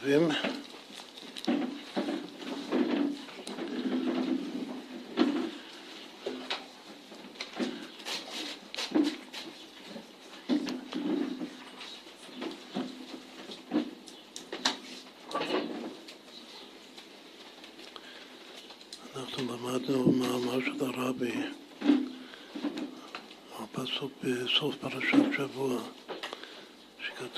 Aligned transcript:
צהריים 0.00 0.28
טובים. 0.28 0.50
אנחנו 19.16 19.42
למדנו 19.44 20.12
מאמר 20.12 20.60
של 20.60 20.84
הרבי, 20.84 21.32
הפסוק 23.58 24.12
בסוף 24.22 24.74
פרשת 24.76 25.32
שבוע. 25.36 25.82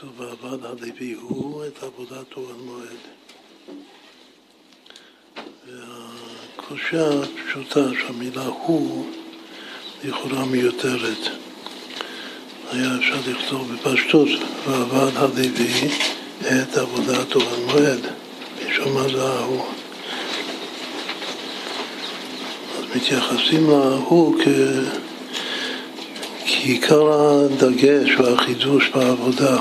כתוב, 0.02 0.20
ועבד 0.20 0.64
הלוי 0.64 1.12
הוא 1.12 1.64
את 1.66 1.82
עבודת 1.82 2.36
אוהל 2.36 2.56
מועד. 2.64 3.02
והקושה 5.66 7.08
הפשוטה 7.08 7.80
שהמילה 8.00 8.46
הוא 8.46 9.06
לכאורה 10.04 10.44
מיותרת. 10.44 11.28
היה 12.70 12.88
אפשר 12.98 13.30
לכתוב 13.30 13.72
בפשטות, 13.72 14.28
ועבד 14.66 15.16
הלוי 15.16 15.88
את 16.42 16.76
עבודת 16.76 17.34
אוהל 17.34 17.60
מועד. 17.66 18.00
משום 18.68 18.94
מה 18.94 19.08
זה 19.08 19.22
ההוא. 19.22 19.64
אז 22.78 22.84
מתייחסים 22.96 23.70
להוא 23.70 24.42
כ... 24.44 24.48
כי 26.46 26.72
עיקר 26.72 27.12
הדגש 27.12 28.10
והחידוש 28.18 28.88
בעבודה 28.88 29.58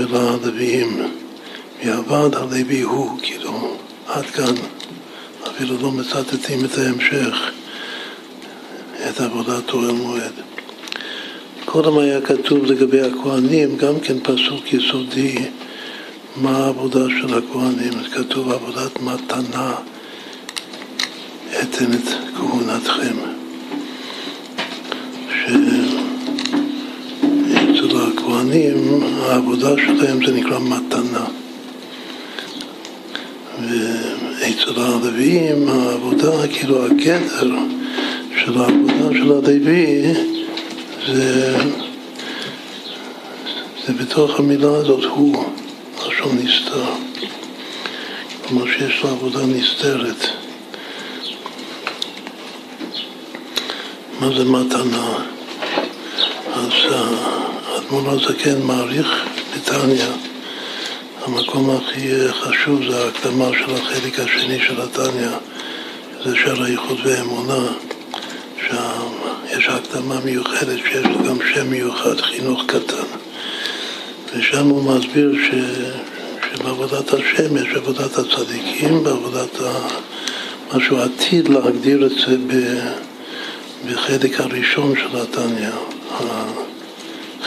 של 0.00 0.16
הלוויים 0.16 1.02
מעבד 1.84 2.34
הלוי 2.34 2.80
הוא, 2.80 3.18
כאילו, 3.22 3.76
עד 4.06 4.24
כאן 4.24 4.54
אפילו 5.48 5.76
לא 5.82 5.90
מצטטים 5.90 6.64
את 6.64 6.78
ההמשך, 6.78 7.36
את 9.10 9.20
עבודת 9.20 9.70
אוהל 9.70 9.92
מועד. 9.92 10.32
קודם 11.64 11.98
היה 11.98 12.20
כתוב 12.20 12.64
לגבי 12.64 13.00
הכהנים, 13.00 13.76
גם 13.76 14.00
כן 14.00 14.20
פסוק 14.22 14.72
יסודי, 14.72 15.34
מה 16.36 16.56
העבודה 16.56 17.04
של 17.20 17.38
הכהנים. 17.38 17.92
כתוב 18.14 18.52
עבודת 18.52 19.00
מתנה 19.00 19.74
אתן 21.62 21.92
את 21.92 22.08
כהונתכם. 22.36 23.29
הכהנים 28.50 29.02
העבודה 29.22 29.68
שלהם 29.76 30.26
זה 30.26 30.32
נקרא 30.32 30.58
מתנה. 30.58 31.24
ואצל 33.68 34.80
הלוויים 34.80 35.68
העבודה, 35.68 36.48
כאילו 36.48 36.84
הגדר 36.84 37.48
של 38.44 38.58
העבודה 38.58 39.08
של 39.12 39.32
הלוי 39.32 40.02
זה, 41.06 41.56
זה 43.86 43.92
בתוך 43.92 44.38
המילה 44.40 44.76
הזאת 44.76 45.04
הוא, 45.04 45.44
לשון 46.08 46.38
נסתר. 46.42 46.92
כלומר 48.48 48.66
שיש 48.66 49.02
לו 49.02 49.10
עבודה 49.10 49.46
נסתרת. 49.46 50.26
מה 54.20 54.28
זה 54.36 54.44
מתנה? 54.44 55.14
אז 56.54 56.72
האדמו"ר 57.90 58.10
הזקן 58.10 58.62
מעריך 58.62 59.08
בתניא, 59.56 60.04
המקום 61.22 61.70
הכי 61.70 62.28
חשוב 62.32 62.80
זה 62.90 63.04
ההקדמה 63.04 63.48
של 63.58 63.74
החלק 63.74 64.20
השני 64.20 64.58
של 64.66 64.80
התניא, 64.80 65.28
זה 66.24 66.36
של 66.36 66.62
האיחוד 66.62 66.98
ואמונה, 67.04 67.66
שם 68.68 69.06
יש 69.56 69.68
הקדמה 69.68 70.20
מיוחדת 70.24 70.78
שיש 70.78 71.04
לו 71.04 71.24
גם 71.28 71.36
שם 71.54 71.70
מיוחד, 71.70 72.20
חינוך 72.20 72.62
קטן. 72.66 73.06
ושם 74.34 74.66
הוא 74.66 74.82
מסביר 74.82 75.32
ש... 75.34 75.54
שבעבודת 76.52 77.14
השם 77.14 77.56
יש 77.56 77.74
עבודת 77.76 78.18
הצדיקים, 78.18 79.04
בעבודת 79.04 79.60
ה... 79.60 79.88
משהו 80.76 80.98
עתיד 80.98 81.48
להגדיר 81.48 82.06
את 82.06 82.10
זה 82.10 82.36
ב... 82.46 82.78
בחלק 83.86 84.40
הראשון 84.40 84.94
של 84.96 85.16
התניא. 85.16 85.70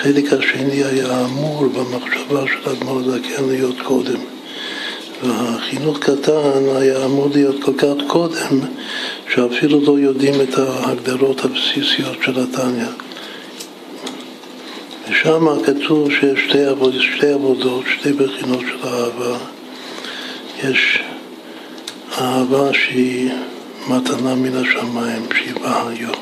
החלק 0.04 0.34
השני 0.34 0.84
היה 0.84 1.26
אמור 1.26 1.68
במחשבה 1.68 2.44
של 2.48 2.70
אדמו"ר 2.70 3.00
הזקן 3.00 3.44
להיות 3.48 3.82
קודם. 3.84 4.20
והחינוך 5.24 6.00
קטן 6.00 6.64
היה 6.76 7.06
אמור 7.06 7.30
להיות 7.34 7.64
כל 7.64 7.74
כך 7.78 7.94
קודם, 8.08 8.60
שאפילו 9.34 9.82
לא 9.82 10.00
יודעים 10.00 10.34
את 10.42 10.58
ההגדרות 10.58 11.46
הבסיסיות 11.46 12.18
של 12.26 12.40
התניא. 12.40 12.88
ושם 15.10 15.48
כתוב 15.66 16.12
שיש 16.12 16.40
שתי 16.50 16.66
עבודות, 16.66 17.02
שתי 17.02 17.28
עבודות, 17.28 17.84
שתי 18.00 18.14
בחינות 18.14 18.60
של 18.60 18.88
אהבה. 18.88 19.38
יש 20.64 21.00
אהבה 22.18 22.74
שהיא 22.74 23.32
מתנה 23.88 24.36
מן 24.36 24.56
השמיים, 24.58 25.26
שהיא 25.36 25.56
באה 25.62 25.90
היום. 25.90 26.16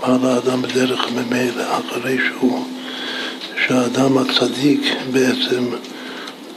בא 0.00 0.16
לאדם 0.22 0.62
בדרך 0.62 1.06
ממילא, 1.12 1.64
אחרי 1.78 2.18
שהוא, 2.28 2.64
שהאדם 3.70 4.18
הצדיק 4.18 4.80
בעצם 5.12 5.64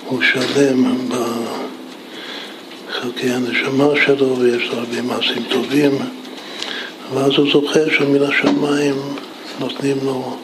הוא 0.06 0.22
שלם 0.22 1.10
בחלקי 2.90 3.30
הנשמה 3.30 3.86
שלו 4.06 4.38
ויש 4.40 4.70
לו 4.70 4.78
הרבה 4.78 5.02
מעשים 5.02 5.44
טובים. 5.50 5.92
ואז 7.14 7.32
הוא 7.38 7.52
זוכר 7.54 7.90
שמן 7.90 8.24
השמיים 8.24 8.96
נותנים 9.60 9.98
לו 10.04 10.38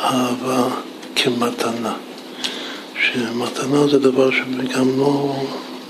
אהבה 0.00 0.68
כמתנה. 1.16 1.94
שמתנה 3.04 3.88
זה 3.90 3.98
דבר 3.98 4.30
שגם 4.30 4.98
לא, 4.98 5.36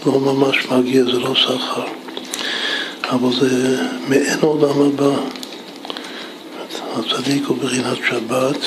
לא 0.06 0.21
ממש 0.21 0.66
מגיע, 0.71 1.05
זה 1.05 1.19
לא 1.19 1.34
שכר 1.34 1.84
אבל 3.10 3.41
זה 3.41 3.77
מעין 4.09 4.39
עולם 4.41 4.83
הבא. 4.83 5.16
הצדיק 6.97 7.45
הוא 7.47 7.56
בחינת 7.56 7.99
שבת, 8.09 8.59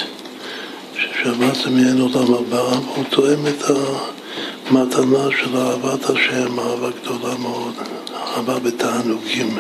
ששבת 1.21 1.55
זה 1.63 1.69
מעין 1.69 2.01
עולם 2.01 2.33
הבא, 2.33 2.61
והוא 2.61 3.05
תואם 3.09 3.47
את 3.47 3.63
המתנה 4.69 5.27
של 5.39 5.57
אהבת 5.57 6.09
השם, 6.09 6.59
אהבה 6.59 6.89
גדולה 7.01 7.37
מאוד, 7.39 7.73
אהבה 8.15 8.59
בתענוגים. 8.59 9.57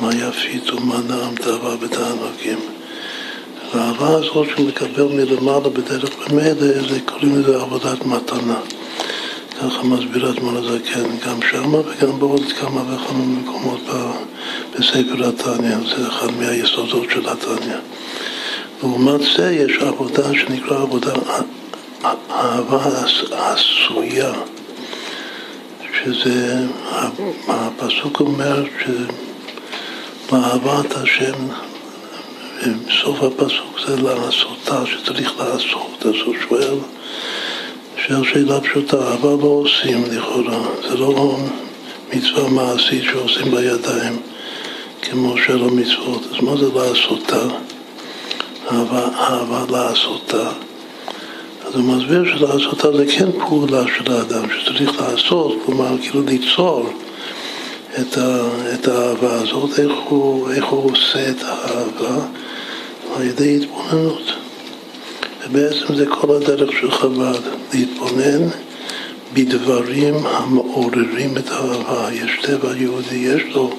מה 0.00 0.10
יפית 0.14 0.72
ומה 0.72 1.00
נעמת 1.08 1.46
אהבה 1.46 1.76
בתענוגים. 1.76 2.58
והאהבה 3.74 4.08
הזאת 4.08 4.48
שהוא 4.50 4.68
מקבל 4.68 5.04
מלמעלה 5.04 5.68
בדרך 5.68 6.10
במילא, 6.18 6.88
זה 6.88 7.00
קוראים 7.04 7.40
לזה 7.40 7.60
עבודת 7.60 8.06
מתנה. 8.06 8.58
ככה 9.58 9.82
מסביר 9.82 10.30
אדמון 10.30 10.56
הזקן, 10.56 11.16
גם 11.26 11.38
שמה 11.50 11.78
וגם 11.78 12.18
בעוד 12.18 12.52
כמה 12.60 12.94
וכמה 12.94 13.24
מקומות 13.24 13.80
בספר 14.72 15.28
התניא, 15.28 15.76
זה 15.96 16.08
אחד 16.08 16.30
מהיסודות 16.38 17.10
של 17.10 17.28
התניא. 17.28 17.76
לעומת 18.84 19.20
זה 19.36 19.52
יש 19.52 19.78
עבודה 19.80 20.34
שנקרא 20.34 20.82
עבודה 20.82 21.12
אהבה 22.30 22.84
עשויה, 23.30 24.32
שזה, 26.02 26.66
הפסוק 27.48 28.20
אומר 28.20 28.64
שלאהבת 30.28 30.96
השם, 30.96 31.48
סוף 33.02 33.22
הפסוק 33.22 33.80
זה 33.86 34.02
לעשותה, 34.02 34.86
שצריך 34.86 35.32
לעשות, 35.38 36.06
אז 36.06 36.14
הוא 36.26 36.34
שואל 36.48 36.78
שואל 38.06 38.24
שאלה 38.24 38.60
פשוטה, 38.60 39.14
אבל 39.14 39.42
לא 39.42 39.62
עושים 39.64 40.04
לכאורה, 40.04 40.62
זה 40.88 40.96
לא 40.96 41.38
מצווה 42.12 42.48
מעשית 42.48 43.04
שעושים 43.04 43.50
בידיים 43.50 44.20
כמו 45.02 45.34
שאר 45.38 45.64
המצוות, 45.64 46.22
אז 46.32 46.42
מה 46.42 46.56
זה 46.56 46.66
לעשותה? 46.74 47.73
אהבה, 48.72 49.08
אהבה 49.18 49.64
לעשותה. 49.70 50.48
אז 51.66 51.74
הוא 51.74 51.84
מסביר 51.84 52.24
שלעשותה 52.24 52.96
זה 52.96 53.06
כן 53.06 53.32
פעולה 53.32 53.82
של 53.98 54.12
האדם, 54.12 54.44
שצריך 54.50 55.00
לעשות, 55.00 55.56
כלומר 55.66 55.96
כאילו 56.02 56.22
ליצור 56.22 56.88
את, 58.00 58.18
ה, 58.18 58.48
את 58.74 58.88
האהבה 58.88 59.34
הזאת, 59.34 59.78
איך 59.78 59.92
הוא, 60.08 60.50
איך 60.50 60.64
הוא 60.64 60.90
עושה 60.92 61.30
את 61.30 61.42
האהבה 61.42 62.24
על 63.16 63.22
ידי 63.22 63.56
התבוננות. 63.56 64.22
ובעצם 65.44 65.94
זה 65.94 66.06
כל 66.06 66.36
הדרך 66.36 66.70
של 66.80 66.90
חב"ד, 66.90 67.40
להתבונן 67.74 68.48
בדברים 69.34 70.14
המעוררים 70.26 71.36
את 71.38 71.50
האהבה. 71.50 72.08
יש 72.12 72.40
טבע 72.42 72.76
יהודי, 72.76 73.16
יש 73.16 73.42
לו, 73.54 73.70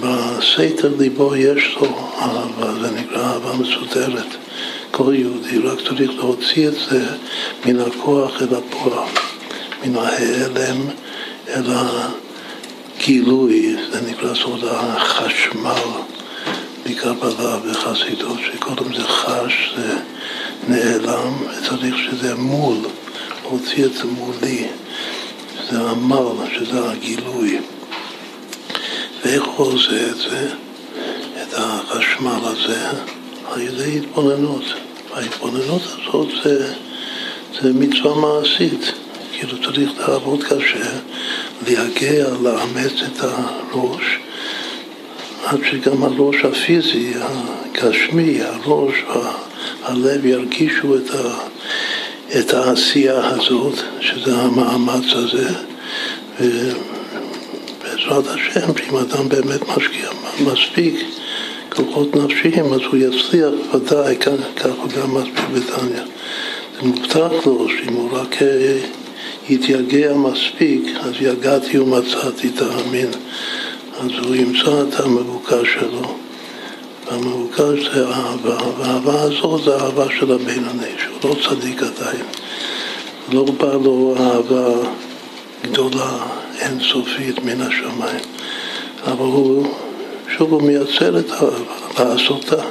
בסתר 0.00 0.92
ליבו 0.98 1.36
יש 1.36 1.76
לו 1.80 1.88
אהבה, 2.18 2.80
זה 2.80 2.90
נקרא 2.90 3.22
אהבה 3.22 3.52
מסודרת. 3.52 4.26
כל 4.90 5.14
יהודי, 5.16 5.58
רק 5.58 5.78
צריך 5.88 6.10
להוציא 6.14 6.68
את 6.68 6.74
זה 6.90 7.06
מן 7.66 7.80
הכוח 7.80 8.42
אל 8.42 8.54
הפועל, 8.54 9.08
מן 9.84 9.96
ההיעלם 9.96 10.88
אל 11.48 11.62
הגילוי, 12.98 13.76
זה 13.92 14.00
נקרא 14.10 14.34
סוד 14.34 14.64
החשמל 14.64 15.72
בקבלה 16.86 17.58
וחסידות, 17.64 18.38
שקודם 18.46 18.94
זה 18.94 19.04
חש, 19.04 19.74
זה 19.76 19.94
נעלם, 20.68 21.32
וצריך 21.42 21.96
שזה 21.98 22.34
מול, 22.34 22.76
להוציא 23.42 23.84
את 23.84 23.92
זה 23.94 24.04
מולי, 24.04 24.66
זה 25.70 25.80
עמל, 25.80 26.46
שזה 26.54 26.90
הגילוי. 26.90 27.58
ואיך 29.26 29.44
הוא 29.44 29.66
עושה 29.66 30.10
את 30.10 30.16
זה, 30.16 30.48
את 31.42 31.54
החשמל 31.56 32.38
הזה? 32.42 32.88
על 33.52 33.60
ידי 33.60 33.98
התבוננות. 33.98 34.64
ההתבוננות 35.14 35.82
הזאת 35.82 36.28
זה, 36.44 36.72
זה 37.62 37.72
מצווה 37.72 38.14
מעשית. 38.14 38.92
כאילו 39.32 39.62
צריך 39.62 39.90
לעבוד 39.98 40.44
קשה, 40.44 40.90
להגיע, 41.68 42.26
לאמץ 42.42 42.92
את 43.06 43.20
הראש, 43.20 44.18
עד 45.44 45.60
שגם 45.70 46.02
הראש 46.02 46.36
הפיזי, 46.44 47.12
הגשמי, 47.20 48.42
הראש, 48.42 48.94
הלב 49.82 50.26
ירגישו 50.26 50.96
את, 50.96 51.10
ה, 51.10 51.34
את 52.38 52.54
העשייה 52.54 53.26
הזאת, 53.26 53.74
שזה 54.00 54.36
המאמץ 54.36 55.04
הזה. 55.12 55.48
ובעזרת 57.96 58.26
השם, 58.26 58.76
שאם 58.78 58.96
אדם 58.96 59.28
באמת 59.28 59.60
משקיע 59.76 60.10
מספיק 60.40 60.94
כוחות 61.76 62.16
נפשיים, 62.16 62.72
אז 62.72 62.80
הוא 62.90 62.96
יצליח 62.96 63.74
ודאי, 63.74 64.16
כך 64.16 64.70
הוא 64.82 64.90
גם 65.00 65.14
מסביר 65.14 65.44
בתניא. 65.54 66.02
זה 66.74 66.82
מובטח 66.82 67.46
לו 67.46 67.68
שאם 67.68 67.94
הוא 67.94 68.10
רק 68.12 68.42
אה, 68.42 68.78
יתייגע 69.48 70.14
מספיק, 70.14 70.82
אז 71.00 71.12
יגעתי 71.20 71.78
ומצאתי 71.78 72.50
תאמין. 72.50 73.10
אז 74.00 74.10
הוא 74.24 74.34
ימצא 74.34 74.82
את 74.88 75.00
המבוקש 75.00 75.74
שלו. 75.74 76.16
והמבוקש 77.06 77.94
זה 77.94 78.08
אהבה, 78.08 78.56
והאהבה 78.78 79.22
הזאת 79.22 79.64
זה 79.64 79.76
אהבה 79.76 80.06
של 80.18 80.32
הבינוני, 80.32 80.92
שהוא 80.98 81.30
לא 81.30 81.36
צדיק 81.48 81.82
עדיין. 81.82 82.24
לא 83.32 83.44
בא 83.44 83.72
לו 83.72 84.14
אהבה 84.18 84.88
גדולה, 85.62 86.18
אינסופית 86.60 87.44
מן 87.44 87.60
השמיים, 87.60 88.24
אבל 89.04 89.24
הוא 89.24 89.74
שוב 90.36 90.52
הוא 90.52 90.62
מייצר 90.62 91.18
את 91.18 91.30
לעשותה. 91.98 92.62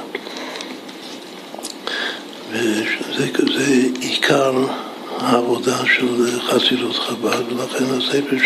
וזה 2.52 3.28
עיקר 4.00 4.52
העבודה 5.18 5.76
של 5.96 6.40
חסידות 6.40 6.96
חב"ד, 6.96 7.52
ולכן 7.52 7.84
הספר 7.84 8.36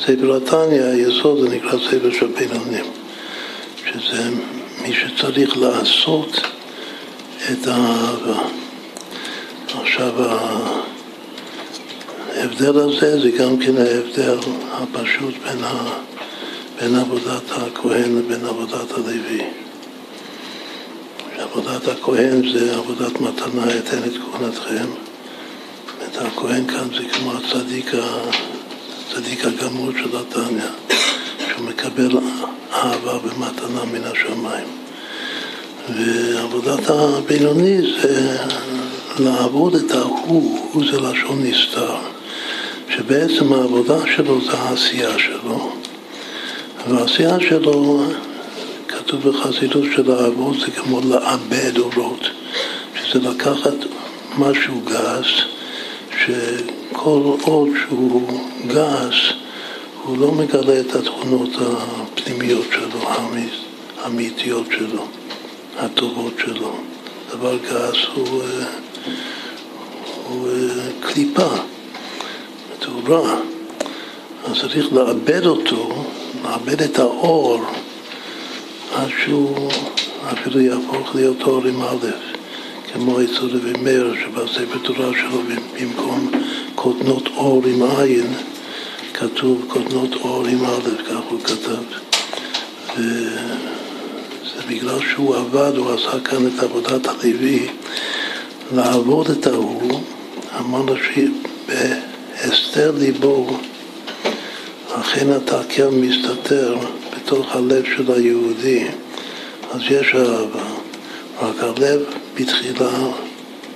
ספר 0.00 0.36
התניא, 0.36 0.82
היסוד, 0.82 1.40
זה 1.40 1.48
נקרא 1.56 1.78
ספר 1.90 2.10
של 2.18 2.26
בינונים, 2.26 2.84
שזה 3.86 4.30
מי 4.82 4.94
שצריך 4.94 5.56
לעשות 5.56 6.40
את 7.52 7.66
האהבה. 7.66 8.42
עכשיו, 9.80 10.12
ההבדל 12.36 12.78
הזה 12.78 13.20
זה 13.20 13.30
גם 13.30 13.58
כן 13.58 13.76
ההבדל 13.76 14.38
הפשוט 14.72 15.34
בין 15.44 15.64
ה... 15.64 15.90
בין 16.80 16.94
עבודת 16.94 17.50
הכהן 17.50 18.18
לבין 18.18 18.44
עבודת 18.44 18.90
הלוי. 18.90 19.40
עבודת 21.38 21.88
הכהן 21.88 22.52
זה 22.52 22.76
עבודת 22.76 23.20
מתנה, 23.20 23.78
אתן 23.78 23.98
את 24.06 24.12
כהונתכם. 24.16 24.86
את 26.04 26.16
הכהן 26.16 26.66
כאן 26.66 26.88
זה 26.96 27.08
כמו 27.12 27.32
הצדיק, 27.32 27.92
הצדיק 27.94 29.44
הגמור 29.44 29.90
של 29.92 30.16
התניא, 30.16 30.62
שהוא 31.48 31.66
מקבל 31.66 32.10
אהבה 32.72 33.18
ומתנה 33.24 33.84
מן 33.92 34.04
השמיים. 34.04 34.66
ועבודת 35.96 36.90
הבינוני 36.90 37.78
זה 38.02 38.36
לעבוד 39.18 39.74
את 39.74 39.90
ההוא, 39.90 40.58
הוא 40.72 40.84
זה 40.90 41.00
לשון 41.00 41.42
נסתר, 41.42 41.96
שבעצם 42.90 43.52
העבודה 43.52 43.98
שלו 44.16 44.40
זה 44.40 44.52
העשייה 44.52 45.18
שלו. 45.18 45.72
והעשייה 46.88 47.40
שלו, 47.40 48.02
כתוב 48.88 49.28
בחסידות 49.28 49.84
של 49.96 50.10
האבות, 50.10 50.56
זה 50.60 50.70
כמו 50.70 51.00
לאבד 51.00 51.78
אורות, 51.78 52.20
שזה 52.94 53.28
לקחת 53.28 53.74
משהו 54.38 54.80
גס, 54.84 55.26
שכל 56.24 57.20
עוד 57.42 57.68
שהוא 57.88 58.40
גס, 58.66 59.14
הוא 60.02 60.18
לא 60.18 60.32
מגלה 60.32 60.80
את 60.80 60.94
התכונות 60.94 61.50
הפנימיות 61.60 62.66
שלו, 62.72 63.10
האמיתיות 63.98 64.66
שלו, 64.78 65.06
הטובות 65.78 66.32
שלו. 66.44 66.76
דבר 67.30 67.56
גס 67.56 67.96
הוא, 68.14 68.42
הוא 70.28 70.48
קליפה, 71.00 71.48
רע. 73.08 73.36
אז 74.44 74.60
צריך 74.60 74.92
לאבד 74.92 75.46
אותו 75.46 76.04
מאבד 76.42 76.82
את 76.82 76.98
האור 76.98 77.60
עד 78.94 79.08
שהוא 79.24 79.70
אפילו 80.32 80.60
יהפוך 80.60 81.14
להיות 81.14 81.42
אור 81.42 81.64
עם 81.66 81.82
א', 81.82 82.06
כמו 82.92 83.20
אצל 83.20 83.56
רבי 83.56 83.72
מאיר 83.82 84.14
שבספר 84.24 84.78
תורה 84.84 85.10
שלו 85.20 85.42
במקום 85.80 86.30
קוטנות 86.74 87.28
אור 87.36 87.62
עם 87.66 87.82
עין 87.82 88.34
כתוב 89.14 89.64
קוטנות 89.68 90.14
אור 90.14 90.46
עם 90.46 90.64
א', 90.64 91.02
כך 91.08 91.20
הוא 91.28 91.40
כתב. 91.40 91.82
וזה 92.96 94.62
בגלל 94.68 94.98
שהוא 95.00 95.36
עבד, 95.36 95.72
הוא 95.76 95.94
עשה 95.94 96.20
כאן 96.20 96.46
את 96.46 96.62
עבודת 96.62 97.06
הלוי, 97.06 97.68
לעבוד 98.74 99.30
את 99.30 99.46
ההוא, 99.46 100.00
אמרנו 100.60 100.94
שבהסתר 102.42 102.92
ליבו 102.98 103.46
אכן 104.92 105.32
התקל 105.32 105.88
מסתתר 105.88 106.76
בתוך 107.16 107.56
הלב 107.56 107.84
של 107.96 108.12
היהודי, 108.12 108.84
אז 109.70 109.80
יש 109.90 110.14
אהבה, 110.14 110.64
רק 111.42 111.56
הלב 111.62 112.00
בתחילה 112.34 112.98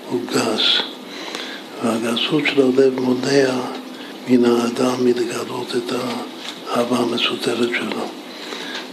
הוא 0.08 0.20
גס, 0.32 0.62
והגסות 1.84 2.42
של 2.46 2.62
הלב 2.62 3.00
מונע 3.00 3.54
מן 4.28 4.44
האדם 4.44 5.04
מלגלות 5.04 5.76
את 5.76 5.92
האהבה 5.92 6.96
המסותרת 6.96 7.68
שלו. 7.68 8.06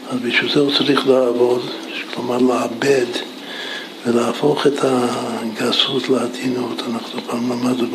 אז 0.09 0.19
בשביל 0.23 0.53
זה 0.53 0.59
הוא 0.59 0.71
צריך 0.77 1.07
לעבוד, 1.07 1.61
כלומר 2.13 2.37
לאבד 2.37 3.05
ולהפוך 4.05 4.67
את 4.67 4.73
הגסות 4.81 6.09
לעדינות. 6.09 6.83
אנחנו 6.93 7.21
פעם 7.27 7.51
למדנו 7.51 7.87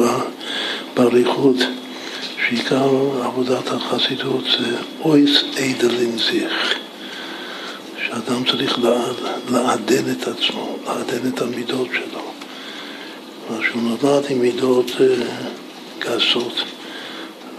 באריכות 0.97 1.57
שעיקר 2.49 2.91
עבודת 3.23 3.67
החסידות 3.67 4.45
זה 4.45 4.77
אויס 5.01 5.45
איידלין 5.57 6.19
זיך, 6.19 6.79
שאדם 8.07 8.45
צריך 8.51 8.79
לעדן 9.51 10.13
את 10.13 10.29
עצמו, 10.29 10.77
לעדן 10.87 11.29
את 11.29 11.43
המידות 11.43 11.89
שלו. 11.93 12.21
כלומר 13.47 13.63
שהוא 13.63 13.83
נולד 13.83 14.25
עם 14.29 14.39
מידות 14.39 14.91
אה, 15.01 15.07
גסות, 15.99 16.63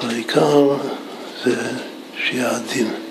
והעיקר 0.03 0.77
זה 1.43 1.55
שיהיה 2.17 2.49
עדין. 2.55 3.04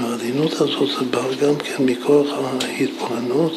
והעדינות 0.00 0.52
הזאת 0.52 0.88
זה 0.98 1.04
בא 1.10 1.34
גם 1.34 1.56
כן 1.56 1.84
מכוח 1.84 2.26
ההתבוננות 2.62 3.52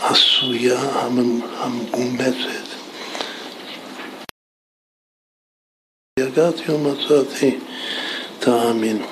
העשויה, 0.00 0.80
המאומצת. 1.58 2.64
יגעתי 6.20 6.72
ומצאתי 6.72 7.58
תאמין. 8.38 9.02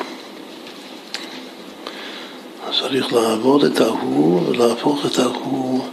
צריך 2.81 3.13
לעבוד 3.13 3.65
את 3.65 3.81
ההוא 3.81 4.49
ולהפוך 4.49 5.07
את 5.07 5.19
ההוא 5.19 5.85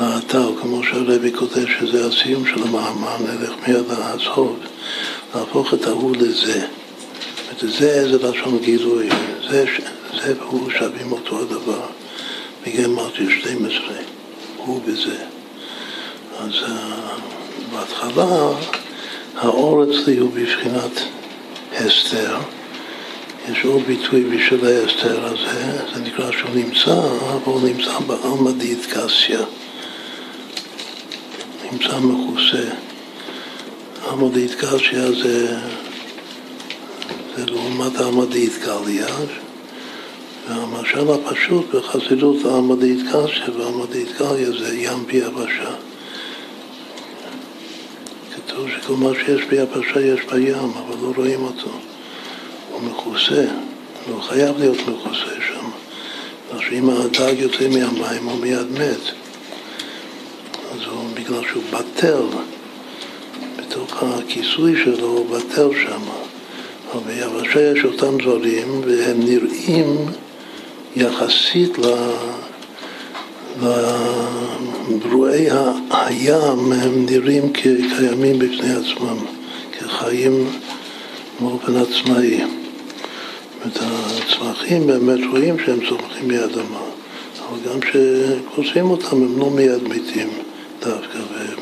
לאתר, 0.00 0.50
כמו 0.60 0.84
שהרבי 0.84 1.32
כותב 1.32 1.66
שזה 1.78 2.06
הסיום 2.06 2.46
של 2.46 2.62
המאמר, 2.62 3.16
נלך 3.18 3.52
מיד 3.68 3.86
לעזוב, 3.88 4.58
להפוך 5.34 5.74
את 5.74 5.86
ההוא 5.86 6.16
לזה. 6.16 6.66
וזה 7.64 8.08
זה 8.10 8.28
לשון 8.28 8.58
גילוי, 8.58 9.08
זה, 9.50 9.64
זה 10.22 10.34
והוא 10.38 10.70
שווים 10.70 11.12
אותו 11.12 11.40
הדבר. 11.40 11.86
בגלל 12.66 12.84
אמרתי 12.84 13.40
12, 13.40 13.96
הוא 14.56 14.80
וזה. 14.84 15.16
אז 16.38 16.50
uh, 16.50 16.68
בהתחלה 17.72 18.48
האור 19.36 19.84
אצלי 19.84 20.16
הוא 20.16 20.30
בבחינת 20.30 21.02
הסתר, 21.72 22.36
יש 23.50 23.64
עוד 23.64 23.82
ביטוי 23.86 24.24
בשביל 24.24 24.64
ההסתר 24.64 25.24
הזה, 25.24 25.78
זה 25.94 26.00
נקרא 26.00 26.32
שהוא 26.32 26.54
נמצא, 26.54 27.00
אבל 27.28 27.52
הוא 27.52 27.68
נמצא 27.68 27.98
בעלמא 27.98 28.50
דיתקסיה. 28.50 29.40
נמצא 31.72 31.98
מכוסה. 31.98 32.70
עלמא 34.06 34.28
דיתקסיה 34.28 35.12
זה, 35.22 35.56
זה 37.36 37.46
לעומת 37.46 37.96
עלמא 37.96 38.24
דיתקליה, 38.24 39.06
והמשל 40.48 41.10
הפשוט 41.10 41.74
בחסידות 41.74 42.44
עלמא 42.44 42.74
דיתקסיה 42.74 43.58
ועלמא 43.58 43.86
דיתקליה 43.86 44.50
זה 44.58 44.74
ים 44.74 45.06
ביבשה. 45.06 45.74
כתוב 48.34 48.68
שכל 48.70 48.94
מה 48.94 49.10
שיש 49.14 49.42
ביבשה 49.44 50.00
יש 50.00 50.20
בים, 50.32 50.54
אבל 50.54 50.96
לא 51.02 51.12
רואים 51.16 51.42
אותו. 51.42 51.70
הוא 52.72 52.80
מכוסה, 52.82 53.44
הוא 54.06 54.20
חייב 54.20 54.58
להיות 54.58 54.78
מכוסה 54.88 55.34
שם. 55.48 55.64
אם 56.72 56.90
הדג 56.90 57.34
יוצא 57.38 57.68
מהמים 57.68 58.24
הוא 58.24 58.40
מיד 58.40 58.70
מת. 58.72 59.00
אז 60.72 60.80
הוא, 60.86 61.04
בגלל 61.14 61.42
שהוא 61.52 61.62
בטל, 61.70 62.22
בתוך 63.56 64.02
הכיסוי 64.02 64.84
שלו 64.84 65.06
הוא 65.06 65.30
בטל 65.30 65.68
שם. 66.94 66.98
אבל 66.98 67.40
ביבשה 67.40 67.60
יש 67.60 67.84
אותם 67.84 68.18
דברים 68.18 68.80
והם 68.86 69.20
נראים 69.20 70.06
יחסית 70.96 71.78
ל... 71.78 71.86
לברואי 73.62 75.46
הים 75.90 76.72
הם 76.72 77.06
נראים 77.06 77.52
כקיימים 77.52 78.38
בפני 78.38 78.72
עצמם, 78.72 79.16
כחיים 79.72 80.50
באופן 81.40 81.76
עצמאי. 81.76 82.40
את 83.66 83.78
הצמחים 83.82 84.86
באמת 84.86 85.20
רואים 85.30 85.58
שהם 85.58 85.78
צומחים 85.88 86.28
מאדמה, 86.28 86.80
אבל 87.48 87.58
גם 87.72 87.80
כשכוסים 87.80 88.90
אותם 88.90 89.16
הם 89.16 89.38
לא 89.38 89.50
מיד 89.50 89.82
מתים 89.82 90.28
דווקא, 90.80 91.18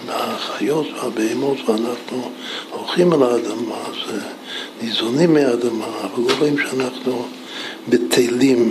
והחיות 0.06 0.86
והבהמות 0.92 1.58
ואנחנו 1.68 2.30
הולכים 2.70 3.12
על 3.12 3.22
האדמה, 3.22 3.76
אז 3.86 4.18
ניזונים 4.82 5.34
מהאדמה, 5.34 5.86
אבל 5.86 6.22
לא 6.28 6.34
רואים 6.38 6.58
שאנחנו 6.58 7.26
בטלים 7.88 8.70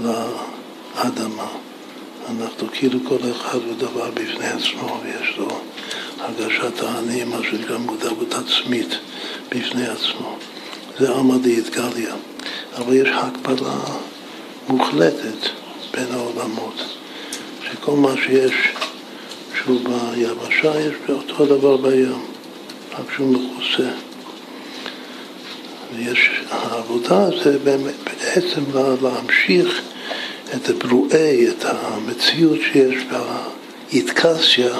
לאדמה. 0.00 1.46
אנחנו 2.30 2.68
כאילו 2.72 2.98
כל 3.08 3.18
אחד 3.30 3.58
ודבר 3.70 4.10
בפני 4.10 4.46
עצמו, 4.46 5.00
ויש 5.02 5.38
לו 5.38 5.48
הרגשת 6.18 6.82
העני, 6.82 7.24
מה 7.24 7.36
שנקרא 7.42 7.78
מודעות 7.78 8.34
עצמית 8.34 8.88
בפני 9.48 9.86
עצמו. 9.86 10.36
זה 10.98 11.08
עלמא 11.14 11.36
דאיתגליה. 11.38 12.14
אבל 12.76 12.94
יש 12.94 13.08
הקבלה 13.12 13.78
מוחלטת 14.68 15.48
בין 15.94 16.06
העולמות, 16.12 16.82
שכל 17.64 17.92
מה 17.92 18.14
שיש 18.26 18.54
שהוא 19.58 19.80
ביבשה, 19.80 20.80
יש 20.80 20.94
אותו 21.08 21.46
דבר 21.46 21.76
בים, 21.76 22.20
רק 22.98 23.12
שהוא 23.14 23.32
מכוסה. 23.32 24.05
ויש, 25.96 26.30
העבודה 26.50 27.28
זה 27.44 27.58
באמת, 27.58 27.94
בעצם 28.04 28.62
להמשיך 29.02 29.82
את 30.54 30.68
הברואי, 30.68 31.48
את 31.48 31.64
המציאות 31.64 32.58
שיש 32.72 32.94
באיתקסיה, 33.90 34.74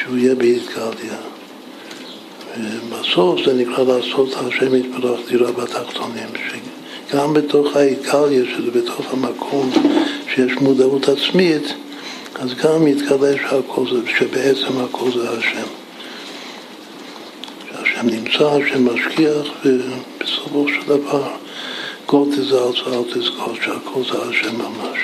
שהוא 0.00 0.16
יהיה 0.16 0.34
באיתגליה. 0.34 1.16
בסוף 2.90 3.40
זה 3.44 3.54
נקרא 3.54 3.84
לעשות 3.84 4.34
השם 4.34 4.74
יתברך 4.74 5.20
דירה 5.28 5.52
בתחתונים, 5.52 6.28
שגם 7.08 7.34
בתוך 7.34 7.76
האיטליה, 7.76 8.44
שזה 8.44 8.70
בתוך 8.70 9.12
המקום 9.12 9.70
שיש 10.34 10.52
מודעות 10.52 11.08
עצמית, 11.08 11.74
אז 12.34 12.54
גם 12.54 12.86
יתגלה 12.86 13.32
שהכל 13.36 13.84
זה, 13.90 14.10
שבעצם 14.18 14.78
הכל 14.84 15.10
זה 15.12 15.30
השם. 15.30 15.79
נמצא, 18.02 18.50
השם 18.50 18.94
משגיח, 18.94 19.46
ובסופו 19.64 20.66
של 20.68 20.86
דבר 20.86 21.28
כל 22.06 22.24
תזהר 22.36 22.70
ואל 22.86 23.02
תזכור 23.14 23.54
שהכל 23.54 24.02
זה 24.12 24.22
השם 24.22 24.56
ממש. 24.56 24.98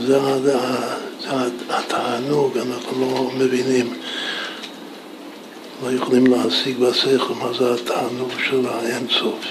זה, 0.00 0.20
זה, 0.42 0.58
זה 1.20 1.28
התענוג, 1.68 2.58
אנחנו 2.58 3.00
לא 3.00 3.30
מבינים. 3.38 3.94
לא 5.82 5.92
יכולים 5.92 6.26
להשיג 6.26 6.78
בשכל 6.78 7.34
מה 7.34 7.52
זה 7.58 7.74
התענוג 7.74 8.30
של 8.48 8.66
האינסוף, 8.66 9.44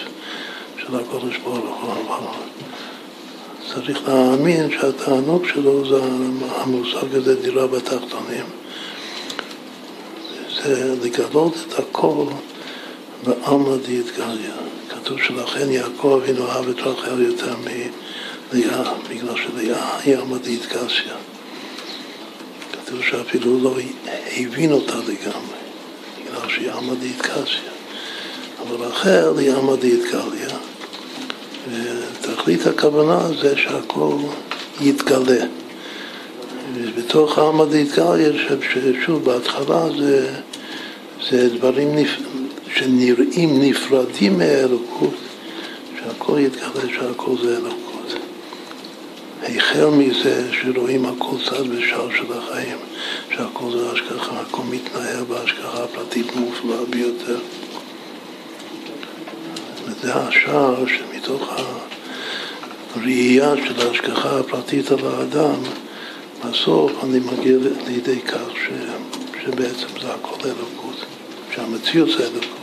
של 0.78 0.96
הקודש 0.96 1.38
ברוך 1.38 1.84
הוא. 1.84 2.30
צריך 3.74 4.08
להאמין 4.08 4.72
שהתענוג 4.72 5.46
שלו 5.54 5.90
זה 5.90 6.08
המושג 6.56 7.16
הזה 7.16 7.42
דירה 7.42 7.68
בתחתונים. 7.68 8.46
זה 10.56 10.96
לגלות 11.04 11.54
את 11.68 11.80
הכל 11.80 12.26
בעלמא 13.24 13.78
דיתגליה. 13.86 14.56
כתוב 14.90 15.18
שלכן 15.28 15.72
יעקב 15.72 16.20
אבינו 16.24 16.48
אהב 16.48 16.70
את 16.70 16.80
רחל 16.80 17.22
יותר 17.22 17.56
מלאה, 18.54 18.94
בגלל 19.10 19.36
שלאה 19.36 20.00
היא 20.04 20.18
עלמא 20.18 20.38
דיתגליה. 20.38 21.16
כתוב 22.72 23.02
שאפילו 23.02 23.60
לא 23.60 23.76
הבין 24.38 24.72
אותה 24.72 24.96
לגמרי. 24.96 25.60
בגלל 26.26 26.50
שהיא 26.50 26.72
עמדית 26.72 27.22
קשיא. 27.22 27.70
אבל 28.62 28.86
רחל 28.86 29.38
היא 29.38 29.54
עמדית 29.54 30.04
קליה. 30.12 30.58
ותכלית 31.72 32.68
הכוונה 32.68 33.20
זה 33.42 33.58
שהכל 33.58 34.16
יתגלה. 34.82 35.46
ובתוך 36.76 37.38
העמדית 37.38 37.92
קליה, 37.92 38.30
ששוב, 38.74 39.26
בהתחלה 39.26 39.86
זה, 40.00 40.36
זה 41.30 41.50
דברים 41.50 41.96
נפ... 41.96 42.10
שנראים 42.80 43.62
נפרדים 43.62 44.38
מהאלוקות, 44.38 45.14
שהכל 46.00 46.40
יתגלה, 46.40 46.94
שהכל 46.94 47.36
זה 47.44 47.58
אלוקות. 47.58 48.14
החל 49.44 49.86
מזה 49.86 50.50
שרואים 50.54 51.06
הכל 51.06 51.36
צד 51.46 51.70
ושער 51.70 52.10
של 52.10 52.34
החיים, 52.34 52.78
שהכל 53.36 53.72
זה 53.72 53.92
השגחה, 53.92 54.40
הכל 54.42 54.62
מתנהל 54.70 55.24
בהשגחה 55.24 55.84
הפרטית 55.84 56.36
מופלאה 56.36 56.86
ביותר. 56.90 57.40
וזה 59.86 60.16
השער 60.16 60.86
שמתוך 60.88 61.54
הראייה 62.96 63.54
של 63.56 63.88
ההשגחה 63.88 64.40
הפרטית 64.40 64.92
על 64.92 65.00
האדם, 65.06 65.62
בסוף 66.46 66.92
אני 67.04 67.20
מגיע 67.20 67.58
לידי 67.88 68.20
כך 68.22 68.50
ש, 68.56 68.70
שבעצם 69.44 69.88
זה 70.02 70.14
הכל 70.14 70.48
אלוקות, 70.48 71.06
שהמציאות 71.56 72.10
זה 72.10 72.28
אלוקות. 72.28 72.59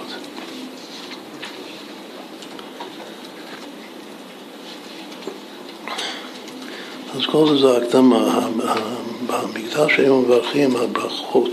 אז 7.16 7.26
כל 7.26 7.48
זה 7.48 7.56
זה 7.56 7.76
הקדמה. 7.76 8.48
במקדש 9.26 9.98
היו 9.98 10.16
מברכים 10.16 10.76
הברכות 10.76 11.50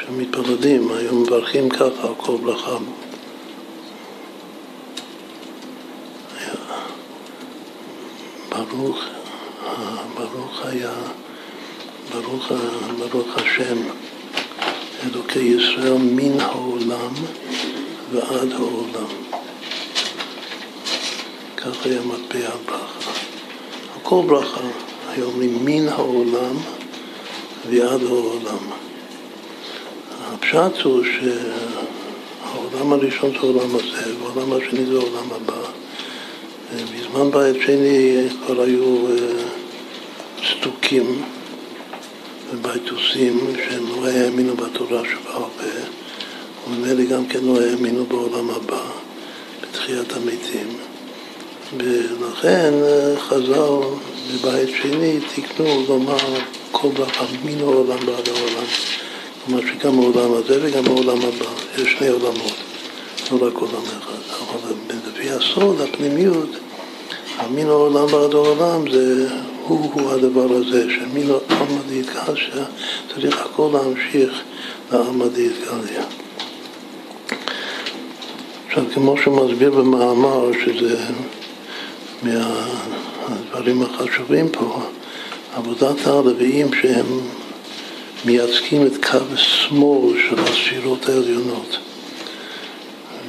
שמתפללים, 0.00 0.92
היו 0.92 1.14
מברכים 1.14 1.68
ככה 1.68 2.08
על 2.08 2.14
כל 2.16 2.36
ברכה. 2.44 2.76
ברוך, 8.48 8.98
ברוך 10.14 10.60
היה, 10.64 10.92
ברוך, 12.12 12.52
ברוך 12.98 13.36
השם, 13.36 13.78
אלוקי 15.04 15.38
ישראל 15.38 15.96
מן 15.98 16.40
העולם 16.40 17.12
ועד 18.12 18.52
העולם. 18.52 19.10
ככה 21.56 21.88
היה 21.88 22.00
מטבע 22.00 22.48
הברכה. 22.48 23.35
כל 24.08 24.22
ברכה, 24.26 24.60
היו 25.08 25.24
אומרים 25.24 25.64
מן 25.64 25.88
העולם 25.88 26.56
ועד 27.70 28.02
העולם. 28.02 28.58
הפשט 30.26 30.82
הוא 30.84 31.04
שהעולם 31.04 32.92
הראשון 32.92 33.30
זה 33.30 33.38
העולם 33.38 33.74
הזה, 33.74 34.14
והעולם 34.20 34.52
השני 34.52 34.86
זה 34.86 34.92
העולם 34.98 35.32
הבא. 35.32 35.62
בזמן 36.74 37.30
בית 37.30 37.62
שני 37.66 38.26
כבר 38.46 38.62
היו 38.62 39.06
אה, 39.06 39.14
סתוקים 40.50 41.22
ובייתוסים 42.52 43.40
שהם 43.56 43.86
לא 43.88 44.06
האמינו 44.08 44.56
בתורה 44.56 45.02
שבעל 45.04 45.42
פה, 45.42 45.64
וממילא 46.66 47.04
גם 47.04 47.26
כן 47.26 47.40
לא 47.42 47.60
האמינו 47.60 48.04
בעולם 48.04 48.50
הבא, 48.50 48.82
בתחיית 49.62 50.12
המתים. 50.12 50.95
ולכן 51.72 52.74
אה, 52.82 53.14
חז"ל 53.18 53.80
בבית 54.32 54.68
שני 54.82 55.18
תיקנו 55.34 55.84
לומר 55.88 56.16
כל 56.72 56.88
ברכה 56.88 57.24
מן 57.44 57.60
העולם 57.60 57.98
ועד 58.06 58.28
העולם. 58.28 58.66
כלומר 59.44 59.62
שגם 59.66 59.98
העולם 59.98 60.34
הזה 60.34 60.58
וגם 60.62 60.84
העולם 60.86 61.18
הבא, 61.18 61.82
יש 61.82 61.92
שני 61.98 62.08
עולמות. 62.08 62.54
לא 63.32 63.46
רק 63.46 63.54
עולם 63.54 63.82
אחד, 63.98 64.42
אבל 64.54 64.74
לפי 65.08 65.30
הסוד, 65.30 65.80
הפנימיות, 65.80 66.48
המין 67.38 67.66
העולם 67.66 68.04
ועד 68.14 68.34
העולם 68.34 68.92
זה 68.92 69.28
הוא-הוא 69.62 70.10
הדבר 70.12 70.56
הזה, 70.56 70.86
שמין 70.90 71.30
עלמא 71.30 71.82
דאיתקשיא 71.88 72.62
צריך 73.14 73.40
הכל 73.46 73.70
להמשיך 73.72 74.42
לעלמא 74.92 75.26
דאיתקליא. 75.26 76.02
עכשיו, 78.68 78.84
כמו 78.94 79.14
שהוא 79.22 79.46
מסביר 79.46 79.70
במאמר, 79.70 80.50
שזה 80.64 80.96
מהדברים 82.26 83.82
החשובים 83.82 84.48
פה, 84.48 84.82
עבודת 85.54 86.06
הלוויים 86.06 86.70
שהם 86.82 87.20
מייצגים 88.24 88.86
את 88.86 89.06
קו 89.06 89.36
שמאל 89.36 90.18
של 90.28 90.38
הספירות 90.38 91.08
העליונות. 91.08 91.78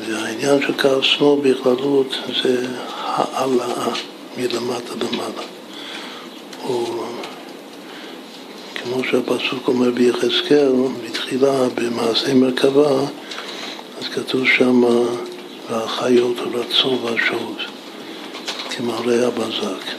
והעניין 0.08 0.62
של 0.62 0.74
קו 0.74 1.04
שמאל 1.04 1.39
בכללות 1.39 2.16
זה 2.44 2.68
העלאה 3.06 3.88
מלמטה 4.38 4.94
למעלה. 4.96 5.44
או 6.63 7.04
כמו 8.75 9.04
שהפסוק 9.04 9.68
אומר 9.68 9.92
ביחזקאל, 9.92 10.72
בתחילה 11.06 11.70
במעשה 11.75 12.34
מרכבה, 12.34 13.00
אז 14.01 14.08
כתוב 14.13 14.48
שם, 14.58 14.84
והחיות 15.70 16.38
רצו 16.54 17.00
ושוב, 17.04 17.56
כמראה 18.77 19.27
הבזק. 19.27 19.91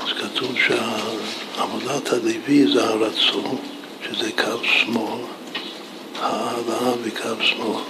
אז 0.00 0.08
כתוב 0.20 0.52
שעבודת 0.66 2.12
הלוי 2.12 2.72
זה 2.72 2.84
הרצון, 2.84 3.56
שזה 4.04 4.30
קו 4.36 4.64
שמאל, 4.64 5.20
העלאה 6.20 6.96
בקו 7.06 7.44
שמאל. 7.44 7.82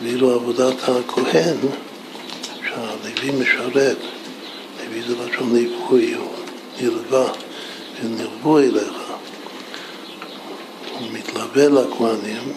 ואילו 0.00 0.34
עבודת 0.34 0.74
הכהן, 0.82 1.56
שהלוי 2.68 3.42
משרת, 3.42 3.96
לוי 4.80 5.02
זה 5.02 5.14
לשון 5.24 5.54
ליווי, 5.56 6.14
הוא 6.14 6.32
נלווה, 6.80 7.32
ונלוו 8.02 8.58
אליך. 8.58 9.02
הוא 10.98 11.08
מתלווה 11.12 11.68
לכהנים, 11.68 12.52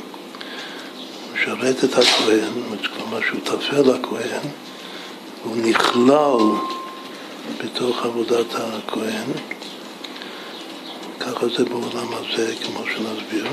משרת 1.33 1.83
את 1.83 1.93
הכהן, 1.93 2.51
כלומר 2.95 3.19
שותפה 3.21 3.77
לכהן, 3.77 4.49
הוא 5.43 5.57
נכלל 5.57 6.37
בתוך 7.63 8.05
עבודת 8.05 8.45
הכהן. 8.55 9.31
ככה 11.19 11.47
זה 11.57 11.65
בעולם 11.65 12.07
הזה, 12.13 12.53
כמו 12.63 12.79
שנסביר. 12.85 13.47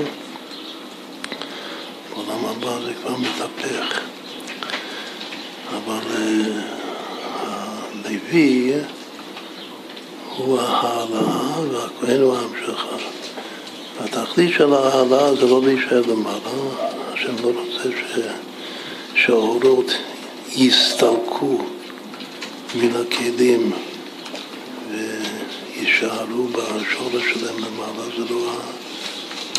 בעולם 2.09 2.45
הבא 2.45 2.79
זה 2.85 2.93
כבר 2.93 3.15
מתהפך. 3.17 3.99
אבל 5.69 5.99
uh, 6.13 6.77
הלוי 8.05 8.73
הוא 10.35 10.59
ההעלאה 10.59 11.59
והכהן 11.71 12.21
הוא 12.21 12.37
ההמשכה. 12.37 12.95
התכלית 13.99 14.53
של 14.53 14.73
ההעלאה 14.73 15.35
זה 15.35 15.45
לא 15.45 15.61
להישאר 15.65 16.01
למעלה, 16.01 16.75
השם 17.13 17.35
לא 17.43 17.51
רוצה 17.59 17.89
ש... 17.91 18.19
שהאורות 19.15 19.91
יסתלקו 20.55 21.57
מן 22.75 22.91
הכלים 22.95 23.71
ויישארו 24.91 26.47
בשורש 26.47 27.23
שלהם 27.33 27.55
למעלה, 27.57 28.03
זה 28.17 28.33
לא, 28.33 28.51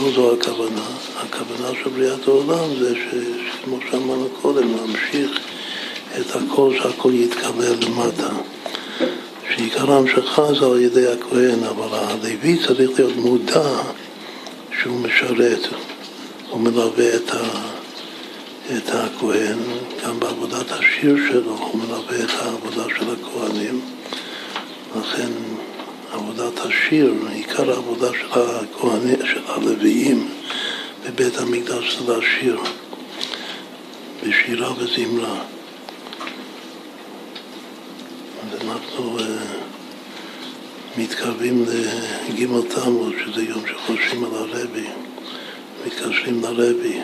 לא 0.01 0.13
זו 0.15 0.33
הכוונה. 0.33 0.87
הכוונה 1.17 1.69
של 1.83 1.91
בריאת 1.91 2.29
העולם 2.29 2.79
זה 2.79 2.95
שכמו 2.95 3.79
שאמרנו 3.91 4.29
קודם, 4.43 4.77
להמשיך 4.77 5.41
את 6.21 6.37
הכל, 6.37 6.75
שהכל 6.83 7.13
יתקבל 7.15 7.75
למטה. 7.87 8.29
שעיקר 9.55 9.93
ההמשכה 9.93 10.55
זה 10.61 10.67
על 10.67 10.81
ידי 10.81 11.07
הכהן, 11.07 11.65
אבל 11.65 11.99
הלוי 11.99 12.59
צריך 12.67 12.91
להיות 12.99 13.17
מודע 13.17 13.83
שהוא 14.83 15.01
משרת, 15.01 15.67
הוא 16.51 16.61
מלווה 16.61 17.17
את, 17.17 17.31
ה, 17.31 17.49
את 18.77 18.89
הכהן, 18.89 19.59
גם 20.05 20.21
בעבודת 20.21 20.73
השיר 20.73 21.17
שלו 21.29 21.57
הוא 21.59 21.81
מלווה 21.81 22.25
את 22.25 22.31
העבודה 22.31 22.85
של 22.99 23.07
הכהנים. 23.11 23.81
לכן 25.01 25.29
עבודת 26.13 26.59
השיר, 26.59 27.15
עיקר 27.33 27.71
העבודה 27.71 28.09
של 28.13 28.27
הכהנים, 28.33 29.27
של 29.27 29.41
הלוויים 29.47 30.29
בבית 31.07 31.39
המקדש 31.39 31.99
זה 31.99 32.17
לשיר, 32.17 32.61
בשירה 34.23 34.73
וזמרה. 34.79 35.41
אז 38.43 38.69
אנחנו 38.69 39.19
uh, 39.19 39.23
מתקרבים 40.97 41.65
לג' 42.29 42.47
תמוז, 42.75 43.13
שזה 43.25 43.43
יום 43.43 43.63
שחושבים 43.67 44.25
על 44.25 44.31
הרבי, 44.35 44.87
מתקשרים 45.87 46.43
לרבי. 46.43 47.01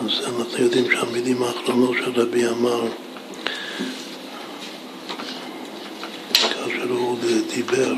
אז 0.00 0.26
אנחנו 0.26 0.64
יודעים 0.64 0.84
שהמילים 0.90 1.42
האחרונות 1.42 1.96
שהרבי 1.96 2.48
אמר, 2.48 2.82
כאשר 6.34 6.90
הוא 6.90 7.18
דיבר, 7.54 7.94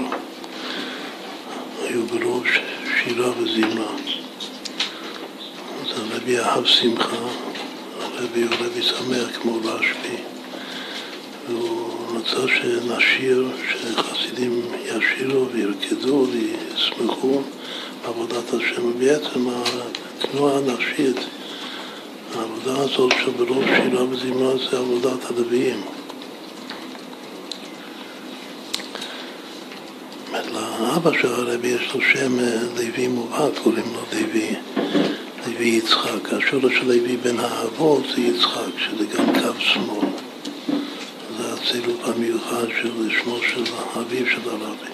היו 1.82 2.06
ברוב 2.06 2.44
שירה 3.04 3.30
וזמרה. 3.38 3.92
אז 5.82 5.98
הרבי 5.98 6.38
אהב 6.38 6.66
שמחה, 6.66 7.16
הרבי 8.00 8.42
הוא 8.42 8.54
רבי 8.60 8.82
שמח 8.82 9.38
כמו 9.42 9.58
רשב"י, 9.64 10.16
והוא 11.48 12.18
רצה 12.18 12.48
שנשיר, 12.48 13.48
שחסידים 13.72 14.62
ישירו 14.84 15.48
וירקדו 15.52 16.26
וישמחו 16.32 17.42
בעבודת 18.02 18.54
השם, 18.54 18.84
ובעצם 18.86 19.48
התנועה 20.20 20.58
הנשית 20.58 21.16
העבודה 22.36 22.82
הזאת 22.82 23.12
של 23.24 23.30
ברוב 23.30 23.64
שירה 23.64 24.04
וזמרה 24.04 24.56
זה 24.70 24.78
עבודת 24.78 25.30
הלוויים. 25.30 25.80
לאבא 30.52 31.10
של 31.20 31.28
הרבי 31.28 31.68
יש 31.68 31.94
לו 31.94 32.00
שם 32.00 32.38
לוי 32.76 33.08
מובהק, 33.08 33.52
קוראים 33.62 33.84
לו 33.92 34.00
לוי, 34.12 34.54
לוי 35.46 35.66
יצחק. 35.66 36.32
השורש 36.32 36.72
של 36.78 36.86
לוי 36.86 37.16
בן 37.16 37.40
האבות 37.40 38.02
זה 38.14 38.20
יצחק, 38.20 38.78
שזה 38.78 39.04
גם 39.16 39.26
קו 39.34 39.60
שמאל. 39.60 40.08
זה 41.38 41.52
הצירוף 41.52 42.08
המיוחד 42.08 42.66
של 42.82 43.10
שמו 43.10 43.38
של 43.54 43.64
אביו 43.96 44.26
של 44.26 44.50
הרבי, 44.50 44.90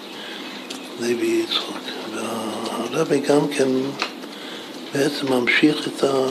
לוי 0.99 1.43
יצחק. 1.43 1.91
והרבי 2.13 3.19
גם 3.19 3.47
כן 3.47 3.67
בעצם 4.93 5.33
ממשיך 5.33 5.87
את, 5.87 6.03
ה, 6.03 6.27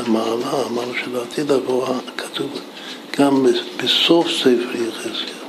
את 0.00 0.06
המעלה, 0.06 0.66
אמרנו 0.66 0.92
שלעתיד 1.04 1.50
לבוא, 1.50 1.86
כתוב 2.16 2.50
גם 3.18 3.46
בסוף 3.76 4.26
ספר 4.30 4.82
יחזקאל. 4.88 5.46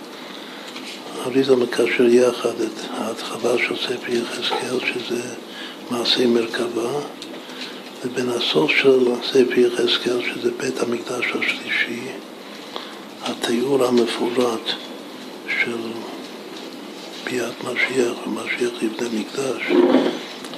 אריזה 1.26 1.56
מקשר 1.56 2.06
יחד 2.06 2.62
את 2.62 2.92
ההתחלה 2.98 3.58
של 3.58 3.76
ספר 3.76 4.12
יחזקאל, 4.14 4.80
שזה 4.80 5.22
מעשי 5.92 6.26
מרכבה, 6.26 7.00
לבין 8.06 8.30
הסוף 8.30 8.72
של 8.72 9.06
ספר 9.24 9.60
יחזקאל, 9.60 10.22
שזה 10.34 10.52
בית 10.58 10.80
המקדש 10.80 11.26
השלישי, 11.26 12.02
התיאור 13.24 13.86
המפורט 13.86 14.70
של 15.62 15.78
ביאת 17.26 17.64
משיח 17.64 18.28
ומשיח 18.28 18.84
יבנה 18.84 19.10
מקדש. 19.20 19.62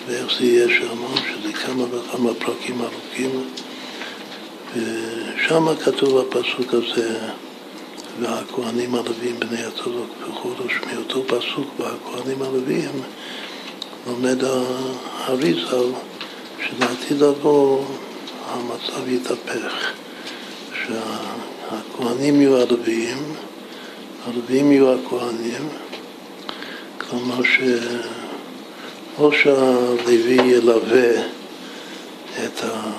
ואיך 0.08 0.28
זה 0.40 0.46
יהיה 0.46 0.68
שם, 0.68 1.02
שזה 1.16 1.54
כמה 1.54 1.84
וכמה 1.84 2.34
פרקים 2.34 2.82
ארוכים, 2.82 3.44
ושם 4.76 5.76
כתוב 5.86 6.18
הפסוק 6.18 6.74
הזה, 6.74 7.20
והכהנים 8.20 8.96
הלווים 8.96 9.40
בני 9.40 9.64
הצדוק 9.64 10.10
בחודש, 10.30 10.74
מאותו 10.94 11.24
פסוק 11.28 11.80
והכהנים 11.80 12.42
הלווים 12.42 13.02
לומד 14.08 14.38
האריזל 14.44 15.92
שלעתיד 16.68 17.22
לבוא 17.22 17.86
המצב 18.48 19.08
יתהפך, 19.08 19.92
שהכהנים 20.74 22.42
יהיו 22.42 22.58
הלווים, 22.58 23.18
הלווים 24.26 24.72
יהיו 24.72 24.94
הכהנים, 24.94 25.70
כלומר 26.98 27.44
ש... 27.44 27.60
או 29.18 29.32
שהלוי 29.32 30.38
ילווה 30.46 31.12
את, 32.44 32.64
ה, 32.64 32.92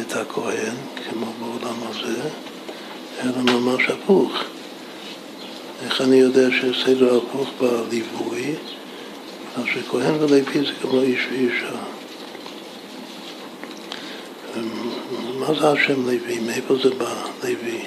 את 0.00 0.16
הכהן, 0.16 0.74
כמו 1.10 1.26
בעולם 1.40 1.76
הזה, 1.90 2.20
אלא 3.22 3.42
ממש 3.42 3.82
הפוך. 3.88 4.32
איך 5.84 6.00
אני 6.00 6.16
יודע 6.16 6.48
שיש 6.50 6.84
סדר 6.84 7.16
הפוך 7.16 7.48
בליווי? 7.60 8.54
אז 9.56 9.64
שכהן 9.74 10.14
ולוי 10.20 10.42
זה 10.54 10.72
כמו 10.82 11.00
איש 11.00 11.26
ואישה. 11.30 11.76
מה 15.38 15.46
זה 15.60 15.70
השם 15.70 16.06
לוי? 16.06 16.38
מאיפה 16.46 16.74
זה 16.82 16.90
בא, 16.90 17.24
לוי? 17.44 17.84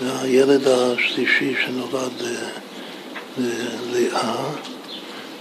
זה 0.00 0.20
הילד 0.20 0.68
השלישי 0.68 1.54
שנולד 1.64 2.22
ללאה, 3.38 4.52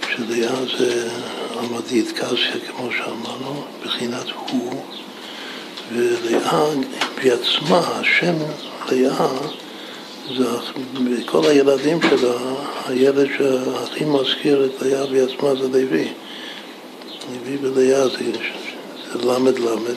שלאה 0.01 0.65
זה 0.77 1.09
עמדית 1.59 2.11
קסיה, 2.11 2.59
כמו 2.67 2.89
שאמרנו, 2.91 3.63
בחינת 3.85 4.25
הוא, 4.29 4.83
ולאה 5.93 6.65
בעצמה, 7.23 7.79
השם 7.79 8.35
לאה, 8.91 9.27
זה 10.37 10.45
כל 11.25 11.45
הילדים 11.45 11.99
שלה, 12.01 12.37
הילד 12.85 13.27
שהכי 13.37 14.05
מזכיר 14.05 14.65
את 14.65 14.81
לאה 14.81 15.05
בעצמה 15.05 15.55
זה 15.55 15.67
לוי. 15.67 16.07
לוי 17.31 17.57
ולאה 17.61 18.07
זה, 18.07 18.31
למד 19.23 19.59
למד. 19.59 19.95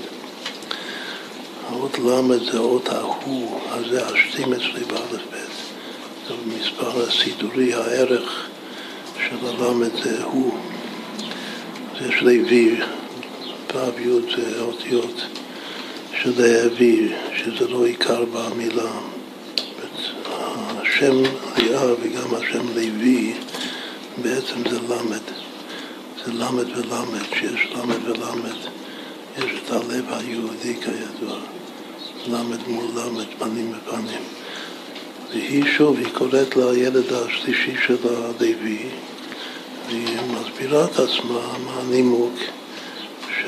האות 1.69 1.99
למד 1.99 2.43
זה 2.53 2.59
אות 2.59 2.89
ההוא, 2.89 3.61
אז 3.73 3.85
זה 3.91 4.07
השתים 4.07 4.53
אצלי 4.53 4.85
באלף 4.87 5.23
בית. 5.31 5.53
זה 6.29 6.35
מספר 6.47 7.03
הסידורי, 7.03 7.75
הערך 7.75 8.49
של 9.17 9.47
הלמד 9.47 9.91
זה 10.05 10.25
הוא. 10.25 10.55
אז 11.95 12.07
יש 12.07 12.23
לוי, 12.23 12.81
ו' 13.75 14.01
י' 14.01 14.37
זה 14.37 14.61
אותיות 14.61 15.23
של 16.23 16.33
להביא, 16.37 17.09
שזה 17.37 17.69
לא 17.69 17.87
עיקר 17.87 18.25
במילה. 18.25 18.91
השם 20.83 21.23
לאה 21.57 21.93
וגם 21.93 22.35
השם 22.35 22.67
לוי 22.75 23.35
בעצם 24.23 24.71
זה 24.71 24.79
למד. 24.89 25.27
זה 26.25 26.33
למד 26.33 26.77
ולמד, 26.77 27.25
שיש 27.35 27.73
למד 27.75 28.09
ולמד. 28.09 28.57
יש 29.39 29.61
את 29.65 29.71
הלב 29.71 30.05
היהודי 30.09 30.75
כידוע. 30.75 31.37
למד 32.27 32.69
מול 32.69 32.87
למד, 32.97 33.27
פנים 33.39 33.73
בפנים. 33.73 34.23
והיא 35.31 35.65
שוב, 35.77 35.97
היא 35.99 36.15
קוראת 36.15 36.57
לילד 36.57 37.13
השלישי 37.13 37.75
של 37.87 37.97
הלוי, 38.05 38.89
והיא 39.87 40.19
מסבירה 40.31 40.85
את 40.85 40.99
עצמה 40.99 41.59
מה 41.65 41.81
הנימוק 41.81 42.35
ש... 43.29 43.45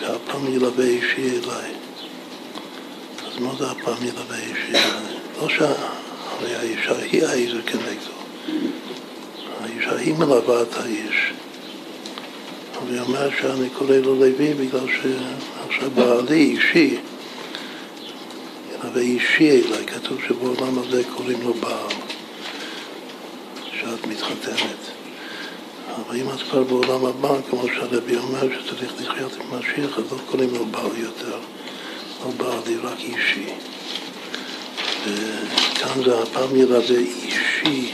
שהפעם 0.00 0.54
ילווה 0.54 0.84
אישי 0.84 1.30
אליי. 1.30 1.70
אז 3.26 3.38
מה 3.38 3.50
זה 3.58 3.70
הפעם 3.70 4.06
ילווה 4.06 4.36
אישי 4.36 4.70
אליי? 4.70 5.16
לא 5.42 5.48
שהרי 5.48 6.54
האישה 6.56 6.98
היא 6.98 7.24
העזר 7.24 7.62
כנגדו. 7.66 8.16
האישה 9.60 9.96
היא 9.96 10.14
מלווה 10.14 10.62
את 10.62 10.74
האיש. 10.76 11.32
אבל 12.78 12.94
היא 12.94 13.00
אומרת 13.00 13.32
שאני 13.40 13.70
קורא 13.70 13.96
לו 13.96 14.14
לוי 14.14 14.54
בגלל 14.54 14.86
שעכשיו 14.86 15.90
בעלי 15.90 16.40
אישי, 16.40 16.96
ילווה 18.74 19.00
אישי 19.00 19.50
אליי, 19.50 19.86
כתוב 19.86 20.18
שבעולם 20.28 20.78
הזה 20.78 21.02
קוראים 21.16 21.42
לו 21.42 21.54
בעל, 21.54 21.96
שאת 23.80 24.06
מתחתנת. 24.06 24.95
אבל 25.96 26.16
אם 26.16 26.30
את 26.30 26.42
כבר 26.42 26.62
בעולם 26.62 27.06
הבא, 27.06 27.28
כמו 27.50 27.62
שהרבי 27.74 28.16
אומר 28.16 28.40
שצריך 28.40 28.92
לחיות 29.00 29.32
עם 29.32 29.58
משיח, 29.58 29.98
אז 29.98 30.04
לא 30.12 30.18
קוראים 30.26 30.54
לו 30.54 30.66
בעל 30.66 30.96
יותר, 30.96 31.38
לא 32.24 32.30
בעלי, 32.36 32.76
רק 32.76 32.98
אישי. 32.98 33.46
וכאן 35.02 36.04
זה 36.04 36.22
הפעם 36.22 36.56
ילווה 36.56 36.98
אישי 36.98 37.92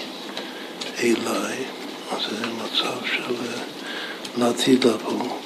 אליי, 1.00 1.56
אז 2.10 2.22
זה 2.30 2.46
מצב 2.46 3.06
של 3.06 3.34
לעתיד 4.38 4.84
לבוא. 4.84 5.38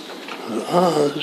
ואז 0.50 1.20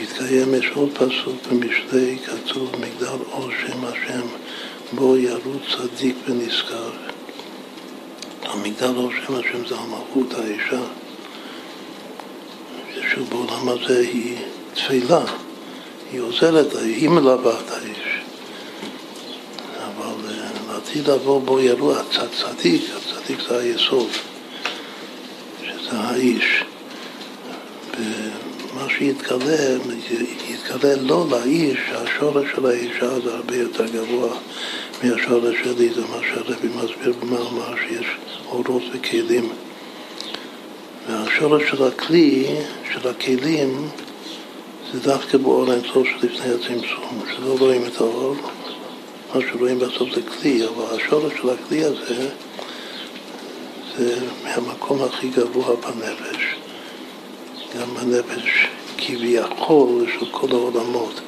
מתקיים, 0.00 0.54
יש 0.54 0.70
עוד 0.74 0.88
פסוק 0.94 1.36
במשלי, 1.50 2.18
כתוב 2.26 2.72
מגדל 2.80 3.24
אור 3.32 3.50
שם 3.66 3.84
השם, 3.84 4.26
בו 4.92 5.16
ירוץ 5.16 5.62
צדיק 5.76 6.16
ונזכר. 6.28 6.90
המגדל 8.46 8.96
אור 8.96 9.10
שם 9.26 9.34
השם 9.34 9.66
זה 9.68 9.74
המלכות 9.74 10.34
האישה, 10.34 10.82
ששוב 12.94 13.30
בעולם 13.30 13.68
הזה 13.68 14.00
היא 14.00 14.36
תפילה. 14.74 15.24
היא 16.12 16.20
עוזרת, 16.20 16.74
היא 16.76 17.08
מלווה 17.08 17.60
את 17.60 17.70
האיש. 17.70 18.20
אבל 19.86 20.30
אה, 20.30 20.48
לעתיד 20.68 21.10
לבוא 21.10 21.40
בו 21.40 21.60
ירו 21.60 21.92
הצדיק, 21.96 22.82
הצדיק 22.96 23.40
זה 23.48 23.58
היסוד, 23.58 24.08
שזה 25.62 25.92
האיש. 25.92 26.64
ומה 28.00 28.86
שיתגלה, 28.88 29.76
יתגלה 30.48 30.96
לא 30.96 31.26
לאיש, 31.30 31.78
השורש 31.92 32.46
של 32.56 32.66
האישה 32.66 33.20
זה 33.20 33.34
הרבה 33.34 33.56
יותר 33.56 33.86
גבוה 33.86 34.36
מהשורש 35.02 35.56
שלי, 35.64 35.94
זה 35.94 36.00
מה 36.00 36.18
שהרבי 36.28 36.68
מסביר 36.68 37.12
במאמר 37.20 37.74
שיש 37.88 38.06
אורות 38.46 38.82
וכלים. 38.92 39.52
והשורש 41.08 41.62
של 41.70 41.84
הכלי, 41.84 42.46
של 42.92 43.08
הכלים, 43.08 43.88
זה 44.92 45.00
דווקא 45.00 45.38
באור 45.38 45.70
האינסוף 45.70 46.06
שלפני 46.08 46.52
הצמצום, 46.54 47.22
שלא 47.36 47.56
רואים 47.58 47.82
את 47.86 48.00
האור, 48.00 48.34
מה 49.34 49.40
שרואים 49.50 49.78
בסוף 49.78 50.08
זה 50.14 50.20
כלי, 50.22 50.66
אבל 50.66 50.84
השורש 50.96 51.32
של 51.42 51.50
הכלי 51.50 51.84
הזה 51.84 52.28
זה 53.96 54.16
מהמקום 54.44 55.02
הכי 55.02 55.28
גבוה 55.28 55.76
בנפש, 55.76 56.54
גם 57.74 57.94
בנפש 57.94 58.66
כביכול 58.98 60.06
של 60.18 60.26
כל 60.30 60.48
העולמות, 60.50 61.20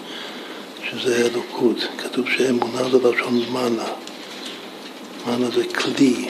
שזה 0.90 1.26
אלוקות. 1.26 1.76
כתוב 1.98 2.26
שאמונה 2.36 2.88
זה 2.90 2.98
לשון 3.08 3.42
מנה, 3.52 3.88
מנה 5.26 5.50
זה 5.50 5.64
כלי, 5.74 6.28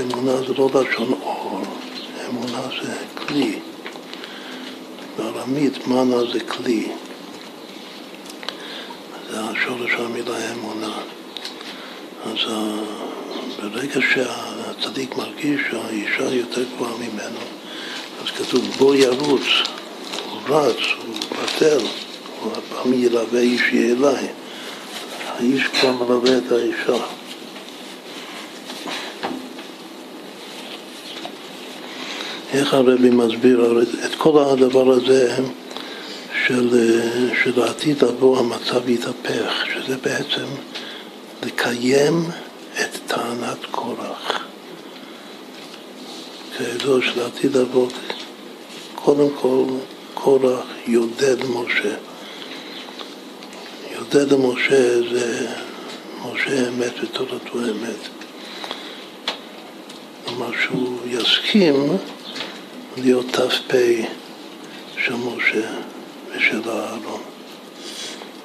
אמונה 0.00 0.36
זה 0.36 0.54
לא 0.58 0.70
לשון 0.74 1.12
אור, 1.22 1.62
אמונה 2.28 2.62
זה 2.82 2.96
כלי. 3.14 3.58
בארמית 5.16 5.86
מנה 5.86 6.16
זה 6.32 6.40
כלי. 6.40 6.88
זה 9.30 9.40
השורש 9.40 9.90
המילה 9.98 10.52
אמונה. 10.52 10.94
אז 12.24 12.38
ברגע 13.72 14.00
שהצדיק 14.12 15.16
מרגיש 15.16 15.60
שהאישה 15.70 16.34
יותר 16.34 16.62
גבוהה 16.74 16.94
ממנו, 16.96 17.40
אז 18.22 18.30
כתוב 18.30 18.76
בו 18.78 18.94
ירוץ, 18.94 19.42
הוא 20.30 20.40
רץ, 20.48 20.76
הוא 21.06 21.14
בטל, 21.42 21.78
הפעם 22.52 22.92
ילווה 22.94 23.40
אישי 23.40 23.92
אליי. 23.92 24.26
האיש 25.28 25.66
כבר 25.66 25.92
מלווה 25.92 26.38
את 26.38 26.52
האישה. 26.52 27.04
איך 32.52 32.74
הרבי 32.74 33.10
מסביר 33.10 33.82
את 34.04 34.14
כל 34.14 34.42
הדבר 34.42 34.90
הזה 34.90 35.36
של, 36.46 37.00
של 37.44 37.62
העתיד 37.62 38.04
לבוא 38.04 38.38
המצב 38.38 38.88
יתהפך, 38.88 39.64
שזה 39.74 39.96
בעצם 39.96 40.46
לקיים 41.42 42.24
את 42.80 42.98
טענת 43.06 43.64
קורח. 43.70 44.46
כידוע 46.56 47.00
שלעתיד 47.02 47.56
לבוא, 47.56 47.88
קודם 48.94 49.28
כל 49.40 49.64
קורח 50.14 50.64
יודד 50.86 51.44
משה. 51.44 51.94
יודד 53.98 54.34
משה 54.34 55.00
זה 55.12 55.46
משה 56.24 56.68
אמת 56.68 56.92
ותורתו 57.02 57.58
אמת. 57.58 58.08
כלומר 60.24 60.50
שהוא 60.62 60.98
יסכים 61.06 61.96
להיות 62.96 63.26
ת"פ 63.32 63.74
של 65.04 65.14
משה 65.14 65.70
ושל 66.30 66.70
אהרון, 66.70 67.22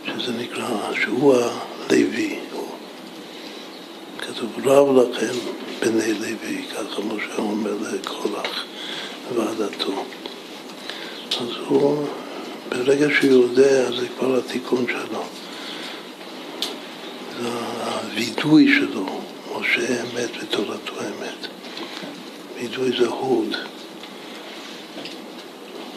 שזה 0.06 0.32
נקרא, 0.32 0.94
שהוא 1.02 1.36
הלוי. 1.36 2.40
כתוב 4.18 4.68
רב 4.68 4.98
לכם 4.98 5.34
בני 5.80 6.14
לוי, 6.14 6.66
ככה 6.74 7.02
משה 7.02 7.38
אומר 7.38 7.74
לקולח 7.82 8.66
ועדתו. 9.36 10.04
אז 11.42 11.50
הוא, 11.68 12.06
ברגע 12.70 13.08
שהוא 13.20 13.32
יודע, 13.32 13.92
זה 13.92 14.08
כבר 14.18 14.38
התיקון 14.38 14.86
שלו. 14.88 15.24
הווידוי 17.46 18.74
שלו, 18.80 19.06
משה 19.60 20.02
אמת 20.02 20.30
ותורתו 20.42 20.94
אמת. 21.00 21.48
וידוי 22.56 22.98
זה 23.00 23.08
הוד. 23.08 23.56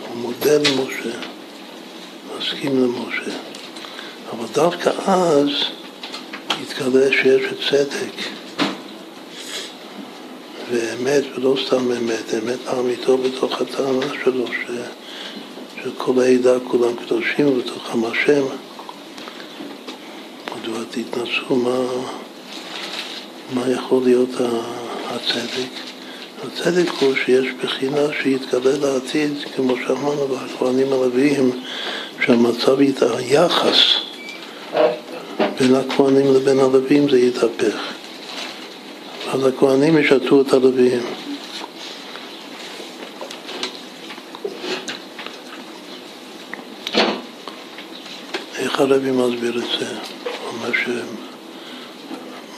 הוא 0.09 0.17
מודה 0.17 0.57
למשה, 0.59 1.19
מסכים 2.39 2.85
למשה. 2.85 3.39
אבל 4.33 4.47
דווקא 4.53 4.91
אז 5.07 5.49
יתגלה 6.63 7.13
שיש 7.13 7.43
צדק 7.71 8.29
ואמת, 10.71 11.25
ולא 11.37 11.57
סתם 11.67 11.93
אמת, 11.93 12.35
אמת 12.35 12.59
אמיתו 12.79 13.19
בתוך 13.19 13.61
הטענה 13.61 14.07
שלו, 14.25 14.45
שכל 15.83 16.23
העדה 16.23 16.61
כולם 16.69 16.97
קדושים 16.97 17.49
ובתוכם 17.49 18.05
השם. 18.05 18.45
תתנסו 20.95 21.57
מה, 21.57 21.79
מה 23.55 23.71
יכול 23.71 24.03
להיות 24.05 24.31
הצדק? 25.11 25.71
הצדק 26.43 26.91
הוא 27.01 27.15
שיש 27.25 27.47
בחינה 27.63 28.01
שיתגלה 28.23 28.79
לעתיד, 28.81 29.33
כמו 29.57 29.75
שאמרנו 29.77 30.29
בכהנים 30.29 30.93
הלוויים, 30.93 31.51
שהמצב, 32.25 32.77
היחס 33.01 33.77
בין 35.61 35.75
הכהנים 35.75 36.35
לבין 36.35 36.59
הלווים 36.59 37.09
זה 37.09 37.19
יתהפך. 37.19 37.93
אז 39.33 39.47
הכהנים 39.47 39.99
ישתו 39.99 40.41
את 40.41 40.53
הלווים. 40.53 41.03
איך 48.59 48.81
הרבי 48.81 49.11
מסביר 49.11 49.59
את 49.59 49.81
זה? 49.81 49.87
אומר 50.65 50.75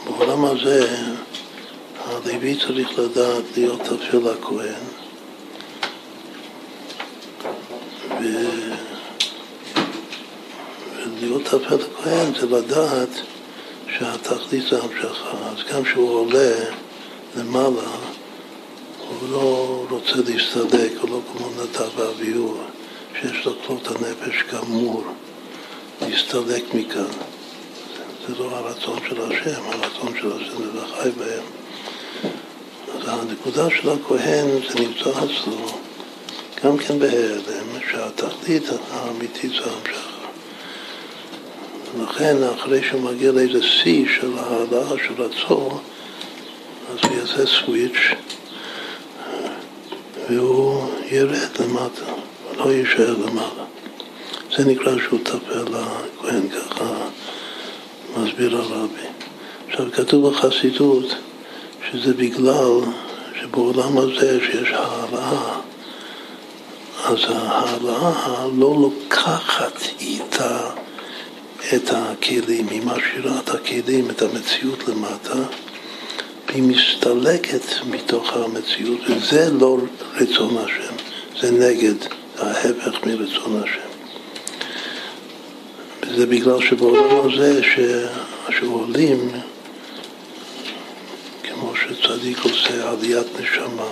שבעולם 0.05 0.45
הזה 0.45 0.97
הלוי 2.05 2.57
צריך 2.67 2.99
לדעת 2.99 3.45
להיות 3.57 3.81
תפל 3.81 4.29
הכהן 4.29 4.85
ו... 8.21 8.47
ולהיות 10.97 11.45
תפל 11.45 11.75
הכהן 11.75 12.35
זה 12.41 12.47
לדעת 12.47 13.09
שהתכלית 13.99 14.65
זה 14.71 14.83
המשכה. 14.83 15.31
אז 15.31 15.73
גם 15.73 15.85
כשהוא 15.85 16.11
עולה 16.11 16.55
למעלה, 17.37 17.91
הוא 19.09 19.29
לא 19.31 19.85
רוצה 19.91 20.17
להסתדק, 20.27 20.93
הוא 21.01 21.11
לא 21.11 21.21
כמו 21.33 21.49
נדב 21.51 21.99
ואביהו, 21.99 22.59
שיש 23.21 23.47
לו 23.47 23.53
כלות 23.67 23.87
הנפש 23.87 24.45
גמור, 24.53 25.05
להסתלק 26.03 26.75
מכאן. 26.75 27.36
זה 28.29 28.35
לא 28.39 28.57
הרצון 28.57 28.99
של 29.09 29.23
השם, 29.23 29.61
הרצון 29.65 30.15
של 30.21 30.33
השם 30.33 30.63
זה 30.63 30.81
וחי 30.83 31.11
בהם. 31.11 31.45
אז 32.95 33.09
הנקודה 33.09 33.71
של 33.71 33.91
הכהן 33.91 34.47
זה 34.69 34.81
נמצא 34.81 35.11
אצלו, 35.11 35.67
גם 36.65 36.77
כן 36.79 36.99
בהיעלם, 36.99 37.67
שהתכלית 37.91 38.63
האמיתית 38.91 39.51
זה 39.51 39.71
המשכה. 39.71 40.17
לכן 42.03 42.37
אחרי 42.55 42.83
שהוא 42.85 43.01
מגיע 43.01 43.33
לאיזה 43.33 43.63
שיא 43.63 44.07
של 44.21 44.31
העלאה 44.39 44.99
של 45.07 45.23
הצור, 45.23 45.81
אז 46.93 46.99
הוא 47.03 47.19
יעשה 47.19 47.47
סוויץ' 47.47 48.15
והוא 50.31 50.91
ירד 51.11 51.61
למטה, 51.61 52.13
לא 52.57 52.73
יישאר 52.73 53.17
למעלה. 53.17 53.65
זה 54.57 54.65
נקרא 54.65 54.93
שהוא 55.03 55.21
טפל 55.25 55.65
לכהן, 55.65 56.49
ככה 56.49 57.09
מסביר 58.19 58.57
הרבי. 58.57 59.07
עכשיו 59.69 59.87
כתוב 59.93 60.29
בחסידות 60.29 61.15
שזה 61.91 62.15
בגלל 62.15 62.81
שבעולם 63.41 63.99
הזה 63.99 64.39
שיש 64.41 64.71
העלאה, 64.73 65.59
אז 67.05 67.19
ההעלאה 67.29 68.47
לא 68.57 68.77
לוקחת 68.81 69.83
איתה 70.01 70.71
את 71.75 71.91
הכלים, 71.93 72.69
היא 72.69 72.83
משאירה 72.85 73.39
את 73.45 73.49
הכלים, 73.49 74.11
את 74.11 74.23
המציאות 74.23 74.89
למטה, 74.89 75.39
והיא 76.49 76.63
מסתלקת 76.63 77.65
מתוך 77.91 78.37
המציאות, 78.37 79.01
וזה 79.09 79.51
לא 79.61 79.79
רצון 80.15 80.57
השם, 80.59 80.95
זה 81.41 81.51
נגד, 81.51 81.95
ההפך 82.39 83.07
מרצון 83.07 83.63
השם. 83.63 83.86
וזה 86.03 86.27
בגלל 86.27 86.61
שבעולם 86.61 87.31
הזה. 87.31 87.63
שעולים, 88.51 89.31
כמו 91.43 91.73
שצדיק 91.77 92.39
עושה 92.39 92.91
עליית 92.91 93.27
נשמה, 93.41 93.89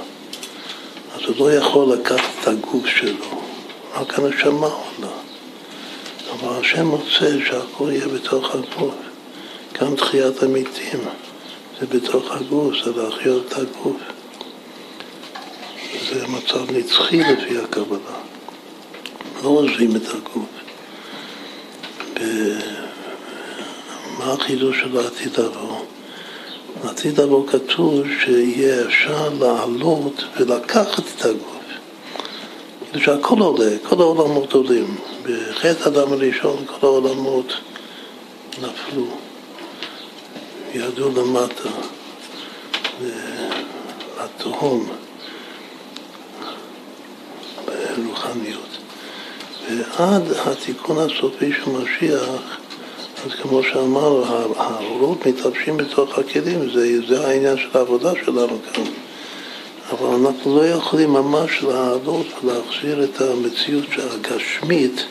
אז 1.15 1.21
הוא 1.27 1.37
לא 1.39 1.53
יכול 1.53 1.93
לקחת 1.93 2.31
את 2.41 2.49
הגוף 2.49 2.87
שלו, 2.87 3.43
רק 3.95 4.19
הנשמה 4.19 4.67
עולה. 4.67 5.13
אבל 6.33 6.61
השם 6.61 6.91
רוצה 6.91 7.31
שהכל 7.47 7.91
יהיה 7.93 8.09
בתוך 8.09 8.55
הגוף. 8.55 8.95
גם 9.81 9.97
תחיית 9.97 10.43
המתים 10.43 11.01
זה 11.81 11.87
בתוך 11.87 12.31
הגוף, 12.31 12.75
זה 12.85 13.03
להחיות 13.03 13.47
את 13.49 13.53
הגוף. 13.53 13.97
זה 16.13 16.27
מצב 16.27 16.71
נצחי 16.71 17.21
לפי 17.21 17.59
הקבלה. 17.59 18.17
לא 19.43 19.49
עוזבים 19.49 19.97
את 19.97 20.09
הגוף. 20.09 20.64
מה 24.19 24.33
החידוש 24.33 24.81
של 24.81 24.99
העתיד 24.99 25.41
לבוא? 25.41 25.85
בעתיד 26.85 27.21
לבוא 27.21 27.49
כתוב 27.49 28.03
שיהיה 28.21 28.85
אפשר 28.87 29.29
לעלות 29.41 30.25
ולקחת 30.37 31.03
את 31.17 31.25
הגוף. 31.25 31.55
כאילו 32.93 33.05
שהכל 33.05 33.39
עולה, 33.39 33.71
כל 33.89 34.01
העולמות 34.01 34.53
עולים. 34.53 34.97
בחטא 35.23 35.89
אדם 35.89 36.13
הראשון 36.13 36.65
כל 36.67 36.87
העולמות 36.87 37.53
נפלו, 38.63 39.07
ירדו 40.75 41.11
למטה, 41.11 41.69
לתהום, 44.25 44.89
ברוחניות. 47.67 48.74
ועד 49.71 50.23
התיקון 50.47 50.99
הסופי 50.99 51.53
של 51.53 51.71
משיח, 51.71 52.59
אז 53.27 53.33
כמו 53.43 53.63
שאמר, 53.63 54.23
האורות 54.57 55.27
מתלבשים 55.27 55.77
בתוך 55.77 56.19
הכלים, 56.19 56.71
זה, 56.71 57.07
זה 57.09 57.27
העניין 57.27 57.57
של 57.57 57.79
העבודה 57.79 58.13
שלנו 58.25 58.59
כאן. 58.73 58.85
אבל 59.91 60.07
אנחנו 60.07 60.57
לא 60.57 60.67
יכולים 60.67 61.13
ממש 61.13 61.63
לעלות 61.63 62.27
ולהחזיר 62.45 63.05
את 63.05 63.21
המציאות 63.21 63.87
הגשמית 63.99 65.07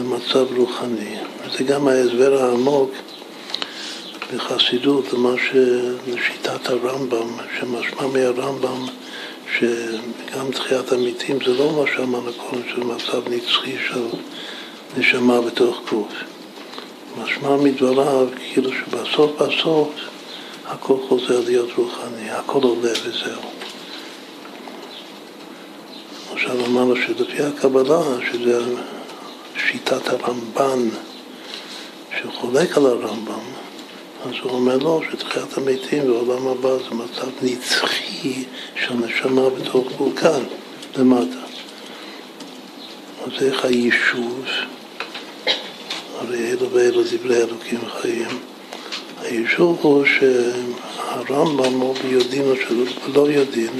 למצב 0.00 0.46
רוחני. 0.56 1.16
וזה 1.44 1.64
גם 1.64 1.88
ההסבר 1.88 2.42
העמוק 2.42 2.90
בחסידות 4.34 5.12
למה 5.12 5.34
ש... 5.38 5.56
לשיטת 6.06 6.68
הרמב"ם, 6.68 7.36
שמשמע 7.60 8.06
מהרמב"ם 8.06 8.86
שגם 9.58 10.50
תחיית 10.50 10.92
המתים 10.92 11.38
זה 11.46 11.54
לא 11.54 11.72
מה 11.72 11.90
שאמרנו 11.96 12.32
קודם, 12.32 12.62
של 12.74 12.84
מצב 12.84 13.28
נצחי 13.28 13.76
של 13.88 14.06
נשמה 14.96 15.40
בתוך 15.40 15.80
גוף. 15.90 16.12
משמע 17.18 17.56
מדבריו 17.56 18.26
כאילו 18.52 18.70
שבסוף 18.72 19.42
בסוף 19.42 19.88
הכל 20.66 20.96
חוזר 21.08 21.40
להיות 21.46 21.70
רוחני, 21.76 22.30
הכל 22.30 22.62
עולה 22.62 22.90
וזהו. 23.04 23.42
עכשיו 26.32 26.66
אמרנו 26.66 26.96
שלפי 26.96 27.42
הקבלה, 27.42 28.00
שזה 28.32 28.62
שיטת 29.56 30.08
הרמב"ן, 30.08 30.88
שחולק 32.20 32.76
על 32.76 32.86
הרמב"ם, 32.86 33.59
אז 34.24 34.32
הוא 34.42 34.52
אומר 34.52 34.76
לו 34.76 35.00
שתחיית 35.10 35.58
המתים 35.58 36.06
בעולם 36.06 36.46
הבא 36.46 36.76
זה 36.76 36.90
מצב 36.90 37.28
נצחי 37.42 38.44
של 38.76 38.94
נשמה 38.94 39.50
בתוך 39.50 40.00
וולקן 40.00 40.42
למטה. 40.96 41.40
אז 43.26 43.42
איך 43.42 43.64
היישוב, 43.64 44.44
הרי 46.18 46.50
אלו 46.50 46.70
ואלו 46.70 47.02
דברי 47.02 47.36
אלוקים 47.36 47.80
חיים, 48.00 48.38
היישוב 49.22 49.78
הוא 49.82 50.04
שהרמב"ם, 50.04 51.82
או 51.82 51.94
ביודעין 51.94 52.42
או 52.42 52.54
שלא 52.56 53.30
יודעים, 53.30 53.72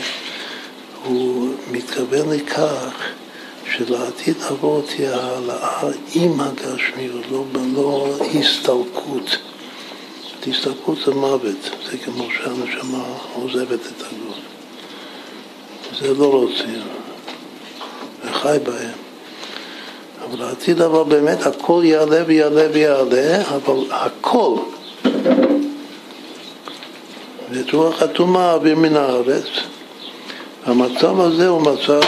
הוא 1.04 1.54
מתכוון 1.70 2.30
לכך 2.30 2.94
שלעתיד 3.70 4.36
לבוא 4.50 4.82
תהיה 4.86 5.16
העלאה 5.16 5.82
עם 6.14 6.40
הגשמיות, 6.40 7.24
לא, 7.30 7.44
לא 7.74 8.16
הסתלקות. 8.34 9.49
הסתלקות 10.46 10.98
זה 11.06 11.14
מוות, 11.14 11.70
זה 11.90 11.98
כמו 11.98 12.24
שהנשמה 12.30 13.04
עוזבת 13.34 13.80
את 13.86 14.02
הגוף. 14.02 14.36
זה 16.00 16.14
לא 16.14 16.26
רוצים, 16.32 16.82
וחי 18.24 18.56
בהם. 18.64 18.94
אבל 20.24 20.44
לעתיד 20.44 20.80
אבל 20.80 21.02
באמת 21.02 21.46
הכל 21.46 21.82
יעלה 21.84 22.22
ויעלה 22.26 22.66
ויעלה, 22.72 23.42
אבל 23.48 23.84
הכל. 23.90 24.56
ואת 27.50 27.72
רוח 27.72 28.02
הטומאה 28.02 28.52
אוויר 28.52 28.76
מן 28.76 28.96
הארץ. 28.96 29.46
המצב 30.66 31.20
הזה 31.20 31.48
הוא 31.48 31.62
מצב 31.62 32.00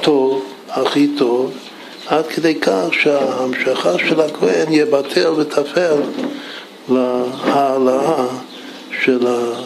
טוב, 0.00 0.44
הכי 0.68 1.08
טוב, 1.18 1.52
עד 2.06 2.26
כדי 2.26 2.54
כך 2.60 2.86
שההמשכה 2.92 3.98
של 4.08 4.20
הכהן 4.20 4.72
יבטל 4.72 5.30
וטפל 5.36 6.00
להעלאה 6.90 8.26
של, 9.02 9.26
ה, 9.26 9.62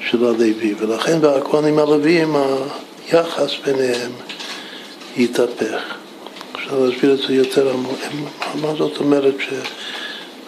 של 0.00 0.24
הלוי. 0.24 0.74
ולכן 0.78 1.18
בכהנים 1.20 1.78
הלוויים 1.78 2.36
היחס 3.10 3.50
ביניהם 3.64 4.12
יתהפך. 5.16 5.82
אפשר 6.56 6.78
להסביר 6.78 7.14
את 7.14 7.18
זה 7.18 7.34
יותר 7.34 7.72
עמוק. 7.72 7.98
מה 8.60 8.74
זאת 8.78 9.00
אומרת 9.00 9.34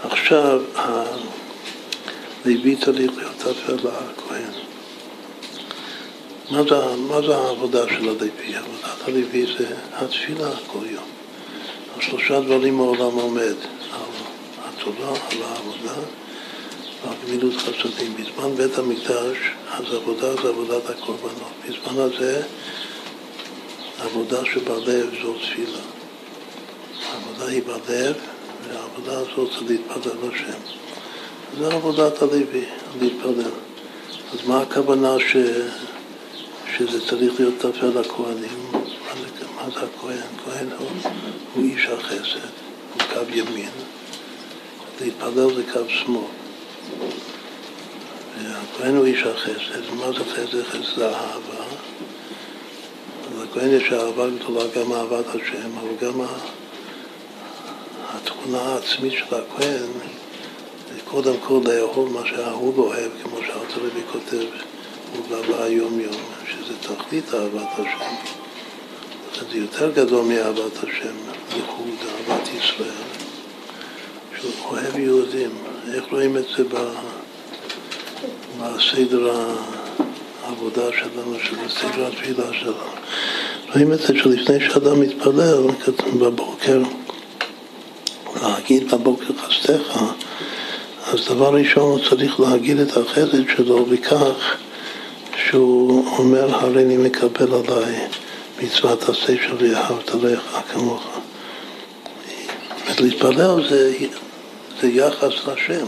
שעכשיו 0.03 0.61
הלוי 0.75 2.77
צריך 2.77 3.13
להיות 3.17 3.41
אפל 3.41 3.75
לכהן? 3.75 4.51
מה 6.51 6.63
זה, 6.63 6.97
מה 6.97 7.21
זה 7.27 7.37
העבודה 7.37 7.89
של 7.89 8.09
הלוי? 8.09 8.31
עבודת 8.55 9.09
הלוי 9.09 9.47
זה 9.59 9.67
התפילה 9.93 10.51
כל 10.67 10.87
יום. 10.91 11.05
על 11.97 12.03
שלושה 12.03 12.41
דברים 12.41 12.81
העולם 12.81 13.15
עומד, 13.15 13.55
התורה, 14.79 15.11
על 15.31 15.43
העבודה 15.43 16.01
ועל 17.05 17.15
גמילות 17.27 17.55
חסדים. 17.57 18.15
בזמן 18.15 18.55
בית 18.57 18.79
המקדש, 18.79 19.37
אז 19.71 19.95
עבודה 19.95 20.43
זה 20.43 20.49
עבודת 20.49 20.91
הקורבנות. 20.91 21.53
בזמן 21.69 22.01
הזה, 22.03 22.43
עבודה 24.01 24.45
שבלב 24.45 25.11
זו 25.23 25.35
תפילה. 25.35 25.79
העבודה 27.13 27.47
היא 27.47 27.63
בלב, 27.63 28.17
והעבודה 28.69 29.19
הזאת 29.19 29.51
זה 29.53 29.73
להתפלל 29.73 30.31
לשם. 30.31 30.59
זה 31.59 31.67
עבודת 31.75 32.23
הלוי, 32.23 32.65
להתפלל. 33.01 33.51
אז 34.33 34.47
מה 34.47 34.61
הכוונה 34.61 35.17
ש... 35.19 35.37
שזה 36.77 37.07
צריך 37.09 37.41
להיות 37.41 37.55
טפל 37.59 38.01
לכהנים? 38.01 38.73
מה 39.57 39.71
זה 39.75 39.81
הכהן? 39.81 40.19
כהן 40.45 40.67
הוא, 40.79 40.89
הוא 41.55 41.65
איש 41.65 41.87
החסד, 41.87 42.49
הוא 42.95 43.03
קו 43.15 43.21
ימין. 43.33 43.98
להתפלל 45.01 45.55
זה 45.55 45.63
קו 45.73 45.81
שמאל. 45.89 46.23
והכהן 48.43 48.97
הוא 48.97 49.07
איש 49.07 49.23
החסד, 49.23 49.95
מה 49.95 50.13
זה 50.13 50.25
חסד? 50.25 50.63
חסד 50.63 51.03
אהבה. 51.03 51.65
לכהן 53.43 53.71
יש 53.71 53.93
אהבה 53.93 54.27
גדולה, 54.31 54.65
גם 54.77 54.93
אהבת 54.93 55.27
השם, 55.29 55.79
אבל 55.79 56.09
גם 56.09 56.21
התכונה 58.15 58.59
העצמית 58.59 59.13
של 59.13 59.35
הכהן 59.35 59.89
זה 60.95 61.01
קודם 61.05 61.35
כל 61.47 61.61
לאכול 61.65 62.09
מה 62.09 62.21
שהאהוב 62.27 62.79
אוהב, 62.79 63.11
כמו 63.23 63.37
שהארצלוי 63.47 63.91
כותב, 64.13 64.45
הוא 65.13 65.25
בא 65.29 65.63
היום-יום, 65.65 66.23
שזה 66.51 66.75
תכלית 66.81 67.35
אהבת 67.35 67.69
השם. 67.73 68.15
זה 69.51 69.59
יותר 69.59 69.91
גדול 69.91 70.25
מאהבת 70.25 70.77
השם, 70.77 71.15
ייחוד, 71.57 71.95
אהבת 72.29 72.49
ישראל, 72.49 73.18
שהוא 74.41 74.53
אוהב 74.65 74.99
יהודים. 74.99 75.51
איך 75.95 76.05
רואים 76.13 76.37
את 76.37 76.45
זה 76.57 76.65
בסדר 78.61 79.35
העבודה 80.45 80.83
שלנו, 80.93 81.37
שזה 81.45 81.81
סדר 81.81 82.07
התפילה 82.07 82.53
שלנו? 82.61 82.75
רואים 83.75 83.93
את 83.93 83.99
זה 83.99 84.07
שלפני 84.07 84.61
שאדם 84.61 85.01
מתפלל 85.01 85.65
בבוקר, 86.21 86.83
להגיד 88.43 88.91
בבוקר 88.91 89.35
חסדך, 89.37 90.03
אז 91.07 91.21
דבר 91.29 91.55
ראשון 91.55 91.91
הוא 91.91 92.09
צריך 92.11 92.41
להגיד 92.41 92.79
את 92.79 92.97
החסד 92.97 93.49
שלו 93.57 93.85
בכך 93.85 94.57
שהוא 95.49 96.07
אומר, 96.19 96.55
הרי 96.55 96.83
אני 96.83 96.97
מקבל 96.97 97.49
עליי 97.55 97.97
מצוות 98.63 99.03
עשה 99.03 99.35
שלי, 99.49 99.75
אהבת 99.75 100.15
לך 100.15 100.59
כמוך. 100.73 101.07
להתפלל 103.01 103.69
זה, 103.69 103.95
זה 104.81 104.89
יחס 104.89 105.47
לשם. 105.47 105.87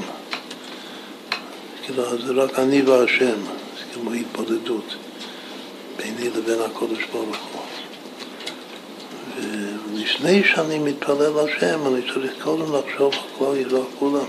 כאילו, 1.82 2.18
זה 2.26 2.32
רק 2.32 2.58
אני 2.58 2.82
והשם, 2.82 3.40
זה 3.78 3.84
כמו 3.94 4.12
התבודדות 4.12 4.94
ביני 5.96 6.30
לבין 6.30 6.58
הקודש 6.62 7.04
ברוך 7.12 7.36
הוא. 7.52 7.60
ולפני 9.92 10.42
שאני 10.44 10.78
מתפלל 10.78 11.44
לשם, 11.44 11.86
אני 11.86 12.02
צריך 12.14 12.32
קודם 12.42 12.74
לחשוב 12.74 13.12
על 13.14 13.20
כלל 13.38 13.56
ישראל 13.56 13.82
כולם. 13.98 14.26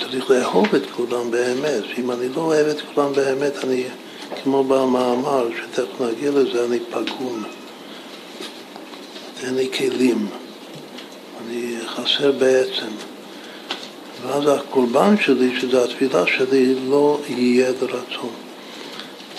צריך 0.00 0.30
לאהוב 0.30 0.74
את 0.74 0.90
כולם 0.90 1.30
באמת, 1.30 1.82
ואם 1.96 2.10
אני 2.10 2.28
לא 2.28 2.40
אוהב 2.40 2.66
את 2.66 2.76
כולם 2.94 3.12
באמת, 3.12 3.64
אני, 3.64 3.84
כמו 4.42 4.64
במאמר, 4.64 5.48
שתכף 5.56 6.00
נגיע 6.00 6.30
לזה, 6.30 6.64
אני 6.64 6.78
פגום. 6.90 7.44
אין 9.42 9.54
לי 9.54 9.68
כלים, 9.78 10.28
אני 11.50 11.76
חסר 11.86 12.32
בעצם. 12.32 12.86
ואז 14.22 14.42
הקורבן 14.46 15.14
שלי, 15.20 15.60
שזה 15.60 15.84
התפילה 15.84 16.26
שלי, 16.26 16.74
לא 16.88 17.20
יהיה 17.28 17.70
לרצון. 17.80 18.30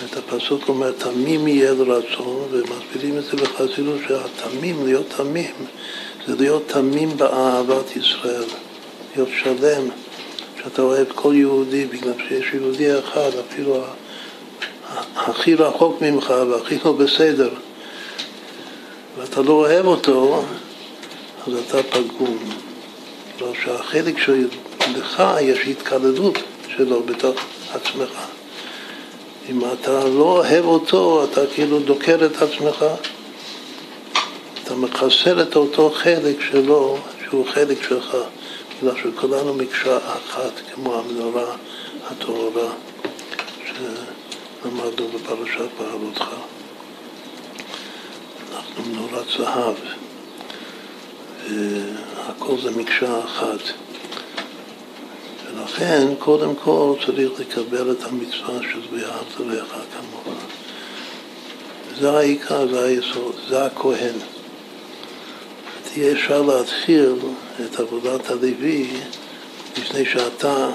את 0.04 0.16
הפסוק 0.16 0.68
אומר, 0.68 0.92
תמים 0.92 1.48
יהיה 1.48 1.72
לרצון, 1.72 2.48
ומסבירים 2.50 3.18
את 3.18 3.24
זה 3.24 3.36
בחסידות 3.36 4.00
שהתמים, 4.08 4.86
להיות 4.86 5.06
תמים, 5.16 5.54
זה 6.26 6.34
להיות 6.38 6.62
תמים 6.66 7.16
באהבת 7.16 7.96
ישראל, 7.96 8.44
להיות 9.16 9.28
שלם. 9.42 9.88
שאתה 10.62 10.82
אוהב 10.82 11.06
כל 11.14 11.34
יהודי, 11.36 11.86
בגלל 11.86 12.14
שיש 12.28 12.46
יהודי 12.54 12.98
אחד, 12.98 13.30
אפילו 13.48 13.80
הכי 15.16 15.54
רחוק 15.54 16.02
ממך 16.02 16.34
והכי 16.50 16.76
לא 16.84 16.92
בסדר, 16.92 17.50
ואתה 19.18 19.42
לא 19.42 19.52
אוהב 19.52 19.86
אותו, 19.86 20.44
אז 21.46 21.52
אתה 21.54 21.82
פגום. 21.82 22.38
לא 23.40 23.52
שהחלק 23.64 24.18
שלך 24.18 25.22
יש 25.40 25.58
התקלדות 25.58 26.38
שלו 26.68 27.02
בתוך 27.02 27.36
עצמך. 27.72 28.10
אם 29.48 29.60
אתה 29.72 30.04
לא 30.04 30.22
אוהב 30.22 30.64
אותו, 30.64 31.24
אתה 31.24 31.40
כאילו 31.54 31.78
דוקר 31.80 32.26
את 32.26 32.42
עצמך. 32.42 32.84
אתה 34.64 34.74
מחסל 34.74 35.42
את 35.42 35.56
אותו 35.56 35.90
חלק 35.90 36.36
שלו, 36.50 36.98
שהוא 37.24 37.46
חלק 37.46 37.82
שלך. 37.88 38.16
בגלל 38.82 38.94
שכולנו 38.96 39.54
מקשה 39.54 39.96
אחת, 39.96 40.52
כמו 40.74 40.94
המנורה 40.94 41.56
הטהורה 42.10 42.72
שלמדנו 43.66 45.08
בפרשת 45.08 45.68
בעלותך. 45.78 46.24
אנחנו 48.54 48.84
מנורת 48.84 49.24
זהב, 49.38 49.74
והכל 51.50 52.56
זה 52.62 52.70
מקשה 52.70 53.20
אחת. 53.24 53.60
ולכן, 55.46 56.14
קודם 56.18 56.54
כל 56.54 56.94
צריך 57.06 57.40
לקבל 57.40 57.92
את 57.92 58.04
המצווה 58.04 58.60
של 58.72 58.80
ואהבת 58.92 59.40
לך 59.40 59.76
כמוך. 59.92 60.36
זה 62.00 62.10
העיקר, 62.10 62.68
זה 62.68 62.84
היסוד, 62.84 63.34
זה 63.48 63.64
הכהן. 63.64 64.14
תהיה 65.92 66.12
אפשר 66.12 66.42
להתחיל 66.42 67.14
את 67.64 67.80
עבודת 67.80 68.30
הלוי 68.30 68.90
לפני 69.78 70.04
שאתה 70.04 70.70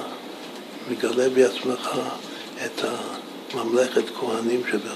מגלה 0.90 1.30
בעצמך 1.30 1.90
את 2.66 2.82
הממלכת 3.54 4.04
כהנים 4.20 4.62
שבך, 4.72 4.96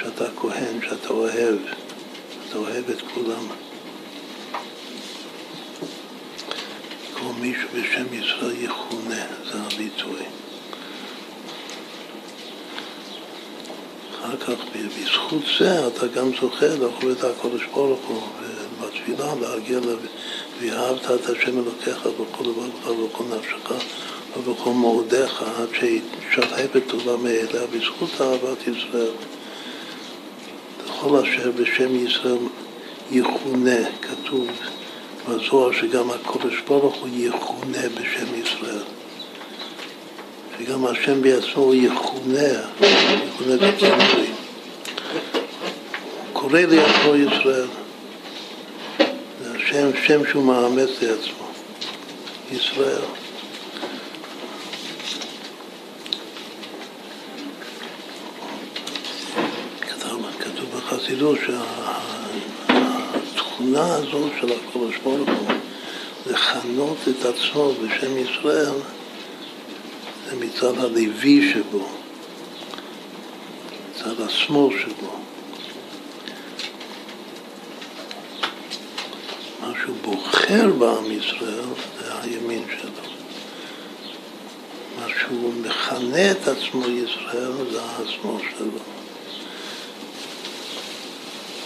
שאתה 0.00 0.24
כהן, 0.36 0.80
שאתה 0.82 1.08
אוהב, 1.08 1.56
אתה 2.48 2.58
אוהב 2.58 2.90
את 2.90 3.00
כולם. 3.14 3.63
כל 7.24 7.32
מישהו 7.40 7.68
בשם 7.74 8.14
ישראל 8.14 8.54
יכונה, 8.58 9.24
זה 9.52 9.58
הביטוי. 9.60 10.22
אחר 14.14 14.36
כך, 14.36 14.64
בזכות 14.74 15.42
זה, 15.58 15.86
אתה 15.86 16.06
גם 16.06 16.30
זוכה 16.40 16.66
לאכול 16.66 17.12
את 17.12 17.24
הקודש 17.24 17.62
ברוך 17.72 18.00
הוא. 18.06 18.22
בתפילה 18.80 19.34
להגיע 19.40 19.78
ואהבת 20.60 21.10
את 21.10 21.30
השם 21.30 21.58
אלוקיך 21.58 22.06
בכל 22.06 22.44
לבבך 22.44 22.88
ובכל 22.88 23.24
נפשך 23.36 23.72
ובכל 24.36 24.70
מאודיך 24.70 25.42
עד 25.42 25.68
שישלהב 25.72 26.76
את 26.76 26.92
עולם 26.92 27.24
מאליה 27.24 27.66
בזכות 27.72 28.20
אהבת 28.20 28.58
ישראל. 28.66 29.10
לכל 30.86 31.16
אשר 31.16 31.50
בשם 31.50 32.06
ישראל 32.06 32.38
יכונה, 33.10 33.78
כתוב 34.02 34.48
בזוהר 35.28 35.72
שגם 35.72 36.10
הקודש 36.10 36.60
ברוך 36.68 36.94
הוא 36.94 37.08
יכונה 37.12 37.88
בשם 37.94 38.42
ישראל. 38.42 38.82
שגם 40.58 40.86
השם 40.86 41.22
בעצמו 41.22 41.74
יכונה, 41.74 42.48
יכונה 43.26 43.56
בצמרי. 43.56 44.26
קורא 46.32 46.60
לי 46.60 46.78
עצמו 46.80 47.16
ישראל. 47.16 47.66
שם, 49.74 49.90
שם 50.06 50.20
שהוא 50.30 50.44
מאמץ 50.44 50.90
לעצמו, 51.02 51.46
ישראל. 52.52 53.02
כתוב, 60.38 60.76
בחסידות 60.76 61.38
התכונה 63.64 63.94
הזאת 63.94 64.32
של 64.40 64.52
הקדוש 64.52 64.96
ברוך 65.04 65.28
הוא, 65.28 65.48
לכנות 66.26 66.96
את 67.08 67.24
עצמו 67.24 67.72
בשם 67.72 68.18
ישראל, 68.18 68.74
זה 70.30 70.36
מצד 70.36 70.78
הלוי 70.78 71.52
שבו, 71.52 71.88
מצד 73.90 74.20
השמאל 74.20 74.78
שבו. 74.78 75.10
מה 79.60 79.72
שהוא 79.82 79.96
בוחר 80.02 80.70
בעם 80.78 81.12
ישראל 81.12 81.64
זה 81.98 82.14
הימין 82.22 82.64
שלו. 82.80 83.08
מה 85.00 85.06
שהוא 85.20 85.54
מכנה 85.54 86.30
את 86.30 86.48
עצמו 86.48 86.88
ישראל 86.88 87.52
זה 87.72 87.80
השמאל 87.82 88.42
שלו. 88.58 88.93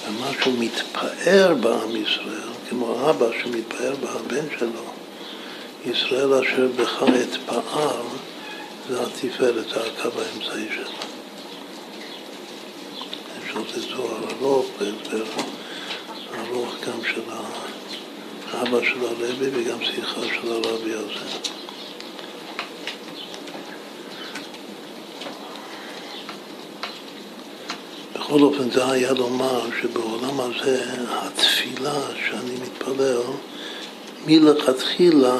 ומה 0.08 0.30
שהוא 0.40 0.54
מתפאר 0.58 1.54
בעם 1.60 1.96
ישראל, 1.96 2.48
כמו 2.68 3.10
אבא 3.10 3.26
שמתפאר 3.42 3.94
בבן 3.94 4.46
שלו, 4.58 4.84
ישראל 5.86 6.34
אשר 6.34 6.68
בך 6.76 7.02
אתפאר, 7.22 8.02
זה 8.88 9.02
התפארת, 9.02 9.68
זה 9.68 9.80
הקו 9.80 10.08
האמצעי 10.20 10.68
שלו. 10.74 10.90
אפשר 13.44 13.58
לתת 13.58 13.80
זוהר 13.80 14.24
ארוך 14.40 14.66
והסבר 14.78 15.24
ארוך 16.38 16.74
גם 16.86 17.00
של 17.12 17.20
האבא 18.52 18.84
של 18.84 19.00
הרבי 19.00 19.48
וגם 19.52 19.84
שיחה 19.84 20.20
של 20.20 20.52
הרבי 20.52 20.94
הזה. 20.94 21.48
בכל 28.28 28.42
אופן 28.42 28.70
זה 28.70 28.90
היה 28.90 29.12
לומר 29.12 29.60
שבעולם 29.82 30.40
הזה 30.40 30.84
התפילה 31.08 32.00
שאני 32.14 32.54
מתפלל 32.62 33.20
מלכתחילה 34.26 35.36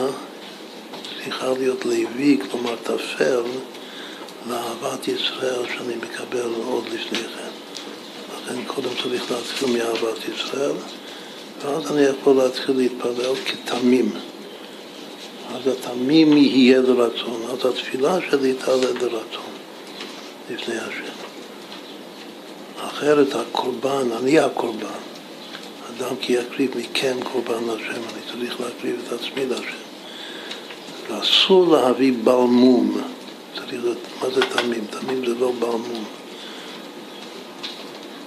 צריכה 1.24 1.50
להיות 1.58 1.84
לוי, 1.84 2.38
כלומר 2.50 2.74
תפל 2.82 3.42
לאהבת 4.48 5.08
ישראל 5.08 5.66
שאני 5.66 5.94
מקבל 5.96 6.50
עוד 6.66 6.84
לפני 6.84 7.18
כן. 7.18 7.50
לכן 8.34 8.64
קודם 8.66 8.90
צריך 9.02 9.30
להתחיל 9.30 9.68
מאהבת 9.68 10.18
ישראל 10.34 10.72
ואז 11.62 11.92
אני 11.92 12.02
יכול 12.02 12.36
להתחיל 12.36 12.76
להתפלל 12.76 13.34
כתמים. 13.44 14.10
אז 15.54 15.66
התמים 15.66 16.36
יהיה 16.36 16.80
לרצון, 16.80 17.42
אז 17.52 17.66
התפילה 17.66 18.18
שלי 18.30 18.54
תעלה 18.54 18.90
לרצון 19.00 19.52
לפני 20.50 20.78
השם. 20.78 21.17
אחרת 22.88 23.34
הקורבן, 23.34 24.12
אני 24.20 24.38
הקורבן. 24.38 24.86
אדם 25.90 26.16
כי 26.20 26.32
יקריב 26.32 26.70
מכם 26.76 27.16
קורבן 27.32 27.64
להשם, 27.64 27.92
אני 27.92 28.32
צריך 28.32 28.60
להקריב 28.60 28.96
את 29.06 29.12
עצמי 29.12 29.46
להשם. 29.46 29.88
ואסור 31.08 31.72
להביא 31.72 32.12
בלמום. 32.24 33.00
צריך 33.54 33.72
לדעת 33.72 33.96
מה 34.22 34.30
זה 34.30 34.40
תמים? 34.40 34.84
תמים 34.90 35.26
זה 35.26 35.34
לא 35.34 35.52
בלמום. 35.58 36.04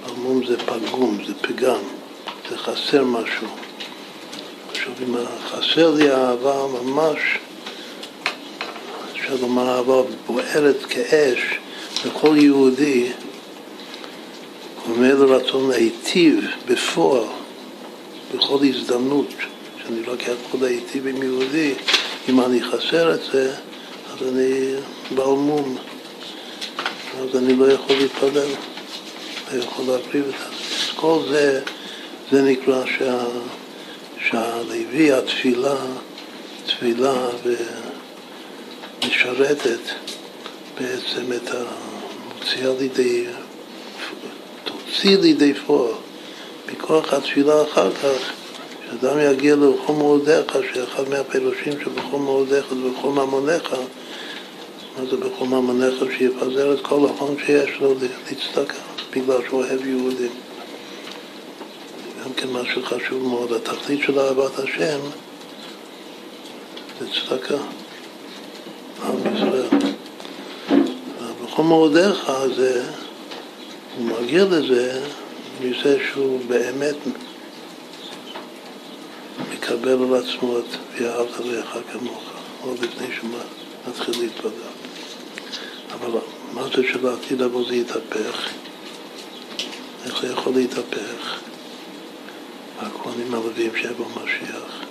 בלמום 0.06 0.46
זה 0.48 0.58
פגום, 0.58 1.18
זה 1.28 1.34
פגם, 1.42 1.80
זה 2.50 2.58
חסר 2.58 3.04
משהו. 3.04 3.48
עכשיו, 4.72 4.94
אם 5.04 5.16
חסר 5.46 5.92
לי 5.92 6.12
אהבה 6.12 6.68
ממש, 6.84 7.20
אפשר 9.12 9.36
לומר 9.42 9.78
אהבה 9.78 10.02
בוערת 10.28 10.86
כאש 10.90 11.40
לכל 12.06 12.36
יהודי, 12.38 13.12
אומר 14.90 15.16
לרצון 15.16 15.70
להיטיב 15.70 16.46
בפועל, 16.68 17.24
בכל 18.36 18.58
הזדמנות, 18.70 19.28
שאני 19.84 20.04
לוקח 20.06 20.34
כל 20.52 20.58
להיטיב 20.62 21.08
עם 21.08 21.24
יהודי, 21.24 21.74
אם 22.30 22.42
אני 22.42 22.64
חסר 22.64 23.14
את 23.14 23.20
זה, 23.32 23.54
אז 24.14 24.28
אני 24.28 24.74
בעל 25.16 25.36
מום, 25.36 25.78
אז 27.20 27.36
אני 27.36 27.56
לא 27.56 27.72
יכול 27.72 27.96
להתפלל, 27.96 28.50
לא 29.52 29.64
יכול 29.64 29.86
להקריב 29.88 30.26
את 30.26 30.34
זה. 30.40 30.46
כל 30.96 31.20
זה, 31.30 31.62
זה 32.32 32.42
נקרא 32.42 32.86
שה, 32.98 33.26
שהלוי, 34.30 35.12
התפילה, 35.12 35.76
תפילה 36.66 37.28
ומשרתת 39.04 39.80
בעצם 40.80 41.34
את 41.36 41.50
המוציאה 41.52 42.74
לידי 42.80 43.26
תוציא 44.92 45.18
לידי 45.18 45.54
פועל. 45.54 45.94
מכוח 46.72 47.14
התפילה 47.14 47.64
אחר 47.64 47.92
כך, 47.92 48.32
שאדם 48.86 49.20
יגיע 49.20 49.56
לכל 49.56 49.94
מאודיך, 49.94 50.58
שאחד 50.74 51.10
מהפירושים 51.10 51.74
שבכל 51.80 52.18
מאודיך 52.18 52.66
זה 52.70 52.90
בכל 52.90 53.10
ממוניך, 53.10 53.74
מה 54.98 55.06
זה 55.06 55.18
בכל 55.18 55.46
ממוניך? 55.46 56.04
שיפזר 56.18 56.74
את 56.74 56.82
כל 56.82 57.08
ההון 57.08 57.36
שיש 57.46 57.80
לו 57.80 57.94
להצטקה, 58.00 58.78
בגלל 59.16 59.38
שהוא 59.48 59.64
אוהב 59.64 59.88
יהודים. 59.88 60.32
גם 62.24 62.34
כן 62.34 62.48
משהו 62.52 62.84
חשוב 62.84 63.28
מאוד, 63.28 63.54
התכלית 63.54 64.02
של 64.04 64.20
אהבת 64.20 64.60
השם 64.60 65.00
זה 67.00 67.06
צדקה, 67.08 67.58
עם 69.04 69.36
ישראל. 69.36 69.92
בכל 71.44 71.64
מאודיך 71.64 72.32
זה 72.56 72.84
הוא 73.98 74.06
מגיע 74.06 74.46
לזה 74.46 75.06
מזה 75.62 75.98
שהוא 76.12 76.40
באמת 76.48 76.96
מקבל 79.54 79.92
על 79.92 80.24
עצמו 80.24 80.60
את 80.60 80.64
ואהבת 81.02 81.40
לך 81.40 81.78
כמוך, 81.92 82.24
עוד 82.62 82.80
לפני 82.80 83.08
שהוא 83.16 83.30
מתחיל 83.88 84.16
להתפלל. 84.20 84.52
אבל 85.94 86.20
מה 86.54 86.64
זה 86.64 86.84
שלעתיד 86.92 87.42
לבוא 87.42 87.68
זה 87.68 87.76
יתהפך? 87.76 88.50
איך 90.06 90.22
זה 90.22 90.28
יכול 90.28 90.54
להתהפך? 90.54 91.40
הכהנים 92.80 93.34
הלווים 93.34 93.72
שיבוא 93.76 94.06
משיח. 94.24 94.86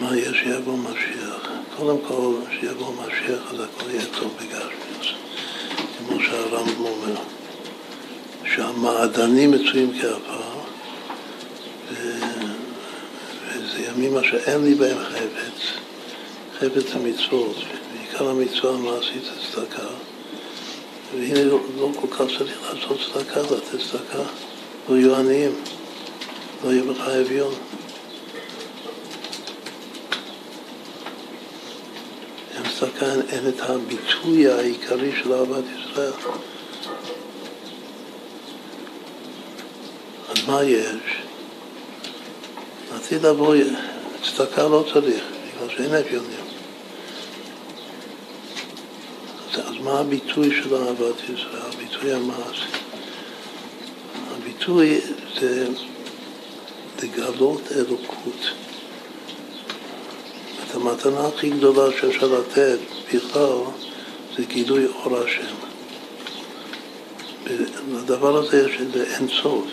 מה 0.00 0.16
יש 0.16 0.36
שיבוא 0.36 0.78
משיח? 0.78 1.50
קודם 1.76 1.98
כל, 2.08 2.34
שיבוא 2.60 2.92
משיח 2.94 3.52
אז 3.52 3.60
הכל 3.60 3.90
יהיה 3.90 4.04
טוב 4.20 4.34
בגשמי. 4.36 5.27
כמו 5.98 6.20
שהרמב"ם 6.20 6.84
אומר, 6.84 7.16
שהמעדנים 8.54 9.50
מצויים 9.50 9.92
כעפר, 10.00 10.42
וזה 13.48 13.82
ימים 13.88 14.16
אשר 14.16 14.36
אין 14.36 14.64
לי 14.64 14.74
בהם 14.74 14.98
חפץ, 14.98 15.60
חפץ 16.58 16.94
המצוות, 16.94 17.56
בעיקר 17.92 18.28
המצווה 18.28 18.74
המעשית 18.74 19.22
הצדקה, 19.36 19.88
והנה 21.14 21.44
לא, 21.44 21.58
לא 21.76 21.90
כל 22.00 22.06
כך 22.10 22.38
צריך 22.38 22.58
לעשות 22.62 22.98
צדקה, 23.12 23.40
לתת 23.40 23.80
צדקה, 23.90 24.22
לא 24.88 24.96
יהיו 24.96 25.16
עניים, 25.16 25.52
לא 26.64 26.70
יהיה 26.70 26.82
בך 26.82 27.00
אביון. 27.00 27.54
צדקה 32.78 33.06
אין 33.28 33.48
את 33.48 33.60
הביטוי 33.60 34.48
העיקרי 34.48 35.12
של 35.22 35.32
אהבת 35.32 35.64
ישראל. 35.64 35.87
אז 40.28 40.48
מה 40.48 40.64
יש? 40.64 41.22
עתיד 42.94 43.26
לבוא, 43.26 43.54
צדקה 44.22 44.62
לא 44.62 44.84
צריך, 44.92 45.24
בגלל 45.56 45.76
שאין 45.76 45.94
אביונים. 45.94 46.44
אז, 49.52 49.60
אז 49.60 49.74
מה 49.80 50.00
הביטוי 50.00 50.50
של 50.50 50.74
אהבת 50.74 51.22
ישראל? 51.24 51.62
הביטוי 51.74 52.12
המעשי. 52.12 52.68
הביטוי 54.30 55.00
זה 55.40 55.66
לגלות 57.02 57.62
אלוקות. 57.72 58.50
את 60.64 60.74
המתנה 60.74 61.26
הכי 61.26 61.50
גדולה 61.50 61.90
שאפשר 62.00 62.26
לתת 62.26 62.78
בכלל 63.14 63.58
זה 64.36 64.44
גילוי 64.44 64.86
אור 64.86 65.18
השם. 65.18 65.67
לדבר 67.92 68.36
הזה 68.36 68.68
יש 68.68 68.80
איזה 68.80 69.14
אין 69.14 69.28
סוף 69.42 69.64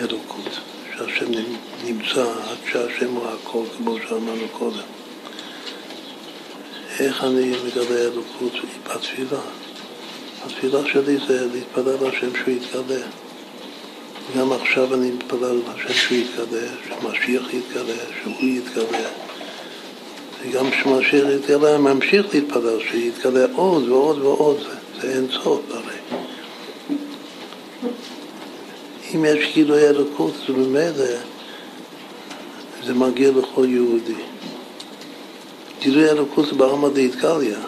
אלוקות, 0.00 0.58
שהשם 0.96 1.26
נמצא 1.84 2.22
עד 2.22 2.56
שהשם 2.72 3.10
הוא 3.14 3.26
הכל, 3.26 3.62
כמו 3.76 3.96
שאמרנו 4.08 4.48
קודם. 4.52 4.82
איך 7.00 7.24
אני 7.24 7.52
מגלה 7.66 8.00
אלוקות? 8.00 8.52
בתפילה. 8.84 9.40
התפילה 10.46 10.78
שלי 10.92 11.18
זה 11.28 11.46
להתפלל 11.52 11.96
להשם 12.02 12.30
שהוא 12.36 12.54
יתגלה. 12.54 13.06
גם 14.36 14.52
עכשיו 14.52 14.94
אני 14.94 15.10
מתפלל 15.10 15.60
להשם 15.66 15.92
שהוא 15.94 16.18
יתגלה, 16.18 16.68
שמשיח 16.88 17.54
יתגלה, 17.54 17.94
שהוא 18.22 18.34
יתגלה. 18.40 19.08
וגם 20.42 20.70
כשמשיח 20.70 21.24
יתגלה, 21.34 21.78
ממשיך 21.78 22.26
להתפלל, 22.34 22.78
שיתגלה 22.90 23.46
עוד 23.54 23.88
ועוד 23.88 24.18
ועוד, 24.18 24.56
זה 25.00 25.12
אין 25.14 25.26
סוף 25.42 25.60
הרי. 25.70 25.95
אם 29.14 29.24
יש 29.24 29.54
גילוי 29.54 29.88
אלוקות, 29.88 30.32
זה 30.46 30.52
ממילא, 30.52 31.04
זה 32.84 32.94
מגיע 32.94 33.30
לכל 33.30 33.66
יהודי. 33.68 34.14
גילוי 35.80 36.10
אלוקות 36.10 36.46
זה 36.46 36.54
בעלמא 36.54 36.88
דאיטקליה, 36.88 37.58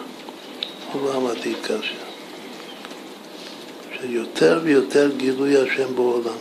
לא 0.95 1.01
בעלמא 1.01 1.33
דאיטקשיה. 1.43 2.09
שיותר 4.01 4.59
ויותר 4.63 5.09
גילוי 5.17 5.57
השם 5.57 5.95
בעולם. 5.95 6.37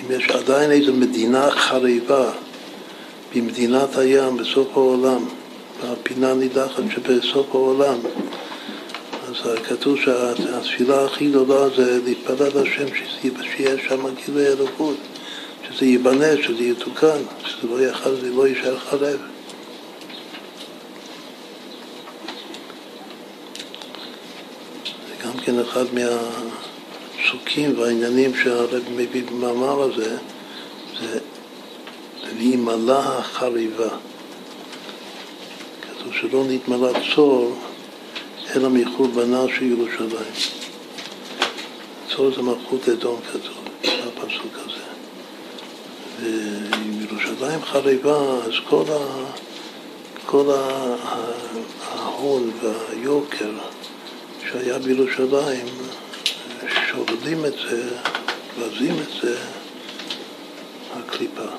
אם 0.00 0.10
יש 0.10 0.28
עדיין 0.30 0.70
איזו 0.70 0.92
מדינה 0.92 1.50
חריבה 1.50 2.30
במדינת 3.34 3.96
הים, 3.96 4.36
בסוף 4.36 4.68
העולם, 4.72 5.24
בפינה 5.84 6.34
נידחת 6.34 6.82
שבסוף 6.94 7.54
העולם, 7.54 7.98
אז 9.30 9.36
כתוב 9.68 9.96
שהתפילה 10.00 11.04
הכי 11.04 11.28
גדולה 11.28 11.68
זה 11.76 12.00
להתפלל 12.04 12.62
השם 12.62 12.86
שיהיה 13.42 13.76
שם 13.88 14.14
גילוי 14.14 14.46
אלוקות, 14.46 14.96
שזה 15.68 15.86
ייבנה, 15.86 16.42
שזה 16.42 16.64
יתוקן, 16.64 17.22
שזה 17.44 17.68
לא, 17.68 18.14
זה 18.20 18.30
לא 18.30 18.48
יישאר 18.48 18.78
חרב. 18.78 19.20
זה 25.08 25.24
גם 25.24 25.32
כן 25.44 25.58
אחד 25.58 25.84
מהפסוקים 25.92 27.78
והעניינים 27.78 28.34
שהרב 28.34 28.82
מביא 28.96 29.24
במאמר 29.24 29.82
הזה, 29.82 30.16
זה 31.00 31.18
וימלא 32.38 32.98
החריבה. 32.98 33.90
כתוב 35.82 36.12
שלא 36.14 36.44
נתמלא 36.48 36.92
צור 37.14 37.69
אלא 38.56 38.68
מחורבנה 38.68 39.44
של 39.56 39.64
ירושלים. 39.64 40.32
צור 42.08 42.34
זה 42.36 42.42
מלכות 42.42 42.88
אדום 42.88 43.20
כתוב, 43.32 43.64
בפסוק 43.82 44.54
הזה. 44.56 44.82
ואם 46.20 47.02
ירושלים 47.02 47.62
חריבה, 47.62 48.18
אז 48.18 48.52
כל, 48.68 48.84
ה, 48.88 49.24
כל 50.26 50.54
ההון 51.92 52.50
והיוקר 52.62 53.50
שהיה 54.50 54.78
בירושלים, 54.78 55.66
שורדים 56.90 57.44
את 57.44 57.54
זה, 57.70 57.88
מבזים 58.58 58.94
את 59.02 59.22
זה, 59.22 59.36
הקליפה. 60.96 61.50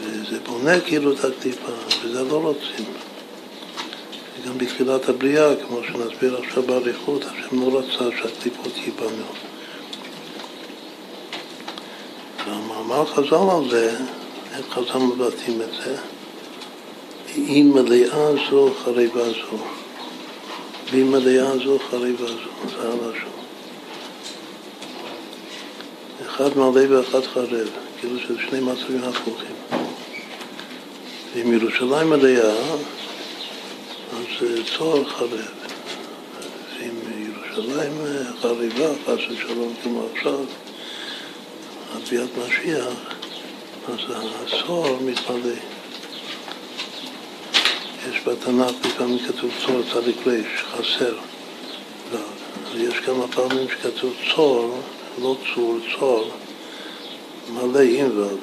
וזה 0.00 0.38
בונה 0.46 0.80
כאילו 0.80 1.12
את 1.12 1.24
הקליפה, 1.24 1.72
וזה 2.02 2.24
לא 2.24 2.40
רוצים. 2.42 3.09
וגם 4.42 4.58
בתחילת 4.58 5.08
הבריאה, 5.08 5.56
כמו 5.56 5.80
שנסביר 5.82 6.36
עכשיו 6.36 6.62
באריכות, 6.62 7.24
השם 7.24 7.60
לא 7.60 7.78
רצה 7.78 8.16
שהקליפות 8.16 8.76
ייבנו. 8.76 9.24
והמאמר 12.46 13.06
חז"ל 13.06 13.34
על 13.34 13.70
זה, 13.70 13.96
איך 14.56 14.66
חז"ל 14.70 14.98
מבטאים 14.98 15.62
את 15.62 15.68
זה? 15.84 15.96
אם 17.36 17.70
מלאה 17.74 18.32
זו 18.50 18.70
חריבה 18.84 19.30
זו. 19.30 19.58
ואם 20.92 21.10
מלאה 21.10 21.58
זו 21.64 21.78
חריבה 21.90 22.26
זו, 22.26 22.70
זה 22.70 22.88
הלשון. 22.88 23.30
אחד 26.26 26.58
מלא 26.58 26.82
ואחד 26.88 27.24
חרב, 27.34 27.68
כאילו 28.00 28.18
שזה 28.18 28.38
שני 28.50 28.60
מצבים 28.60 29.04
הפוכים. 29.04 29.56
ואם 31.34 31.52
ירושלים 31.52 32.10
מלאה, 32.10 32.54
צוהר 34.76 35.04
חרב. 35.04 35.30
ואם 36.78 36.94
ירושלים 37.26 37.92
חריבה, 38.40 38.88
חס 39.06 39.20
ושלום 39.30 39.74
כמו 39.82 40.06
עכשיו, 40.14 40.38
על 41.94 42.00
ביאת 42.10 42.28
משיח, 42.38 42.86
אז 43.88 43.98
הצוהר 44.42 44.96
מתמלא. 45.00 45.54
יש 48.10 48.20
בתנ"ך 48.26 48.86
לפעמים 48.86 49.18
כתוב 49.18 49.50
צוהר 49.66 49.82
צדיק 49.92 50.26
ריש, 50.26 50.64
חסר. 50.72 51.14
ויש 52.72 52.94
כמה 52.98 53.28
פעמים 53.28 53.66
שכתוב 53.68 54.14
צוהר, 54.34 54.70
לא 55.22 55.36
צור, 55.54 55.78
צוהר, 55.98 56.24
מלא 57.52 57.80
עם 57.80 58.18
ו'. 58.18 58.36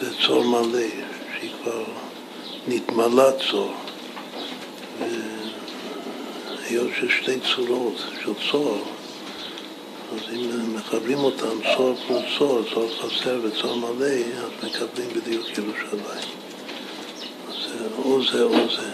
זה 0.00 0.10
צור 0.26 0.44
מלא, 0.44 0.88
שהיא 1.38 1.50
כבר 1.62 1.84
נתמלה 2.68 3.32
צור. 3.50 3.72
היות 6.64 6.90
ששתי 7.00 7.40
צורות 7.54 7.94
של 8.24 8.32
צור, 8.50 8.78
אז 10.12 10.34
אם 10.34 10.74
מחברים 10.76 11.18
אותם 11.18 11.58
צור 11.76 11.94
פלוס 12.06 12.22
צור, 12.38 12.62
צור 12.74 12.88
חסר 13.00 13.40
וצור 13.42 13.76
מלא, 13.76 14.06
אז 14.06 14.50
מקבלים 14.64 15.08
בדיוק 15.16 15.46
ירושלים. 15.58 16.28
אז 17.48 17.54
או 17.98 18.24
זה 18.32 18.42
או 18.42 18.68
זה. 18.76 18.90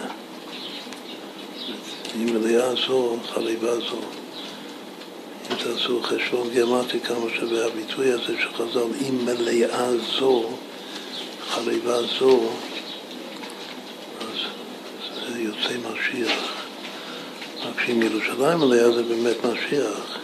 אם 2.15 2.25
מלאה 2.25 2.75
זו, 2.87 3.17
חליבה 3.33 3.75
זו. 3.79 4.01
אם 5.51 5.55
תעשו 5.55 6.01
חשבון 6.03 6.49
גיאומטי 6.49 6.99
כמה 6.99 7.25
שווה 7.39 7.65
הביטוי 7.65 8.11
הזה 8.11 8.35
שחז"ל, 8.41 9.07
אם 9.09 9.25
מלאה 9.25 9.91
זו, 10.19 10.49
חליבה 11.49 12.01
זו, 12.19 12.49
יוצא 15.39 15.77
משיח. 15.77 16.65
רק 17.65 17.85
שאם 17.85 18.01
ירושלים 18.01 18.59
מלאה 18.59 18.91
זה 18.91 19.03
באמת 19.03 19.37
משיח. 19.45 20.17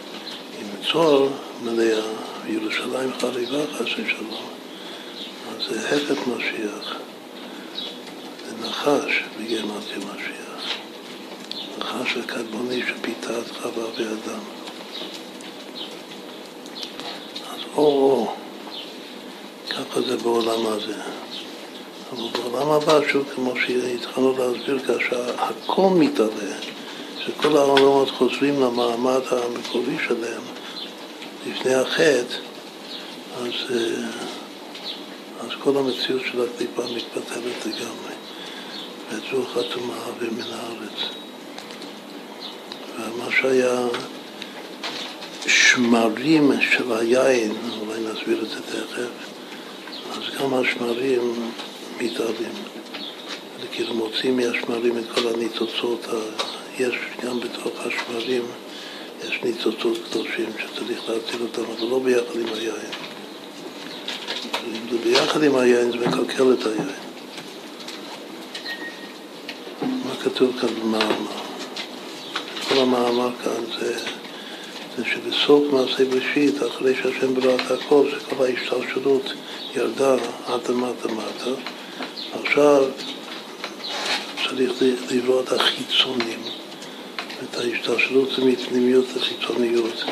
אם 0.60 0.66
צור 0.92 1.28
מלאה 1.62 2.02
וירושלים 2.44 3.12
חליבה 3.20 3.58
חס 3.72 3.80
ושלום, 3.80 4.46
אז 5.50 5.64
זה 5.68 5.88
הפך 5.88 6.26
משיח. 6.26 6.96
זה 8.46 8.66
נחש 8.66 9.22
בגימטריה 9.40 9.98
משיח. 9.98 10.76
נחש 11.78 12.16
הקדמוני 12.16 12.82
שפיתה 12.88 13.38
את 13.38 13.50
חווה 13.50 13.84
ואדם. 13.96 14.40
אז 17.54 17.60
או-או, 17.76 18.32
ככה 19.70 20.00
זה 20.00 20.16
בעולם 20.16 20.66
הזה. 20.66 21.00
אבל 22.12 22.28
בעולם 22.32 22.68
הבא, 22.68 23.08
שוב, 23.08 23.28
כמו 23.34 23.54
שהתחלנו 23.56 24.32
להסביר, 24.38 24.78
כאשר 24.78 25.34
הכל 25.38 25.88
מתעלה, 25.94 26.54
שכל 27.18 27.56
העולמות 27.56 28.10
חוזרים 28.10 28.60
למעמד 28.60 29.20
המקורי 29.30 29.96
שלהם 30.06 30.42
לפני 31.46 31.74
החטא, 31.74 32.36
אז, 33.36 33.76
אז 35.40 35.50
כל 35.62 35.76
המציאות 35.76 36.22
של 36.32 36.42
הקליפה 36.42 36.82
מתבטלת 36.82 37.66
לגמרי. 37.66 38.14
וזו 39.10 39.46
חתומה 39.46 39.94
האוויר 39.94 40.30
מן 40.30 40.52
הארץ. 40.52 40.98
ומה 42.98 43.32
שהיה 43.40 43.86
שמרים 45.46 46.52
של 46.60 46.92
היין, 46.92 47.52
אולי 47.80 48.00
נסביר 48.00 48.42
את 48.42 48.48
זה 48.48 48.60
תכף, 48.62 49.10
אז 50.12 50.40
גם 50.40 50.54
השמרים 50.54 51.52
מתעלים. 52.00 52.52
כאילו 53.72 53.94
מוצאים 53.94 54.36
מהשמרים 54.36 54.98
את 54.98 55.04
כל 55.14 55.28
הניצוצות, 55.34 56.06
יש 56.78 56.94
גם 57.24 57.40
בתוך 57.40 57.72
השמרים, 57.80 58.42
יש 59.24 59.40
ניצוצות 59.42 59.98
קדושים 60.10 60.50
שצריך 60.58 61.08
להציל 61.08 61.42
אותם, 61.42 61.62
אבל 61.62 61.88
לא 61.90 61.98
ביחד 61.98 62.40
עם 62.40 62.46
היין. 62.54 62.92
אם 64.66 64.90
זה 64.90 64.98
ביחד 65.04 65.42
עם 65.42 65.56
היין 65.56 65.90
זה 65.90 66.08
מקלקל 66.08 66.52
את 66.52 66.66
היין. 66.66 66.88
מה 69.82 70.16
כתוב 70.22 70.60
כאן 70.60 70.68
במאמר? 70.68 71.42
כל 72.68 72.78
המאמר 72.78 73.30
כאן 73.44 73.64
זה, 73.80 73.98
זה 74.96 75.04
שבסוף 75.04 75.72
מעשה 75.72 76.04
בראשית, 76.04 76.62
אחרי 76.62 76.94
שהשם 76.94 77.34
ברא 77.34 77.54
את 77.54 77.70
הכל, 77.70 78.06
שכל 78.10 78.44
ההשתלשלות 78.44 79.32
ירדה 79.76 80.14
עד 80.46 80.68
למטה 80.68 81.08
מטה, 81.08 81.50
עכשיו 82.32 82.84
צריך 84.48 84.82
לברוא 85.10 85.42
את 85.42 85.52
החיצונים, 85.52 86.40
את 87.42 87.56
ההשתלשלות 87.56 88.38
מפנימיות 88.38 89.04
לחיצוניות. 89.16 90.04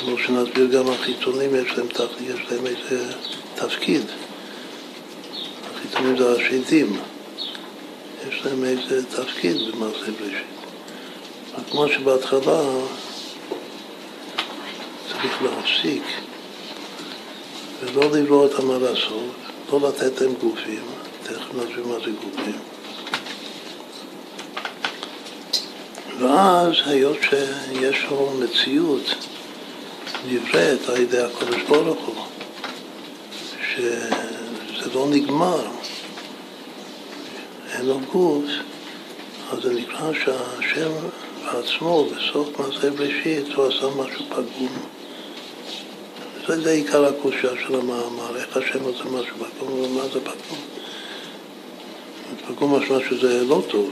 כמו 0.00 0.18
שנסביר 0.18 0.66
גם 0.66 0.88
החיצונים 0.88 1.50
יש 1.54 1.78
להם, 1.78 1.86
יש 2.20 2.40
להם 2.50 2.66
איזה 2.66 3.12
תפקיד. 3.54 4.02
החיצונים 5.74 6.18
זה 6.18 6.32
השדים. 6.32 6.96
יש 8.28 8.42
להם 8.44 8.64
איזה 8.64 9.06
תפקיד 9.06 9.56
במעשה 9.56 10.10
בראשית. 10.20 10.46
כמו 11.70 11.88
שבהתחלה 11.88 12.62
צריך 15.08 15.42
להפסיק 15.42 16.02
ולא 17.92 18.10
לברוא 18.10 18.42
אותם 18.42 18.70
על 18.70 18.86
הסוף, 18.86 19.34
לא 19.72 19.88
לתת 19.88 20.20
להם 20.20 20.34
גופים, 20.34 20.82
תכף 21.22 21.54
נסביר 21.54 21.86
מה 21.86 21.94
זה 22.04 22.10
גופים. 22.10 22.58
ואז 26.18 26.72
היות 26.86 27.16
שיש 27.22 28.04
לו 28.10 28.30
מציאות 28.40 29.14
נבראת 30.28 30.88
על 30.88 31.00
ידי 31.00 31.20
הקדוש 31.20 31.62
ברוך 31.68 32.00
הוא, 32.06 32.24
שזה 33.74 34.94
לא 34.94 35.06
נגמר, 35.10 35.62
אין 37.72 37.86
לו 37.86 38.00
גוף, 38.12 38.44
אז 39.50 39.62
זה 39.62 39.74
נקרא 39.74 40.12
שהשם 40.12 40.90
בעצמו, 41.44 42.04
בסוף 42.04 42.60
מעשה 42.60 42.90
בראשית, 42.90 43.52
הוא 43.54 43.66
עשה 43.66 43.86
משהו 43.96 44.24
פגום. 44.28 44.78
זה, 46.46 46.60
זה 46.60 46.70
עיקר 46.70 47.04
הקושה 47.04 47.48
של 47.66 47.74
המאמר, 47.74 48.36
איך 48.36 48.56
השם 48.56 48.82
עושה 48.84 49.04
משהו 49.04 49.36
פגום, 49.58 49.72
ומה 49.72 50.02
זה 50.12 50.20
פגום? 50.20 50.58
פגום 52.48 52.74
משמע 52.74 52.98
שזה 53.10 53.44
לא 53.44 53.62
טוב, 53.68 53.90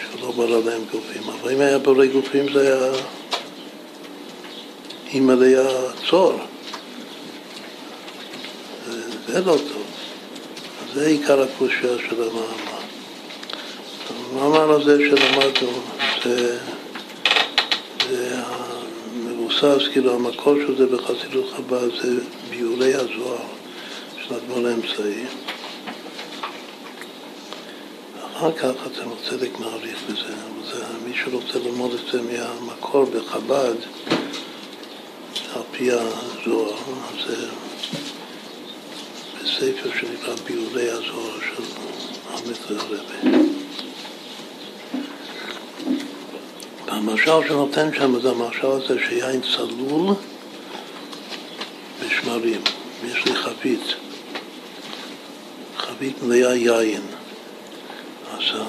שלא 0.00 0.30
ברא 0.30 0.60
להם 0.64 0.82
גופים, 0.92 1.22
אבל 1.28 1.52
אם 1.52 1.60
היה 1.60 1.78
בורא 1.78 2.06
גופים 2.06 2.52
זה 2.52 2.60
היה, 2.60 2.92
אם 5.14 5.30
היה 5.30 5.68
צור, 6.10 6.32
זה, 9.28 9.40
לא 9.40 9.56
טוב. 9.56 9.82
זה 10.94 11.06
עיקר 11.06 11.42
הקושה 11.42 11.98
של 12.08 12.22
המאמר. 12.22 12.80
המאמר 14.32 14.70
הזה 14.70 14.98
שלמדנו 14.98 15.80
זה, 16.24 16.58
זה 18.08 18.38
המבוסס, 19.62 19.88
כאילו 19.92 20.14
המקור 20.14 20.54
של 20.54 20.76
זה 20.76 20.86
בחסידות 20.86 21.52
חב"ד 21.56 21.88
זה 22.02 22.22
ביולי 22.50 22.94
הזוהר 22.94 23.46
של 24.22 24.34
אדמון 24.34 24.66
האמצעי. 24.66 25.24
אחר 28.36 28.52
כך 28.52 28.72
אתם 28.86 29.10
צדק 29.28 29.58
מעריך 29.58 29.98
בזה, 30.10 30.22
אבל 30.22 30.66
זה, 30.72 30.84
מי 31.06 31.12
שרוצה 31.24 31.58
ללמוד 31.58 31.92
את 31.92 32.12
זה 32.12 32.20
מהמקור 32.22 33.04
בחב"ד, 33.04 33.74
על 35.54 35.62
פי 35.70 35.90
הזוהר, 35.90 36.76
זה 37.26 37.46
בספר 39.42 39.90
שנקרא 40.00 40.34
ביולי 40.46 40.90
הזוהר 40.90 41.40
של 41.40 41.62
עמית 42.32 42.60
הרבי. 42.70 43.49
והמשל 47.06 47.48
שנותן 47.48 47.94
שם 47.94 48.20
זה 48.20 48.30
המשל 48.30 48.66
הזה 48.66 48.98
שיין 49.08 49.40
צלול 49.40 50.14
ושמרים. 52.00 52.60
יש 53.04 53.24
לי 53.24 53.34
חבית, 53.34 53.80
חבית 55.76 56.22
מלאה 56.22 56.54
יין. 56.54 57.02
אז 58.32 58.60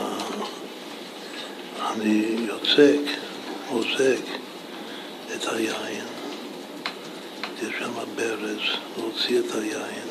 אני 1.91 2.25
יוצק, 2.47 3.11
עוזק 3.69 4.25
את 5.36 5.53
היין, 5.53 6.05
יש 7.63 7.73
שם 7.79 7.93
ברז, 8.15 8.59
להוציא 8.97 9.39
את 9.39 9.55
היין, 9.55 10.07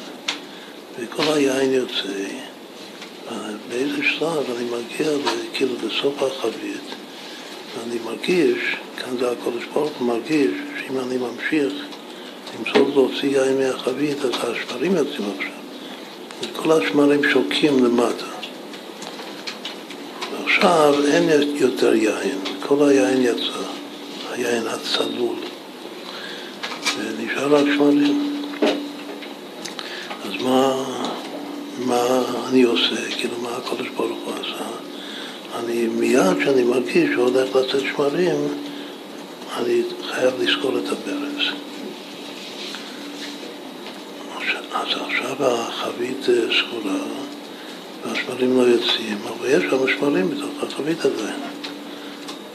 וכל 0.99 1.33
היין 1.33 1.73
יוצא. 1.73 2.29
באיזה 3.69 4.03
שלב 4.19 4.57
אני 4.57 4.65
מגיע 4.65 5.11
כאילו 5.53 5.75
לסוף 5.87 6.23
החבית 6.23 7.00
אני 7.77 7.99
מרגיש, 8.05 8.77
כאן 8.97 9.17
זה 9.19 9.31
הקודש 9.31 9.65
ברוך 9.73 9.93
הוא 9.99 10.09
מרגיש, 10.09 10.51
שאם 10.81 10.99
אני 10.99 11.17
ממשיך 11.17 11.73
למצוא 12.59 12.89
להוציא 12.95 13.29
יין 13.29 13.59
מהחבית, 13.59 14.25
אז 14.25 14.31
השמרים 14.31 14.97
יוצאים 14.97 15.29
עכשיו. 15.37 15.51
וכל 16.43 16.73
השמרים 16.73 17.21
שוקים 17.33 17.85
למטה. 17.85 18.27
ועכשיו 20.33 20.95
אין 21.13 21.29
יותר 21.55 21.95
יין, 21.95 22.39
כל 22.67 22.89
היין 22.89 23.23
יצא, 23.23 23.63
היין 24.33 24.67
הצלול. 24.67 25.37
ונשאר 26.99 27.55
רק 27.55 27.65
שמרים. 27.77 28.43
אז 30.25 30.43
מה, 30.43 30.85
מה 31.79 32.23
אני 32.49 32.63
עושה? 32.63 33.11
כאילו, 33.11 33.35
מה 33.43 33.57
הקודש 33.57 33.89
ברוך 33.97 34.19
הוא 34.25 34.35
עשה? 34.35 34.80
אני 35.65 35.87
מיד 35.87 36.39
כשאני 36.41 36.63
מרגיש 36.63 37.11
שהולך 37.15 37.57
לצאת 37.57 37.81
שמרים, 37.81 38.49
אני 39.57 39.83
חייב 40.11 40.35
לזכור 40.41 40.79
את 40.79 40.85
הברז. 40.89 41.61
אז 44.73 44.89
עכשיו 45.07 45.47
החבית 45.47 46.23
סגורה 46.25 46.99
והשמרים 48.05 48.57
לא 48.57 48.63
יוצאים, 48.63 49.19
אבל 49.29 49.49
יש 49.49 49.63
שם 49.71 49.99
שמרים 49.99 50.31
בתוך 50.31 50.63
החבית 50.63 51.05
עדיין. 51.05 51.41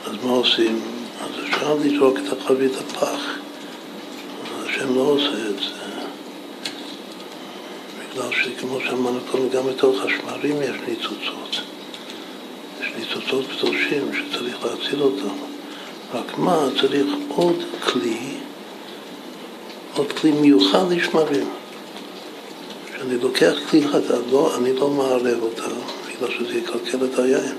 אז 0.06 0.14
מה 0.24 0.32
עושים? 0.32 0.82
אז 1.22 1.30
אפשר 1.43 1.76
לזרוק 1.76 2.18
את 2.18 2.38
החבית 2.38 2.72
לפח. 2.72 3.38
השם 4.66 4.95
לא 4.95 5.01
עושה 5.01 5.49
את 5.49 5.60
זה. 5.60 5.86
בגלל 7.99 8.32
שכמו 8.32 8.80
שאמרנו 8.82 9.20
קודם, 9.32 9.49
גם 9.49 9.68
בתוך 9.68 9.95
השמרים 10.03 10.62
יש 10.62 10.76
ניצוצות. 10.88 11.64
ניצוצות 13.00 13.46
קדושים 13.58 14.12
שצריך 14.14 14.66
להציל 14.66 15.02
אותם. 15.02 15.36
רק 16.14 16.38
מה, 16.38 16.68
צריך 16.82 17.08
עוד 17.28 17.64
כלי, 17.84 18.18
עוד 19.96 20.12
כלי 20.12 20.32
מיוחד 20.32 20.91
לשמרים. 20.91 21.50
כשאני 22.93 23.18
לוקח 23.22 23.54
כלי 23.70 23.86
אחד, 23.86 24.00
לא, 24.32 24.56
אני 24.58 24.74
לא 24.74 24.89
מערב 24.89 25.41
אותה, 25.41 25.64
בגלל 26.08 26.30
שזה 26.30 26.58
יקלקל 26.58 27.06
את 27.06 27.20
היין. 27.20 27.56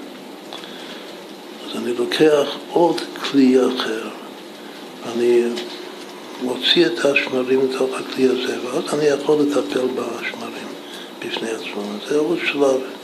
אז 1.67 1.77
אני 1.77 1.93
לוקח 1.95 2.57
עוד 2.73 3.01
כלי 3.31 3.57
אחר, 3.67 4.09
אני 5.13 5.43
מוציא 6.43 6.87
את 6.87 7.05
השמרים 7.05 7.61
מתוך 7.69 7.91
הכלי 8.01 8.25
הזה, 8.25 8.57
ואז 8.65 8.85
אני 8.95 9.05
יכול 9.05 9.43
לטפל 9.43 9.87
בשמרים 9.95 10.69
בפני 11.19 11.51
עצמם. 11.51 11.99
זה 12.09 12.19
עוד 12.19 12.39
שלב. 12.47 12.96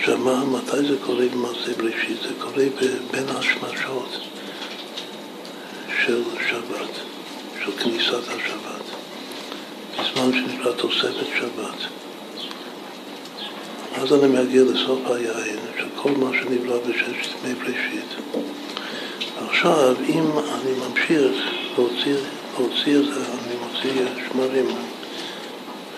עכשיו, 0.00 0.18
מתי 0.46 0.88
זה 0.88 0.96
קורה 1.06 1.24
במעשה 1.32 1.72
בראשית? 1.78 2.22
זה 2.22 2.28
קורה 2.38 2.64
בין 3.10 3.24
השמשות 3.28 4.18
של 6.04 6.22
שבת, 6.50 6.90
של 7.64 7.72
כניסת 7.72 8.28
השבת, 8.28 8.84
בזמן 9.92 10.32
שנקרא 10.32 10.72
תוספת 10.72 11.26
שבת. 11.38 11.78
אז 13.94 14.12
אני 14.12 14.42
מגיע 14.42 14.62
לסוף 14.62 15.00
היין 15.06 15.58
של 15.78 15.86
כל 15.96 16.10
מה 16.10 16.30
שנברא 16.32 16.78
בששת 16.78 17.30
ימי 17.44 17.54
בראשית. 17.54 18.14
עכשיו, 19.48 19.94
אם 20.08 20.24
אני 20.38 20.72
ממשיך 20.88 21.32
להוציא, 21.78 22.16
להוציא 22.58 22.96
את 22.98 23.04
זה, 23.04 23.20
אני 23.20 23.54
מוציא 23.60 24.04
שמרים, 24.28 24.66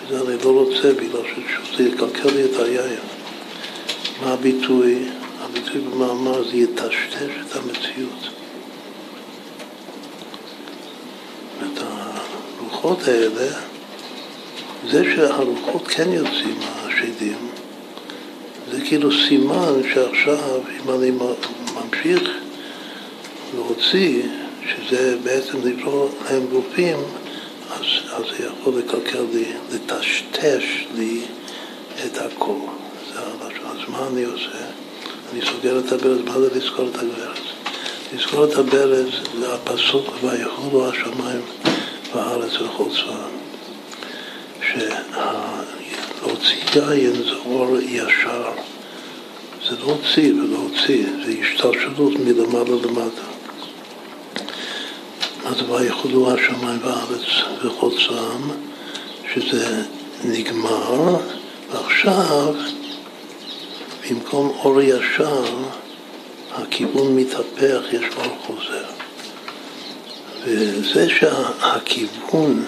וזה 0.05 0.21
אני 0.21 0.43
לא 0.43 0.49
רוצה 0.49 0.93
בגלל 0.93 1.21
שזה 1.35 1.83
יקלקל 1.89 2.29
לי 2.35 2.43
את 2.43 2.59
היין. 2.59 3.22
מה 4.21 4.33
הביטוי? 4.33 5.09
הביטוי 5.41 5.81
במאמר 5.81 6.43
זה 6.43 6.57
יטשטש 6.57 7.31
את 7.47 7.55
המציאות. 7.55 8.29
את 11.59 11.83
הרוחות 11.83 13.07
האלה, 13.07 13.51
זה 14.89 15.03
שהרוחות 15.15 15.87
כן 15.87 16.11
יוצאים 16.11 16.59
מהשדים, 16.59 17.37
זה 18.71 18.81
כאילו 18.85 19.09
סימן 19.27 19.73
שעכשיו, 19.93 20.59
אם 20.69 20.89
אני 20.89 21.11
ממשיך 21.75 22.29
להוציא, 23.55 24.23
שזה 24.65 25.17
בעצם 25.23 25.57
לברוא 25.63 26.09
להם 26.25 26.45
גופים, 26.45 26.97
אז, 27.71 27.85
אז 28.13 28.23
זה 28.37 28.45
יכול 28.45 28.73
לקלקל 28.77 29.25
לי, 29.33 29.45
לטשטש 29.71 30.85
לי 30.95 31.21
את 32.05 32.17
הכל. 32.17 32.82
אז 33.83 33.89
מה 33.89 34.07
אני 34.07 34.23
עושה? 34.23 34.57
אני 35.33 35.41
סוגר 35.41 35.79
את 35.79 35.91
הברז, 35.91 36.17
מה 36.25 36.39
זה 36.39 36.49
לזכור 36.55 36.87
את 36.89 36.95
הברז? 36.95 37.37
לזכור 38.13 38.45
את 38.45 38.55
הברז 38.55 39.07
זה 39.39 39.53
הפסוק 39.53 40.05
ויחולו 40.23 40.89
השמיים 40.89 41.41
והארץ 42.15 42.61
וכל 42.61 42.89
צבאם 42.89 43.33
שלהוציא 46.21 46.57
יין 46.75 47.13
זה 47.13 47.35
אור 47.45 47.77
ישר 47.79 48.51
זה 49.69 49.75
לא 49.79 49.85
הוציא 49.85 50.33
ולהוציא, 50.33 51.05
זה 51.25 51.33
השתלשלות 51.41 52.13
מלמעלה 52.19 52.75
למטה 52.83 53.27
זה 55.57 55.71
ויחולו 55.71 56.33
השמיים 56.33 56.79
והארץ 56.83 57.21
צבאם 57.97 58.51
שזה 59.33 59.83
נגמר 60.25 61.17
ועכשיו 61.71 62.55
במקום 64.09 64.49
אור 64.63 64.81
ישר, 64.81 65.43
הכיוון 66.51 67.15
מתהפך, 67.15 67.81
יש 67.91 68.05
אור 68.17 68.37
חוזר. 68.45 68.85
וזה 70.45 71.09
שהכיוון 71.09 72.65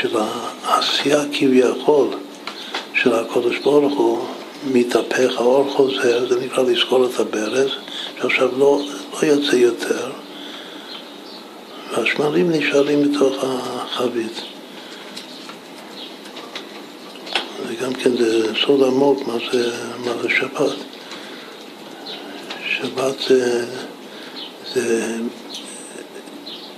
של 0.00 0.16
העשייה 0.64 1.20
כביכול 1.32 2.08
של 2.94 3.14
הקודש 3.14 3.58
ברוך 3.58 3.98
הוא 3.98 4.26
מתהפך, 4.66 5.32
האור 5.36 5.70
חוזר, 5.70 6.28
זה 6.28 6.40
נקרא 6.40 6.62
לזכור 6.62 7.06
את 7.06 7.20
הברז, 7.20 7.70
שעכשיו 8.20 8.58
לא, 8.58 8.80
לא 9.12 9.26
יוצא 9.26 9.56
יותר, 9.56 10.10
והשמרים 11.92 12.50
נשארים 12.50 13.02
בתוך 13.02 13.44
החבית. 13.44 14.53
וגם 17.68 17.94
כן 17.94 18.16
זה 18.16 18.54
סוד 18.66 18.82
עמוק 18.82 19.26
מה 19.26 19.34
זה, 19.52 19.72
מה 20.04 20.12
זה 20.22 20.28
שבת. 20.28 20.76
שבת 22.68 23.14
זה, 23.28 23.66
זה 24.74 25.16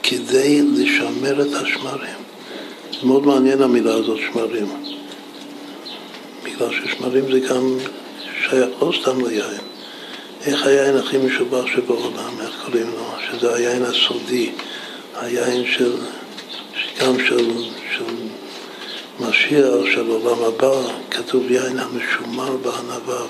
כדי 0.03 0.63
לשמר 0.63 1.43
את 1.43 1.55
השמרים. 1.55 2.19
זה 3.01 3.07
מאוד 3.07 3.27
מעניין 3.27 3.63
המילה 3.63 3.95
הזאת, 3.95 4.19
שמרים. 4.19 4.67
בגלל 6.45 6.69
ששמרים 6.71 7.33
זה 7.33 7.41
גם 7.41 7.79
שייך 8.41 8.69
לא 8.83 8.93
סתם 9.01 9.27
ליין. 9.27 9.61
איך 10.47 10.67
היין 10.67 10.97
הכי 10.97 11.19
משובח 11.19 11.67
שבעולם, 11.67 12.41
איך 12.41 12.63
קוראים 12.65 12.91
לו? 12.91 13.05
שזה 13.31 13.55
היין 13.55 13.83
הסודי, 13.83 14.51
היין 15.21 15.65
של, 15.77 15.97
גם 17.01 17.17
של, 17.29 17.51
משיח, 19.21 19.75
של 19.95 20.11
עולם 20.11 20.45
הבא, 20.45 20.73
כתוב 21.11 21.51
יין 21.51 21.79
המשומר 21.79 22.57
בענווה 22.57 23.27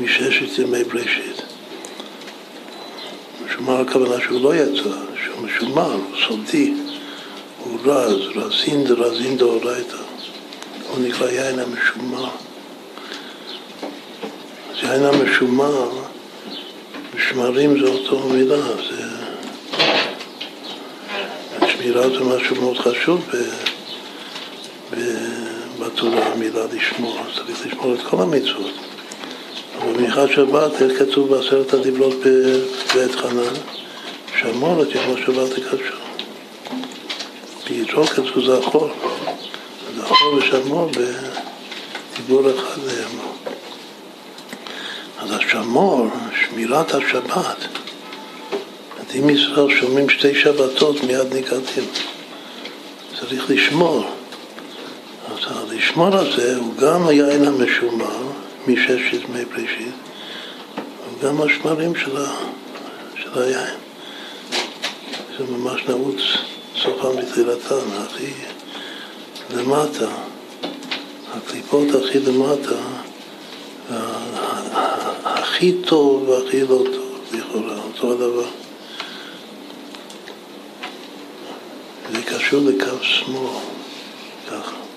מששת 0.00 0.58
ימי 0.58 0.84
בראשית. 0.84 1.42
משומר 3.46 3.80
הכוונה 3.80 4.20
שהוא 4.24 4.40
לא 4.40 4.54
יצא, 4.54 4.96
שהוא 5.24 5.42
משומר, 5.42 5.92
הוא 5.92 6.16
סודי, 6.28 6.74
הוא 7.58 7.78
רז, 7.84 8.20
רזין 8.34 8.84
דרזין 8.84 9.36
דאורייתא. 9.36 9.96
הוא 10.88 10.98
נקרא 11.06 11.30
יין 11.30 11.58
המשומר. 11.58 12.28
אז 14.70 14.76
יין 14.82 15.04
המשומר, 15.04 15.88
ושמרים 17.14 17.80
זה 17.80 17.86
אותו 17.86 18.28
מילה, 18.28 18.62
זה... 18.90 19.08
שמירה 21.66 22.08
זה 22.08 22.24
משהו 22.24 22.56
מאוד 22.56 22.78
חשוב 22.78 23.20
ב... 23.32 23.36
בתורה, 25.80 26.26
המילה 26.26 26.64
לשמור, 26.72 27.18
צריך 27.36 27.66
לשמור 27.66 27.94
את 27.94 28.00
כל 28.00 28.22
המצוות. 28.22 28.74
אבל 29.78 29.92
במיוחד 29.92 30.26
שבת, 30.34 30.82
איך 30.82 30.98
כתוב 30.98 31.28
בעשרת 31.34 31.74
הדיברות 31.74 32.14
בבית 32.14 33.14
חנן? 33.14 33.54
שמור 34.40 34.82
את 34.82 34.94
יום 34.94 35.14
השבת 35.14 35.52
הקדשו. 35.52 35.94
ביתרו 37.68 38.06
כתוב 38.06 38.44
זכור. 38.44 38.88
זכור 39.96 40.34
ושמור 40.38 40.90
בדיבור 40.90 42.50
אחד 42.50 42.80
לאמור. 42.86 43.34
אז 45.18 45.30
השמור, 45.32 46.06
שמירת 46.40 46.94
השבת, 46.94 47.66
אם 49.14 49.30
ישראל 49.30 49.80
שומעים 49.80 50.10
שתי 50.10 50.34
שבתות 50.34 51.04
מיד 51.04 51.34
נגדים. 51.34 51.84
צריך 53.20 53.50
לשמור. 53.50 54.17
אז 55.98 56.04
לשמור 56.04 56.20
על 56.20 56.36
זה 56.36 56.56
הוא 56.56 56.74
גם 56.74 57.06
היין 57.06 57.44
המשומר 57.44 58.18
מששת 58.66 59.24
ימי 59.28 59.44
בראשית, 59.44 59.94
וגם 61.18 61.42
השמרים 61.42 61.94
של, 61.96 62.16
ה, 62.16 62.30
של 63.16 63.42
היין. 63.42 63.74
זה 65.38 65.44
ממש 65.44 65.84
נעוץ 65.88 66.20
סופם 66.82 67.16
בתחילתם, 67.16 67.90
הכי 67.96 68.32
למטה, 69.54 70.08
הקליפות 71.34 71.88
הכי 71.94 72.18
למטה, 72.18 72.78
הכי 75.24 75.72
טוב 75.72 76.28
והכי 76.28 76.60
לא 76.60 76.66
טוב, 76.66 77.18
לכאורה, 77.32 77.76
אותו 77.76 78.12
הדבר. 78.12 78.48
זה 82.12 82.22
קשור 82.22 82.60
לקו 82.64 83.04
שמאל, 83.04 83.48
ככה. 84.50 84.87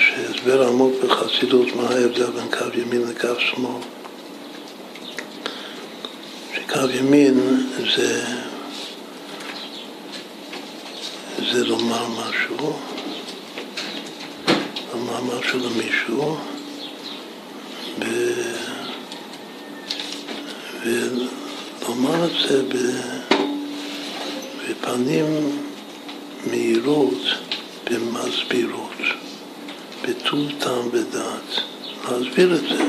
יש 0.00 0.12
הסבר 0.30 0.68
עמוק 0.68 0.94
בחסידות 1.04 1.76
מה 1.76 1.82
ההבדל 1.82 2.30
בין 2.30 2.48
קו 2.50 2.80
ימין 2.80 3.02
לקו 3.08 3.40
שמאל. 3.40 3.82
שקו 6.54 6.90
ימין 6.90 7.40
זה, 7.96 8.24
זה 11.52 11.64
לומר 11.64 12.06
משהו, 12.08 12.78
לומר 14.92 15.20
משהו 15.20 15.58
למישהו, 15.58 16.36
ו... 18.00 18.32
ולומר 20.84 22.24
את 22.24 22.48
זה 22.48 22.62
ב... 22.62 22.76
בפנים 24.68 25.60
מהירות, 26.46 27.22
במסבירות. 27.84 29.29
בטוב 30.02 30.40
טעם 30.58 30.88
ודעת, 30.92 31.60
להסביר 32.04 32.54
את 32.54 32.60
זה, 32.60 32.84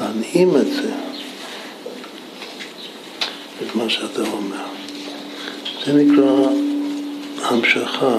להנעים 0.00 0.56
את 0.56 0.66
זה, 0.66 0.92
את 3.62 3.74
מה 3.74 3.90
שאתה 3.90 4.22
אומר. 4.22 4.64
זה 5.86 5.92
נקרא 5.92 6.48
המשכה, 7.42 8.16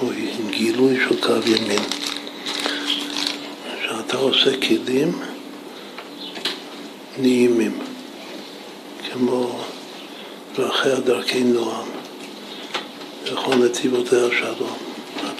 או 0.00 0.06
גילוי 0.50 0.96
של 1.08 1.20
קו 1.20 1.32
ימין. 1.46 1.82
שאתה 3.82 4.16
עושה 4.16 4.60
כלים 4.60 5.18
נעימים, 7.18 7.78
כמו 9.12 9.58
דרכיה 10.56 11.00
דרכי 11.00 11.44
נועם, 11.44 11.88
וכל 13.24 13.54
נתיבותיה 13.54 14.26
שלום. 14.38 14.89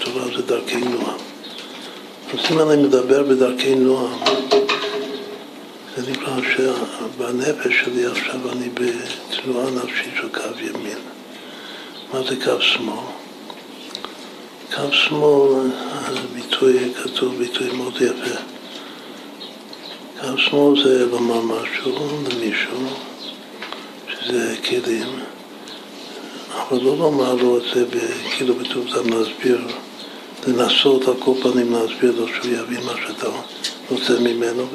התורה 0.01 0.25
זה 0.35 0.41
דרכי 0.41 0.77
נועם. 0.77 1.17
אז 2.33 2.39
אם 2.51 2.59
אני 2.59 2.83
מדבר 2.83 3.23
בדרכי 3.23 3.75
נועם, 3.75 4.19
זה 5.97 6.11
נקרא 6.11 6.35
שבנפש 6.55 7.73
שלי 7.83 8.05
עכשיו 8.05 8.51
אני 8.51 8.69
בתנועה 8.73 9.71
נפשית 9.71 10.13
של 10.21 10.29
קו 10.29 10.59
ימין. 10.59 10.97
מה 12.13 12.19
זה 12.29 12.35
קו 12.43 12.61
שמאל? 12.61 12.97
קו 14.75 14.91
שמאל, 14.91 15.67
ביטוי, 16.33 16.93
כתוב 17.03 17.37
ביטוי 17.37 17.73
מאוד 17.73 17.95
יפה. 17.95 18.39
קו 20.21 20.37
שמאל 20.37 20.83
זה 20.83 21.05
לומר 21.05 21.41
משהו 21.41 22.07
למישהו, 22.31 22.79
שזה 24.09 24.55
כלים. 24.69 25.19
אבל 26.57 26.83
לא 26.83 26.97
לומר 26.97 27.33
לו 27.33 27.57
את 27.57 27.63
זה 27.73 27.85
כאילו 28.37 28.55
בטוב 28.55 28.87
טעם 28.93 29.07
להסביר, 29.09 29.61
לנסות 30.47 31.07
על 31.07 31.13
כל 31.19 31.33
פנים 31.41 31.73
להסביר 31.73 32.11
לו 32.11 32.27
שהוא 32.27 32.53
יבין 32.53 32.83
מה 32.85 32.93
שאתה 33.07 33.27
רוצה 33.89 34.19
ממנו 34.19 34.67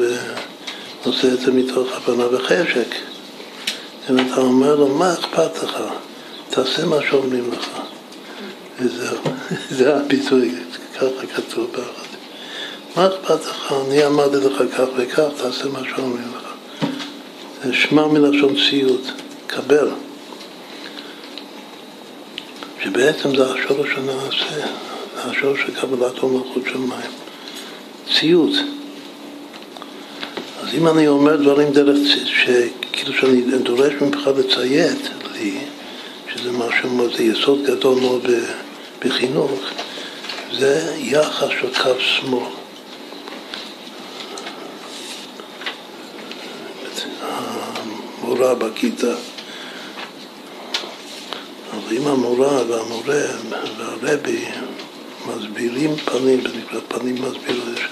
ועושה 1.02 1.28
את 1.32 1.40
זה 1.40 1.52
מתוך 1.52 1.88
הבנה 1.92 2.24
וחשק. 2.32 2.94
אם 4.10 4.18
אתה 4.18 4.40
אומר 4.40 4.76
לו, 4.76 4.88
מה 4.88 5.12
אכפת 5.12 5.62
לך? 5.62 5.78
תעשה 6.50 6.84
מה 6.84 6.96
שאומרים 7.10 7.50
לך. 7.52 7.68
וזהו, 8.80 9.18
זה 9.76 9.96
הביטוי, 9.96 10.54
ככה 10.94 11.26
כתוב 11.34 11.70
באחד. 11.72 12.06
מה 12.96 13.06
אכפת 13.06 13.46
לך? 13.46 13.74
אני 13.86 14.06
אמרתי 14.06 14.36
לך 14.36 14.62
כך 14.76 14.86
וכך, 14.96 15.28
תעשה 15.36 15.68
מה 15.68 15.80
שאומרים 15.96 16.32
לך. 16.36 16.46
זה 17.64 17.74
שמע 17.74 18.06
מלשון 18.06 18.54
ציות, 18.70 19.02
קבל. 19.46 19.88
שבעצם 22.84 23.36
זה 23.36 23.52
השורש 23.52 23.90
הנעשה, 23.96 24.66
השורש 25.30 25.60
של 25.60 25.74
קבלת 25.74 26.22
מלכות 26.22 26.62
שמיים. 26.72 27.10
ציות. 28.18 28.54
אז 30.62 30.74
אם 30.74 30.88
אני 30.88 31.08
אומר 31.08 31.36
דברים 31.36 31.72
דרך, 31.72 31.96
שכאילו 32.24 33.12
שאני 33.20 33.58
דורש 33.62 33.92
ממך 34.00 34.30
לציית 34.36 35.08
לי, 35.32 35.58
שזה 36.34 36.52
משהו, 36.52 37.16
זה 37.16 37.22
יסוד 37.22 37.62
גדול 37.66 38.00
מאוד 38.00 38.26
בחינוך, 39.04 39.50
זה 40.58 40.94
יחס 40.98 41.48
של 41.60 41.82
קו 41.82 42.00
שמאל. 42.00 42.42
המורה 48.22 48.54
בכיתה 48.54 49.14
אבל 51.70 51.96
אם 51.96 52.06
המורה 52.06 52.62
והמורה 52.68 53.22
והרבי 53.78 54.44
מסבירים 55.26 55.96
פנים, 55.96 56.40
זה 56.40 56.48
נקרא 56.58 56.80
פנים 56.88 57.14
מסבירות, 57.14 57.78
יש, 57.78 57.88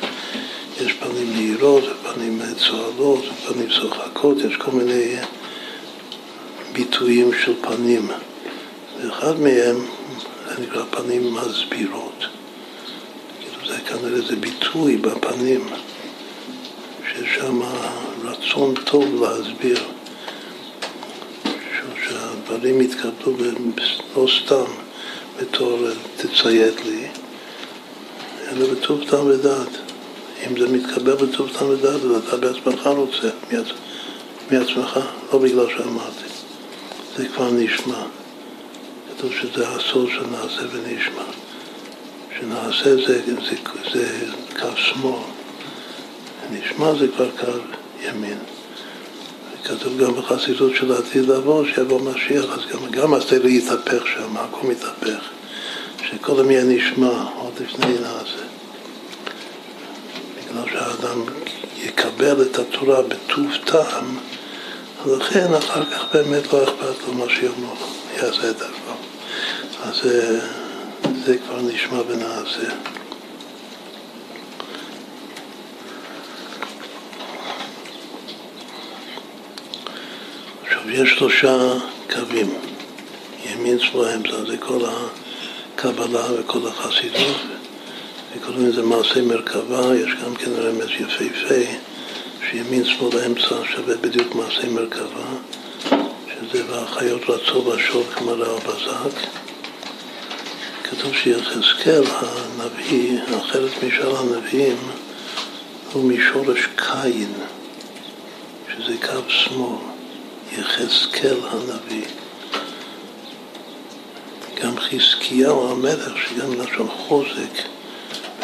יש 0.80 0.92
פנים 0.92 1.32
נהירות, 1.34 1.84
פנים 2.14 2.40
צוהלות, 2.56 3.24
פנים 3.46 3.68
צוחקות, 3.80 4.36
יש 4.38 4.56
כל 4.56 4.70
מיני 4.70 5.16
ביטויים 6.72 7.30
של 7.44 7.52
פנים. 7.62 8.08
ואחד 9.00 9.40
מהם 9.40 9.76
זה 10.48 10.62
נקרא 10.62 10.82
פנים 10.90 11.34
מסבירות. 11.34 12.24
כאילו 13.40 13.68
זה 13.68 13.80
כנראה 13.80 14.20
זה 14.20 14.36
ביטוי 14.36 14.96
בפנים, 14.96 15.68
שיש 17.12 17.34
שם 17.34 17.60
רצון 18.24 18.74
טוב 18.84 19.22
להסביר. 19.22 19.78
שהדברים 22.08 22.80
יתקבלו 22.80 23.36
לא 24.16 24.26
סתם 24.44 24.64
בתור 25.40 25.78
תציית 26.16 26.84
לי, 26.84 27.06
אלא 28.52 28.74
בטוב 28.74 29.04
טעם 29.10 29.26
ודעת, 29.26 29.68
אם 30.46 30.58
זה 30.58 30.68
מתקבל 30.68 31.14
בטוב 31.14 31.50
סתם 31.56 31.68
ודעת, 31.68 32.00
אז 32.04 32.28
אתה 32.28 32.36
בעצמך 32.36 32.86
רוצה, 32.86 33.28
מעצמך, 34.50 35.00
לא 35.32 35.38
בגלל 35.38 35.66
שאמרתי. 35.68 36.28
זה 37.16 37.28
כבר 37.28 37.50
נשמע. 37.50 38.02
כתוב 39.16 39.32
שזה 39.32 39.68
הסוד 39.68 40.08
שנעשה 40.08 40.62
ונשמע. 40.72 41.22
שנעשה 42.38 42.96
זה, 42.96 43.20
זה, 43.26 43.34
זה, 43.40 43.56
זה 43.92 44.32
קו 44.60 44.76
שמאל, 44.76 45.22
נשמע 46.50 46.94
זה 46.98 47.08
כבר 47.08 47.30
קו 47.40 47.46
ימין. 48.02 48.38
כתוב 49.64 49.98
גם 49.98 50.14
בחסידות 50.14 50.72
של 50.74 50.92
העתיד 50.92 51.28
לבוא, 51.28 51.64
שיבוא 51.74 52.00
משיח, 52.00 52.44
אז 52.44 52.60
גם, 52.72 52.90
גם 52.90 53.14
הסדר 53.14 53.46
יתהפך 53.46 54.06
שם, 54.06 54.36
הכל 54.36 54.66
מתהפך. 54.66 55.30
שקודם 56.10 56.50
יהיה 56.50 56.64
נשמע, 56.64 57.24
עוד 57.38 57.52
לפני 57.60 57.86
נעשה. 57.86 58.44
בגלל 60.36 60.64
שהאדם 60.72 61.24
יקבל 61.76 62.42
את 62.42 62.58
התורה 62.58 63.02
בטוב 63.02 63.46
טעם, 63.64 64.18
לכן 65.06 65.54
אחר 65.54 65.84
כך 65.84 66.04
באמת 66.14 66.52
לא 66.52 66.64
אכפת 66.64 67.06
לו 67.06 67.14
מה 67.14 67.24
שיאמרו, 67.28 67.76
יעשה 68.16 68.50
את 68.50 68.62
הכל. 68.62 68.92
אז 69.82 69.96
זה, 70.02 70.40
זה 71.24 71.38
כבר 71.38 71.60
נשמע 71.60 72.00
ונעשה. 72.08 72.74
עכשיו, 80.66 80.90
יש 80.90 81.10
שלושה 81.10 81.72
קווים, 82.14 82.54
ימין, 83.44 83.78
שמאל, 83.78 84.08
אמצע, 84.08 84.44
זה 84.46 84.56
כל 84.56 84.84
הקבלה 85.74 86.26
וכל 86.38 86.68
החסידות, 86.68 87.36
וקוראים 88.36 88.66
לזה 88.66 88.82
מעשה 88.82 89.22
מרכבה, 89.22 89.96
יש 89.96 90.12
גם 90.24 90.34
כן 90.34 90.50
רמז 90.50 90.88
יפהפה, 91.00 91.70
שימין, 92.50 92.84
שמאל, 92.84 93.24
אמצע 93.26 93.56
שווה 93.74 93.96
בדיוק 93.96 94.34
מעשה 94.34 94.68
מרכבה, 94.68 95.26
שזה 96.28 96.62
והחיות 96.68 97.22
רצו 97.28 97.62
בשור 97.62 98.04
כמראה 98.14 98.54
ובזק. 98.54 99.20
כתוב 100.84 101.14
שיחזקאל 101.14 102.04
הנביא, 102.06 103.20
אחרת 103.38 103.70
משאר 103.86 104.16
הנביאים, 104.16 104.78
הוא 105.92 106.04
משורש 106.04 106.68
קין, 106.76 107.32
שזה 108.68 108.94
קו 109.06 109.20
שמאל. 109.28 109.94
יחזקאל 110.58 111.36
הנביא. 111.50 112.23
גם 114.62 114.78
חזקיהו 114.78 115.70
המלך, 115.70 116.12
שגם 116.16 116.50
מלשון 116.50 116.88
חוזק, 116.88 117.58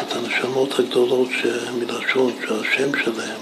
את 0.01 0.15
הנשמות 0.15 0.79
הגדולות 0.79 1.29
מלשון, 1.79 2.33
שהשם 2.41 2.91
שלהם 3.03 3.41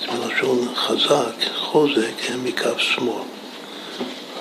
זה 0.00 0.06
מלשון 0.18 0.68
חזק, 0.74 1.34
חוזק, 1.56 2.30
הם 2.30 2.44
מקו 2.44 2.78
שמאל. 2.78 3.22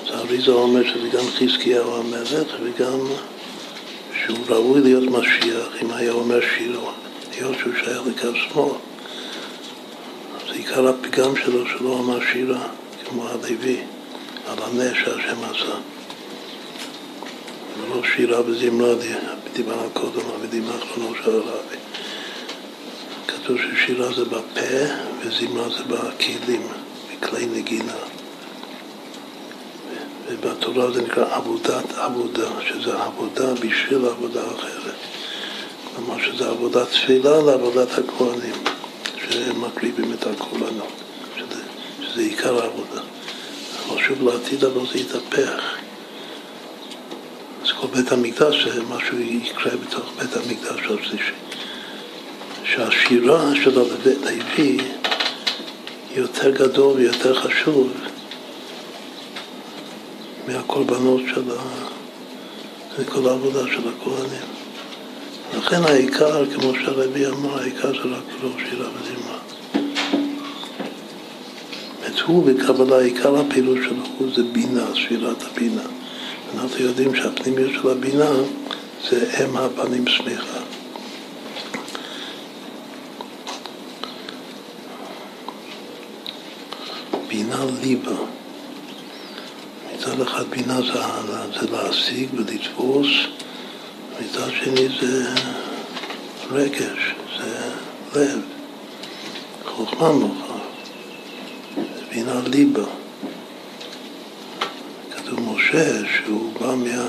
אז 0.04 0.16
האריזה 0.16 0.52
אומר 0.52 0.84
שזה 0.84 1.10
גם 1.10 1.24
חזקיהו 1.40 1.96
המלך 1.96 2.56
וגם 2.64 3.00
שהוא 4.26 4.38
ראוי 4.50 4.82
להיות 4.82 5.04
משיח, 5.04 5.68
אם 5.82 5.92
היה 5.92 6.12
אומר 6.12 6.40
שירו, 6.56 6.90
היות 7.32 7.56
שהוא 7.60 7.74
שייך 7.84 8.02
לקו 8.08 8.36
שמאל. 8.36 8.74
אז 10.44 10.56
עיקר 10.56 10.88
הפגם 10.88 11.36
שלו 11.36 11.68
שלא 11.68 12.00
אמר 12.00 12.20
שירה. 12.32 12.68
כמו 13.12 13.28
הלוי, 13.28 13.78
על 14.48 14.58
הנס 14.64 14.94
שהשם 14.94 15.44
עשה. 15.44 15.76
ולא 17.84 18.02
שירה 18.16 18.42
וזמרה, 18.46 18.94
דיברנו 19.54 19.90
קודם, 19.94 20.22
המילים 20.36 20.70
האחרונות 20.72 21.18
של 21.24 21.30
הרבי. 21.30 21.78
כתוב 23.28 23.58
ששירה 23.58 24.14
זה 24.14 24.26
בפה 24.26 24.94
וזמרה 25.22 25.70
זה 25.70 25.84
בכלים, 25.84 26.68
בכלי 27.12 27.46
נגינה. 27.46 27.98
ובתורה 30.28 30.92
זה 30.92 31.02
נקרא 31.02 31.36
עבודת 31.36 31.98
עבודה, 31.98 32.50
שזה 32.68 33.04
עבודה 33.04 33.54
בשביל 33.54 34.06
עבודה 34.06 34.42
אחרת. 34.42 34.96
כלומר 35.96 36.24
שזה 36.24 36.50
עבודת 36.50 36.88
תפילה 36.90 37.42
לעבודת 37.42 37.90
הכהנים, 37.92 38.64
שהם 39.30 39.62
מקריבים 39.62 40.14
את 40.14 40.28
הקורבנות. 40.28 41.02
שזה 42.12 42.22
עיקר 42.22 42.62
העבודה. 42.64 43.02
אבל 43.88 44.02
שוב 44.04 44.28
לעתיד 44.28 44.64
אבל 44.64 44.88
זה 44.88 44.98
יתהפך. 45.00 45.78
כל 47.82 47.88
בית 47.88 48.12
המקדש 48.12 48.68
זה 48.68 48.82
יקרה 49.20 49.72
בתוך 49.78 50.12
בית 50.20 50.36
המקדש, 50.36 51.10
זה 51.12 51.18
שהשירה 52.64 53.56
שלו 53.64 53.86
בבית 53.86 54.18
לוי 54.22 54.78
יותר 56.16 56.52
גדול 56.52 56.98
ויותר 56.98 57.34
חשוב 57.34 57.92
מהקורבנות 60.48 61.22
של 61.36 63.04
כל 63.04 63.30
העבודה 63.30 63.68
של 63.68 63.90
הכהנים. 63.90 64.48
לכן 65.58 65.84
העיקר, 65.84 66.46
כמו 66.56 66.74
שהרבי 66.76 67.28
אמר, 67.28 67.60
העיקר 67.60 67.92
זה 67.92 68.10
רק 68.10 68.44
לא 68.44 68.50
שירה 68.70 68.90
וזמרה. 68.90 69.40
הוא 72.26 72.46
בקבלה, 72.46 73.00
עיקר 73.00 73.40
הפעילות 73.40 73.78
שלו 73.84 74.32
זה 74.36 74.44
בינה, 74.44 74.86
ספירת 74.94 75.44
הבינה. 75.44 76.01
אנחנו 76.56 76.78
יודעים 76.78 77.16
שהפנימיות 77.16 77.72
של 77.74 77.90
הבינה 77.90 78.30
זה 79.10 79.46
אם 79.46 79.58
הפנים 79.58 80.06
סמיכה. 80.18 80.60
בינה 87.28 87.66
ליבה. 87.82 88.16
מצד 89.96 90.22
אחד 90.22 90.44
בינה 90.50 90.82
זה, 90.82 91.00
זה 91.60 91.72
להשיג 91.72 92.30
ולתפוס, 92.34 93.08
מצד 94.22 94.50
שני 94.64 94.88
זה 95.02 95.30
רגש, 96.52 97.16
זה 97.38 97.70
לב, 98.16 98.40
חוכמה 99.66 100.12
מוכר. 100.12 100.60
מן 102.16 102.30
הליבה. 102.30 103.01
כתוב 105.32 105.56
משה 105.56 106.02
שהוא 106.16 106.54
בא 106.60 106.76
מה, 106.76 107.08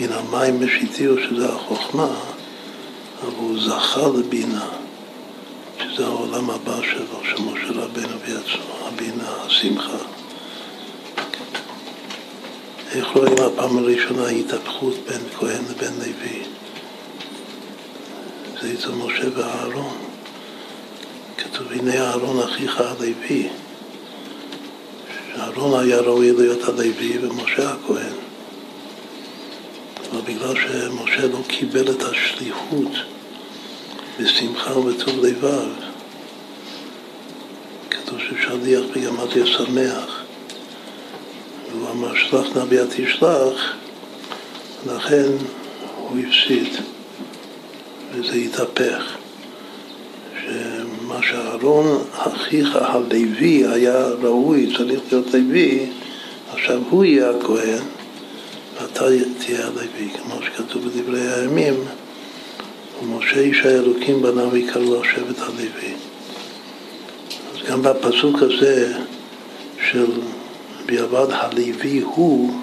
מן 0.00 0.12
המים 0.12 0.64
משיתיו, 0.64 1.14
שזה 1.18 1.52
החוכמה, 1.52 2.08
אבל 3.22 3.32
הוא 3.36 3.60
זכה 3.60 4.08
לבינה, 4.18 4.68
שזה 5.78 6.06
העולם 6.06 6.50
הבא 6.50 6.82
שלו, 6.82 7.20
של 7.24 7.42
משה 7.42 7.82
רבנו 7.82 8.18
בעצמו, 8.18 8.88
הבינה, 8.88 9.28
השמחה. 9.46 9.98
איך 12.94 13.06
רואים 13.08 13.36
הפעם 13.46 13.78
הראשונה 13.78 14.26
התהפכות 14.26 14.94
בין 15.08 15.20
כהן 15.38 15.62
לבין 15.70 15.92
לוי? 15.98 16.42
זה 18.62 18.72
אצל 18.78 18.90
משה 18.92 19.28
ואהרון. 19.34 19.96
כתוב, 21.36 21.72
הנה 21.72 21.94
אהרון 21.94 22.40
אחיך 22.40 22.80
הלוי. 22.80 23.48
אהרון 25.38 25.80
היה 25.80 26.00
ראוי 26.00 26.32
להיות 26.32 26.68
הלוי 26.68 27.18
ומשה 27.20 27.72
הכהן. 27.72 28.12
אבל 30.10 30.20
בגלל 30.20 30.54
שמשה 30.54 31.26
לא 31.26 31.38
קיבל 31.46 31.90
את 31.90 32.02
השליחות 32.02 32.92
בשמחה 34.20 34.78
ובטוב 34.78 35.24
לבב, 35.24 35.68
כתוב 37.90 38.18
ששליח 38.18 38.80
בגמטיה 38.96 39.46
שמח. 39.46 40.22
והוא 41.70 41.90
אמר 41.90 42.14
שלח 42.14 42.56
נביא 42.56 42.80
תשלח, 42.90 43.72
לכן 44.86 45.28
הוא 45.96 46.18
הפסיד, 46.18 46.68
וזה 48.12 48.34
התהפך. 48.34 49.16
מה 51.14 51.22
שאהרון 51.22 52.02
אחיך 52.12 52.76
הלוי 52.76 53.64
היה 53.66 54.06
ראוי, 54.22 54.74
צריך 54.76 55.00
להיות 55.10 55.34
לוי, 55.34 55.90
עכשיו 56.52 56.80
הוא 56.90 57.04
יהיה 57.04 57.30
הכהן 57.30 57.82
ואתה 58.74 59.04
תהיה 59.38 59.66
הלוי, 59.66 60.10
כמו 60.22 60.34
שכתוב 60.42 60.88
בדברי 60.88 61.32
הימים, 61.32 61.74
ומשה 63.02 63.40
איש 63.40 63.60
האלוקים 63.60 64.22
בנה 64.22 64.48
ויקראו 64.48 64.84
לו 64.84 65.04
שבט 65.04 65.38
הלוי. 65.40 65.94
אז 67.54 67.70
גם 67.70 67.82
בפסוק 67.82 68.42
הזה 68.42 68.92
של 69.90 70.10
ביעבד 70.86 71.26
הלוי 71.30 72.00
הוא, 72.00 72.54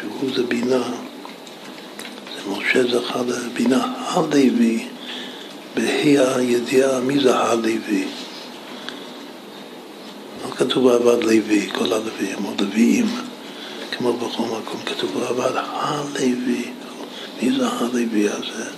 שהוא 0.00 0.30
זה 0.36 0.42
בינה, 0.42 0.82
זה 2.34 2.50
משה 2.50 2.82
זכה 2.82 3.20
לבינה 3.26 3.92
הלוי 3.98 4.84
בה"א 5.74 6.36
הידיעה 6.36 7.00
מי 7.00 7.20
זה 7.20 7.36
הלוי. 7.36 8.04
לא 10.44 10.50
כתוב 10.56 10.88
עבד 10.88 11.24
לוי, 11.24 11.68
כל 11.72 11.92
הלווים, 11.92 12.44
או 12.44 12.50
לוויים, 12.60 13.06
כמו 13.92 14.12
בכל 14.12 14.42
מקום, 14.42 14.80
כתוב 14.86 15.22
עבד 15.22 15.52
הלוי. 15.56 16.72
מי 17.42 17.58
זה 17.58 17.68
הלוי 17.68 18.28
הזה? 18.28 18.70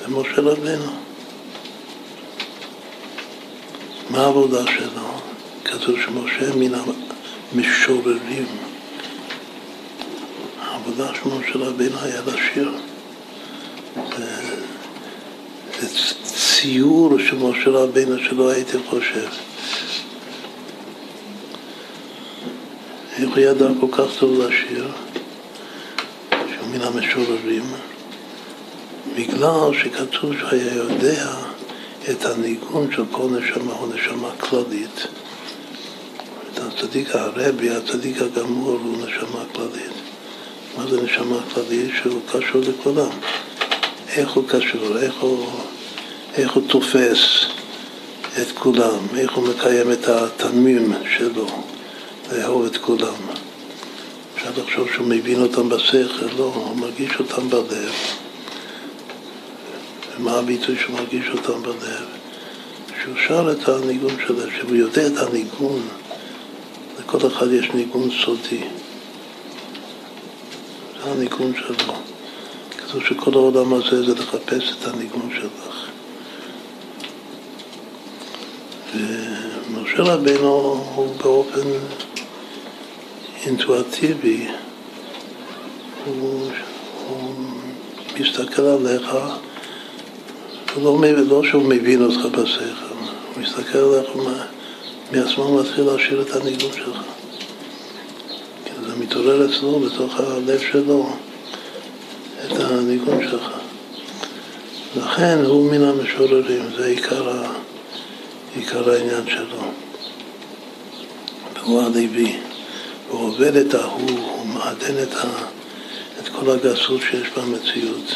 זה 0.00 0.08
משה 0.08 0.40
רבנו. 0.40 0.92
מה 4.10 4.18
העבודה 4.18 4.64
שלו? 4.66 5.20
כתוב 5.64 5.96
שמשה 6.04 6.56
מן 6.56 6.72
המשוררים. 7.52 8.46
העבודה 10.62 11.14
של 11.14 11.28
משה 11.28 11.58
רבינו 11.58 11.98
היה 12.02 12.20
לשיר. 12.26 12.72
ציור 16.24 17.18
של 17.18 17.36
משה 17.36 17.70
רבינו 17.70 18.18
שלא 18.18 18.50
הייתי 18.50 18.78
חושב. 18.88 19.28
איך 23.18 23.30
הוא 23.30 23.38
ידע 23.38 23.66
כל 23.80 23.86
כך 23.92 24.18
טוב 24.18 24.40
לשיר? 24.40 24.88
שהוא 26.30 26.68
מן 26.72 26.80
המשוררים. 26.80 27.64
בגלל 29.16 29.70
שכתוב 29.82 30.32
שהוא 30.38 30.50
היה 30.50 30.74
יודע 30.74 31.30
את 32.10 32.24
הניגון 32.24 32.92
של 32.92 33.02
כל 33.10 33.26
נשמה 33.30 33.72
הוא 33.72 33.94
נשמה 33.94 34.30
כללית. 34.40 35.06
את 36.52 36.58
הצדיק 36.58 37.14
הרבי, 37.14 37.70
הצדיק 37.70 38.22
הגמור, 38.22 38.78
הוא 38.84 38.96
נשמה 38.96 39.44
כללית. 39.52 39.92
מה 40.76 40.86
זה 40.86 41.02
נשמה 41.02 41.36
כללית? 41.54 41.90
שהוא 42.02 42.20
קשור 42.32 42.60
לכולם. 42.60 43.10
איך 44.16 44.30
הוא 44.30 44.44
קשור, 44.48 44.98
איך 44.98 45.14
הוא, 45.20 45.46
איך 46.36 46.52
הוא 46.52 46.62
תופס 46.68 47.44
את 48.42 48.52
כולם, 48.54 48.98
איך 49.16 49.32
הוא 49.32 49.48
מקיים 49.48 49.92
את 49.92 50.08
התמים 50.08 50.92
שלו, 51.16 51.46
לאהוב 52.32 52.64
את 52.64 52.76
כולם. 52.76 53.14
אפשר 54.34 54.50
לחשוב 54.62 54.88
שהוא 54.94 55.06
מבין 55.06 55.42
אותם 55.42 55.68
בשכל, 55.68 56.26
לא, 56.36 56.44
הוא 56.54 56.76
מרגיש 56.76 57.10
אותם 57.20 57.50
בלב. 57.50 57.92
ומה 60.16 60.32
הביטוי 60.32 60.76
שהוא 60.78 60.96
מרגיש 60.96 61.26
אותם 61.32 61.62
בלב? 61.62 62.06
שהוא 63.02 63.14
שר 63.28 63.52
את 63.52 63.68
הניגון 63.68 64.16
שלו, 64.26 64.50
שהוא 64.58 64.76
יודע 64.76 65.06
את 65.06 65.18
הניגון, 65.18 65.82
לכל 66.98 67.26
אחד 67.26 67.52
יש 67.52 67.70
ניגון 67.74 68.08
סודי. 68.24 68.64
זה 71.04 71.10
הניגון 71.10 71.52
שלו. 71.56 71.94
כתוב 72.78 73.02
שכל 73.08 73.34
העולם 73.34 73.74
הזה 73.74 74.02
זה 74.02 74.14
לחפש 74.14 74.72
את 74.72 74.86
הניגון 74.86 75.30
שלך. 75.40 75.91
ומשה 78.94 80.02
רבינו 80.02 80.84
הוא 80.94 81.16
באופן 81.16 81.68
אינטואטיבי, 83.46 84.48
הוא, 86.04 86.50
הוא 87.08 87.34
מסתכל 88.20 88.62
עליך 88.62 89.14
לא, 90.82 90.98
לא 91.28 91.42
שהוא 91.44 91.62
מבין 91.62 92.02
אותך 92.02 92.24
בשכל, 92.24 92.64
הוא 93.34 93.42
מסתכל 93.42 93.78
עליך 93.78 94.10
מעצמו 95.12 95.58
מתחיל 95.58 95.84
להשאיר 95.84 96.22
את 96.22 96.36
הניגון 96.36 96.72
שלך. 96.72 97.02
כי 98.64 98.70
זה 98.86 98.96
מתעורר 98.96 99.46
אצלו, 99.46 99.80
בתוך 99.80 100.20
הלב 100.20 100.60
שלו, 100.72 101.10
את 102.46 102.60
הניגון 102.60 103.18
שלך. 103.30 103.50
לכן 104.96 105.38
הוא 105.44 105.72
מן 105.72 105.82
המשוררים, 105.82 106.62
זה 106.76 106.86
עיקר, 106.86 107.42
עיקר 108.56 108.90
העניין 108.90 109.26
שלו. 109.26 109.62
והוא 111.54 111.82
הלוי, 111.82 112.36
הוא 113.08 113.20
עובד 113.20 113.56
את 113.56 113.74
ההוא, 113.74 114.10
הוא 114.10 114.46
מעדן 114.46 115.02
את, 115.02 115.14
ה, 115.14 115.28
את 116.20 116.28
כל 116.28 116.50
הגסות 116.50 117.00
שיש 117.10 117.28
במציאות. 117.36 118.14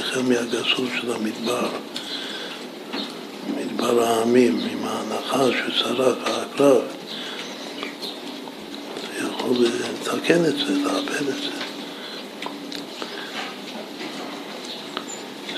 החל 0.00 0.22
מהגסות 0.22 0.88
של 1.00 1.12
המדבר, 1.12 1.68
מדבר 3.56 4.02
העמים, 4.02 4.60
עם 4.72 4.78
הנחש 4.82 5.54
ושרף. 5.68 6.16
הוא 6.58 6.80
יכול 9.28 9.56
לתקן 9.56 10.44
את 10.44 10.56
זה, 10.56 10.78
לאבד 10.84 11.28
את 11.28 11.42
זה. 11.42 11.50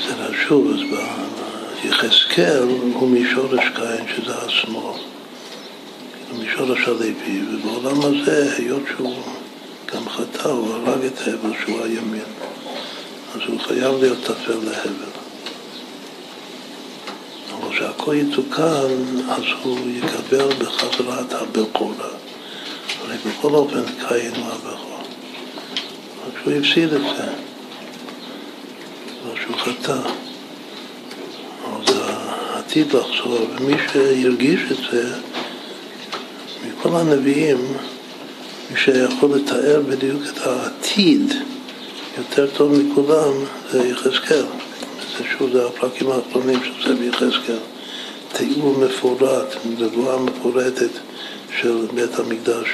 זה 0.06 0.14
רשוב, 0.14 0.70
אז 0.70 0.80
ביחזקאל 1.82 2.62
הוא 2.92 3.08
משורש 3.08 3.64
קין, 3.74 4.06
שזה 4.16 4.34
השמאל. 4.34 5.00
משורש 6.38 6.88
הלוי, 6.88 7.42
ובעולם 7.50 8.00
הזה, 8.00 8.54
היות 8.58 8.82
שהוא 8.96 9.22
גם 9.94 10.08
חטא, 10.08 10.48
הוא 10.48 10.74
הרג 10.74 11.04
את 11.04 11.18
הבל 11.20 11.50
שהוא 11.64 11.80
הימין. 11.84 12.20
אז 13.34 13.40
הוא 13.46 13.60
חייב 13.60 13.94
להיות 14.00 14.18
טפל 14.24 14.52
להבל. 14.52 15.12
אבל 17.50 17.74
כשהכל 17.74 18.14
יתוקן, 18.14 19.20
אז 19.30 19.42
הוא 19.62 19.78
יקבל 19.90 20.48
בחזרה 20.58 21.20
את 21.20 21.32
הבכורה. 21.32 22.08
הרי 23.00 23.16
בכל 23.26 23.54
אופן 23.54 23.82
קין 24.08 24.34
הוא 24.34 24.46
הבכור. 24.52 25.02
רק 26.26 26.42
שהוא 26.42 26.52
הפסיד 26.52 26.92
את 26.92 27.00
זה, 27.00 27.32
בגלל 29.06 29.44
שהוא 29.44 29.56
חטא. 29.56 30.31
זה 31.86 32.02
עתיד 32.54 32.86
לחזור, 32.86 33.46
ומי 33.58 33.74
שהרגיש 33.92 34.60
את 34.70 34.76
זה, 34.92 35.14
מכל 36.66 36.96
הנביאים, 36.96 37.58
מי 38.70 38.76
שיכול 38.76 39.30
לתאר 39.36 39.82
בדיוק 39.88 40.22
את 40.32 40.46
העתיד, 40.46 41.32
יותר 42.18 42.46
טוב 42.56 42.72
מכולם 42.72 43.32
זה 43.70 43.88
יחזקאל. 43.88 44.44
זה 45.18 45.24
שוב, 45.38 45.52
זה 45.52 45.66
הפרקים 45.66 46.10
האחרונים 46.10 46.60
של 46.64 46.88
זה 46.88 46.94
ביחזקאל. 46.94 47.58
תיאור 48.32 48.78
מפורט, 48.78 49.56
נבואה 49.78 50.18
מפורטת 50.18 50.90
של 51.60 51.86
בית 51.94 52.18
המקדש 52.18 52.66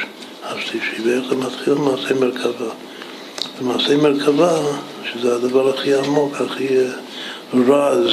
השלישי, 0.43 1.03
ואיך 1.05 1.25
זה 1.29 1.37
מתחיל 1.37 1.75
מעשה 1.75 2.15
מרכבה. 2.15 2.71
ומעשה 3.61 3.97
מרכבה, 3.97 4.61
שזה 5.13 5.35
הדבר 5.35 5.69
הכי 5.69 5.95
עמוק, 5.95 6.35
הכי 6.41 6.69
רז, 7.55 8.11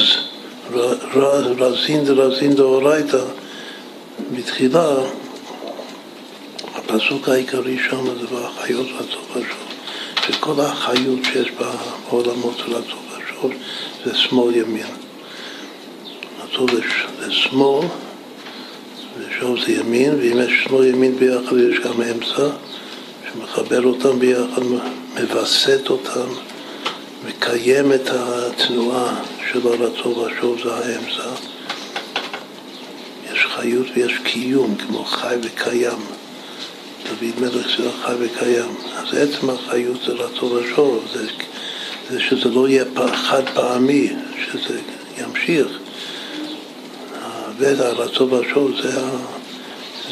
רזין 1.58 2.06
דרזין 2.06 2.54
דאורייתא, 2.54 3.24
בתחילה, 4.32 4.96
הפסוק 6.76 7.30
העיקרי 7.30 7.78
שם 7.90 8.06
זה 8.06 8.36
והחיות 8.36 8.88
והצוף 8.92 9.32
השור. 9.32 9.66
שכל 10.28 10.62
החיות 10.62 11.20
שיש 11.24 11.52
בעולמות 11.52 12.58
של 12.58 12.76
הצור 12.76 13.00
והשור 13.12 13.52
זה 14.06 14.16
שמאל 14.16 14.56
ימין. 14.56 14.88
הצור 16.44 16.68
זה 17.20 17.32
שמאל 17.32 17.88
ושור 19.18 19.58
זה 19.66 19.72
ימין, 19.72 20.16
ואם 20.20 20.40
יש 20.42 20.64
שמאל 20.64 20.86
ימין 20.86 21.16
ביחד 21.16 21.58
יש 21.58 21.80
גם 21.80 22.02
אמצע 22.02 22.50
שמחבר 23.34 23.86
אותם 23.86 24.20
ביחד, 24.20 24.62
מווסת 25.20 25.90
אותם, 25.90 26.28
מקיים 27.28 27.94
את 27.94 28.10
התנועה 28.10 29.22
של 29.52 29.68
הרצון 29.68 30.14
והשור 30.14 30.56
זה 30.64 30.74
האמצע. 30.74 31.30
יש 33.32 33.46
חיות 33.56 33.88
ויש 33.96 34.20
קיום, 34.24 34.76
כמו 34.76 35.06
חי 35.06 35.36
וקיים. 35.44 36.00
דוד 37.04 37.40
מלך 37.40 37.70
שזה 37.70 37.90
חי 38.06 38.14
וקיים. 38.20 38.76
אז 38.98 39.14
עצם 39.14 39.50
החיות 39.50 40.02
זה 40.06 40.14
רצון 40.14 40.52
ושוב, 40.52 41.06
זה, 41.14 41.28
זה 42.10 42.20
שזה 42.20 42.50
לא 42.50 42.70
יהיה 42.70 42.86
חד 43.14 43.44
פעמי, 43.54 44.10
שזה 44.46 44.80
ימשיך. 45.18 45.68
והרצון 47.58 48.34
והשוב 48.34 48.72
זה, 48.82 49.02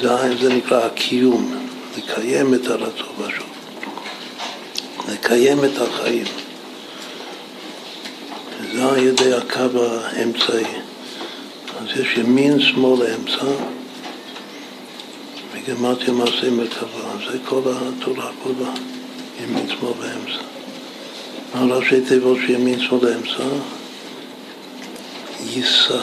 זה, 0.02 0.38
זה 0.42 0.54
נקרא 0.54 0.86
הקיום, 0.86 1.68
לקיים 1.98 2.54
את 2.54 2.68
הרצון 2.68 3.14
והשוב, 3.18 3.48
לקיים 5.10 5.66
את 5.66 5.82
החיים. 5.82 6.43
זה 8.74 8.86
על 8.86 8.98
ידי 8.98 9.34
הקו 9.34 9.84
האמצעי. 9.84 10.66
אז 11.80 12.00
יש 12.00 12.18
ימין, 12.18 12.62
שמאל, 12.62 13.08
אמצע. 13.08 13.46
בגימטריה 15.54 16.12
מעשה 16.12 16.50
מרכבה, 16.52 17.32
זה 17.32 17.38
כל 17.46 17.62
התורה 17.66 18.32
כולה, 18.44 18.72
ימין 19.44 19.70
שמאל 19.70 19.94
באמצע. 20.00 20.44
מה 21.56 21.76
ראשי 21.76 22.02
תיבות 22.02 22.38
של 22.46 22.54
ימין 22.54 22.80
שמאל 22.80 23.00
באמצע? 23.00 23.44
יישא. 25.54 26.02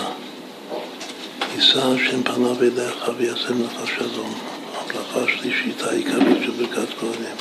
יישא 1.54 1.86
השם 1.86 2.22
פניו 2.22 2.62
אליך 2.62 3.10
וישם 3.16 3.62
לך 3.62 3.90
שלום. 3.98 4.34
הברכה 4.80 5.20
השלישית 5.20 5.82
העיקרית 5.82 6.38
של 6.44 6.50
ברכת 6.50 6.88
כהנים. 7.00 7.36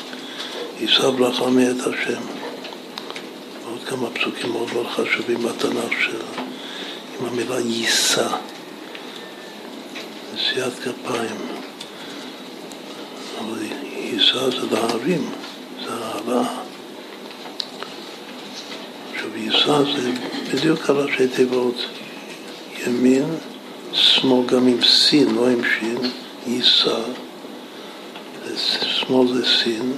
יישא 0.80 1.10
ברכה 1.10 1.50
מאת 1.50 1.80
השם. 1.80 2.49
כמה 3.90 4.10
פסוקים 4.10 4.52
מאוד 4.52 4.74
מאוד 4.74 4.88
חשובים 4.88 5.44
בתנ"ך 5.44 6.04
של 6.04 6.22
עם 7.20 7.26
המילה 7.26 7.60
יישא. 7.60 8.28
נשיאת 10.34 10.74
כפיים. 10.74 11.36
אבל 13.40 13.58
יישא 13.96 14.50
זה 14.50 14.68
להרים, 14.72 15.30
זה 15.84 15.90
אהבה. 15.94 16.44
עכשיו 19.14 19.38
יישא 19.38 19.84
זה 19.96 20.12
בדיוק 20.54 20.90
הראשי 20.90 21.28
תיבות 21.28 21.86
ימין, 22.88 23.36
שמאל 23.94 24.46
גם 24.46 24.68
עם 24.68 24.84
סין, 24.84 25.36
לא 25.36 25.50
עם 25.50 25.62
שין, 25.80 26.12
יישא, 26.48 27.00
שמאל 28.82 29.28
זה 29.34 29.46
סין, 29.46 29.94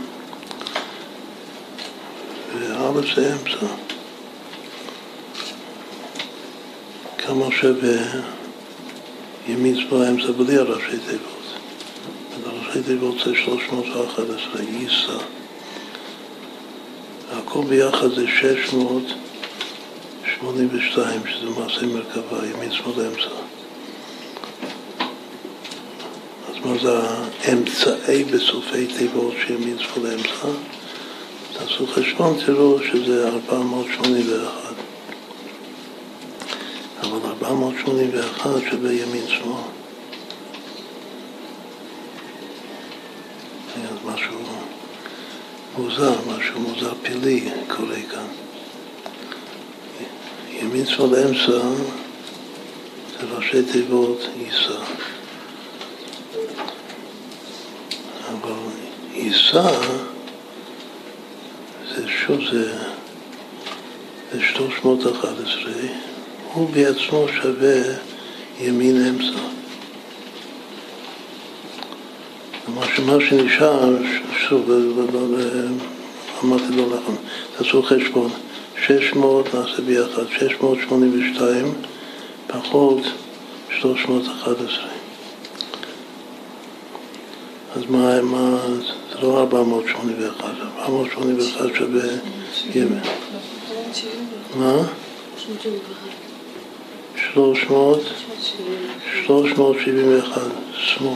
וא' 2.53 3.01
זה 3.15 3.33
אמצע. 3.33 3.65
כמה 7.17 7.51
שווה 7.51 7.97
ימין 9.47 9.79
שמאל 9.79 10.07
אמצע 10.07 10.31
בלי 10.31 10.57
הראשי 10.57 10.97
תיבות. 10.97 11.53
הראשי 12.45 12.83
תיבות 12.83 13.15
זה 13.25 13.35
311, 13.35 14.61
יישא. 14.61 15.17
הכל 17.31 17.63
ביחד 17.69 18.09
זה 18.15 18.27
682, 18.27 21.21
שזה 21.27 21.49
מעשה 21.49 21.85
מרכבה, 21.85 22.47
ימין 22.47 22.71
שמאל 22.71 23.05
אמצע. 23.05 23.29
אז 26.49 26.55
מה 26.65 26.77
זה 26.81 26.99
האמצעי 27.43 28.23
בסופי 28.23 28.87
תיבות 28.97 29.33
של 29.47 29.53
ימין 29.53 29.79
שמאל 29.79 30.13
אמצע? 30.13 30.47
תעשו 31.65 31.87
חשבון, 31.87 32.37
תראו 32.45 32.79
שזה 32.83 33.27
481. 33.27 34.73
אבל 37.01 37.29
481 37.29 38.51
שווה 38.69 38.93
ימין 38.93 39.27
שמאל. 39.27 39.61
משהו 44.05 44.37
מוזר, 45.77 46.13
משהו 46.27 46.59
מוזר 46.59 46.93
פילי 47.01 47.49
קורה 47.67 48.01
כאן. 48.11 48.27
ימין 50.49 50.85
שמאל 50.85 51.15
אמצע 51.15 51.61
זה 53.19 53.35
ראשי 53.35 53.63
תיבות 53.71 54.19
יישא. 54.37 54.79
אבל 58.31 58.53
יישא 59.13 60.10
שוב 62.31 62.51
זה, 62.51 62.73
זה 64.33 64.41
311, 64.41 65.71
הוא 66.53 66.69
בעצמו 66.69 67.25
שווה 67.41 67.81
ימין 68.59 69.07
אמצע. 69.07 69.39
מה 73.05 73.19
שנשאר, 73.29 73.95
שוב, 74.37 74.69
אמרתי 76.43 76.75
לו 76.75 76.85
נכון, 76.85 77.15
תעשו 77.57 77.83
חשבון, 77.83 78.31
600 78.85 79.55
נעשה 79.55 79.81
ביחד, 79.81 80.23
682 80.39 81.73
פחות 82.47 83.01
311. 83.79 84.85
אז 87.75 87.81
מה, 87.89 88.21
מה, 88.21 88.59
זה 89.11 89.21
לא 89.21 89.39
481, 89.39 90.45
481 90.77 91.75
שווה... 91.75 92.03
מה? 94.55 94.83
300, 97.33 97.99
371, 99.25 100.41
שמאל. 100.73 101.13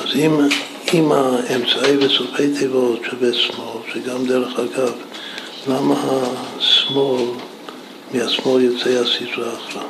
אז 0.00 0.16
אם, 0.16 0.40
אם 0.94 1.12
האמצעי 1.12 1.96
בסופי 1.96 2.58
תיבות 2.58 3.00
שווה 3.10 3.32
שמאל, 3.32 3.92
שגם 3.92 4.26
דרך 4.26 4.58
אגב, 4.58 4.92
למה 5.68 5.94
השמאל, 6.58 7.24
מהשמאל 8.14 8.62
יוצא 8.62 8.90
הסדרה 8.90 9.54
אחלה, 9.54 9.82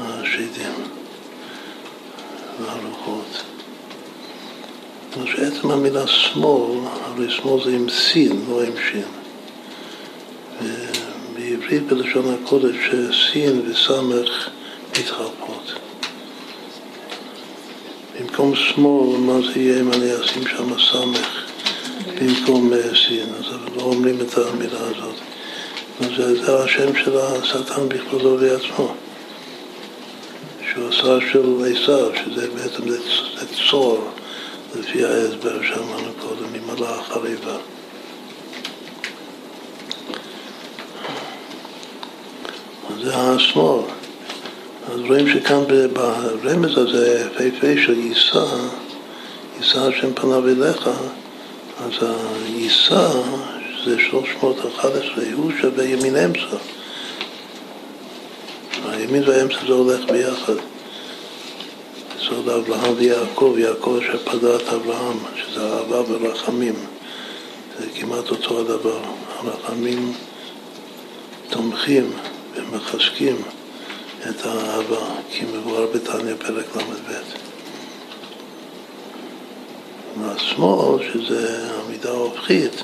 השדים 0.00 0.72
והרוחות? 2.60 3.53
כמו 5.14 5.26
שעצם 5.26 5.70
המילה 5.70 6.06
שמאל, 6.06 6.78
הרי 6.84 7.30
שמאל 7.30 7.64
זה 7.64 7.70
עם 7.70 7.86
סין, 7.90 8.44
לא 8.48 8.62
עם 8.62 8.72
שין. 8.90 9.04
בעברית 11.34 11.82
בלשון 11.82 12.34
הקודש 12.34 12.76
שסין 12.76 13.62
וסמך 13.66 14.48
מתחלפות. 14.90 15.72
במקום 18.20 18.54
שמאל, 18.56 19.16
מה 19.18 19.38
זה 19.40 19.60
יהיה 19.60 19.80
אם 19.80 19.92
אני 19.92 20.20
אשים 20.20 20.42
שם 20.48 20.78
סמך 20.92 21.44
במקום 22.20 22.72
סין? 23.06 23.28
אז 23.38 23.44
לא 23.76 23.82
אומרים 23.82 24.20
את 24.20 24.38
המילה 24.38 24.80
הזאת. 24.80 25.16
זה, 26.16 26.44
זה 26.44 26.62
השם 26.64 26.96
של 27.04 27.18
השטן 27.18 27.88
בכבודו 27.88 28.28
ובעצמו. 28.28 28.94
שהוא 30.72 30.88
עשה 30.88 31.26
של 31.32 31.72
עשיו, 31.72 32.10
שזה 32.24 32.48
בעצם 32.50 32.88
זה 32.88 33.46
צור, 33.70 34.10
לפי 34.78 35.04
ההסבר 35.04 35.62
שאמרנו 35.62 36.12
קודם, 36.20 36.52
ממלאך 36.52 37.10
הריבה. 37.10 37.56
זה 43.02 43.16
השמאל. 43.16 43.82
אז 44.92 45.00
רואים 45.00 45.28
שכאן 45.28 45.64
ברמז 45.92 46.78
הזה, 46.78 47.26
יפהפה 47.26 47.82
של 47.84 47.98
יישא, 47.98 48.44
יישא 49.58 49.80
השם 49.80 50.14
פניו 50.14 50.48
אליך, 50.48 50.90
אז 51.86 52.08
היישא, 52.46 53.08
שזה 53.76 53.96
311, 54.10 55.24
הוא 55.32 55.52
שווה 55.60 55.84
ימין 55.84 56.16
אמצע. 56.16 56.56
הימין 58.88 59.22
והאמצע 59.28 59.56
זה 59.66 59.72
הולך 59.72 60.10
ביחד. 60.10 60.73
יסוד 62.24 62.48
אברהם 62.48 62.94
ויעקב, 62.96 63.54
יעקב 63.58 63.98
אשר 64.02 64.56
את 64.56 64.68
אברהם, 64.68 65.18
שזה 65.36 65.60
אהבה 65.60 66.02
ורחמים. 66.08 66.74
זה 67.78 67.86
כמעט 67.94 68.30
אותו 68.30 68.60
הדבר. 68.60 69.00
הרחמים 69.38 70.12
תומכים 71.50 72.12
ומחזקים 72.54 73.36
את 74.30 74.46
האהבה, 74.46 75.06
כי 75.30 75.44
מבואר 75.44 75.86
בתניא 75.94 76.34
פרק 76.38 76.76
ל"ב. 76.76 77.12
והשמאל, 80.20 81.12
שזה 81.12 81.68
עמידה 81.84 82.10
הופכית, 82.10 82.82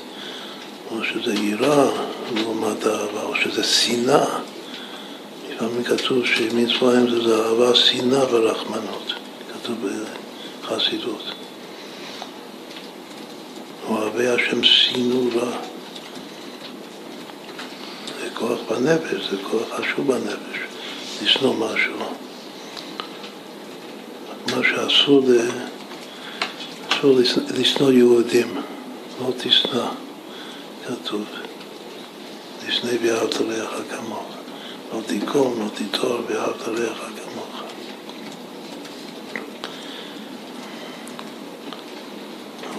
או 0.91 1.03
שזה 1.03 1.33
יראה 1.33 1.89
לעומת 2.35 2.87
אהבה, 2.87 3.23
או 3.23 3.35
שזה 3.35 3.63
שנאה. 3.63 4.39
לפעמים 5.49 5.83
כתוב 5.83 6.25
שמצווה 6.25 6.93
זה, 6.93 7.23
זה 7.23 7.45
אהבה, 7.45 7.75
שנאה 7.75 8.35
ורחמנות. 8.35 9.20
כתוב 9.63 9.85
בחסידות. 10.61 11.23
אוהבי 13.87 14.27
השם 14.27 14.63
שינו 14.63 15.29
רע. 15.35 15.51
זה 18.21 18.29
כוח 18.33 18.59
בנפש, 18.69 19.29
זה 19.31 19.37
כוח 19.51 19.67
חשוב 19.73 20.07
בנפש, 20.07 20.59
לשנוא 21.23 21.53
משהו. 21.55 21.93
מה 24.51 24.61
שאסור, 24.63 25.23
אסור 26.89 27.19
לשנוא 27.57 27.91
יהודים, 27.91 28.55
לא 29.19 29.31
תשנא, 29.37 29.85
כתוב. 30.87 31.25
לשנא 32.67 32.91
ואהבת 33.03 33.41
רעך 33.41 33.73
כמוך. 33.89 34.25
לא 34.93 35.01
תיקום, 35.07 35.59
לא 35.59 35.67
תיטור 35.75 36.19
ואהבת 36.27 36.67
רעך 36.67 36.97
כמוך. 36.97 37.40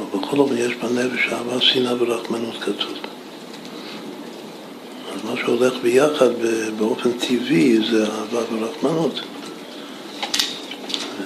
אבל 0.03 0.21
בכל 0.21 0.39
אופן 0.39 0.57
יש 0.57 0.75
בנפש 0.75 1.33
אהבה, 1.33 1.61
שנאה 1.61 1.95
ורחמנות 1.99 2.55
כתוב. 2.61 2.93
אז 5.15 5.25
מה 5.25 5.37
שהולך 5.37 5.75
ביחד 5.83 6.31
באופן 6.79 7.13
טבעי 7.13 7.79
זה 7.91 8.07
אהבה 8.07 8.41
ורחמנות. 8.53 9.21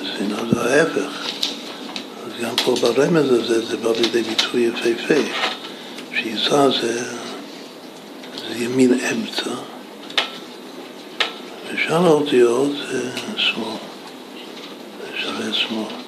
שנאה 0.02 0.44
זה 0.50 0.60
ההפך. 0.60 1.26
אז 2.26 2.42
גם 2.42 2.56
פה 2.64 2.74
ברמז 2.80 3.32
הזה 3.32 3.66
זה 3.66 3.76
בא 3.76 3.90
לידי 4.00 4.22
ביטוי 4.22 4.60
יפהפה. 4.60 5.20
שיישא 6.14 6.68
זה, 6.80 7.04
זה 8.48 8.64
ימין 8.64 8.92
אמצע. 8.92 9.50
ושאר 11.74 12.06
האותיות 12.06 12.70
זה 12.90 13.10
שמאל, 13.36 13.76
זה 15.00 15.18
שווה 15.18 15.52
שמאל. 15.52 16.05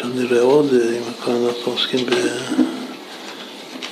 עכשיו 0.00 0.14
נראה 0.14 0.40
עוד, 0.40 0.74
אם 0.74 1.12
כבר 1.22 1.48
אנחנו 1.48 1.72
עוסקים 1.72 2.06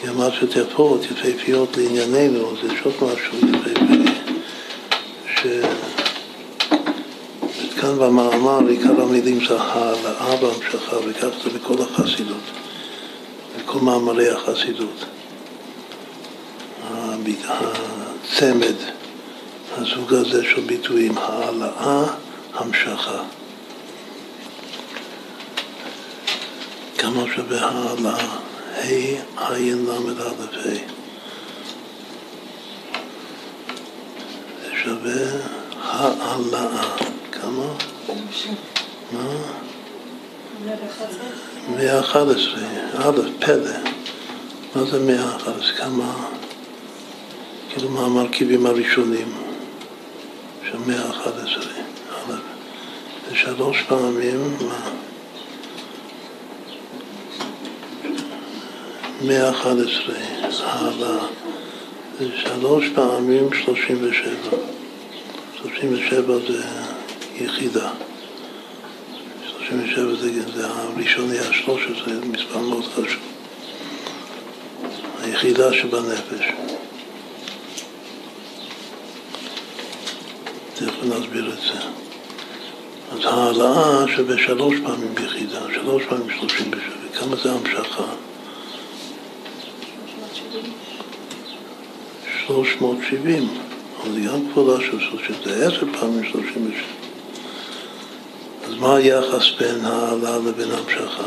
בימטיות 0.02 0.56
יפות, 0.56 1.04
יפהפיות 1.04 1.76
לענייננו, 1.76 2.54
זה 2.62 2.72
יש 2.74 2.80
עוד 2.84 2.94
משהו 2.94 3.38
יפהפה, 3.38 4.10
ש... 5.36 5.46
כאן 7.80 7.98
במאמר 7.98 8.68
עיקר 8.68 9.02
המילים 9.02 9.38
זה 9.48 9.60
העלאה 9.60 10.36
בהמשכה, 10.36 10.96
וכך 11.06 11.28
זה 11.44 11.50
בכל 11.58 11.82
החסידות, 11.82 12.44
בכל 13.58 13.78
מאמרי 13.78 14.28
החסידות. 14.28 15.04
הצמד 17.48 18.76
הזוג 19.76 20.14
הזה 20.14 20.44
של 20.44 20.60
ביטויים, 20.60 21.18
העלאה, 21.18 22.04
המשכה. 22.54 23.22
כמה 26.98 27.24
שווה 27.34 27.60
העלאה? 27.60 28.38
ה' 28.76 29.54
עין 29.54 29.86
ל"א 29.86 30.22
ה'. 30.22 30.68
זה 34.62 34.70
שווה 34.82 35.40
העלאה. 35.82 36.96
כמה? 37.32 37.64
מה? 39.12 39.20
111. 41.76 42.60
א', 42.94 43.20
פלא. 43.40 43.70
מה 44.74 44.84
זה 44.84 44.98
111? 44.98 45.76
כמה? 45.76 46.26
כאילו 47.70 47.88
מה 47.88 48.00
המרכיבים 48.00 48.66
הראשונים 48.66 49.32
של 50.70 50.78
111. 50.86 51.64
א', 52.10 52.32
זה 53.28 53.36
שלוש 53.36 53.82
פעמים, 53.88 54.56
מה? 54.68 54.90
111, 59.22 60.14
העלה, 60.64 61.18
זה 62.18 62.26
שלוש 62.36 62.84
פעמים 62.94 63.48
37. 63.64 64.30
37 65.62 66.38
זה 66.48 66.62
יחידה. 67.34 67.90
37 69.58 70.14
זה, 70.14 70.52
זה 70.54 70.66
הראשוני 70.66 71.38
ה-13, 71.38 71.70
זה 72.06 72.20
מספר 72.26 72.58
מאוד 72.58 72.84
חשוב. 72.84 73.22
היחידה 75.22 75.72
שבנפש. 75.72 76.46
תכף 80.74 81.04
נסביר 81.04 81.52
את 81.52 81.58
זה. 81.58 81.80
אז 83.12 83.24
העלאה 83.24 84.08
שווה 84.16 84.38
שלוש 84.38 84.74
פעמים 84.84 85.14
ביחידה, 85.14 85.60
שלוש 85.74 86.02
פעמים 86.08 86.30
37. 86.38 86.96
כמה 87.14 87.36
זה 87.36 87.52
המשכה? 87.52 88.04
370, 92.48 93.48
אבל 94.02 94.20
גם 94.26 94.40
כפולה 94.50 94.80
של 94.80 95.00
30, 95.00 95.36
זה 95.44 95.66
עשר 95.66 95.86
פעמים 96.00 96.24
37. 96.24 96.82
אז 98.68 98.74
מה 98.78 98.96
היחס 98.96 99.44
בין 99.58 99.84
העלה 99.84 100.38
לבין 100.38 100.68
המשכה? 100.70 101.24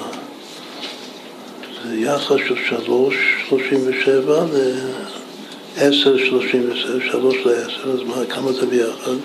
זה 1.84 1.98
יחס 1.99 2.35
של 2.48 2.56
3, 2.85 3.15
37 3.49 4.45
ל-10, 4.53 5.81
37, 6.30 6.76
3 7.11 7.35
ל-10, 7.45 7.89
אז 7.89 7.99
מה, 8.07 8.26
כמה 8.30 8.52
זה 8.52 8.65
ביחד? 8.65 9.15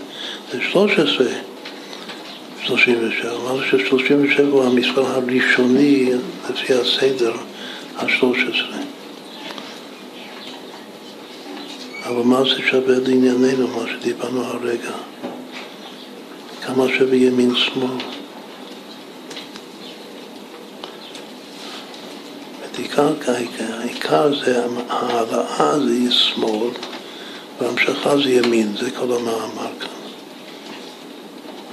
זה 0.52 0.58
13, 0.60 1.26
37. 2.64 3.30
אמרנו 3.30 3.62
ש-37 3.62 4.42
הוא 4.50 4.64
המספר 4.64 5.06
הראשוני 5.06 6.10
לפי 6.50 6.74
הסדר 6.74 7.32
ה-13. 7.96 8.95
אבל 12.08 12.22
מה 12.22 12.42
זה 12.44 12.62
שווה 12.70 12.98
לענייננו, 12.98 13.68
מה 13.68 13.84
שדיברנו 13.88 14.44
הרגע? 14.44 14.92
כמה 16.62 16.84
שווה 16.98 17.16
ימין 17.16 17.54
שמאל? 17.56 17.88
העיקר, 23.28 24.34
זה, 24.44 24.64
העלאה 24.88 25.78
זה 25.78 26.12
שמאל 26.12 26.70
והמשכה 27.60 28.16
זה 28.16 28.30
ימין, 28.30 28.76
זה 28.80 28.90
כל 28.90 29.12
המאמר 29.12 29.70
כאן. 29.80 29.88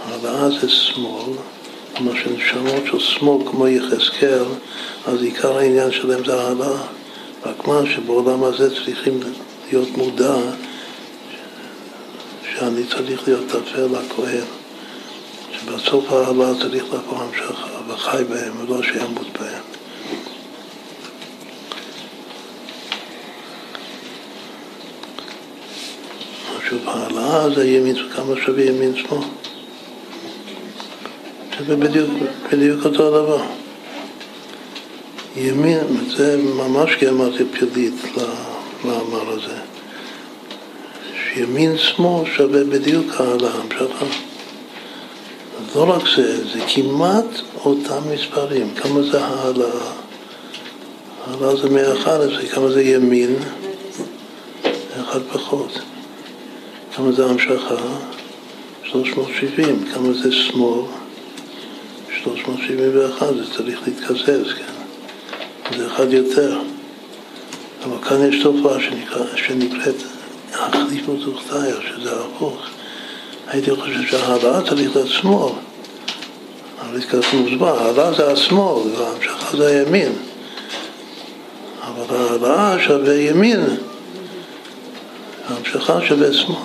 העלאה 0.05 0.49
זה 0.49 0.69
שמאל, 0.69 1.33
כלומר 1.97 2.13
שנשמות 2.23 2.83
של 2.85 2.99
שמאל 2.99 3.47
כמו 3.49 3.67
יחזקאל, 3.67 4.45
אז 5.07 5.21
עיקר 5.21 5.57
העניין 5.57 5.91
שלהם 5.91 6.25
זה 6.25 6.41
העלאה. 6.41 6.81
רק 7.45 7.67
מה 7.67 7.81
שבעולם 7.95 8.43
הזה 8.43 8.75
צריכים 8.75 9.19
להיות 9.73 9.97
מודע 9.97 10.35
שאני 12.53 12.83
צריך 12.95 13.27
להיות 13.27 13.47
תפל 13.47 13.85
לכהן, 13.85 14.45
שבסוף 15.51 16.11
העלה 16.11 16.53
צריך 16.61 16.83
לבוא 16.93 17.17
המשכה 17.17 17.53
וחי 17.87 18.23
בהם 18.29 18.53
ולא 18.61 18.83
שימות 18.83 19.27
בהם. 19.39 19.63
שוב, 26.69 26.89
העלאה 26.89 27.49
זה 27.55 27.67
ימין, 27.67 27.95
כמה 28.15 28.33
שווה 28.45 28.63
ימין 28.63 28.95
שמאל? 28.95 29.19
זה 31.67 31.75
בדיוק, 31.75 32.09
בדיוק 32.51 32.85
אותו 32.85 33.09
דבר. 33.09 33.43
ימין, 35.35 35.87
זה 36.17 36.37
ממש 36.37 36.91
גרמטיה 37.01 37.45
פלילית 37.51 37.93
למאמר 38.85 39.29
הזה. 39.29 39.55
שימין 41.33 41.77
שמאל 41.77 42.29
שווה 42.35 42.63
בדיוק 42.63 43.21
העלה, 43.21 43.49
המשכה. 43.51 44.05
לא 45.75 45.89
רק 45.89 46.03
זה, 46.15 46.47
זה 46.53 46.59
כמעט 46.67 47.25
אותם 47.65 48.01
מספרים. 48.13 48.73
כמה 48.75 49.01
זה 49.03 49.25
העלאה? 49.25 49.91
העלאה 51.27 51.55
זה 51.55 51.69
111, 51.69 52.45
כמה 52.47 52.71
זה 52.71 52.83
ימין? 52.83 53.35
אחד 55.01 55.19
פחות. 55.33 55.79
כמה 56.95 57.11
זה 57.11 57.25
המשכה? 57.25 57.75
370. 58.83 59.85
כמה 59.93 60.13
זה 60.13 60.31
שמאל? 60.31 60.81
371. 62.23 63.27
זה 63.35 63.53
צריך 63.53 63.79
להתקזז, 63.87 64.53
כן. 64.53 64.73
זה 65.77 65.87
אחד 65.87 66.13
יותר. 66.13 66.59
אבל 67.83 68.09
כאן 68.09 68.29
יש 68.29 68.43
תופעה 68.43 68.79
שנקרא, 68.79 69.25
שנקראת 69.35 69.95
החליפות 70.53 71.19
זוכתיה, 71.19 71.75
שזה 71.89 72.11
הפוך. 72.21 72.57
הייתי 73.47 73.75
חושב 73.75 74.03
שההעלאה 74.07 74.61
צריך 74.61 74.95
להיות. 74.95 75.57
אבל 76.81 77.01
ככה 77.01 77.37
מוסבר, 77.37 77.79
ההעלאה 77.79 78.13
זה 78.13 78.31
השמאל 78.31 78.81
וההמשכה 78.95 79.57
זה 79.57 79.67
הימין. 79.67 80.11
אבל 81.81 82.15
ההעלאה 82.15 82.79
שווה 82.79 83.15
ימין, 83.15 83.61
ההמשכה 85.49 86.01
שווה 86.07 86.33
שמאל. 86.33 86.55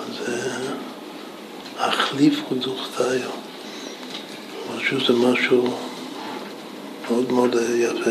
אז 0.00 0.34
החליפות 1.78 2.62
זוכתיה. 2.62 3.28
משהו 4.76 4.98
זה 5.06 5.12
משהו 5.12 5.74
מאוד 7.10 7.32
מאוד 7.32 7.56
יפה, 7.76 8.10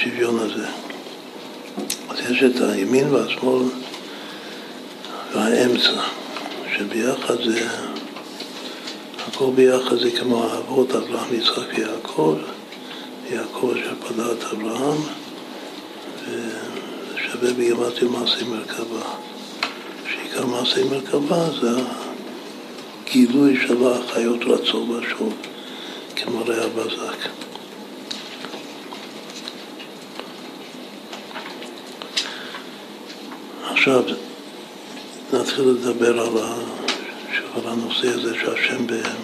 השוויון 0.00 0.38
הזה. 0.38 0.66
אז 2.08 2.30
יש 2.30 2.42
את 2.42 2.60
הימין 2.60 3.14
והשמאל 3.14 3.62
והאמצע, 5.34 6.02
שביחד 6.76 7.42
זה, 7.44 7.68
הכל 9.26 9.50
ביחד 9.54 9.98
זה 9.98 10.10
כמו 10.10 10.44
האבות 10.44 10.90
אברהם, 10.94 11.34
יצחק 11.34 11.78
ויעקב, 11.78 12.36
יעקב 13.30 13.70
אשר 13.74 13.94
פדה 14.08 14.32
את 14.32 14.44
אברהם, 14.52 15.00
ושווה 17.14 17.52
בגימטריה 17.52 18.10
מעשי 18.10 18.44
מרכבה. 18.44 19.02
שעיקר 20.10 20.46
מעשי 20.46 20.82
מרכבה 20.90 21.50
זה 21.60 21.70
הגילוי 23.02 23.56
של 23.66 23.86
החיות 23.86 24.40
רצו 24.44 24.86
בשוב, 24.86 25.34
כמו 26.16 26.44
רע 26.46 26.68
עכשיו 33.72 34.02
נתחיל 35.32 35.64
לדבר 35.64 36.20
על, 36.20 36.28
הנושא 37.64 38.08
הזה 38.08 38.34
שהשם 38.34 38.86
בהם, 38.86 39.16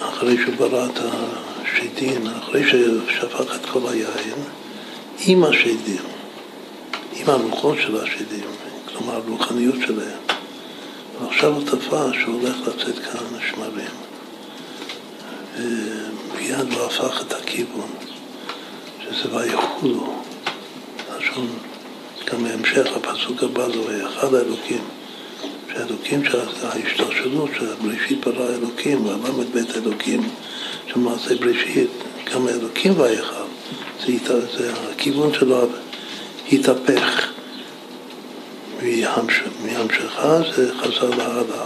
אחרי 0.00 0.36
שהוא 0.36 0.54
ברא 0.56 0.86
את 0.86 0.98
השדים, 0.98 2.26
אחרי 2.26 2.64
ששפך 2.70 3.54
את 3.54 3.66
כל 3.72 3.80
היין, 3.88 4.38
עם 5.26 5.44
השדים, 5.44 6.02
עם 7.12 7.30
הרוחות 7.30 7.78
של 7.78 8.04
השדים, 8.04 8.44
כלומר 8.88 9.14
הרוחניות 9.14 9.76
שלהם. 9.86 10.18
ועכשיו 11.22 11.54
הוא 11.54 11.62
תפס 11.62 12.20
שהוא 12.20 12.40
הולך 12.40 12.56
לצאת 12.60 12.98
כאן 12.98 13.40
שמרים. 13.50 13.94
ומיד 15.56 16.72
הוא 16.72 16.86
הפך 16.86 17.22
את 17.26 17.32
הכיוון, 17.32 17.90
שזה 19.04 19.36
ויחולו, 19.36 20.22
לשון 21.18 21.48
גם 22.30 22.44
בהמשך 22.44 22.86
הפסוק 22.96 23.42
הבא 23.42 23.68
זה 23.68 23.80
ויחד 23.80 24.34
האלוקים, 24.34 24.84
שהאלוקים 25.72 26.24
של 26.24 26.38
ההשתלשלות 26.62 27.50
של 27.58 27.74
בראשית 27.82 28.26
ברא 28.26 28.48
אלוקים, 28.54 29.06
ולמד 29.06 29.52
בית 29.52 29.76
אלוקים 29.76 30.28
של 30.86 30.98
מעשה 31.00 31.34
בראשית, 31.34 31.90
גם 32.34 32.46
האלוקים 32.46 33.00
ויחד, 33.00 33.44
זה, 34.06 34.12
זה 34.56 34.72
הכיוון 34.92 35.34
שלו 35.34 35.66
התהפך. 36.52 37.32
מהמשכה 39.64 40.38
זה 40.56 40.74
חזר 40.74 41.10
להעלה. 41.10 41.64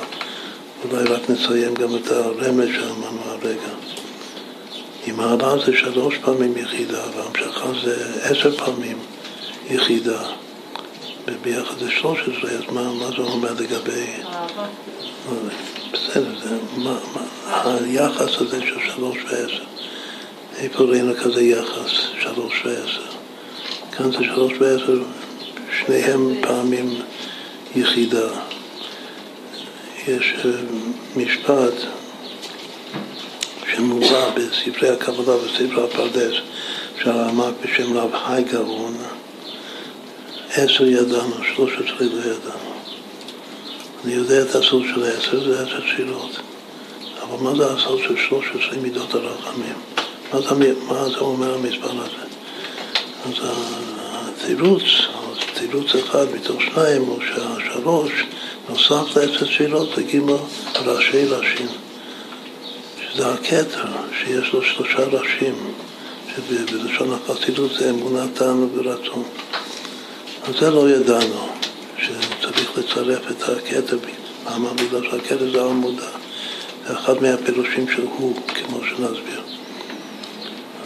אולי 0.84 1.04
רק 1.04 1.30
נציין 1.30 1.74
גם 1.74 1.96
את 1.96 2.10
הרמז 2.10 2.68
שאמרנו 2.74 3.20
הרגע. 3.24 3.72
אם 5.08 5.20
העלה 5.20 5.64
זה 5.66 5.72
שלוש 5.76 6.18
פעמים 6.18 6.56
יחידה, 6.56 7.02
והמשכה 7.16 7.68
זה 7.84 8.20
עשר 8.22 8.56
פעמים 8.56 8.98
יחידה, 9.70 10.22
וביחד 11.26 11.78
זה 11.78 11.90
שלוש 11.90 12.18
עשרה, 12.20 12.50
אז 12.50 12.64
מה, 12.72 12.92
מה 12.92 13.08
זה 13.08 13.22
אומר 13.22 13.52
לגבי... 13.52 14.06
בסדר, 15.92 16.38
זה, 16.42 16.56
מה, 16.76 16.96
מה, 17.14 17.22
היחס 17.64 18.40
הזה 18.40 18.60
של 18.60 18.78
שלוש 18.94 19.18
ועשר. 19.24 19.64
איפה 20.56 20.84
ראינו 20.84 21.14
כזה 21.14 21.42
יחס, 21.42 21.90
שלוש 22.20 22.62
ועשר? 22.64 23.02
כאן 23.92 24.12
זה 24.12 24.18
שלוש 24.24 24.52
ועשר, 24.60 25.02
שניהם 25.78 26.34
פעמים 26.42 27.00
יחידה. 27.76 28.28
יש 30.08 30.34
אה, 30.44 30.50
משפט 31.16 31.74
שמובא 33.74 34.30
בספרי 34.30 34.88
הקבלה 34.88 35.36
בספר 35.36 35.84
הפרדס 35.84 36.34
של 37.02 37.10
הרמק 37.10 37.54
בשם 37.62 37.96
רב 37.96 38.10
חי 38.26 38.42
עשר 40.58 40.86
ידענו, 40.86 41.34
שלוש 41.54 41.72
עשרה 41.72 42.06
לא 42.06 42.20
ידענו. 42.20 42.72
אני 44.04 44.14
יודע 44.14 44.42
את 44.42 44.54
הסוד 44.54 44.82
של 44.94 45.04
העשר, 45.04 45.44
זה 45.44 45.62
עשר 45.62 45.80
תפילות. 45.80 46.30
אבל 47.22 47.42
מה 47.42 47.56
זה 47.56 47.72
הסוד 47.72 47.98
של 47.98 48.16
שלוש 48.28 48.46
עשרה 48.50 48.78
מידות 48.82 49.14
הרחמים? 49.14 49.74
מה 50.32 50.40
זה, 50.40 50.72
מה 50.88 51.08
זה 51.08 51.18
אומר 51.18 51.54
המספר 51.54 51.90
הזה? 51.90 52.26
אז 53.26 53.34
התירוץ, 53.42 54.82
תירוץ 55.54 55.94
אחד 55.94 56.26
מתוך 56.34 56.62
שניים 56.62 57.08
או 57.08 57.18
שלוש, 57.72 58.12
נוסף 58.68 59.16
לעשר 59.16 59.46
תפילות 59.46 59.98
גימל 59.98 60.36
ראשי 60.84 61.24
ראשים, 61.24 61.68
שזה 63.00 63.28
הכתר, 63.32 63.84
שיש 64.18 64.52
לו 64.52 64.62
שלושה 64.62 65.04
ראשים, 65.04 65.72
שבלשון 66.34 67.12
החסידות 67.12 67.70
זה 67.78 67.90
אמונתנו 67.90 68.68
ורצון. 68.74 69.22
זה 70.52 70.70
לא 70.70 70.90
ידענו, 70.90 71.48
שצריך 71.98 72.78
לצרף 72.78 73.30
את 73.30 73.42
הכתר, 73.42 73.98
למה? 74.50 74.72
בגלל 74.72 75.02
שהכתר 75.10 75.50
זה 75.52 75.62
המודע, 75.62 76.08
זה 76.86 76.92
אחד 76.92 77.22
מהפירושים 77.22 77.88
של 77.88 78.02
הוא, 78.02 78.36
כמו 78.54 78.80
שנסביר. 78.84 79.42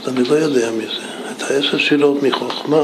אז 0.03 0.09
אני 0.09 0.29
לא 0.29 0.35
יודע 0.35 0.71
מזה. 0.71 1.05
את 1.31 1.43
העשר 1.43 1.79
תפילות 1.79 2.23
מחוכמה, 2.23 2.83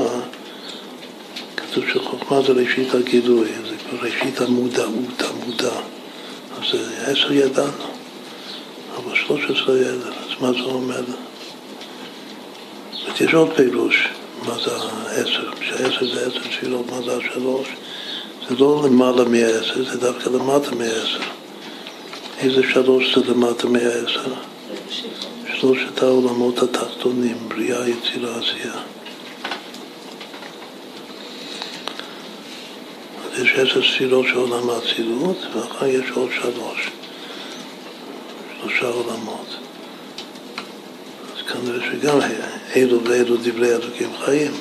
כתוב 1.57 1.85
שחוכמה 1.93 2.43
זה 2.43 2.53
ראשית 2.53 2.94
הגילוי, 2.94 3.48
זה 3.69 3.74
כבר 3.77 4.09
ראשית 4.09 4.40
המודעות, 4.40 5.23
המודע. 5.23 5.73
אז 6.59 6.81
עשר 7.07 7.32
ידענו, 7.32 7.86
אבל 8.97 9.15
שלוש 9.15 9.44
עשרה 9.44 9.77
ידע, 9.78 10.09
אז 10.09 10.40
מה 10.40 10.53
זה 10.53 10.61
אומר? 10.65 11.03
יש 13.20 13.35
עוד 13.35 13.53
פירוש, 13.57 14.09
מה 14.42 14.54
זה 14.64 14.70
העשר, 14.76 15.50
שהעשר 15.60 16.14
זה 16.14 16.26
עשר 16.26 16.40
תפילות, 16.40 16.90
מה 16.90 17.02
זה 17.02 17.16
השלוש? 17.16 17.68
זה 18.48 18.54
לא 18.58 18.82
למעלה 18.86 19.24
מהעשר, 19.24 19.84
זה 19.84 19.98
דווקא 19.98 20.28
למטה 20.28 20.74
מהעשר. 20.74 21.20
איזה 22.38 22.62
שלוש 22.72 23.18
זה 23.18 23.32
למטה 23.32 23.68
מהעשר? 23.68 24.32
שלושת 25.60 26.02
העולמות 26.02 26.62
התחתונים, 26.62 27.36
בריאה, 27.48 27.88
יצירה, 27.88 28.38
עשייה. 28.38 28.74
יש 33.42 33.52
עשר 33.54 33.82
ספירות 33.82 34.26
של 34.26 34.36
עולם 34.36 34.70
האצילות, 34.70 35.36
ואחר 35.52 35.86
יש 35.86 36.10
עוד 36.10 36.30
שלוש, 36.40 36.90
שלושה 38.60 38.88
עולמות. 38.88 39.65
כנראה 41.52 41.86
שגם 41.90 42.18
אלו 42.77 43.05
ואלו 43.05 43.36
דברי 43.36 43.74
אלוקים 43.74 44.10
חיים. 44.24 44.52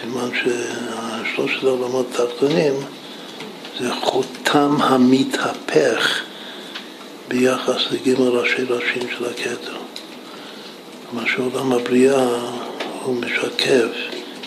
סימן 0.00 0.28
ששלושת 0.34 1.64
העולמות 1.64 2.06
התחתונים 2.10 2.72
זה 3.80 3.94
חותם 3.94 4.76
המתהפך 4.80 6.22
ביחס 7.28 7.82
לגימל 7.90 8.28
ראשי 8.28 8.62
ראשים 8.62 9.02
של 9.18 9.24
הכתר. 9.24 9.76
כלומר 11.10 11.26
שעולם 11.26 11.72
הבריאה 11.72 12.38
הוא 13.02 13.14
משקף 13.14 13.88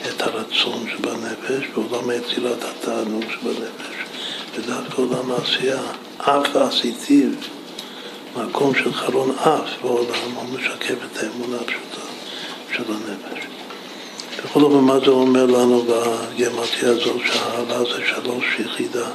את 0.09 0.21
הרצון 0.21 0.87
שבנפש, 0.91 1.65
ועולם 1.73 2.09
היצירת 2.09 2.63
התענוג 2.63 3.23
שבנפש. 3.31 3.95
ודווקא 4.55 5.01
עולם 5.01 5.31
העשייה, 5.31 5.81
אף 6.17 6.55
עשיתיו, 6.55 7.29
מקום 8.35 8.75
של 8.75 8.93
חלון 8.93 9.31
אף 9.31 9.81
בעולם, 9.81 10.31
הוא 10.35 10.59
משקף 10.59 10.95
את 11.11 11.23
האמונה 11.23 11.57
הפשוטה 11.57 12.07
של 12.75 12.83
הנפש. 12.87 13.45
בכל 14.45 14.61
אופן, 14.61 14.77
מה 14.77 14.99
זה 14.99 15.11
אומר 15.11 15.45
לנו 15.45 15.81
בגמטיה 15.81 16.89
הזאת, 16.89 17.21
שהעלה 17.25 17.79
זה 17.79 18.05
שלוש 18.05 18.45
יחידה, 18.59 19.07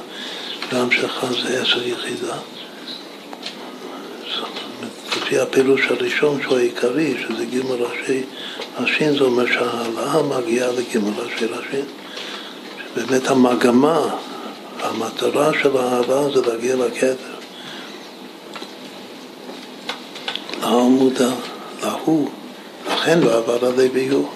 והמשכה 0.71 1.27
זה 1.27 1.61
עשר 1.61 1.87
יחידה? 1.87 2.35
לפי 5.17 5.39
הפירוש 5.39 5.81
הראשון 5.89 6.41
שהוא 6.41 6.57
העיקרי, 6.57 7.15
שזה 7.21 7.45
ג' 7.45 7.61
ראשי 7.69 8.23
ראשין, 8.79 9.17
זה 9.17 9.23
אומר 9.23 9.45
שההעלאה 9.45 10.23
מגיעה 10.23 10.71
לג' 10.71 11.01
ראשי 11.17 11.45
ראשין. 11.45 11.85
שבאמת 12.95 13.27
המגמה, 13.27 14.15
המטרה 14.81 15.51
של 15.61 15.77
ההעלאה 15.77 16.29
זה 16.29 16.41
להגיע 16.47 16.75
לכתר. 20.61 20.69
לעמודה, 20.69 21.29
להוא, 21.83 22.29
לכן 22.87 23.19
לא 23.19 23.37
עבר 23.37 23.65
עלי 23.65 23.89
ביור. 23.89 24.29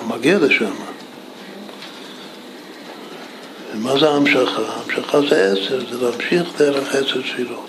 הוא 0.00 0.08
מגיע 0.16 0.38
לשם. 0.38 0.72
ומה 3.74 3.98
זה 3.98 4.10
המשכה? 4.10 4.62
המשכה 4.84 5.20
זה 5.20 5.52
עשר, 5.52 5.80
זה 5.90 6.04
להמשיך 6.04 6.48
דרך 6.58 6.94
עשר 6.94 7.22
תפילות. 7.22 7.64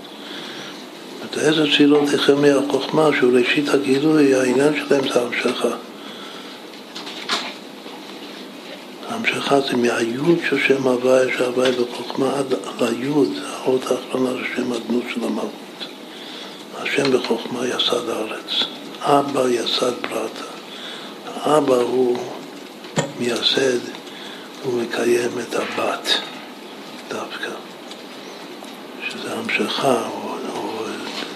איזה 1.38 1.66
תפילות 1.66 2.14
החל 2.14 2.34
מהחוכמה, 2.34 3.10
שהוא 3.18 3.38
ראשית 3.38 3.70
הגילוי, 3.70 4.36
העניין 4.36 4.74
שלהם 4.76 5.08
זה 5.14 5.22
המשכה. 5.22 5.70
המשכה 9.10 9.60
זה 9.62 9.78
מהיוד 9.78 10.38
של 10.50 10.60
שם 10.68 10.84
הוואי, 10.84 11.28
שהוואי 11.38 11.72
בחוכמה 11.72 12.32
עד 12.40 12.54
ליוד, 12.82 13.30
האות 13.50 13.82
האחרונה 13.92 14.30
של 14.40 14.56
שם 14.56 14.72
הדמות 14.72 15.04
של 15.14 15.24
המהות. 15.24 15.69
השם 16.82 17.12
בחוכמה 17.12 17.68
יסד 17.68 18.10
הארץ. 18.10 18.64
אבא 19.02 19.50
יסד 19.50 20.02
ברטה. 20.02 20.50
האבא 21.36 21.76
הוא 21.76 22.18
מייסד 23.20 23.80
ומקיים 24.66 25.30
את 25.40 25.56
הבת 25.56 26.10
דווקא, 27.10 27.52
שזה 29.10 29.34
המשכה, 29.34 30.10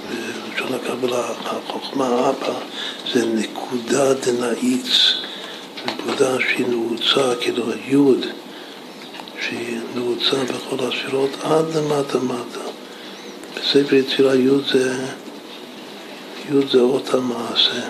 בלשון 0.09 0.73
הקבלה, 0.73 1.29
החוכמה 1.45 2.29
אבא 2.29 2.53
זה 3.13 3.25
נקודה 3.25 4.13
דנאיץ, 4.13 5.13
נקודה 5.85 6.39
שהיא 6.39 6.67
נעוצה, 6.67 7.35
כאילו 7.41 7.65
יוד, 7.87 8.25
שהיא 9.41 9.79
נעוצה 9.95 10.43
בכל 10.43 10.85
הספירות 10.87 11.29
עד 11.43 11.65
למטה 11.75 12.19
מטה. 12.19 12.59
בספר 13.55 13.95
יצירה 13.95 14.35
יוד 14.35 14.63
זה, 14.73 14.95
יוד 16.49 16.69
זה 16.69 16.79
אות 16.79 17.13
המעשה. 17.13 17.81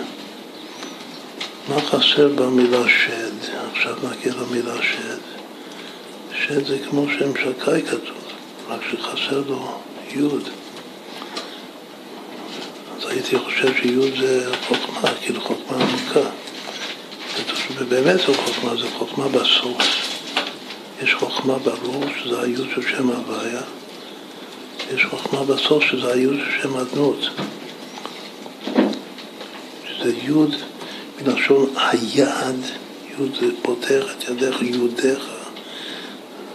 מה 1.68 1.80
חסר 1.80 2.28
במילה 2.28 2.88
שד? 2.88 3.52
עכשיו 3.72 3.94
נגיע 4.10 4.32
למילה 4.34 4.82
שד. 4.82 5.18
שד 6.34 6.66
זה 6.66 6.78
כמו 6.90 7.06
שם 7.18 7.32
שקאי 7.36 7.82
כתוב, 7.82 8.24
רק 8.68 8.80
שחסר 8.90 9.42
לו 9.48 9.78
יוד. 10.10 10.48
הייתי 13.08 13.38
חושב 13.38 13.74
שיוד 13.82 14.12
זה 14.20 14.52
חוכמה, 14.68 15.10
כאילו 15.20 15.40
חוכמה 15.40 15.76
עמוקה. 15.76 16.30
ובאמת 17.78 18.20
זו 18.26 18.34
חוכמה, 18.34 18.76
זו 18.76 18.86
חוכמה 18.98 19.28
בסוף. 19.28 19.78
יש 21.02 21.14
חוכמה 21.14 21.58
בראש, 21.58 22.22
שזה 22.22 22.40
היוד 22.40 22.68
של 22.74 22.82
שם 22.82 23.08
הוויה. 23.08 23.60
יש 24.94 25.04
חוכמה 25.04 25.44
בסוף, 25.44 25.84
שזה 25.84 26.12
היוד 26.12 26.36
של 26.36 26.62
שם 26.62 26.76
אדנות. 26.76 27.28
שזה 30.04 30.12
יוד 30.22 30.54
מלשון 31.22 31.74
היד, 31.76 32.60
יוד 33.18 33.34
זה 33.40 33.46
פותח 33.62 34.04
את 34.18 34.28
ידיך, 34.28 34.62
יודיך. 34.62 35.24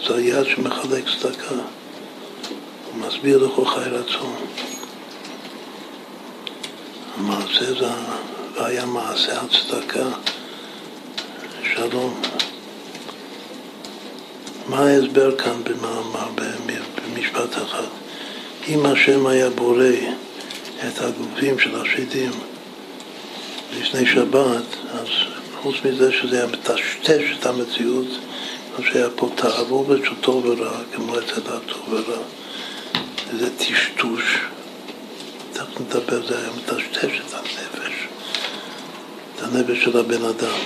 זה 0.08 0.16
היד 0.16 0.46
שמחלק 0.46 1.04
צדקה. 1.20 1.56
הוא 1.56 3.08
מסביר 3.08 3.38
לך 3.38 3.70
חי 3.70 3.90
רצון. 3.90 4.36
המעשה 7.18 7.74
זה, 7.74 7.90
והיה 8.56 8.86
מעשה 8.86 9.42
הצדקה, 9.42 10.08
שלום. 11.76 12.22
מה 14.68 14.80
ההסבר 14.80 15.38
כאן 15.38 15.64
במאמר, 15.64 16.30
במשפט 16.36 17.58
אחד? 17.58 17.88
אם 18.68 18.86
השם 18.86 19.28
היה 19.28 19.50
בורא 19.50 19.84
את 20.88 21.02
הגופים 21.02 21.60
של 21.60 21.82
השדים 21.82 22.32
לפני 23.78 24.06
שבת, 24.06 24.66
אז 24.92 25.08
חוץ 25.62 25.76
מזה 25.86 26.12
שזה 26.12 26.38
היה 26.38 26.48
מטשטש 26.48 27.38
את 27.40 27.46
המציאות, 27.46 28.08
כמו 28.76 28.86
שהיה 28.86 29.10
פה 29.16 29.30
תערובת 29.36 30.06
של 30.06 30.16
טוב 30.22 30.46
ורע, 30.46 30.78
כמו 30.96 31.20
אצל 31.20 31.42
הטוב 31.46 31.86
ורע, 31.90 32.24
זה 33.40 33.58
טשטוש. 33.58 34.40
תכף 35.54 35.80
נדבר, 35.80 36.28
זה 36.28 36.38
היה 36.38 36.50
מטשטש 36.58 37.22
את 37.28 37.34
הנפש, 37.34 37.94
את 39.36 39.42
הנפש 39.42 39.84
של 39.84 39.98
הבן 39.98 40.24
אדם. 40.24 40.60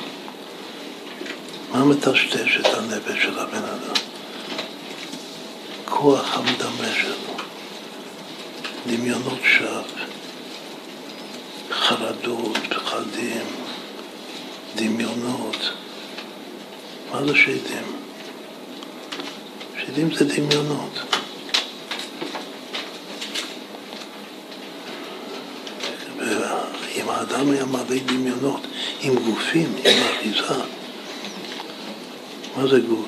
מה 1.71 1.85
מטשטש 1.85 2.57
את 2.59 2.65
הנפש 2.65 3.23
של 3.23 3.39
הבן 3.39 3.57
אדם? 3.57 3.95
כוח 5.85 6.37
המדמה 6.37 6.87
שלו, 7.01 7.35
דמיונות 8.87 9.39
שווא, 9.43 10.02
חרדות, 11.83 12.57
פחדים, 12.69 13.45
דמיונות. 14.75 15.71
מה 17.11 17.25
זה 17.25 17.35
שדים? 17.35 17.83
שדים 19.81 20.15
זה 20.15 20.25
דמיונות. 20.25 20.99
אם 26.95 27.09
האדם 27.09 27.51
היה 27.51 27.65
מלא 27.65 27.99
דמיונות, 28.05 28.61
עם 29.01 29.15
גופים, 29.15 29.75
עם 29.85 30.03
אחיזה, 30.11 30.63
מה 32.57 32.67
זה 32.67 32.79
גוף? 32.79 33.07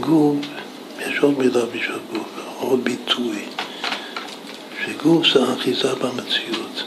גוף, 0.00 0.36
יש 1.00 1.18
עוד 1.18 1.38
מילה 1.38 1.66
בשביל 1.66 1.98
גוף, 2.12 2.28
עוד 2.58 2.84
ביטוי, 2.84 3.44
שגוף 4.86 5.26
זה 5.34 5.52
אחיזה 5.52 5.94
במציאות, 5.94 6.82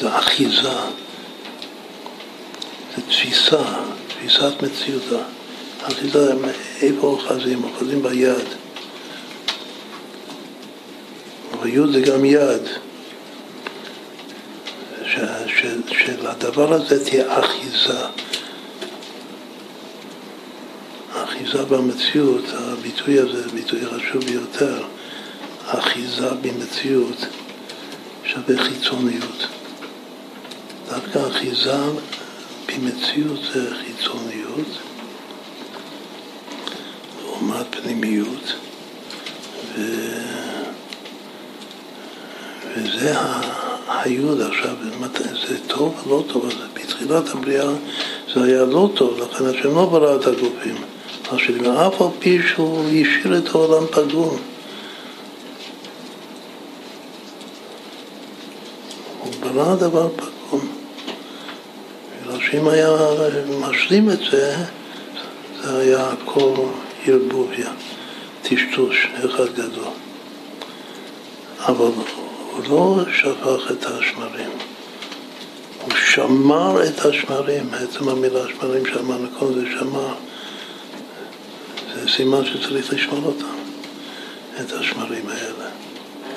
זה 0.00 0.18
אחיזה, 0.18 0.78
זה 2.96 3.02
תפיסה, 3.08 3.62
תפיסת 4.08 4.62
מציאות. 4.62 5.22
אחיזה, 5.82 6.32
איפה 6.82 7.06
אוחזים? 7.06 7.64
אוחזים 7.64 8.02
ביד. 8.02 8.46
אבל 11.52 11.92
זה 11.92 12.00
גם 12.00 12.24
יד. 12.24 12.62
שלדבר 15.88 16.72
הזה 16.72 17.04
תהיה 17.04 17.38
אחיזה. 17.40 18.00
אחיזה 21.12 21.64
במציאות, 21.64 22.44
הביטוי 22.54 23.18
הזה, 23.18 23.48
ביטוי 23.48 23.80
חשוב 23.86 24.24
ביותר, 24.24 24.84
אחיזה 25.78 26.30
במציאות 26.30 27.26
שווה 28.24 28.64
חיצוניות. 28.64 29.46
דווקא 30.90 31.18
אחיזה 31.28 31.76
במציאות 32.68 33.40
זה 33.52 33.74
חיצוניות, 33.74 34.78
לעומת 37.22 37.66
פנימיות, 37.70 38.52
ו... 39.74 39.80
וזה 42.76 43.14
היוד 43.88 44.40
עכשיו, 44.40 44.76
זה 45.48 45.58
טוב 45.66 45.94
או 46.06 46.10
לא 46.10 46.24
טוב, 46.32 46.46
אז 46.46 46.54
בתחילת 46.74 47.28
הבריאה 47.34 47.70
זה 48.34 48.44
היה 48.44 48.64
לא 48.64 48.90
טוב, 48.94 49.18
לכן 49.18 49.44
השם 49.46 49.74
לא 49.74 49.86
ברא 49.86 50.16
את 50.16 50.26
הגופים. 50.26 50.76
אף 51.32 52.02
על 52.02 52.08
פי 52.18 52.38
שהוא 52.48 52.84
השאיר 52.88 53.38
את 53.38 53.48
העולם 53.54 53.86
פגום. 53.86 54.51
הוא 59.52 59.62
ברא 59.62 59.74
דבר 59.74 60.08
פגום. 60.08 60.68
בגלל 62.22 62.40
שאם 62.40 62.68
היה 62.68 62.88
משלים 63.60 64.10
את 64.10 64.18
זה, 64.30 64.56
זה 65.62 65.78
היה 65.78 66.08
הכל 66.08 66.54
ערבוביה, 67.06 67.70
טשטוש 68.42 69.08
אחד 69.24 69.54
גדול. 69.54 69.92
אבל 71.58 71.90
הוא 72.52 72.64
לא 72.68 73.04
שפך 73.12 73.70
את 73.70 73.86
השמרים, 73.86 74.50
הוא 75.82 75.92
שמר 76.06 76.84
את 76.86 77.06
השמרים, 77.06 77.70
עצם 77.74 78.08
המילה 78.08 78.40
שמרים 78.48 78.86
שאמרנו 78.86 79.28
קודם 79.38 79.54
זה 79.54 79.66
שמר, 79.78 80.14
זה 81.94 82.08
סימן 82.08 82.44
שצריך 82.44 82.92
לשמור 82.92 83.24
אותם, 83.24 83.56
את 84.60 84.72
השמרים 84.72 85.28
האלה. 85.28 85.70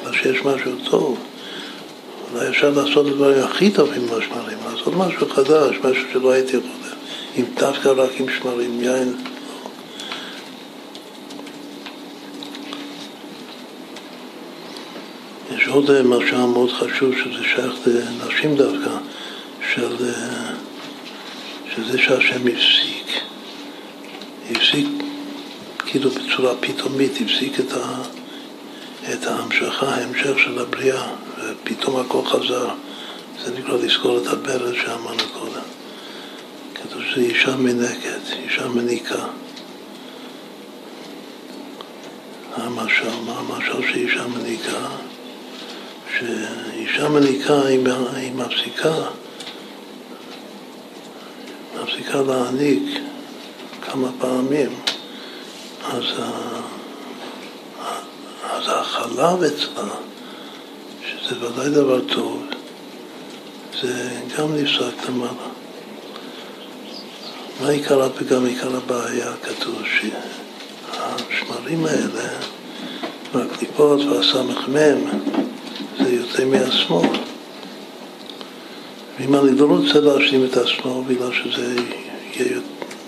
אבל 0.04 0.14
שיש 0.14 0.46
משהו 0.46 0.72
טוב, 0.90 1.18
אולי 2.36 2.49
אפשר 2.49 2.70
לעשות 2.70 3.07
את 3.07 3.12
הדברים 3.12 3.44
הכי 3.44 3.72
טובים 3.72 4.02
עם 4.02 4.20
השמרים, 4.20 4.57
לעשות 4.72 4.94
משהו 4.94 5.30
חדש, 5.30 5.76
משהו 5.84 6.03
שלא 6.14 6.32
הייתי 6.32 6.57
יכול, 6.57 6.70
עם 7.36 7.45
דווקא 7.60 7.90
רק 7.90 8.10
עם 8.20 8.26
שמרים, 8.40 8.82
יין. 8.82 9.16
יש 15.56 15.68
עוד 15.68 16.02
משהו 16.02 16.48
מאוד 16.48 16.72
חשוב 16.72 17.12
שזה 17.24 17.44
שייך 17.44 17.74
לנשים 17.86 18.56
דווקא, 18.56 18.91
של, 19.74 19.95
שזה 21.76 21.98
שהשם 21.98 22.48
הפסיק, 22.48 23.22
הפסיק 24.52 24.88
כאילו 25.86 26.10
בצורה 26.10 26.53
פתאומית, 26.60 27.12
הפסיק 27.22 27.60
את, 27.60 27.74
ה, 27.74 28.02
את 29.14 29.28
ההמשכה, 29.28 29.88
ההמשך 29.88 30.40
של 30.40 30.60
הבריאה, 30.60 31.07
ופתאום 31.66 31.98
הכל 31.98 32.26
חזר. 32.26 32.70
זה 33.44 33.60
נקרא 33.60 33.78
לזכור 33.78 34.18
את 34.18 34.28
הברז 34.28 34.74
שאמרנו 34.74 35.24
קודם. 35.34 35.62
כתוב 36.76 37.02
שזה 37.04 37.22
אישה 37.22 37.56
מנקת, 37.56 38.22
אישה 38.44 38.68
מניקה. 38.68 39.26
המשל, 42.56 43.10
מה 43.26 43.40
המשל 43.40 43.94
שאישה 43.94 44.28
מניקה? 44.28 44.88
שאישה 46.18 47.10
מניקה 47.10 47.62
היא 47.66 48.34
מפסיקה, 48.36 48.96
מפסיקה 51.76 52.22
להעניק 52.22 53.00
כמה 53.82 54.08
פעמים, 54.20 54.70
אז, 55.84 56.04
אז 58.52 58.64
החלב 58.68 59.44
אצלה, 59.44 59.96
שזה 61.26 61.45
ודאי 61.45 61.69
דבר 61.69 62.02
טוב, 62.02 62.43
זה 63.81 64.10
גם 64.38 64.56
נפסק 64.56 65.10
למעלה. 65.10 65.49
מה 67.61 67.69
עיקר 67.69 68.03
הפגם, 68.03 68.45
עיקר 68.45 68.76
הבעיה? 68.76 69.31
כתוב 69.43 69.81
שהשמרים 70.91 71.85
האלה, 71.85 72.30
והקליפות 73.34 74.02
והסמ"ם, 74.02 74.99
זה 75.99 76.14
יוצא 76.14 76.45
מהשמאל. 76.45 77.10
ואם 79.19 79.35
אני 79.35 79.57
לא 79.57 79.65
רוצה 79.65 79.99
להשלים 79.99 80.45
את 80.45 80.57
השמאל 80.57 81.03
בגלל 81.07 81.34
שזה 81.34 81.76
יהיה 82.34 82.60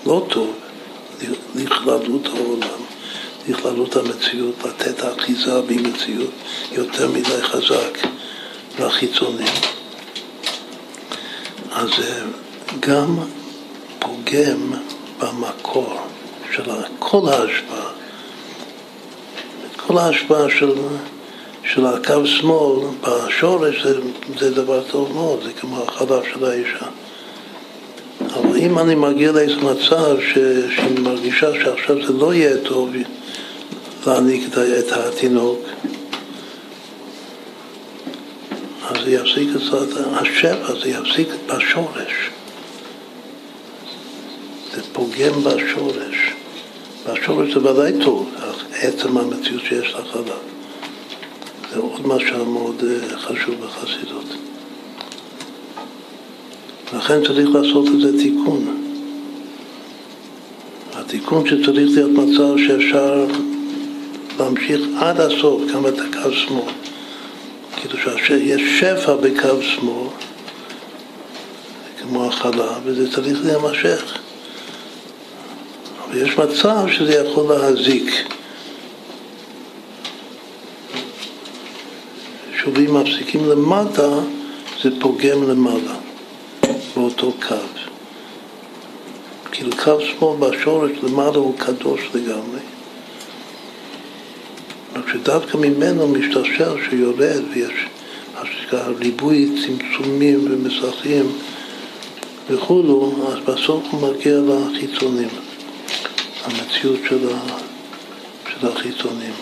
לא 0.05 0.25
טוב 0.29 0.53
לכללות 1.55 2.25
העולם, 2.25 2.81
לכללות 3.47 3.95
המציאות, 3.95 4.55
לתת 4.65 5.03
אחיזה 5.05 5.61
במציאות 5.61 6.31
יותר 6.71 7.07
מדי 7.07 7.41
חזק 7.41 7.97
לחיצונים, 8.79 9.53
אז 11.71 11.89
זה 11.97 12.23
גם 12.79 13.17
פוגם 13.99 14.73
במקור 15.19 15.97
של 16.55 16.63
כל 16.99 17.29
ההשפעה. 17.29 17.89
כל 19.77 19.97
ההשפעה 19.97 20.49
של... 20.49 20.71
של 21.73 21.85
הקו 21.85 22.25
שמאל 22.25 22.87
בשורש 23.01 23.83
זה, 23.83 23.99
זה 24.39 24.55
דבר 24.55 24.83
טוב 24.91 25.13
מאוד, 25.13 25.43
זה 25.43 25.53
כמו 25.53 25.83
החלב 25.83 26.23
של 26.33 26.45
האישה. 26.45 26.85
אבל 28.21 28.57
אם 28.57 28.79
אני 28.79 28.95
מגיע 28.95 29.31
לאיזה 29.31 29.55
מצב 29.55 30.19
ש, 30.19 30.33
שהיא 30.75 30.99
מרגישה 30.99 31.53
שעכשיו 31.53 32.07
זה 32.07 32.13
לא 32.13 32.33
יהיה 32.33 32.57
טוב 32.57 32.89
להעניק 34.07 34.43
את, 34.79 34.91
התינוק, 34.91 35.59
אז 38.89 38.97
זה 39.03 39.11
יפסיק 39.11 39.49
את 39.55 39.73
השפע, 40.13 40.73
זה 40.83 40.89
יפסיק 40.89 41.27
בשורש. 41.47 42.29
זה 44.75 44.81
פוגם 44.93 45.43
בשורש. 45.43 46.33
בשורש 47.05 47.53
זה 47.53 47.59
ודאי 47.59 47.91
טוב, 48.03 48.29
עצם 48.81 49.17
המציאות 49.17 49.63
שיש 49.63 49.93
לחלב. 49.93 50.29
זה 51.73 51.79
עוד 51.79 52.07
משהו 52.07 52.45
מאוד 52.45 52.83
אה, 52.83 53.17
חשוב 53.17 53.55
בחסידות. 53.65 54.46
לכן 56.93 57.23
צריך 57.25 57.49
לעשות 57.49 57.87
את 57.87 58.01
זה 58.01 58.17
תיקון. 58.17 58.77
התיקון 60.93 61.47
שצריך 61.47 61.89
להיות 61.95 62.11
מצב 62.11 62.57
שאפשר 62.67 63.25
להמשיך 64.39 64.81
עד 64.99 65.19
הסוף, 65.19 65.61
גם 65.73 65.87
את 65.87 65.99
הקו 65.99 66.33
שמאל. 66.33 66.71
כאילו 67.75 67.97
שיש 68.17 68.79
שפע 68.79 69.15
בקו 69.15 69.61
שמאל, 69.61 70.07
כמו 72.01 72.25
החלה, 72.25 72.79
וזה 72.83 73.11
צריך 73.11 73.37
להימשך. 73.45 74.17
אבל 76.05 76.21
יש 76.21 76.37
מצב 76.37 76.85
שזה 76.91 77.13
יכול 77.13 77.55
להזיק. 77.55 78.11
שובים 82.57 82.93
מפסיקים 82.93 83.49
למטה, 83.49 84.09
זה 84.83 84.89
פוגם 84.99 85.49
למעלה, 85.49 85.95
באותו 87.21 87.47
קו. 87.47 87.55
כאילו 89.51 89.71
קו 89.83 90.01
שמאל 90.01 90.37
בשורש 90.39 90.91
למעלה 91.03 91.37
הוא 91.37 91.57
קדוש 91.57 92.01
לגמרי. 92.13 92.59
רק 94.95 95.03
שדווקא 95.13 95.57
ממנו 95.57 96.07
משתרשר 96.07 96.75
שיורד 96.89 97.41
ויש 97.53 97.85
ריבוי 98.73 99.49
צמצומים 99.65 100.47
ומסכים 100.51 101.31
וכולו, 102.49 103.13
אז 103.27 103.39
בסוף 103.39 103.83
הוא 103.91 104.09
מגיע 104.09 104.37
לחיצונים, 104.47 105.29
המציאות 106.43 106.99
של, 107.09 107.29
ה, 107.29 107.57
של 108.49 108.67
החיצונים. 108.67 109.33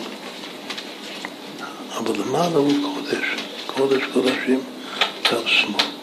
אבל 1.97 2.21
למעלה 2.21 2.57
הוא 2.57 2.73
קודש, 2.81 3.25
קודש 3.67 4.03
קודשים, 4.13 4.59
קו 5.29 5.37
שמאל. 5.45 5.94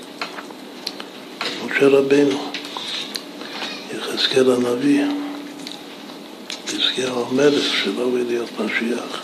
משה 1.83 1.97
רבנו, 1.97 2.39
יחזקאל 3.95 4.51
הנביא, 4.53 5.05
יחזקאל 6.65 7.09
המלך 7.09 7.75
שלא 7.85 8.09
יהיה 8.15 8.25
להיות 8.29 8.49
משיח. 8.61 9.23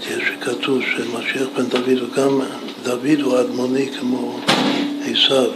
יש 0.00 0.22
שכתוב 0.28 0.80
שמשיח 0.82 1.48
בן 1.56 1.66
דוד 1.66 1.98
הוא 2.00 2.08
גם, 2.16 2.40
דוד 2.82 3.20
הוא 3.22 3.40
אדמוני 3.40 3.90
כמו 4.00 4.40
עשיו, 5.04 5.50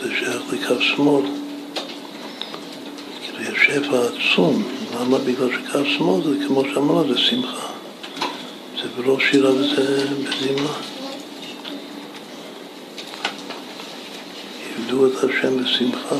שזה 0.00 0.10
שייך 0.18 0.42
לקו 0.52 0.80
שמאל. 0.80 1.24
כאילו 3.22 3.42
יש 3.42 3.66
שפע 3.66 3.98
עצום, 4.06 4.62
למה? 5.00 5.18
בגלל 5.18 5.48
שקו 5.52 5.84
שמאל 5.84 6.22
זה 6.24 6.46
כמו 6.46 6.62
שאמרנו, 6.74 7.14
זה 7.14 7.18
שמחה. 7.18 7.71
בראש 8.96 9.22
שירה 9.30 9.50
וזה 9.50 10.06
בזימה. 10.06 10.72
עבדו 14.78 15.06
את 15.06 15.24
השם 15.24 15.64
בשמחה. 15.64 16.16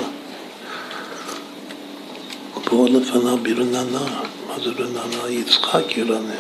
פה 2.65 2.87
לפניו 2.89 3.37
ברננה. 3.37 4.23
מה 4.49 4.61
זה 4.65 4.71
רננה? 4.79 5.29
יצחק 5.29 5.97
ירנן. 5.97 6.31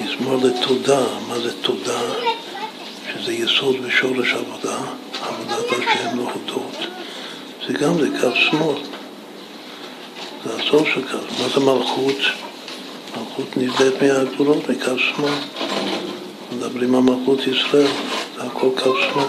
מזמור 0.00 0.36
לתודה, 0.36 1.00
מה 1.28 1.38
זה 1.38 1.62
תודה? 1.62 2.00
שזה 3.12 3.32
יסוד 3.32 3.76
ושורש 3.82 4.34
עבודה, 4.34 4.78
עבודת 5.22 5.66
השם 5.72 6.16
להודות. 6.16 6.76
זה 7.66 7.72
גם 7.72 7.94
זה 7.98 8.08
שמאל. 8.34 8.97
זה 10.70 10.76
הסוף 10.76 10.88
של 10.94 11.02
קו. 11.02 11.18
מה 11.42 11.48
זה 11.48 11.60
מלכות? 11.60 12.16
מלכות 13.16 13.56
נבדית 13.56 14.02
מהגבולות, 14.02 14.68
מקו 14.68 14.98
שמאל. 14.98 15.32
מדברים 16.52 16.94
על 16.94 17.00
מלכות 17.00 17.46
ישראל, 17.46 17.86
זה 18.36 18.42
הכל 18.42 18.68
קו 18.82 18.94
שמאל. 19.00 19.24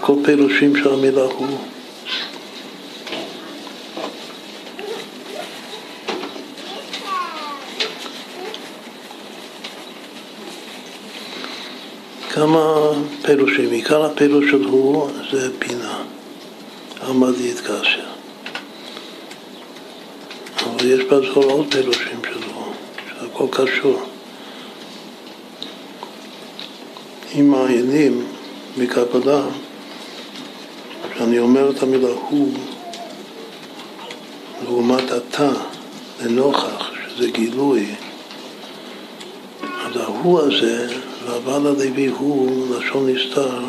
כל 0.00 0.14
פירושים 0.24 0.76
של 0.76 0.92
המילה 0.92 1.22
הוא. 1.22 1.58
כמה 12.30 12.90
פירושים, 13.22 13.70
עיקר 13.70 14.04
הפירוש 14.04 14.50
של 14.50 14.64
הוא 14.64 15.10
זה 15.30 15.48
בינה, 15.58 15.98
עמד 17.08 17.32
להתקשר. 17.40 17.97
יש 20.88 21.04
בזכור 21.04 21.44
עוד 21.44 21.66
פירושים 21.74 22.20
של 22.24 22.42
הוא, 22.54 22.72
שהכל 23.20 23.46
קשור. 23.50 24.02
אם 27.34 27.50
מעיינים 27.50 28.26
מקפדה, 28.76 29.42
כשאני 31.12 31.38
אומר 31.38 31.70
את 31.70 31.82
המילה 31.82 32.08
הוא, 32.28 32.52
לעומת 34.64 35.04
אתה, 35.12 35.50
לנוכח, 36.22 36.90
שזה 37.08 37.30
גילוי, 37.30 37.86
אז 39.62 39.96
ההוא 39.96 40.40
הזה, 40.40 40.88
והבעל 41.24 41.66
הלוי 41.66 42.06
הוא, 42.06 42.66
לשון 42.76 43.08
נסתר, 43.08 43.60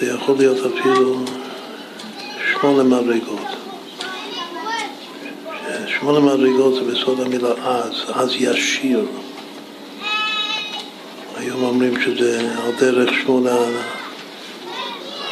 זה 0.00 0.06
יכול 0.06 0.36
להיות 0.38 0.58
אפילו 0.72 1.24
שמונה 2.52 2.82
מדרגות. 2.82 3.55
שמונה 6.06 6.20
מדרגות 6.20 6.74
זה 6.74 6.80
בסוד 6.80 7.20
המילה 7.20 7.48
אז, 7.48 7.92
אז 8.14 8.30
ישיר. 8.38 9.06
היום 11.36 11.64
אומרים 11.64 12.00
שזה 12.00 12.52
על 12.64 12.72
דרך 12.78 13.10
שמונה 13.22 13.56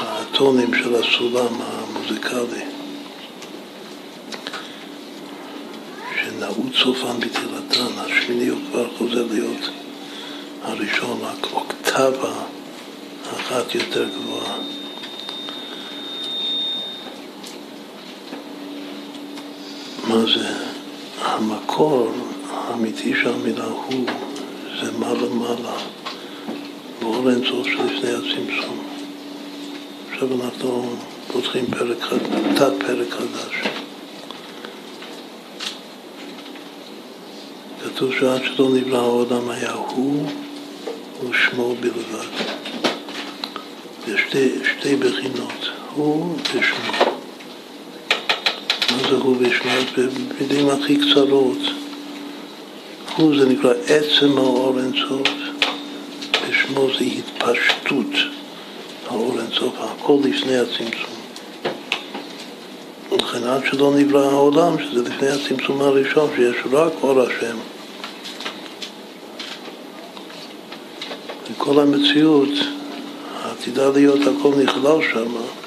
הטונים 0.00 0.74
של 0.74 0.94
הסולם 0.94 1.54
המוזיקלי, 1.60 2.64
שנעוץ 6.16 6.74
סופן 6.82 7.20
בתחילתן, 7.20 7.92
השמיני 7.96 8.48
הוא 8.48 8.60
כבר 8.70 8.86
חוזר 8.98 9.24
להיות 9.30 9.70
הראשון, 10.62 11.18
רק 11.22 11.52
אוקטבה 11.52 12.32
אחת 13.36 13.74
יותר 13.74 14.08
גבוהה. 14.08 14.83
מה 20.14 20.20
זה? 20.20 20.48
המקור 21.20 22.12
האמיתי 22.50 23.14
של 23.22 23.28
המילה 23.28 23.64
הוא 23.64 24.06
זה 24.80 24.92
מעלה 24.98 25.28
מעלה, 25.28 25.76
באור 27.00 27.30
אינסוף 27.30 27.66
שלפני 27.66 28.10
הצמצום. 28.10 28.84
עכשיו 30.12 30.28
אנחנו 30.44 30.96
פותחים 31.32 31.66
פרק, 31.66 31.98
תת 32.56 32.72
פרק 32.86 33.10
חדש. 33.10 33.68
כתוב 37.84 38.12
שעד 38.20 38.42
שלא 38.44 38.68
נברא 38.74 38.98
העולם 38.98 39.50
היה 39.50 39.72
הוא 39.72 40.26
ושמו 41.30 41.74
בלבד. 41.80 42.28
יש 44.08 44.20
שתי, 44.28 44.48
שתי 44.78 44.96
בחינות, 44.96 45.68
הוא 45.94 46.36
ושמו. 46.54 46.93
הוא 49.10 49.36
ושמו? 49.40 49.70
במילים 49.96 50.68
הכי 50.68 50.96
קצרות, 50.96 51.58
הוא 53.16 53.38
זה 53.38 53.48
נקרא 53.48 53.72
עצם 53.86 54.38
האור 54.38 54.78
אינסוף, 54.78 55.28
ושמו 56.48 56.88
זה 56.98 57.04
התפשטות. 57.04 58.12
האור 59.08 59.40
אינסוף, 59.40 59.74
הכל 59.78 60.16
לפני 60.24 60.56
הצמצום. 60.56 61.14
ולכן 63.12 63.44
עד 63.44 63.62
שלא 63.70 63.94
נברא 63.96 64.30
העולם, 64.30 64.76
שזה 64.78 65.02
לפני 65.02 65.28
הצמצום 65.28 65.80
הראשון, 65.80 66.30
שיש 66.36 66.56
רק 66.72 66.92
אור 67.02 67.20
השם. 67.20 67.56
וכל 71.50 71.80
המציאות 71.80 72.52
העתידה 73.42 73.90
להיות 73.90 74.20
הכל 74.20 74.52
נכלל 74.62 75.02
אז 75.16 75.63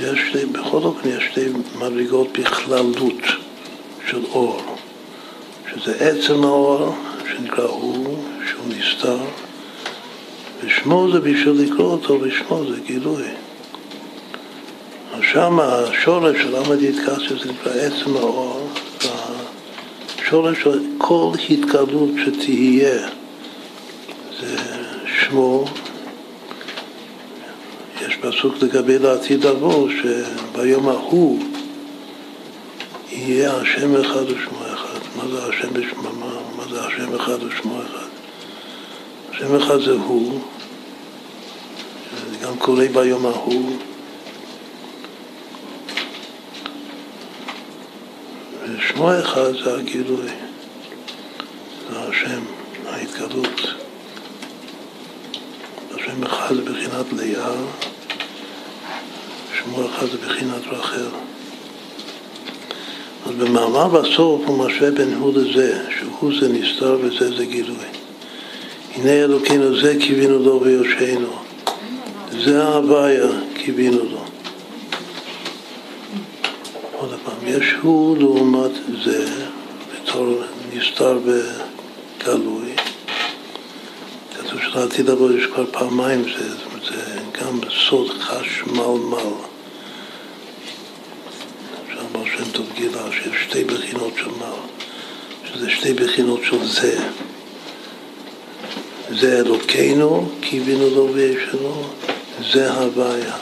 יש 0.00 0.18
שתי, 0.28 0.46
בכל 0.46 0.76
אופן 0.76 1.08
יש 1.08 1.24
שתי 1.30 1.44
מדרגות 1.78 2.38
בכללות 2.38 3.22
של 4.10 4.24
אור, 4.24 4.62
שזה 5.70 5.94
עצם 6.00 6.44
האור, 6.44 6.94
שנקרא 7.30 7.64
הוא, 7.64 8.18
שהוא 8.48 8.64
נסתר, 8.68 9.18
ושמו 10.64 11.08
זה 11.12 11.20
בשביל 11.20 11.60
לקרוא 11.62 11.92
אותו, 11.92 12.18
ושמו 12.20 12.64
זה 12.68 12.80
גילוי. 12.86 13.22
שם 15.32 15.58
השורש 15.60 16.36
של 16.42 16.56
למה 16.56 16.76
דיתקסיה 16.76 17.36
זה 17.44 17.52
נקרא 17.52 17.72
עצם 17.72 18.16
האור, 18.16 18.68
והשורש 19.00 20.62
של 20.62 20.80
כל 20.98 21.32
התגלות 21.50 22.10
שתהיה 22.24 23.08
זה 24.40 24.56
שמו. 25.20 25.64
פסוק 28.20 28.54
לגבי 28.62 28.98
לעתיד 28.98 29.44
לבוא, 29.44 29.88
שביום 29.90 30.88
ההוא 30.88 31.38
יהיה 33.10 33.56
השם 33.56 34.00
אחד 34.00 34.22
ושמו 34.22 34.58
אחד. 34.74 34.98
מה 35.16 35.28
זה 35.28 35.44
השם 35.44 35.68
ושמו? 35.72 36.02
מה, 36.02 36.26
מה 36.56 36.64
זה 36.70 36.80
שם 36.96 37.14
אחד 37.14 37.42
ושמו 37.42 37.80
אחד. 37.82 38.08
שם 39.32 39.54
אחד 39.56 39.80
זה 39.80 39.92
הוא, 39.92 40.40
זה 42.30 42.46
גם 42.46 42.56
קורה 42.58 42.86
ביום 42.92 43.26
ההוא. 43.26 43.76
ושמו 48.64 49.10
אחד 49.20 49.52
זה 49.64 49.74
הגילוי, 49.74 50.28
זה 51.90 51.98
השם, 52.00 52.40
ההתגלות. 52.86 53.60
השם 55.94 56.24
אחד 56.24 56.54
זה 56.54 56.62
בחינת 56.62 57.12
לאה, 57.12 57.52
אחד 59.86 60.06
זה 60.06 60.18
בחינת 60.26 60.62
רחל. 60.70 61.08
אז 63.26 63.34
במאמר 63.34 63.88
בסוף 63.88 64.42
הוא 64.46 64.66
משווה 64.66 64.90
בין 64.90 65.14
הוא 65.14 65.32
לזה, 65.34 65.82
שהוא 65.98 66.32
זה 66.40 66.48
נסתר 66.48 66.98
וזה 67.02 67.36
זה 67.36 67.44
גילוי. 67.46 67.76
הנה 68.94 69.10
אלוקינו 69.10 69.80
זה 69.80 69.96
קיווינו 70.00 70.38
לו 70.38 70.60
ויושענו. 70.62 71.32
זה 72.30 72.64
ההוויה 72.64 73.28
קיווינו 73.54 74.04
לו. 74.04 74.24
עוד 76.98 77.10
פעם, 77.24 77.46
יש 77.46 77.64
הוא 77.82 78.18
לעומת 78.18 78.70
זה, 79.04 79.26
בתור 79.94 80.42
נסתר 80.74 81.18
וגלוי. 81.24 82.74
כתוב 84.38 84.60
שלעתיד 84.60 85.10
לבוא 85.10 85.32
יש 85.32 85.46
כבר 85.46 85.66
פעמיים 85.70 86.22
זה, 86.22 86.48
זאת 86.48 86.66
אומרת, 86.66 86.84
זה 86.84 87.20
גם 87.40 87.60
סוד 87.88 88.10
חשמלמל. 88.10 89.18
שם 91.92 92.24
שם 92.36 92.50
טוב 92.52 92.66
גילה 92.74 93.02
שיש 93.12 93.42
שתי 93.48 93.64
בחינות 93.64 94.12
של 94.16 94.28
מל, 94.28 94.37
שזה 95.44 95.70
שתי 95.70 95.94
בחינות 95.94 96.40
של 96.44 96.66
זה. 96.66 96.98
זה 99.10 99.38
אלוקינו, 99.38 100.28
קיווינו 100.40 100.90
לו 100.90 101.14
וישנו, 101.14 101.82
זה 102.52 102.72
הוויה. 102.72 103.36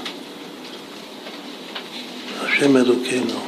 השם 2.41 2.77
אלוקינו. 2.77 3.41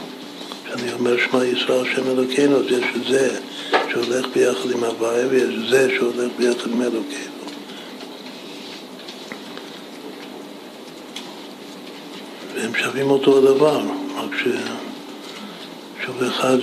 כשאני 0.64 0.92
אומר 0.92 1.16
שמע 1.18 1.44
ישראל, 1.44 1.86
השם 1.86 2.10
אלוקינו, 2.10 2.56
אז 2.56 2.64
יש 2.68 3.08
זה 3.08 3.40
שהולך 3.90 4.26
ביחד 4.34 4.70
עם 4.70 4.84
הוויה 4.84 5.26
ויש 5.30 5.70
זה 5.70 5.88
שהולך 5.96 6.32
ביחד 6.38 6.70
עם 6.70 6.82
אלוקינו. 6.82 7.38
והם 12.54 12.74
שווים 12.74 13.10
אותו 13.10 13.38
הדבר, 13.38 13.80
רק 14.16 14.30
ש... 14.44 14.48
שוב 16.06 16.22
אחד 16.22 16.58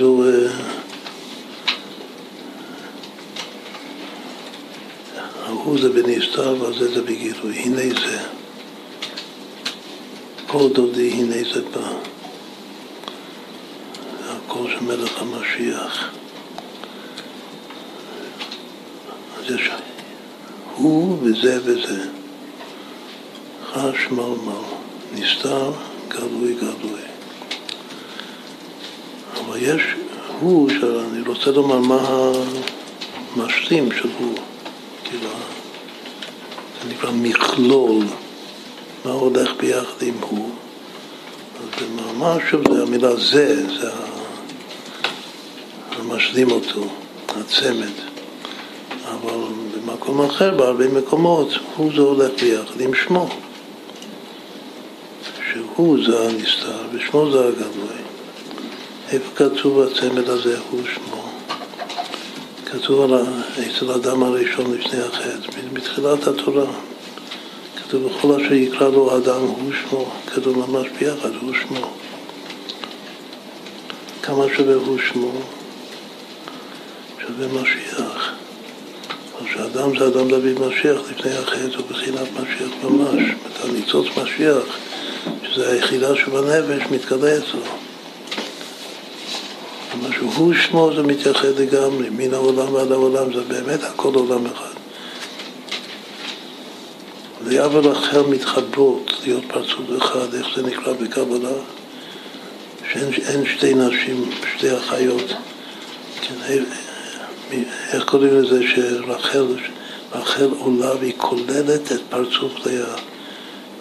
הוא... 5.66 5.82
זה 5.82 5.90
בנסתר 5.90 6.56
והזה 6.62 6.94
זה 6.94 7.02
בגילוי, 7.02 7.56
הנה 7.56 7.82
זה. 7.82 8.20
כל 10.48 10.70
דודי 10.74 11.10
הנה 11.10 11.36
זה 11.54 11.62
בא. 11.62 11.90
זה 14.20 14.32
הקול 14.32 14.72
של 14.72 14.84
מלך 14.84 15.22
המשיח. 15.22 16.12
אז 19.40 19.56
יש 19.56 19.70
הוא 20.76 21.18
וזה 21.22 21.60
וזה. 21.64 22.06
חשמלמל, 23.74 24.66
נסתר, 25.14 25.72
גלוי 26.08 26.54
גלוי. 26.54 27.02
אבל 29.34 29.58
יש 29.62 29.82
הוא, 30.40 30.70
שאני 30.70 31.22
רוצה 31.28 31.52
לומר 31.52 31.80
מה 31.80 32.32
המשלים 33.36 33.92
של 33.92 34.10
הוא. 34.20 34.36
כאילו, 35.10 35.30
זה 36.84 36.90
נקרא 36.90 37.12
מכלול, 37.12 38.06
מה 39.06 39.12
הולך 39.12 39.50
ביחד 39.60 40.02
עם 40.02 40.18
הוא. 40.22 40.50
אז 41.60 41.84
במאמר 41.84 42.38
שוב 42.50 42.74
זה 42.74 42.84
המילה 42.84 43.16
זה, 43.16 43.70
זה 43.80 43.90
המשלים 45.92 46.52
אותו, 46.52 46.84
הצמד. 47.28 47.96
אבל 49.06 49.40
במקום 49.76 50.22
אחר, 50.22 50.58
בהרבה 50.58 50.88
מקומות, 50.88 51.50
הוא 51.76 51.92
זה 51.96 52.02
הולך 52.02 52.32
ביחד 52.42 52.82
עם 52.82 52.92
שמו. 52.94 53.30
שהוא 55.54 55.98
זה 56.06 56.30
הנסתר 56.30 56.78
ושמו 56.92 57.32
זה 57.32 57.40
הגלוי. 57.40 58.02
איפה 59.12 59.36
כתוב 59.36 59.82
הצמד 59.82 60.30
הזה 60.30 60.58
הוא 60.70 60.82
שמו? 60.94 61.25
כתוב 62.82 63.14
על 63.14 63.22
אצל 63.54 63.92
האדם 63.92 64.24
הראשון 64.24 64.74
לפני 64.74 65.00
החטא, 65.00 65.52
בתחילת 65.74 66.28
התורה. 66.28 66.66
כתוב 67.78 68.04
בכל 68.08 68.42
אשר 68.42 68.54
יקרא 68.54 68.90
לו 68.90 69.18
אדם 69.18 69.42
הוא 69.42 69.72
שמו, 69.82 70.12
כתוב 70.28 70.70
ממש 70.70 70.88
ביחד, 71.00 71.30
הוא 71.42 71.54
שמו. 71.54 71.92
כמה 74.22 74.44
שווה 74.58 74.76
הוא 74.76 74.98
שמו? 75.00 75.32
שווה 77.22 77.62
משיח. 77.62 78.34
שאדם 79.54 80.00
זה 80.00 80.08
אדם 80.08 80.28
דוד 80.28 80.68
משיח 80.68 81.00
לפני 81.12 81.32
החטא, 81.32 81.78
הוא 81.78 81.86
בחינת 81.90 82.28
משיח 82.42 82.72
ממש. 82.84 83.24
אתה 83.54 83.68
ניצוץ 83.72 84.08
משיח, 84.18 84.64
שזה 85.44 85.72
היחידה 85.72 86.16
שבנפש, 86.16 86.92
מתגלה 86.92 87.38
אצלו. 87.38 87.85
מה 90.02 90.10
שהוא 90.16 90.54
שמו 90.54 90.92
זה 90.96 91.04
מתייחד 91.04 91.60
לגמרי, 91.60 92.10
מן 92.10 92.34
העולם 92.34 92.74
ועד 92.74 92.92
העולם, 92.92 93.34
זה 93.34 93.42
באמת 93.42 93.84
הכל 93.84 94.16
עולם 94.16 94.46
אחד. 94.46 94.74
לאה 97.48 97.68
ורחל 97.72 98.22
מתחברות 98.22 99.14
להיות 99.24 99.44
פרצות 99.48 99.86
אחד, 99.98 100.34
איך 100.34 100.48
זה 100.56 100.64
נקרא 100.64 100.94
בקבלה? 100.94 101.50
שאין 102.94 103.46
שתי 103.46 103.74
נשים, 103.74 104.30
שתי 104.58 104.78
אחיות. 104.78 105.34
כן, 106.22 106.64
איך 107.94 108.04
קוראים 108.04 108.34
לזה 108.34 108.64
שרחל 108.76 109.46
רחל 110.14 110.50
עולה 110.60 110.96
והיא 111.00 111.14
כוללת 111.18 111.92
את 111.92 112.02
פרצוף 112.10 112.66
לאה. 112.66 112.96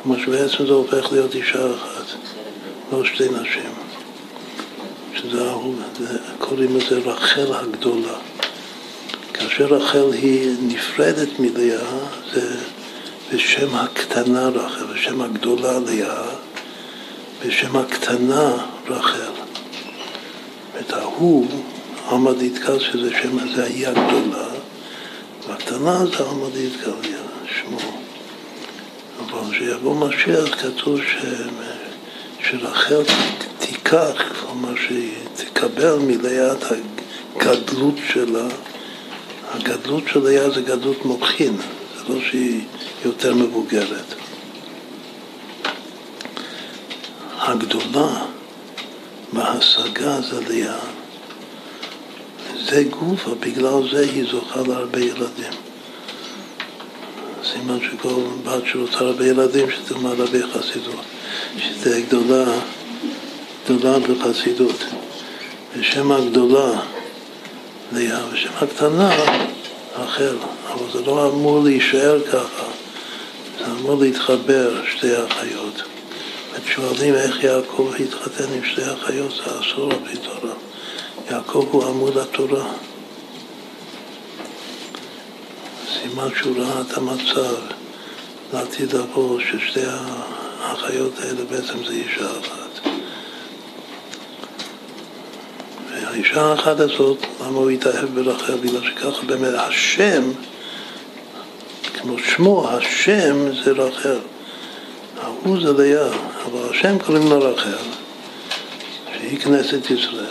כלומר 0.02 0.18
שבעצם 0.24 0.66
זה 0.66 0.72
הופך 0.72 1.12
להיות 1.12 1.34
אישה 1.34 1.74
אחת, 1.74 2.06
לא 2.92 3.04
שתי 3.04 3.24
נשים. 3.28 3.83
שזה 5.30 6.18
קוראים 6.38 6.76
לזה 6.76 6.98
רחל 6.98 7.54
הגדולה. 7.54 8.18
כאשר 9.34 9.64
רחל 9.64 10.12
היא 10.12 10.56
נפרדת 10.62 11.28
מלאה, 11.38 11.98
זה 12.34 12.56
בשם 13.32 13.74
הקטנה 13.74 14.48
רחל, 14.48 14.84
בשם 14.84 15.20
הגדולה 15.20 15.78
לאה, 15.78 16.22
בשם 17.46 17.76
הקטנה 17.76 18.56
רחל. 18.88 19.32
את 20.80 20.92
ההוא, 20.92 21.46
עמד 22.10 22.42
יתקל, 22.42 22.78
שזה 22.78 23.10
שם, 23.22 23.54
זה 23.54 23.64
היא 23.64 23.88
הגדולה, 23.88 24.48
והקטנה 25.48 26.06
זה 26.06 26.24
עמד 26.30 26.56
יתקל, 26.56 26.90
שמו. 27.46 27.78
אבל 29.20 29.52
כשיבוא 29.52 30.08
משיח 30.08 30.62
כתוב 30.62 31.00
ש... 31.02 31.24
שרחל 32.50 33.02
תיקח, 33.58 34.22
כלומר 34.40 34.74
שהיא 34.86 35.14
תקבל 35.34 35.98
מליאת 35.98 36.64
הגדלות 37.36 37.94
שלה, 38.12 38.46
הגדלות 39.54 40.02
של 40.12 40.20
לאה 40.20 40.50
זה 40.50 40.62
גדלות 40.62 41.04
מוחין, 41.04 41.56
זה 41.96 42.14
לא 42.14 42.20
שהיא 42.20 42.60
יותר 43.04 43.34
מבוגרת. 43.34 44.14
הגדולה 47.38 48.24
בהשגה 49.32 50.20
זה 50.20 50.40
לאה. 50.40 50.78
זה 52.68 52.84
גופה, 52.84 53.30
בגלל 53.40 53.90
זה 53.92 54.00
היא 54.00 54.24
זוכה 54.30 54.60
להרבה 54.68 55.00
ילדים. 55.00 55.52
סימן 57.52 57.78
שכל 57.80 58.22
בת 58.44 58.62
שרוצה 58.66 58.98
הרבה 58.98 59.26
ילדים, 59.26 59.70
שתלמד 59.70 60.20
הרבה 60.20 60.38
חסידות. 60.52 61.04
שתהיה 61.58 62.00
גדולה, 62.00 62.44
גדולה 63.64 63.98
בחסידות. 63.98 64.84
ושם 65.76 66.12
הגדולה 66.12 66.80
לאה, 67.92 68.20
ושם 68.32 68.50
הקטנה 68.60 69.10
רחל. 69.96 70.36
אבל 70.72 70.92
זה 70.92 71.00
לא 71.00 71.28
אמור 71.28 71.62
להישאר 71.64 72.20
ככה, 72.32 72.64
זה 73.58 73.64
אמור 73.80 74.00
להתחבר, 74.00 74.82
שתי 74.96 75.16
האחיות. 75.16 75.82
ושואלים 76.64 77.14
איך 77.14 77.44
יעקב 77.44 77.92
התחתן 78.00 78.44
עם 78.54 78.64
שתי 78.64 78.82
האחיות, 78.82 79.30
זה 79.30 79.42
אסור 79.42 79.92
על 79.92 80.16
תורה. 80.16 80.54
יעקב 81.30 81.68
הוא 81.70 81.84
עמוד 81.84 82.18
התורה. 82.18 82.64
סימן 85.92 86.28
שהוא 86.38 86.58
ראה 86.58 86.80
את 86.80 86.96
המצב 86.98 87.54
לעתיד 88.52 88.92
לבוא, 88.92 89.40
ששתי 89.40 89.80
האחיות 90.64 91.12
האלה 91.18 91.44
בעצם 91.50 91.84
זה 91.86 91.92
אישה 91.92 92.26
אחת. 92.40 92.88
האישה 95.92 96.42
האחת 96.42 96.80
הזאת, 96.80 97.18
למה 97.40 97.58
הוא 97.58 97.70
התאהב 97.70 98.08
ברחל? 98.14 98.56
בגלל 98.56 98.82
שככה 98.82 99.26
באמת 99.26 99.54
השם, 99.54 100.22
כמו 101.94 102.18
שמו, 102.18 102.70
השם 102.70 103.62
זה 103.64 103.70
רחל. 103.70 104.18
ההוא 105.22 105.60
זה 105.60 105.72
לאה, 105.72 106.08
אבל 106.44 106.70
השם 106.70 106.98
קוראים 106.98 107.28
לה 107.28 107.36
רחל, 107.36 107.84
שהיא 109.12 109.40
כנסת 109.40 109.90
ישראל. 109.90 110.24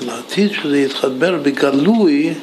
לעתיד 0.00 0.52
שזה 0.52 0.78
יתחבר 0.78 1.36
בגלוי 1.42 2.34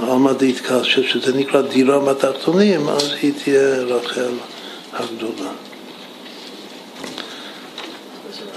עמדית 0.00 0.60
כאשר 0.60 1.02
שזה 1.02 1.36
נקרא 1.36 1.60
דירה 1.62 1.98
בתחתונים, 1.98 2.88
אז 2.88 3.12
היא 3.22 3.32
תהיה 3.44 3.76
רחל 3.82 4.32
הגדולה. 4.92 5.50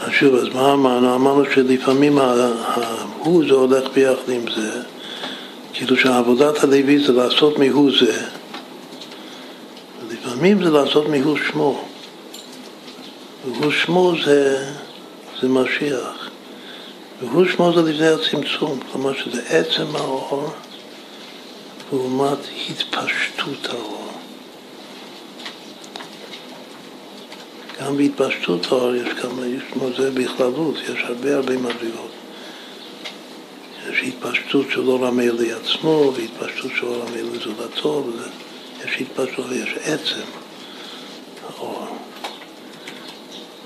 אז 0.02 0.12
שוב, 0.12 0.36
אז 0.36 0.48
מה 0.54 0.74
אמרנו? 0.74 1.16
אמרנו 1.16 1.44
שלפעמים 1.54 2.18
ההוא 2.18 3.44
זה 3.48 3.54
הולך 3.54 3.90
ביחד 3.94 4.30
עם 4.30 4.42
זה, 4.56 4.82
כאילו 5.74 5.98
שעבודת 5.98 6.64
הלוי 6.64 7.00
זה 7.00 7.14
לעשות 7.14 7.58
מהוא 7.58 7.92
זה, 8.00 8.26
לפעמים 10.12 10.64
זה 10.64 10.70
לעשות 10.70 11.10
מהוא 11.10 11.38
שמו. 11.52 11.84
והוא 13.46 13.72
שמו 13.72 14.14
זה, 14.26 14.66
זה 15.42 15.48
משיח. 15.50 16.30
והוא 17.22 17.46
שמו 17.46 17.74
זה 17.74 17.92
לפני 17.92 18.08
הצמצום, 18.08 18.80
כלומר 18.92 19.14
שזה 19.14 19.42
עצם 19.50 19.96
האור 19.96 20.50
לעומת 21.92 22.38
התפשטות 22.70 23.70
האור. 23.70 24.12
גם 27.82 27.98
בהתפשטות 27.98 28.66
האור 28.66 28.96
יש 28.96 29.14
כמה, 29.22 29.46
יש 29.46 29.64
כמו 29.74 29.88
זה 29.98 30.12
בכללות, 30.12 30.76
יש 30.84 31.00
הרבה 31.04 31.36
הרבה 31.36 31.58
מדרגות. 31.58 32.12
יש 33.90 34.00
התפשטות 34.04 34.66
של 34.72 34.88
אור 34.88 35.08
המייל 35.08 35.36
לעצמו, 35.40 36.14
והתפשטות 36.16 36.72
של 36.80 36.86
אור 36.86 37.04
המייל 37.08 37.26
לזולתו, 37.34 38.04
יש 38.86 39.02
התפשטות 39.02 39.46
ויש 39.50 39.74
עצם 39.84 40.26
האור. 41.50 41.88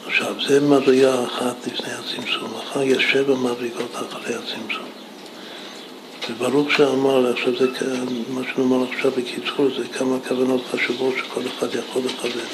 עכשיו, 0.06 0.35
זה 0.47 0.61
מדרגה 0.61 1.23
אחת 1.26 1.68
לפני 1.68 1.93
הצמצום, 1.93 2.56
אחר 2.56 2.81
יש 2.81 3.03
שבע 3.11 3.35
מדרגות 3.35 3.95
אחרי 3.95 4.35
הצמצום. 4.35 5.05
וברוך 6.30 6.72
שאמר, 6.72 7.31
עכשיו 7.31 7.53
זה, 7.60 7.68
מה 8.30 8.41
שנאמר 8.43 8.85
עכשיו 8.91 9.11
בקיצור, 9.11 9.68
זה 9.77 9.88
כמה 9.88 10.18
כוונות 10.27 10.61
חשובות 10.72 11.14
שכל 11.18 11.41
אחד 11.47 11.68
יכול 11.76 12.02
לכוון. 12.06 12.47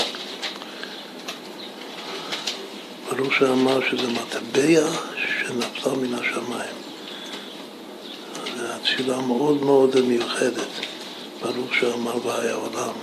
ברוך 3.10 3.34
שאמר 3.34 3.80
שזה 3.90 4.08
מטבע 4.08 4.88
שנפלה 5.18 5.94
מן 5.94 6.14
השמיים. 6.14 6.76
זו 8.58 8.66
התפילה 8.68 9.22
מאוד 9.22 9.64
מאוד 9.64 10.02
מיוחדת, 10.02 10.70
ברוך 11.42 11.76
שאמר 11.80 12.28
והיה 12.28 12.54
עולם. 12.54 12.94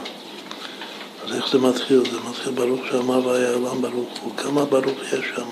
אז 1.24 1.34
איך 1.36 1.48
זה 1.52 1.58
מתחיל? 1.58 2.00
זה 2.10 2.18
מתחיל 2.30 2.52
ברוך 2.52 2.80
שאמר 2.90 3.26
והיה 3.26 3.54
עולם 3.54 3.82
ברוך 3.82 4.18
הוא. 4.22 4.36
כמה 4.36 4.64
ברוך 4.64 5.02
יש 5.12 5.26
שם? 5.36 5.48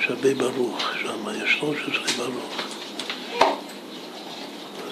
יש 0.00 0.06
הרבה 0.08 0.34
ברוך 0.34 0.80
שם, 1.02 1.44
יש 1.44 1.56
13 1.60 2.26
ברוך. 2.26 2.67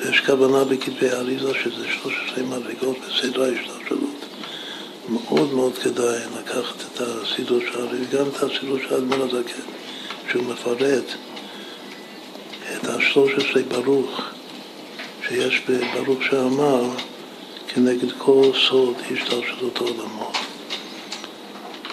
יש 0.02 0.20
כוונה 0.20 0.64
בכתבי 0.64 1.10
האריזה 1.10 1.54
שזה 1.54 1.88
13 2.02 2.44
מדרגות 2.44 2.96
בסדר 2.98 3.42
ההשתלשלות. 3.42 4.24
מאוד 5.08 5.54
מאוד 5.54 5.78
כדאי 5.78 6.20
לקחת 6.40 6.74
את 6.80 7.00
הסידור 7.00 7.60
של 7.60 7.80
האריזה, 7.80 8.04
וגם 8.16 8.28
את 8.28 8.42
הסידור 8.42 8.78
של 8.78 8.94
האדמון 8.94 9.20
הזקן, 9.20 9.62
שהוא 10.30 10.44
מפרט 10.44 11.04
את 12.74 12.88
ה-13 12.88 13.58
ברוך 13.68 14.20
שיש 15.28 15.62
בברוך 15.68 16.22
שאמר 16.22 16.84
כנגד 17.68 18.12
כל 18.18 18.50
סוד 18.68 18.94
השתלשלות 19.12 19.76
העולמות. 19.76 20.36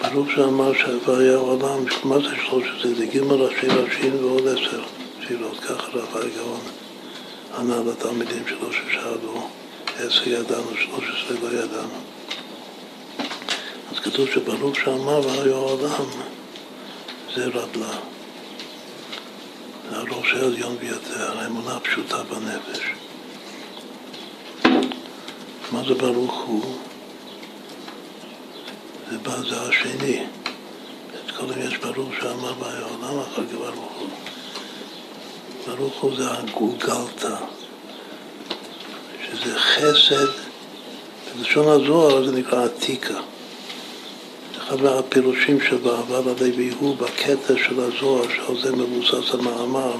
ברוך 0.02 0.30
שאמר 0.30 0.72
שהיה 0.74 1.36
עולם, 1.36 1.84
מה 2.04 2.18
זה 2.18 2.36
13? 2.48 2.94
זה 2.94 3.06
ג' 3.06 3.18
ראשי 3.30 3.66
ראשים 3.66 4.24
ועוד 4.24 4.46
עשר 4.48 4.82
תפילות, 5.20 5.58
ככה 5.58 5.86
רב 5.92 6.16
הגאון. 6.16 6.83
ענה 7.58 7.76
לתלמידים 7.90 8.42
שלו 8.48 8.72
ששאלו, 8.72 9.48
עשר 9.98 10.28
ידענו, 10.28 10.70
שלוש 10.76 11.04
עשרה 11.04 11.38
לא 11.42 11.62
ידענו. 11.62 12.00
אז 13.92 13.98
כתוב 13.98 14.28
שברוך 14.30 14.76
שאמר 14.76 15.26
והיו 15.26 15.56
העולם 15.56 16.10
זה 17.34 17.46
רדלה. 17.46 17.98
זה 19.90 19.96
הראש 19.96 20.32
העליון 20.34 20.76
ביותר, 20.78 21.38
האמונה 21.38 21.76
הפשוטה 21.76 22.22
בנפש. 22.22 22.80
מה 25.72 25.82
זה 25.88 25.94
ברוך 25.94 26.44
הוא? 26.46 26.78
זה 29.10 29.18
בא, 29.18 29.36
זה 29.48 29.60
השני. 29.60 30.26
את 31.24 31.30
כל 31.30 31.46
יש 31.58 31.76
ברוך 31.76 32.10
שאמר 32.20 32.62
והיו 32.62 32.86
העולם, 32.86 33.18
אחר 33.20 33.42
כך 33.46 33.52
ברוך 33.52 33.92
הוא. 33.98 34.23
ברוך 35.66 36.00
הוא 36.00 36.16
זה 36.16 36.30
הגולגלתא, 36.30 37.36
שזה 39.24 39.58
חסד, 39.58 40.26
בלשון 41.36 41.68
הזוהר 41.68 42.26
זה 42.26 42.32
נקרא 42.32 42.64
עתיקה. 42.64 43.20
אחד 44.58 44.82
מהפירושים 44.82 45.60
של 45.60 45.76
בעבר 45.76 46.22
הלוי 46.30 46.70
הוא 46.78 46.96
בקטע 46.96 47.54
של 47.68 47.80
הזוהר, 47.80 48.28
שעל 48.28 48.62
זה 48.62 48.72
מבוסס 48.72 49.34
המאמר, 49.34 49.96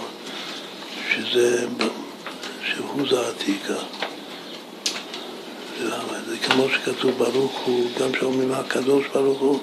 שזה, 1.11 1.67
שהוא 2.67 3.09
זה 3.11 3.29
עתיקה. 3.29 3.75
זה 6.29 6.37
כמו 6.43 6.67
שכתוב 6.69 7.19
ברוך 7.19 7.61
הוא, 7.65 7.87
גם 8.01 8.09
שאומרים 8.21 8.53
הקדוש 8.53 9.07
ברוך 9.15 9.41
הוא, 9.41 9.59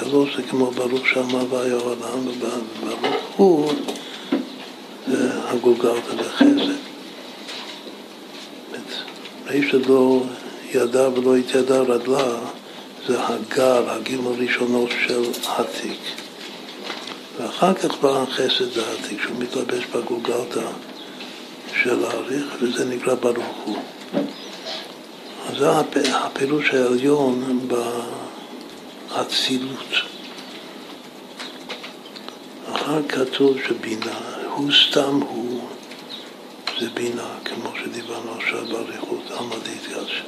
הקדוש 0.00 0.36
זה 0.36 0.42
כמו 0.42 0.70
ברוך 0.70 1.06
שאמר 1.06 1.54
והיה 1.54 1.74
עולם, 1.74 2.28
וברוך 2.28 3.36
הוא 3.36 3.72
זה 5.08 5.30
הגולגלתא 5.48 6.14
בחסד. 6.18 6.70
מי 9.50 9.70
שלא 9.70 10.22
ידע 10.74 11.08
ולא 11.08 11.36
התיידע 11.36 11.80
רדלה, 11.80 12.38
זה 13.06 13.16
הגר, 13.26 13.90
הגיל 13.90 14.20
הראשונות 14.24 14.90
של 15.06 15.22
עתיק. 15.46 16.00
ואחר 17.38 17.74
כך 17.74 17.98
בא 18.02 18.22
החסד 18.22 18.78
העתיק, 18.78 19.22
שהוא 19.22 19.36
מתלבש 19.38 19.84
בגולגלתא 19.86 20.66
של 21.82 22.04
האריך, 22.04 22.46
וזה 22.62 22.84
נקרא 22.84 23.14
ברוך 23.14 23.56
הוא. 23.64 23.76
אז 25.48 25.58
זה 25.58 25.70
הפירוש 26.16 26.74
העליון 26.74 27.60
באצילות. 29.10 29.86
אחר 32.72 33.08
כתוב 33.08 33.56
שבינה, 33.68 34.18
הוא 34.54 34.70
סתם 34.72 35.20
הוא, 35.28 35.68
זה 36.80 36.90
בינה, 36.94 37.28
כמו 37.44 37.72
שדיברנו 37.84 38.32
עכשיו 38.32 38.66
באריכות, 38.66 39.30
עמדית 39.38 39.88
גדשה. 39.88 40.24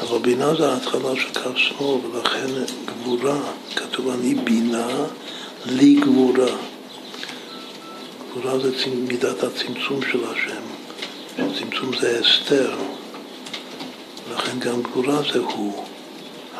אבל 0.00 0.18
בינה 0.18 0.54
זה 0.54 0.72
ההתחלה 0.72 1.16
של 1.16 1.42
קו 1.42 1.56
שמאל, 1.56 2.06
ולכן 2.06 2.46
גבורה, 2.84 3.40
כתוב 3.76 4.08
אני 4.08 4.34
בינה 4.34 4.88
לי 5.66 5.94
גבורה. 5.94 6.56
גבורה 8.30 8.58
זה 8.58 8.70
מידת 9.08 9.42
הצמצום 9.42 10.00
של 10.12 10.24
השם, 10.24 10.62
צמצום 11.58 11.90
זה 12.00 12.20
אסתר, 12.20 12.76
לכן 14.34 14.58
גם 14.58 14.82
גבורה 14.82 15.22
זה 15.32 15.38
הוא. 15.38 15.84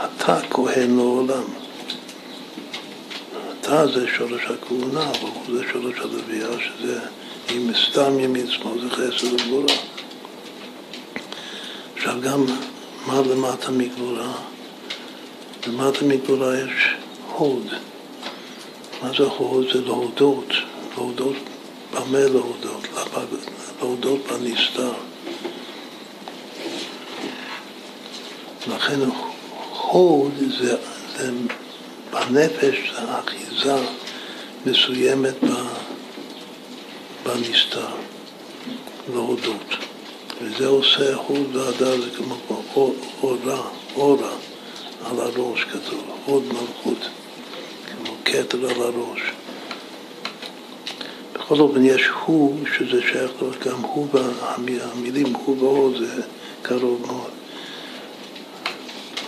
אתה 0.05 0.41
כהן 0.51 0.97
לעולם. 0.97 1.45
אתה 3.61 3.87
זה 3.87 4.07
שורש 4.17 4.43
הכהונה, 4.45 5.11
אבל 5.11 5.29
הוא 5.35 5.57
זה 5.57 5.65
שורש 5.73 5.99
הלוויה, 5.99 6.49
שזה 6.61 7.01
אם 7.51 7.71
סתם 7.75 8.21
ימין 8.21 8.51
שמאל 8.51 8.81
זה 8.81 8.91
חסד 8.91 9.33
וגבורה. 9.33 9.75
עכשיו 11.97 12.15
גם 12.21 12.47
מה 13.07 13.21
למטה 13.31 13.71
מגבורה? 13.71 14.33
למטה 15.67 16.05
מגבורה 16.05 16.59
יש 16.59 16.95
הוד. 17.37 17.67
מה 19.03 19.11
זה 19.19 19.25
הוד? 19.25 19.67
זה 19.73 19.81
להודות. 19.81 20.53
להודות, 20.97 21.37
במה 21.95 22.19
להודות? 22.19 22.87
להודות 23.81 24.21
בנסתר. 24.27 24.93
לכן 28.69 29.01
הוד 29.83 30.33
זה, 30.61 30.77
זה 31.17 31.31
בנפש 32.11 32.93
זה 32.95 33.19
אחיזה 33.19 33.75
מסוימת 34.67 35.35
בנסתר, 37.27 37.87
להודות. 39.13 39.75
וזה 40.43 40.67
עושה 40.67 41.15
הוד 41.15 41.57
והדר, 41.57 42.01
זה 42.01 42.11
כמו 42.17 42.37
אורה, 43.23 43.63
אורה 43.97 44.33
על 45.05 45.21
הראש 45.21 45.65
כתוב, 45.65 46.05
הוד 46.25 46.43
מלכות. 46.45 47.09
כתר 48.33 48.71
על 48.71 48.83
הראש. 48.83 49.21
בכל 51.35 51.61
אופן 51.61 51.85
יש 51.85 52.09
הוא, 52.25 52.59
שזה 52.77 53.01
שייך 53.03 53.31
גם 53.67 53.81
הוא, 53.81 54.09
המילים 54.83 55.35
הוא 55.35 55.63
ואו 55.63 55.99
זה 55.99 56.23
קרוב 56.63 57.07
מאוד. 57.07 57.42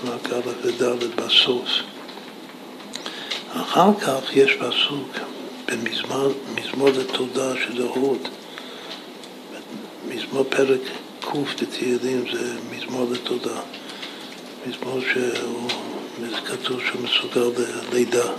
רק 0.08 0.32
א' 0.32 0.66
וד' 0.66 1.16
בסוף. 1.16 1.68
אחר 3.52 3.90
כך 4.00 4.36
יש 4.36 4.52
פסוק 4.52 5.08
במזמור 5.66 6.88
לתודה 6.88 7.52
שזה 7.56 7.82
הוד. 7.82 8.28
מזמור 10.08 10.44
פרק 10.44 10.80
ק' 11.20 11.62
בתהילים 11.62 12.24
זה 12.32 12.54
מזמור 12.70 13.06
לתודה. 13.12 13.60
מזמור 14.66 15.00
שהוא, 15.12 15.70
כתוב 16.46 16.80
שהוא 16.80 17.02
מסוגל 17.02 17.62
ללידה. 17.92 18.32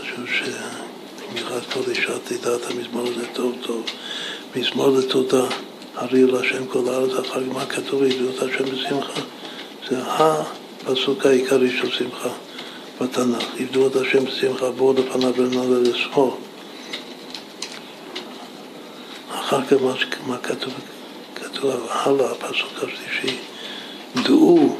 חשוב 0.00 0.24
שבמיוחד 0.26 1.60
כל 1.72 1.90
אישה 1.90 2.18
תדע 2.18 2.56
את 2.56 2.70
המזמור 2.70 3.06
הזה 3.06 3.26
טוב 3.32 3.54
טוב. 3.62 3.84
מזמור 4.56 4.88
לתודה, 4.88 5.44
הרי 5.94 6.22
להשם 6.22 6.66
כל 6.66 6.88
הארץ, 6.88 7.12
אחר 7.12 7.40
מה 7.52 7.66
כתוב? 7.66 8.02
ידעו 8.02 8.28
את 8.30 8.42
השם 8.42 8.64
בשמחה. 8.64 9.20
זה 9.90 9.96
הפסוק 10.06 11.26
העיקרי 11.26 11.70
של 11.70 11.90
שמחה 11.90 12.28
בתנ"ך. 13.00 13.60
ידעו 13.60 13.86
את 13.86 13.96
השם 13.96 14.24
בשמחה, 14.24 14.70
בואו 14.70 14.92
לפניו 14.92 15.32
ולנעלה 15.36 15.80
לשמאל. 15.80 16.30
אחר 19.34 19.64
כך 19.64 19.76
מה 20.26 20.38
כתוב? 20.38 20.72
כתוב 21.34 21.70
הלאה, 21.90 22.30
הפסוק 22.30 22.72
השלישי, 22.76 23.36
דעו 24.22 24.76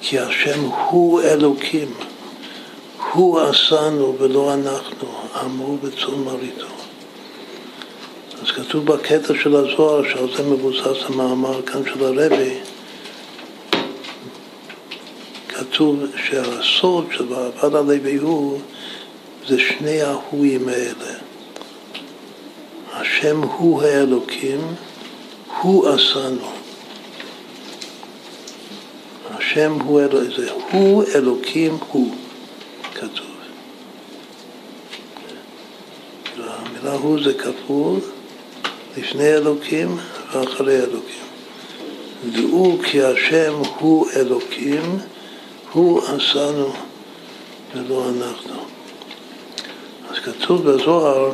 כי 0.00 0.18
השם 0.18 0.60
הוא 0.60 1.20
אלוקים, 1.20 1.94
הוא 3.12 3.40
עשנו 3.40 4.16
ולא 4.18 4.54
אנחנו, 4.54 5.08
עמו 5.42 5.76
בצאן 5.76 6.14
מרעיתו. 6.14 6.66
אז 8.42 8.50
כתוב 8.50 8.86
בקטע 8.86 9.34
של 9.42 9.56
הזוהר, 9.56 10.08
שעל 10.08 10.36
זה 10.36 10.42
מבוסס 10.42 11.04
המאמר 11.06 11.62
כאן 11.62 11.80
של 11.84 12.04
הרבי, 12.04 12.58
כתוב 15.72 16.04
שהסוד 16.16 17.06
של 17.10 17.34
עבד 17.34 17.74
הלוי 17.74 18.16
הוא 18.16 18.58
זה 19.48 19.58
שני 19.58 20.02
ההואים 20.02 20.68
האלה. 20.68 21.18
השם 22.92 23.42
הוא 23.42 23.82
האלוקים, 23.82 24.60
הוא 25.60 25.88
עשנו. 25.88 26.50
השם 29.30 29.72
הוא 29.72 30.00
אלוקים, 30.00 30.36
זה 30.36 30.52
הוא 30.70 31.04
אלוקים 31.14 31.78
הוא, 31.88 32.14
כתוב. 32.94 33.26
והמילה 36.38 36.92
הוא 36.92 37.18
זה 37.24 37.34
כפול 37.34 38.00
לפני 38.96 39.34
אלוקים 39.34 39.96
ואחרי 40.32 40.76
אלוקים. 40.76 41.22
דעו 42.30 42.78
כי 42.84 43.02
השם 43.02 43.54
הוא 43.78 44.06
אלוקים, 44.16 44.98
הוא 45.72 46.02
עשנו 46.02 46.72
ולא 47.74 48.08
אנחנו. 48.08 48.64
אז 50.10 50.18
כתוב 50.18 50.70
בזוהר, 50.70 51.30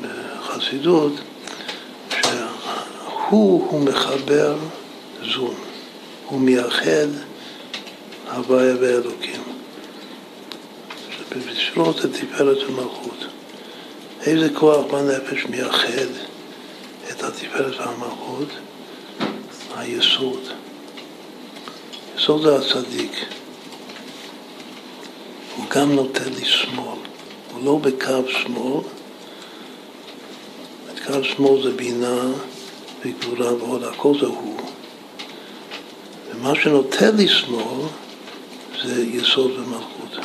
בחסידות, 0.00 1.12
שהוא 2.10 3.66
הוא 3.70 3.80
מחבר 3.80 4.56
זון, 5.34 5.54
הוא 6.26 6.40
מייחד 6.40 7.06
הוויה 8.32 8.74
ואלוקים. 8.80 9.42
שבשבילות 11.18 11.96
זה 11.96 12.12
תפארת 12.12 12.58
ומלכות. 12.68 13.26
איזה 14.26 14.48
כוח 14.54 14.86
בנפש 14.92 15.44
מייחד 15.44 16.10
את 17.10 17.22
התפארת 17.22 17.80
והמלכות? 17.80 18.48
היסוד. 19.76 20.40
יסוד 22.16 22.42
זה 22.42 22.56
הצדיק. 22.56 23.12
הוא 25.56 25.64
גם 25.70 25.92
נוטה 25.92 26.24
לשמאל. 26.40 26.98
הוא 27.52 27.64
לא 27.64 27.78
בקו 27.82 28.28
שמאל. 28.28 28.80
קו 31.06 31.24
שמאל 31.24 31.62
זה 31.62 31.70
בינה 31.70 32.22
וגבורה 33.04 33.54
ועוד, 33.54 33.84
הכל 33.84 34.12
זה 34.20 34.26
הוא. 34.26 34.56
ומה 36.30 36.54
שנוטה 36.54 37.10
לשמאל 37.10 37.86
זה 38.84 39.02
יסוד 39.02 39.50
ומלכות. 39.50 40.24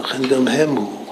לכן 0.00 0.22
גם 0.28 0.48
הם 0.48 0.76
הוא. 0.76 1.06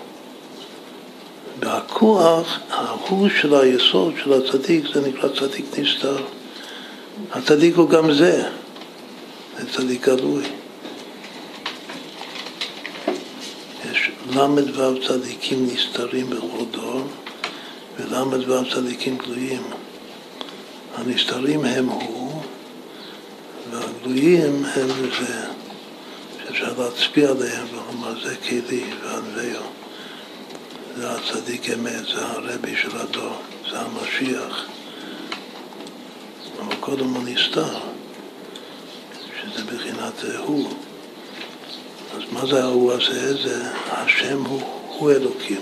והכוח, 1.60 2.58
ההוא 2.70 3.28
של 3.40 3.54
היסוד 3.54 4.14
של 4.24 4.32
הצדיק, 4.32 4.84
זה 4.94 5.08
נקרא 5.08 5.28
צדיק 5.28 5.78
נסתר. 5.78 6.16
הצדיק 7.32 7.76
הוא 7.76 7.88
גם 7.88 8.12
זה, 8.12 8.48
זה 9.58 9.72
צדיק 9.72 10.08
גלוי. 10.08 10.44
יש 13.92 14.10
ל"ו 14.34 15.06
צדיקים 15.06 15.66
נסתרים 15.72 16.30
בכל 16.30 16.64
דור, 16.70 17.02
ול"ו 17.98 18.70
צדיקים 18.74 19.18
גלויים. 19.18 19.62
הנסתרים 20.94 21.64
הם 21.64 21.86
הוא, 21.86 22.42
והגלויים 23.70 24.64
הם 24.64 24.88
זה, 25.20 25.46
שאפשר 26.44 26.72
להצביע 26.78 27.30
עליהם 27.30 27.66
ולומר 27.70 28.22
זה 28.22 28.36
כלי 28.36 28.84
וענווהו. 29.02 29.64
זה 30.96 31.10
הצדיק 31.10 31.70
אמת, 31.70 32.04
זה 32.14 32.26
הרבי 32.26 32.76
של 32.76 32.96
הדור, 32.96 33.36
זה 33.70 33.80
המשיח. 33.80 34.66
אבל 36.60 36.74
קודם 36.80 37.14
הוא 37.14 37.22
נסתר, 37.24 37.78
שזה 39.40 39.64
בחינת 39.64 40.24
הוא. 40.46 40.68
אז 42.14 42.22
מה 42.32 42.46
זה 42.46 42.64
ההוא 42.64 42.92
הזה? 42.92 43.42
זה 43.42 43.70
השם 43.90 44.42
הוא, 44.44 44.60
הוא 44.88 45.10
אלוקים. 45.10 45.60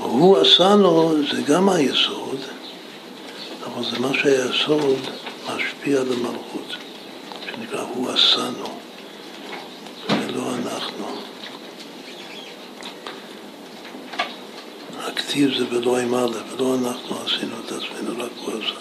הוא 0.00 0.38
עשנו, 0.38 1.14
זה 1.32 1.42
גם 1.42 1.68
היסוד, 1.68 2.38
אבל 3.66 3.90
זה 3.90 3.98
מה 3.98 4.14
שהיסוד 4.14 4.98
משפיע 5.46 6.00
על 6.00 6.06
המלכות, 6.12 6.76
שנקרא 7.46 7.80
הוא 7.80 8.10
עשנו, 8.10 8.68
ולא 10.08 10.54
אנחנו. 10.54 11.06
הכתיב 14.98 15.58
זה 15.58 15.64
ולא 15.70 15.98
עם 15.98 16.14
א', 16.14 16.28
ולא 16.52 16.74
אנחנו 16.74 17.16
עשינו 17.26 17.56
את 17.66 17.72
עצמנו, 17.72 18.24
רק 18.24 18.30
הוא 18.44 18.52
עשה. 18.54 18.80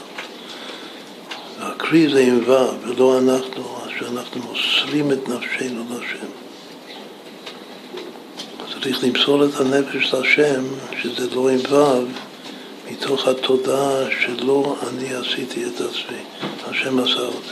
והקריא 1.60 2.10
זה 2.14 2.22
עם 2.22 2.50
ו', 2.50 2.88
ולא 2.88 3.20
אנחנו, 3.20 3.81
שאנחנו 4.02 4.42
מוסרים 4.42 5.12
את 5.12 5.30
נפשנו 5.30 5.84
להשם. 5.90 6.28
צריך 8.84 9.04
למסור 9.04 9.46
את 9.46 9.60
הנפש 9.60 10.14
להשם, 10.14 10.64
שזה 11.02 11.36
לא 11.36 11.50
עם 11.50 11.60
ו', 11.70 12.06
מתוך 12.92 13.28
התודעה 13.28 14.04
שלא 14.22 14.76
אני 14.88 15.16
עשיתי 15.16 15.66
את 15.66 15.82
עצמי, 15.82 16.18
השם 16.68 17.00
עשה 17.00 17.20
אותי. 17.20 17.50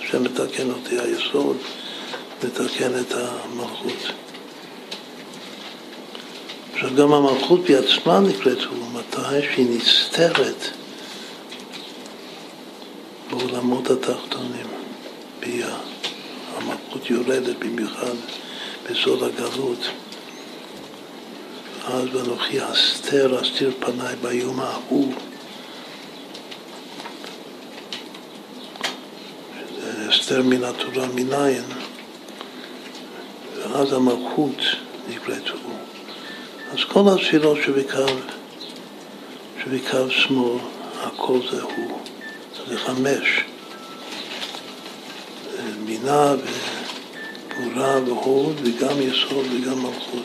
השם 0.00 0.22
מתקן 0.22 0.70
אותי, 0.70 0.98
היסוד 0.98 1.56
מתקן 2.44 2.98
את 3.00 3.12
המלכות. 3.12 4.12
עכשיו 6.74 6.90
גם 6.96 7.12
המלכות 7.12 7.60
בעצמה 7.60 8.20
נקראת 8.20 8.62
הוא, 8.62 8.78
מתי 8.92 9.42
שהיא 9.54 9.66
נסתרת 9.76 10.70
בעולמות 13.30 13.90
התחתונים, 13.90 14.73
ביה. 15.44 15.76
המלכות 16.56 17.10
יורדת 17.10 17.56
במיוחד 17.58 18.14
בסוד 18.90 19.22
הגלות. 19.22 19.78
אז 21.84 22.04
ואנוכי 22.14 22.58
אסתר, 22.72 23.42
אסתיר 23.42 23.70
פניי 23.80 24.16
ביום 24.22 24.60
ההוא. 24.60 25.14
אסתר 30.10 30.42
מן 30.42 30.64
התורה 30.64 31.06
מניין, 31.14 31.64
ואז 33.56 33.92
המלכות 33.92 34.56
נקראת 35.08 35.48
הוא. 35.48 35.74
אז 36.72 36.78
כל 36.88 37.02
התפילות 37.14 37.58
שבקו, 37.66 38.06
שבקו 39.64 40.10
שמאל, 40.10 40.58
הכל 41.02 41.38
זה 41.50 41.62
הוא. 41.62 41.98
זה 42.68 42.78
חמש. 42.78 43.53
בינה 45.86 46.34
וגבורה 47.58 48.00
והוד 48.06 48.60
וגם 48.62 49.00
יסוד 49.00 49.46
וגם 49.52 49.82
מלכות. 49.82 50.24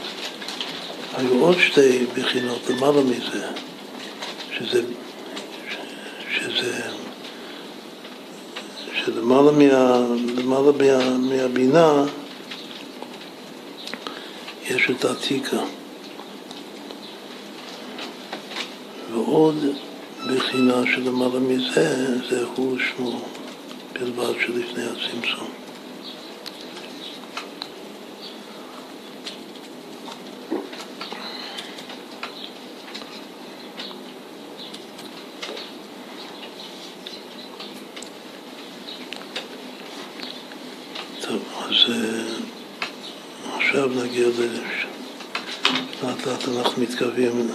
היו 1.17 1.45
עוד 1.45 1.57
שתי 1.59 2.05
בחינות 2.15 2.69
למעלה 2.69 3.01
מזה, 3.01 3.47
שזה, 4.57 4.81
שזה, 6.35 6.81
שלמעלה 8.93 9.51
מה, 9.51 10.01
מה, 10.43 10.59
מהבינה 11.17 12.03
יש 14.69 14.89
את 14.89 15.05
עתיקה. 15.05 15.61
ועוד 19.11 19.65
בחינה 20.27 20.81
שלמעלה 20.95 21.39
מזה, 21.39 22.17
זה 22.29 22.45
הוא 22.55 22.77
שמו 22.79 23.21
בלבד 23.99 24.33
שלפני 24.45 24.83
הצמצום. 24.83 25.49
טוב, 41.21 41.43
אז 41.63 41.91
אה, 41.91 42.23
עכשיו 43.57 43.89
נגיע 44.03 44.27
ל... 44.27 44.59
לאט 46.03 46.27
לאט 46.27 46.47
אנחנו 46.47 46.81
מתקרבים 46.81 47.47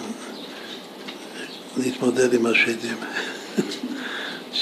להתמודד 1.76 2.34
עם 2.34 2.46
השדים, 2.46 2.96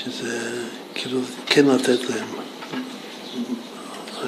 שזה 0.04 0.64
כאילו 0.94 1.20
כן 1.46 1.66
לתת 1.66 2.10
להם. 2.10 2.28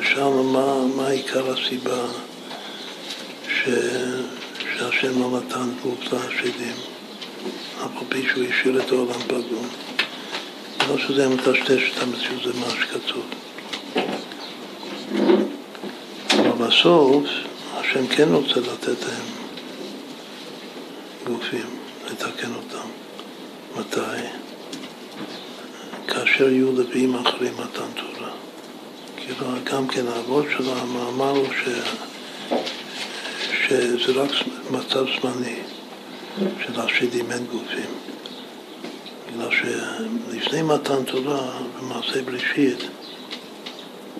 שאלנו 0.02 0.44
מה, 0.44 0.86
מה 0.96 1.08
עיקר 1.08 1.52
הסיבה 1.52 2.06
ש, 3.48 3.68
שהשם 4.58 5.20
לא 5.20 5.40
נתן 5.40 5.70
גוף 5.82 5.98
לשדים, 6.12 6.76
אף 7.76 7.96
על 7.96 8.04
פי 8.08 8.22
שהוא 8.28 8.44
השאיר 8.44 8.80
את 8.80 8.92
העולם 8.92 9.20
פגום. 9.26 9.68
לא 10.88 10.98
שזה 10.98 11.28
מטשטש 11.28 11.92
את 11.96 12.02
המציאות, 12.02 12.42
זה 12.44 12.60
מה 12.60 12.70
שכתוב. 12.70 13.24
אבל 16.30 16.66
בסוף 16.66 17.24
השם 17.74 18.06
כן 18.06 18.28
רוצה 18.28 18.60
לתת 18.60 19.02
להם 19.06 19.26
גופים. 21.26 21.84
לתקן 22.10 22.54
אותם. 22.54 22.88
מתי? 23.76 24.43
כאשר 26.14 26.48
יהיו 26.48 26.72
לוויים 26.72 27.14
אחרי 27.14 27.50
מתן 27.50 27.90
תורה. 27.94 28.30
כאילו 29.16 29.46
גם 29.64 29.88
כן 29.88 30.06
האבות 30.08 30.46
של 30.56 30.70
המאמר 30.70 31.30
הוא 31.30 31.48
ש... 31.64 31.68
שזה 33.68 34.12
רק 34.12 34.30
מצב 34.70 35.04
זמני, 35.20 35.56
שלשדים 36.38 37.30
אין 37.30 37.46
גופים. 37.46 37.90
בגלל 39.28 39.48
שלפני 39.50 40.62
מתן 40.62 41.04
תורה, 41.04 41.58
במעשה 41.78 42.22
בראשית, 42.22 42.78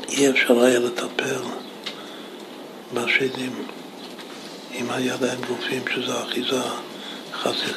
אי 0.09 0.31
אפשר 0.31 0.61
היה 0.61 0.79
לטפל 0.79 1.41
בשדים 2.95 3.53
אם 4.75 4.91
היה 4.91 5.15
להם 5.21 5.39
גופים 5.49 5.83
שזה 5.95 6.23
אחיזה 6.23 6.61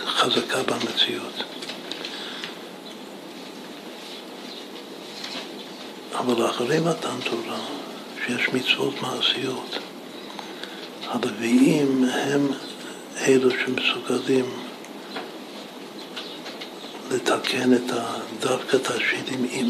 חזקה 0.06 0.64
במציאות. 0.64 1.56
אבל 6.27 6.49
אחרי 6.49 6.79
מתן 6.79 7.19
תורה, 7.23 7.59
שיש 8.25 8.49
מצוות 8.49 9.01
מעשיות, 9.01 9.79
הלוויים 11.07 12.03
הם 12.03 12.47
אלו 13.27 13.49
שמסוגלים 13.51 14.45
לתקן 17.11 17.73
את 17.73 17.91
ה, 17.91 18.03
דווקא 18.39 18.75
את 18.75 18.87
השדים, 18.87 19.45
אם 19.51 19.69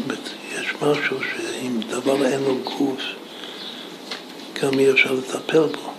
יש 0.52 0.74
משהו 0.82 1.16
שאם 1.20 1.80
דבר 1.80 2.26
אין 2.26 2.40
לו 2.42 2.58
גוף, 2.64 3.00
גם 4.62 4.78
אי 4.78 4.90
אפשר 4.90 5.12
לטפל 5.12 5.66
בו. 5.66 5.92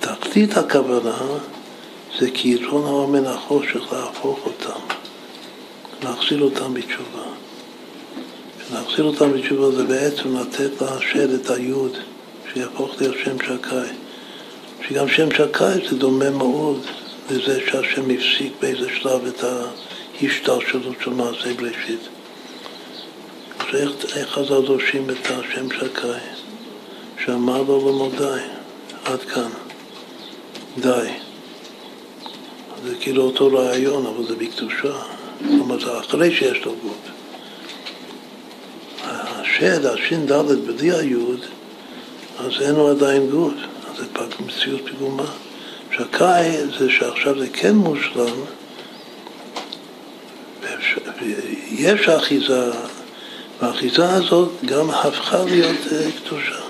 תכלית 0.00 0.56
הכוונה 0.56 1.18
זה 2.18 2.30
כי 2.34 2.54
יתרון 2.54 2.84
האור 2.84 3.08
מן 3.08 3.26
החושך 3.26 3.92
להפוך 3.92 4.38
אותם, 4.46 4.80
להחזיר 6.02 6.42
אותם 6.42 6.74
בתשובה. 6.74 7.27
להחזיר 8.72 9.04
אותם 9.04 9.32
בתשובה 9.32 9.70
זה 9.70 9.84
בעצם 9.84 10.36
לתת 10.36 10.82
לשד 10.82 11.30
את 11.30 11.50
היוד, 11.50 11.96
שיהפוך 12.52 12.94
להיות 13.00 13.16
שם 13.24 13.36
שקאי. 13.38 13.88
שגם 14.88 15.08
שם 15.08 15.30
שקאי 15.30 15.88
זה 15.90 15.96
דומה 15.96 16.30
מאוד 16.30 16.80
לזה 17.30 17.60
שהשם 17.66 18.10
הפסיק 18.10 18.52
באיזה 18.60 18.88
שלב 19.00 19.26
את 19.26 19.44
ההשתלשלות 20.20 20.96
של 21.04 21.10
מעשה 21.10 21.54
בראשית. 21.54 22.00
אז 23.58 23.74
איך, 23.74 23.90
איך 24.16 24.28
חז"ל 24.28 24.66
דורשים 24.66 25.10
את 25.10 25.26
השם 25.26 25.70
שקאי? 25.70 26.20
שאמר 27.24 27.62
לו 27.62 27.88
למודי, 27.88 28.40
עד 29.04 29.20
כאן. 29.20 29.50
די. 30.78 31.08
זה 32.84 32.94
כאילו 33.00 33.22
אותו 33.22 33.52
רעיון, 33.52 34.06
אבל 34.06 34.26
זה 34.26 34.36
בקדושה. 34.36 34.98
כלומר, 35.38 35.80
זה 35.80 35.98
אחרי 35.98 36.34
שיש 36.34 36.64
לו 36.64 36.74
גוף. 36.82 37.17
השד, 39.58 39.86
הש"ד 39.86 40.32
בלי 40.66 40.92
היוד, 40.92 41.40
אז 42.38 42.52
אין 42.60 42.74
לו 42.74 42.90
עדיין 42.90 43.30
גוף. 43.30 43.52
אז 43.90 43.96
זה 43.96 44.04
פג 44.12 44.26
מציאות 44.46 44.80
פיגומה. 44.84 45.30
שקאי 45.92 46.56
זה 46.78 46.90
שעכשיו 46.90 47.38
זה 47.38 47.46
כן 47.52 47.74
מושלם, 47.74 48.36
ויש 50.62 52.08
אחיזה, 52.08 52.70
והאחיזה 53.60 54.10
הזאת 54.10 54.50
גם 54.64 54.90
הפכה 54.90 55.44
להיות 55.44 55.76
אה, 55.92 56.10
קדושה. 56.24 56.60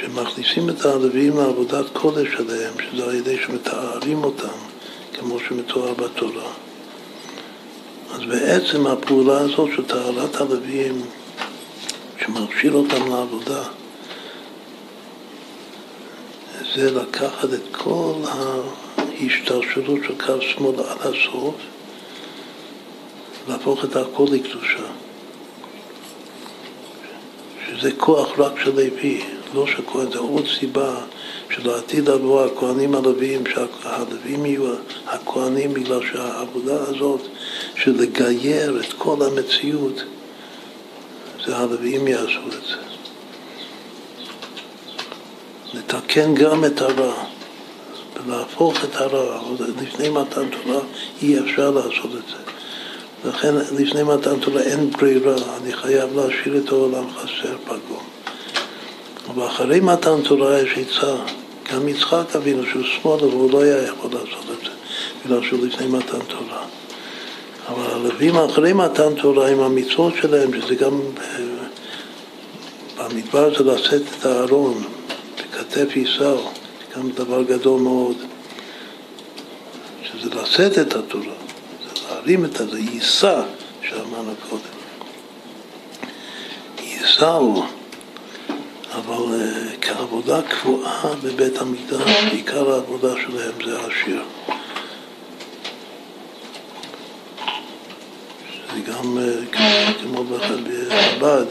שמכניסים 0.00 0.70
את 0.70 0.84
הלוויים 0.84 1.36
לעבודת 1.36 1.86
קודש 1.92 2.28
עליהם, 2.34 2.74
שזה 2.90 3.04
על 3.04 3.14
ידי 3.14 3.36
שמתארים 3.46 4.24
אותם, 4.24 4.58
כמו 5.14 5.38
שמתואר 5.48 5.94
בתורה. 5.94 6.67
אז 8.10 8.20
בעצם 8.28 8.86
הפעולה 8.86 9.38
הזאת 9.38 9.70
של 9.76 9.84
טהרת 9.84 10.40
הלוויים, 10.40 11.02
שמכשיר 12.20 12.72
אותם 12.72 13.10
לעבודה, 13.10 13.62
זה 16.74 16.90
לקחת 16.90 17.54
את 17.54 17.76
כל 17.76 18.12
ההשתלשלות 18.24 20.00
של 20.06 20.14
קו 20.26 20.42
שמאל 20.42 20.80
עד 20.80 20.98
הסוף, 21.00 21.54
להפוך 23.48 23.84
את 23.84 23.96
הכל 23.96 24.26
לקדושה. 24.32 24.86
שזה 27.66 27.90
כוח 27.96 28.38
רק 28.38 28.52
של 28.64 28.70
לוי. 28.70 29.22
לא 29.54 29.66
שכהן, 29.66 30.12
זה 30.12 30.18
עוד 30.18 30.46
סיבה 30.58 31.00
שלעתיד 31.50 32.08
לבוא 32.08 32.44
הכהנים 32.44 32.94
הלוויים, 32.94 33.44
שהלוויים 33.46 34.46
יהיו 34.46 34.74
הכהנים 35.06 35.74
בגלל 35.74 36.00
שהעבודה 36.12 36.74
הזאת 36.82 37.20
של 37.76 38.00
לגייר 38.00 38.80
את 38.80 38.92
כל 38.98 39.16
המציאות, 39.22 40.02
זה 41.46 41.56
הלוויים 41.56 42.08
יעשו 42.08 42.46
את 42.46 42.64
זה. 42.68 42.76
לתקן 45.74 46.34
גם 46.34 46.64
את 46.64 46.80
הרע 46.80 47.24
ולהפוך 48.16 48.84
את 48.84 48.96
הרע, 48.96 49.40
לפני 49.82 50.08
מתן 50.08 50.48
תורה 50.48 50.80
אי 51.22 51.38
אפשר 51.40 51.70
לעשות 51.70 52.10
את 52.18 52.28
זה. 52.28 52.48
לכן 53.28 53.54
לפני 53.54 54.02
מתן 54.02 54.40
תורה 54.40 54.60
אין 54.62 54.90
ברירה, 54.90 55.34
אני 55.62 55.72
חייב 55.72 56.16
להשאיר 56.16 56.56
את 56.56 56.68
העולם 56.68 57.04
חסר 57.10 57.56
פגום. 57.64 58.07
ואחרי 59.34 59.80
מתן 59.80 60.22
תורה 60.22 60.60
יש 60.60 60.78
עצה. 60.78 61.16
גם 61.72 61.88
יצחק 61.88 62.36
אבינו 62.36 62.62
שהוא 62.66 62.82
שמאל, 62.84 63.20
אבל 63.24 63.32
הוא 63.32 63.50
לא 63.50 63.62
היה 63.62 63.82
יכול 63.82 64.10
לעשות 64.12 64.44
את 64.58 64.64
זה, 64.64 64.70
בגלל 65.24 65.42
שהוא 65.48 65.66
לפני 65.66 65.86
מתן 65.86 66.18
תורה. 66.18 66.64
אבל 67.68 67.86
הלווים 67.90 68.36
אחרי 68.36 68.72
מתן 68.72 69.14
תורה 69.14 69.50
עם 69.50 69.60
המצוות 69.60 70.14
שלהם, 70.22 70.50
שזה 70.60 70.74
גם 70.74 71.00
אה, 71.20 71.38
במדבר 72.96 73.58
זה 73.58 73.64
לשאת 73.64 74.02
את 74.18 74.26
הארון 74.26 74.82
בכתף 75.36 75.96
יישאו, 75.96 76.36
זה 76.38 76.96
גם 76.96 77.10
דבר 77.10 77.42
גדול 77.42 77.80
מאוד, 77.80 78.16
שזה 80.02 80.30
לשאת 80.42 80.78
את 80.78 80.96
התורה, 80.96 81.24
זה 81.24 82.00
להרים 82.10 82.44
את 82.44 82.56
זה, 82.70 82.78
יישא, 82.78 83.42
שאמרנו 83.82 84.32
קודם. 84.50 84.62
יישאו 86.82 87.62
אבל 88.92 89.40
אה, 89.40 89.76
כעבודה 89.80 90.42
קבועה 90.42 91.14
בבית 91.22 91.58
המקדש, 91.58 92.10
עיקר 92.30 92.72
העבודה 92.72 93.14
שלהם 93.22 93.52
זה 93.64 93.80
השיר. 93.80 94.22
זה 98.74 98.80
גם, 98.92 99.18
אה, 99.18 99.92
כמו 100.02 100.24
בחב"ד, 100.24 101.46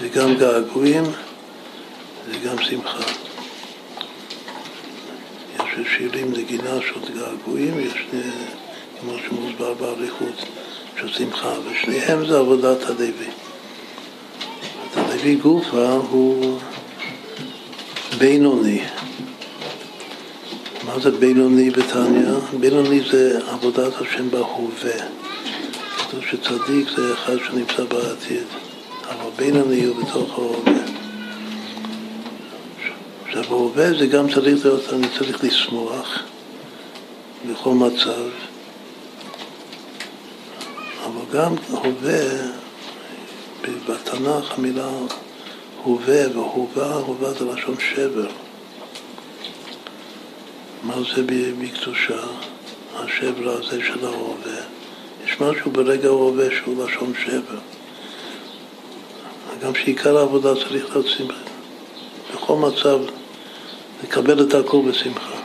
זה 0.00 0.08
גם 0.08 0.34
געגועים, 0.34 1.04
זה 2.26 2.38
גם 2.48 2.62
שמחה. 2.62 2.98
יש 5.58 5.86
שירים 5.96 6.32
לגינה 6.32 6.80
של 6.80 7.14
געגועים, 7.14 7.80
יש, 7.80 8.06
אה, 8.14 8.20
כמו 9.00 9.12
שמוסבר 9.28 9.74
באריכות, 9.74 10.44
של 11.00 11.12
שמחה, 11.12 11.52
ושניהם 11.64 12.26
זה 12.26 12.38
עבודת 12.38 12.82
הלוי. 12.82 13.41
לפי 14.96 15.34
גופה 15.34 15.88
הוא 16.10 16.58
בינוני. 18.18 18.82
מה 20.86 20.98
זה 21.00 21.10
בינוני 21.10 21.70
בתניא? 21.70 22.32
בינוני 22.60 23.00
זה 23.10 23.38
עבודת 23.50 23.92
השם 24.00 24.30
בהווה. 24.30 25.06
כתוב 25.98 26.20
שצדיק 26.30 26.88
זה 26.96 27.12
אחד 27.12 27.36
שנמצא 27.46 27.84
בעתיד, 27.84 28.46
אבל 29.08 29.30
בינוני 29.36 29.84
הוא 29.84 29.96
בתוך 29.96 30.38
ההווה. 30.38 30.82
עכשיו, 33.26 33.42
בהווה 33.42 33.98
זה 33.98 34.06
גם 34.06 34.32
צריך 34.32 34.64
להיות, 34.64 34.92
אני 34.92 35.06
צריך 35.18 35.44
לשמוח 35.44 36.22
בכל 37.50 37.74
מצב, 37.74 38.28
אבל 41.04 41.24
גם 41.32 41.54
הווה, 41.70 42.22
בתנ"ך 43.88 44.58
המילה 44.58 44.90
הווה 45.82 46.24
והווה, 46.34 46.94
הווה 46.94 47.32
זה 47.32 47.44
לשון 47.44 47.74
שבר. 47.78 48.28
מה 50.82 50.94
זה 51.14 51.22
בקדושה? 51.58 52.22
השבר 52.94 53.52
הזה 53.52 53.80
של 53.86 54.06
ההווה. 54.06 54.62
יש 55.24 55.40
משהו 55.40 55.70
ברגע 55.70 56.08
ההווה 56.08 56.46
שהוא 56.56 56.84
לשון 56.84 57.12
שבר. 57.24 57.58
גם 59.62 59.74
שעיקר 59.74 60.18
העבודה 60.18 60.54
צריך 60.54 60.72
להיות 60.72 61.06
שמחה. 61.06 61.40
בכל 62.34 62.56
מצב 62.56 62.98
לקבל 64.04 64.46
את 64.46 64.54
הכל 64.54 64.82
בשמחה. 64.88 65.36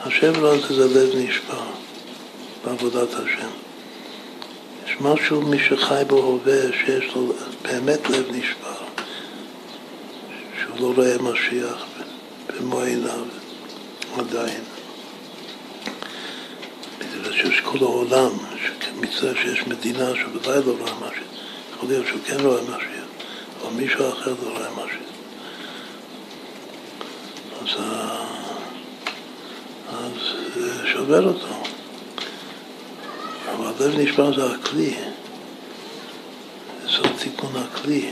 השבר 0.00 0.46
הזה 0.46 0.74
זה 0.74 1.00
לב 1.00 1.16
נשבר 1.16 1.62
בעבודת 2.64 3.14
השם. 3.14 3.71
יש 4.92 5.00
משהו, 5.00 5.42
מי 5.42 5.58
שחי 5.58 6.02
בהווה, 6.06 6.72
שיש 6.72 7.14
לו 7.14 7.32
באמת 7.62 8.10
לב 8.10 8.30
נשבר, 8.30 8.84
שהוא 10.60 10.80
לא 10.80 10.92
רואה 10.96 11.18
משיח 11.18 11.84
במו 12.48 12.80
עיניו. 12.80 13.24
עדיין. 14.18 14.60
בגלל 16.98 17.32
שיש 17.32 17.60
כל 17.60 17.78
העולם, 17.80 18.30
מצטער 19.00 19.34
שיש 19.34 19.66
מדינה 19.66 20.10
שבוודאי 20.14 20.60
לא 20.66 20.72
רואה 20.78 20.92
משהו, 20.94 21.24
יכול 21.74 21.88
להיות 21.88 22.06
שהוא 22.06 22.20
כן 22.26 22.40
רואה 22.40 22.62
משהו, 22.62 22.90
אבל 23.62 23.72
מישהו 23.76 24.08
אחר 24.08 24.34
לא 24.42 24.50
רואה 24.50 24.70
משהו. 24.70 25.02
אז, 27.62 27.84
אז 29.88 30.12
זה 30.54 30.86
שובר 30.86 31.24
אותו. 31.28 31.61
אבל 33.56 33.66
הלב 33.66 34.00
נשבר 34.00 34.34
זה 34.36 34.54
הכלי, 34.54 34.94
זה 36.84 37.02
תיקון 37.18 37.52
הכלי. 37.56 38.10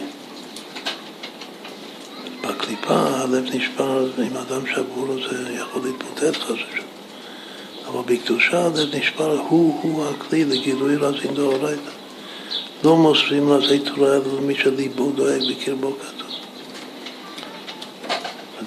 בקליפה 2.40 2.94
הלב 2.94 3.44
נשבר, 3.54 4.06
אם 4.18 4.36
אדם 4.36 4.66
שבור 4.74 5.06
זה 5.14 5.52
יכול 5.54 5.82
להתמוטט 5.84 6.36
חס 6.36 6.50
ושלום. 6.50 6.86
אבל 7.86 8.02
בקדושה 8.06 8.66
הלב 8.66 8.94
נשבר, 8.94 9.38
הוא-הוא 9.48 10.04
הכלי 10.06 10.44
לגילוי 10.44 10.96
רזין 10.96 11.34
דאורייתא. 11.34 11.90
לא 12.84 12.96
מוסרים 12.96 13.52
לזה 13.52 13.78
תורה 13.84 14.08
אלא 14.08 14.38
למי 14.38 14.54
שליבו 14.54 15.10
דואג 15.10 15.42
בקרבו 15.50 15.96
כתוב. 15.98 16.30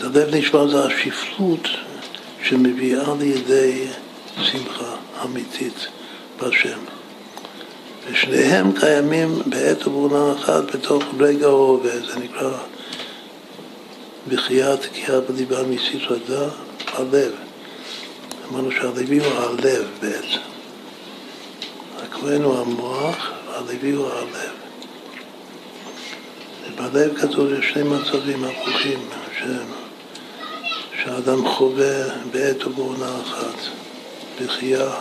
הלב 0.02 0.36
נשבר 0.36 0.68
זה 0.68 0.86
השפלות 0.86 1.68
שמביאה 2.44 3.14
לידי 3.20 3.88
שמחה 4.42 4.96
אמיתית 5.26 5.88
בהשם. 6.40 6.80
ושניהם 8.12 8.72
קיימים 8.80 9.42
בעת 9.46 9.88
ובעונה 9.88 10.34
אחת 10.40 10.76
בתוך 10.76 11.04
רגע 11.20 11.48
ההווה, 11.48 12.00
זה 12.00 12.20
נקרא 12.20 12.58
בחיית 14.28 14.82
תקיעה 14.82 15.22
בליבה 15.22 15.64
מסתרדה, 15.64 16.50
הלב. 16.94 17.32
אמרנו 18.52 18.72
שהלוי 18.72 19.20
הוא 19.20 19.34
הלב 19.38 19.88
בעצם. 20.02 20.40
הכהן 22.04 22.42
הוא 22.42 22.60
המוח, 22.60 23.32
והלוי 23.48 23.92
הוא 23.92 24.10
הלב. 24.10 24.54
בלב 26.76 27.18
כתוב 27.18 27.54
יש 27.54 27.70
שני 27.74 27.84
מצבים 27.84 28.44
הפוכים 28.44 29.00
שהאדם 31.04 31.48
חווה 31.48 32.06
בעת 32.32 32.68
ובעונה 32.68 33.12
אחת. 33.22 33.56
בחייה 34.42 34.92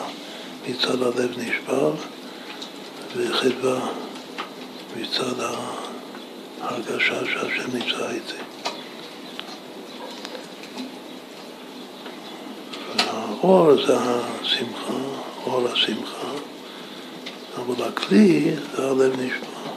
מצד 0.69 1.03
הלב 1.03 1.39
נשבר 1.39 1.93
וחדווה 3.17 3.81
מצד 4.97 5.41
ההרגשה 6.61 7.25
שהשם 7.25 7.77
נמצא 7.77 8.11
איתי. 8.11 8.43
האור 12.99 13.87
זה 13.87 13.97
השמחה, 13.99 14.93
אור 15.47 15.69
השמחה, 15.69 16.29
אבל 17.57 17.89
הכלי 17.89 18.55
זה 18.77 18.91
הלב 18.91 19.13
נשמע. 19.13 19.73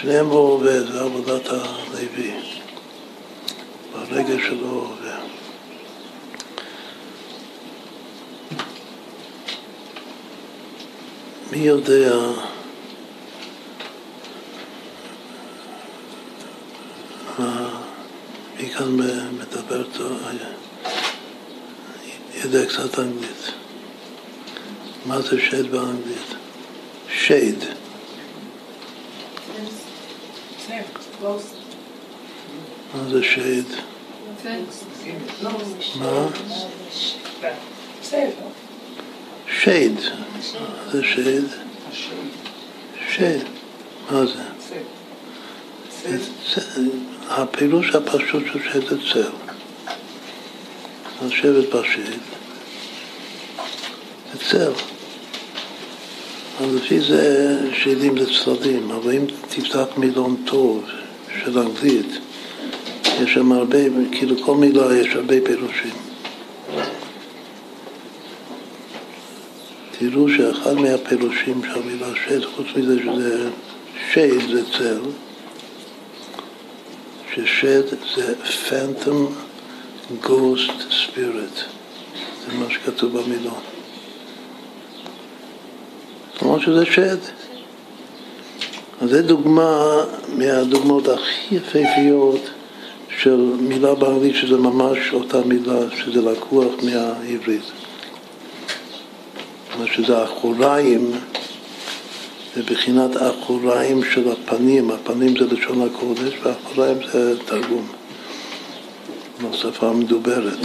שניהם 0.00 0.28
בו 0.28 0.38
עובד, 0.38 0.92
זה 0.92 1.00
עבודת 1.00 1.48
הלוי. 1.48 2.32
ברגע 3.92 4.34
שלו 4.48 4.68
עובד. 4.68 5.23
מי 11.50 11.58
יודע 11.58 12.16
מי 18.58 18.68
כאן 18.70 18.96
מדבר 19.38 19.84
טוב? 19.92 20.22
יודע 22.44 22.66
קצת 22.66 22.98
אנגלית. 22.98 23.52
מה 25.06 25.20
זה 25.20 25.40
שד 25.40 25.70
באנגלית? 25.70 26.34
שייד. 27.08 27.64
מה 32.94 33.04
זה 33.10 33.22
שייד? 33.22 33.66
מה? 35.96 36.28
שייד. 39.48 40.00
זה 40.92 41.02
שייד? 41.04 41.44
שייד. 43.10 43.42
מה 44.10 44.26
זה? 44.26 44.42
הפירוש 47.28 47.94
הפשוט 47.94 48.42
של 48.52 48.58
שייד 48.72 48.88
זה 48.88 48.96
צל. 49.12 49.30
לשבת 51.26 51.74
בשייד. 51.74 52.20
צל. 54.50 54.72
אז 56.60 56.74
לפי 56.74 57.00
זה 57.00 57.58
שדים 57.72 58.18
זה 58.18 58.26
צדדים, 58.44 58.90
אבל 58.90 59.12
אם 59.12 59.24
תפתח 59.48 59.84
מילון 59.96 60.36
טוב 60.44 60.84
של 61.42 61.58
אנגלית, 61.58 62.18
יש 63.22 63.34
שם 63.34 63.52
הרבה, 63.52 63.78
כאילו 64.12 64.42
כל 64.42 64.54
מילה 64.54 64.96
יש 64.96 65.14
הרבה 65.14 65.34
פירושים. 65.44 66.03
תראו 70.10 70.28
שאחד 70.28 70.72
מהפירושים 70.72 71.62
של 71.64 71.82
המילה 71.82 72.06
שד, 72.26 72.44
חוץ 72.44 72.66
מזה 72.76 72.96
שזה 73.02 73.48
שד 74.12 74.50
זה 74.50 74.62
צל, 74.78 75.00
ששד 77.34 77.82
זה 78.16 78.34
phantom 78.68 79.32
ghost 80.24 80.92
spirit, 80.92 81.60
זה 82.46 82.58
מה 82.58 82.70
שכתוב 82.70 83.18
במילון. 83.18 83.60
למרות 86.42 86.60
שזה 86.60 86.86
שד. 86.86 87.18
אז 89.00 89.10
זו 89.10 89.22
דוגמה 89.22 90.04
מהדוגמאות 90.28 91.08
הכי 91.08 91.54
יפהפיות 91.54 92.50
של 93.08 93.36
מילה 93.60 93.94
באנגלית 93.94 94.36
שזה 94.36 94.56
ממש 94.56 94.98
אותה 95.12 95.40
מילה, 95.40 95.80
שזה 95.96 96.22
לקוח 96.22 96.72
מהעברית. 96.82 97.83
מה 99.78 99.86
שזה 99.86 100.24
אחוריים, 100.24 101.10
זה 102.54 102.62
בחינת 102.62 103.10
אחוריים 103.16 104.04
של 104.14 104.32
הפנים, 104.32 104.90
הפנים 104.90 105.36
זה 105.36 105.46
לשון 105.54 105.88
הקודש 105.88 106.34
ואחוריים 106.42 106.98
זה 107.12 107.40
תרגום, 107.46 107.86
בשפה 109.42 109.88
המדוברת. 109.88 110.58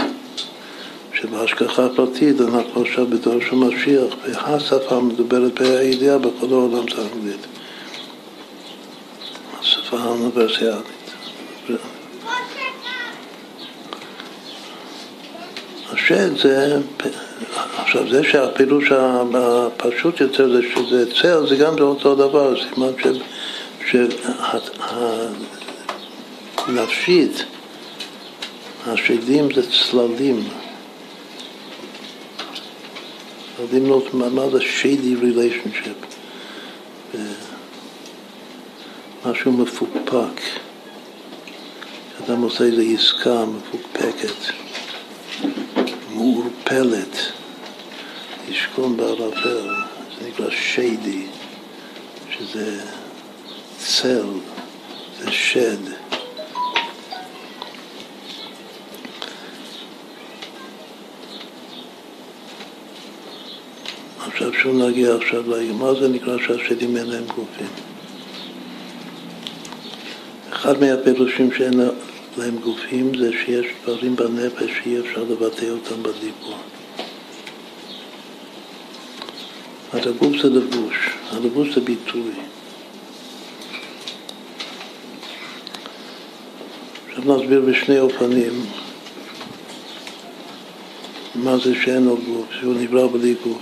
שבהשגחה 1.22 1.88
פרטית 1.96 2.42
אנחנו 2.42 2.82
עכשיו 2.82 3.08
בדור 3.08 3.40
של 3.50 3.56
משיח, 3.56 4.14
והשפה 4.24 4.96
המדוברת 4.96 5.60
בהידיעה 5.60 6.18
בכל 6.18 6.48
העולם 6.52 6.86
זה 6.96 7.02
אנגלית. 7.02 7.46
השפה 9.60 9.98
האוניברסיאלית. 9.98 10.84
השד 15.92 16.38
זה, 16.38 16.78
עכשיו 17.56 18.10
זה 18.10 18.24
שהפילוש 18.24 18.92
הפשוט 18.92 20.20
יותר 20.20 20.50
זה 20.54 20.62
שזה 20.74 21.14
צל, 21.22 21.48
זה 21.48 21.56
גם 21.56 21.76
אותו 21.80 22.16
דבר, 22.16 22.56
סימן 22.70 22.92
שנפשית, 26.66 27.44
השדים 28.88 29.54
זה 29.56 29.62
צללים. 29.72 30.48
צללים 33.58 33.90
לא, 33.90 34.04
מה 34.14 34.50
זה 34.50 34.62
שיידי 34.62 35.16
ריליישנשיפ? 35.16 35.98
משהו 39.26 39.52
מפוקפק. 39.52 40.42
אדם 42.26 42.42
עושה 42.42 42.64
איזו 42.64 42.82
עסקה 42.94 43.46
מפוקפקת, 43.46 44.54
מעורפלת, 46.14 47.32
לשכון 48.50 48.98
בערפל, 48.98 49.68
זה 50.20 50.28
נקרא 50.28 50.50
שיידי, 50.50 51.26
שזה 52.30 52.82
צל, 53.78 54.26
זה 55.20 55.32
שד. 55.32 55.78
עכשיו 64.28 64.54
שוב 64.54 64.76
נגיע 64.76 65.16
עכשיו 65.16 65.44
מה 65.74 65.94
זה 65.94 66.08
נקרא 66.08 66.38
שהשדים 66.38 66.98
אין 66.98 67.06
להם 67.06 67.26
גופים? 67.26 67.68
אחד 70.52 70.80
מהפירושים 70.80 71.52
שאין 71.58 71.74
להם 72.38 72.58
גופים 72.58 73.18
זה 73.18 73.32
שיש 73.46 73.66
דברים 73.84 74.16
בנפש 74.16 74.72
שאי 74.84 75.00
אפשר 75.00 75.24
לבטא 75.24 75.66
אותם 75.66 76.04
בדיבור. 76.04 76.79
הגוף 79.94 80.38
זה 80.42 80.50
לבוש, 80.50 81.10
הלבוש 81.32 81.76
זה 81.76 81.82
ביטוי. 81.82 82.32
עכשיו 87.08 87.38
נסביר 87.38 87.62
בשני 87.62 88.00
אופנים 88.00 88.66
מה 91.36 91.58
זה 91.58 91.74
שאין 91.84 92.04
לו 92.04 92.18
גוף, 92.18 92.46
שהוא 92.60 92.74
נברא 92.74 93.08
בלי 93.08 93.36
גוף. 93.44 93.62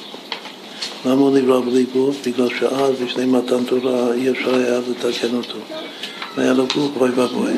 למה 1.06 1.22
הוא 1.22 1.38
נברא 1.38 1.62
בלי 1.62 1.86
גוף? 1.94 2.28
בגלל 2.28 2.50
שאז, 2.60 3.02
לפני 3.02 3.26
מתן 3.26 3.64
תורה, 3.64 4.14
אי 4.14 4.30
אפשר 4.30 4.56
היה 4.56 4.80
לתקן 4.80 5.36
אותו. 5.36 5.60
והיה 6.36 6.54
לו 6.54 6.68
גוף, 6.76 6.92
אוי 6.98 7.10
ואבוי. 7.10 7.54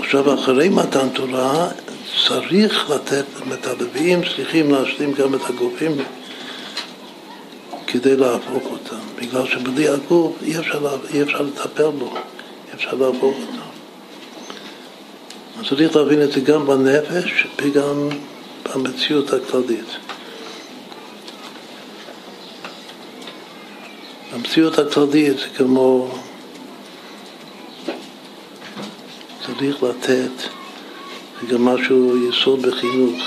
עכשיו, 0.00 0.34
אחרי 0.34 0.68
מתן 0.68 1.08
תורה, 1.08 1.68
צריך 2.28 2.90
לתת, 2.90 3.24
את 3.52 3.66
הלוויים 3.66 4.20
צריכים 4.36 4.70
להשלים 4.70 5.12
גם 5.12 5.34
את 5.34 5.40
הגופים 5.50 5.92
כדי 8.02 8.16
להפוך 8.16 8.62
אותם, 8.64 8.98
בגלל 9.16 9.46
שבלי 9.46 9.88
הגוף 9.88 10.36
אי 10.42 10.58
אפשר, 10.58 10.96
אי 11.14 11.22
אפשר 11.22 11.42
לטפל 11.42 11.90
בו, 11.90 12.14
אי 12.14 12.74
אפשר 12.74 12.94
להפוך 12.94 13.36
אותו. 13.40 13.62
אז 15.60 15.68
צריך 15.68 15.96
להבין 15.96 16.22
את 16.22 16.32
זה 16.32 16.40
גם 16.40 16.66
בנפש 16.66 17.46
וגם 17.62 18.08
במציאות 18.74 19.32
הכללית. 19.32 19.86
המציאות 24.32 24.78
הכללית 24.78 25.38
זה 25.38 25.46
כמו 25.56 26.14
צריך 29.46 29.82
לתת, 29.82 30.48
זה 31.40 31.46
גם 31.54 31.64
משהו 31.64 32.28
יסוד 32.28 32.62
בחינוך. 32.62 33.22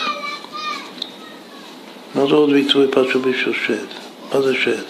מה 2.15 2.27
זה 2.27 2.35
עוד 2.35 2.49
ביטוי 2.49 2.87
פשוט 2.91 3.25
בשביל 3.25 3.55
שד? 3.67 4.04
מה 4.33 4.41
זה 4.41 4.53
שד? 4.53 4.83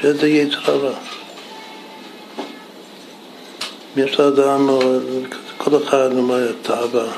שד 0.00 0.20
זה 0.20 0.28
יצר 0.28 0.58
הרע. 0.70 0.98
יש 3.96 4.20
לאדם, 4.20 4.68
כל 5.58 5.82
אחד 5.84 6.16
אומר 6.16 6.52
תאווה. 6.62 7.12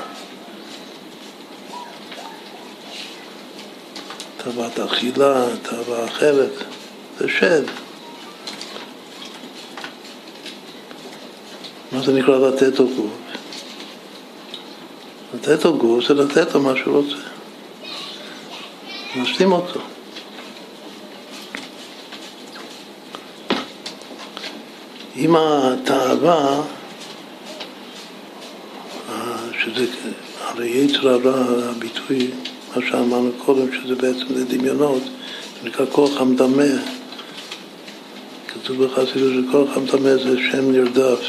תאוות 4.37 4.79
אכילה, 4.79 5.45
תאווה 5.61 6.05
אחרת, 6.05 6.51
זה 7.19 7.27
שד. 7.29 7.63
מה 11.91 12.01
זה 12.01 12.13
נקרא 12.13 12.49
לתת 12.49 12.79
לו 12.79 12.87
גוף? 12.87 13.11
לתת 15.33 15.65
לו 15.65 15.77
גוף 15.77 16.07
זה 16.07 16.13
לתת 16.13 16.53
לו 16.53 16.61
מה 16.61 16.73
שהוא 16.77 16.97
רוצה. 16.97 17.15
להשלים 19.15 19.51
אותו. 19.51 19.90
אם 25.21 25.35
התאווה, 25.35 26.61
שזה, 29.63 29.85
הרי 30.41 30.69
יצר 30.69 31.09
הרע, 31.09 31.45
הביטוי, 31.69 32.31
מה 32.75 32.81
שאמרנו 32.89 33.31
קודם, 33.45 33.65
שזה 33.71 33.95
בעצם 33.95 34.25
זה 34.33 34.45
נקרא 35.63 35.85
כוח 35.91 36.21
המדמה. 36.21 36.63
כתוב 38.47 38.83
בחסידות 38.85 39.45
שכוח 39.45 39.77
המדמה 39.77 40.15
זה 40.15 40.37
שם 40.51 40.71
נרדף. 40.71 41.19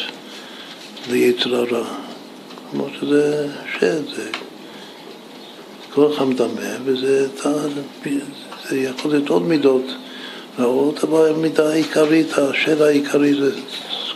ליצר 1.10 1.56
הרע. 1.56 1.85
כמו 2.70 2.86
שזה 3.01 3.48
שד, 3.78 4.14
זה 4.16 4.31
כוח 5.94 6.20
המדמה, 6.20 6.77
וזה 6.85 7.28
זה 8.69 8.78
יכול 8.78 9.10
להיות 9.10 9.28
עוד 9.28 9.43
מידות 9.43 9.85
רעות, 10.59 11.05
אבל 11.05 11.29
המידה 11.29 11.70
העיקרית, 11.70 12.39
השד 12.39 12.83
העיקרי 12.83 13.35
זה 13.35 13.51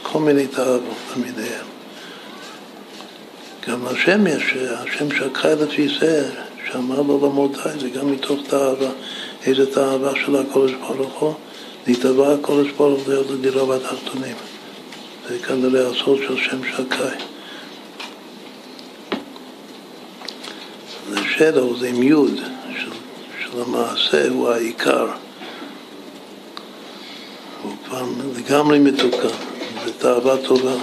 כל 0.02 0.18
מיני 0.18 0.46
תאוות 0.46 0.82
למיניהם. 1.16 1.66
גם 3.68 3.86
השם 3.86 4.26
יש, 4.26 4.54
השם 4.56 5.10
שקרא 5.10 5.54
לפי 5.54 5.88
זה, 6.00 6.30
שאמר 6.70 7.02
לו 7.02 7.26
למודי, 7.26 7.58
זה 7.80 7.88
גם 7.88 8.12
מתוך 8.12 8.40
תאווה, 8.48 8.90
איזה 9.46 9.74
תאווה 9.74 10.12
של 10.24 10.36
הקודש 10.36 10.72
ברוך 10.72 11.18
הוא, 11.18 11.34
להתאווה 11.86 12.34
הקודש 12.34 12.70
ברוך 12.70 13.02
הוא 13.02 13.14
להיות 13.14 13.30
לדירה 13.30 13.66
בתחתונים. 13.66 14.36
זה 15.28 15.38
כנראה 15.38 15.88
הסוד 15.88 16.18
של 16.28 16.36
שם 16.36 16.60
שקאי. 16.64 17.18
זה 21.10 21.20
שדו, 21.36 21.76
זה 21.76 21.88
עם 21.88 22.02
יוד, 22.02 22.40
של, 22.78 22.90
של 23.40 23.62
המעשה, 23.62 24.28
הוא 24.28 24.50
העיקר. 24.50 25.06
הוא 27.90 28.34
לגמרי 28.36 28.78
מתוקן, 28.78 29.28
זו 29.86 29.92
תאווה 29.98 30.36
טובה. 30.36 30.74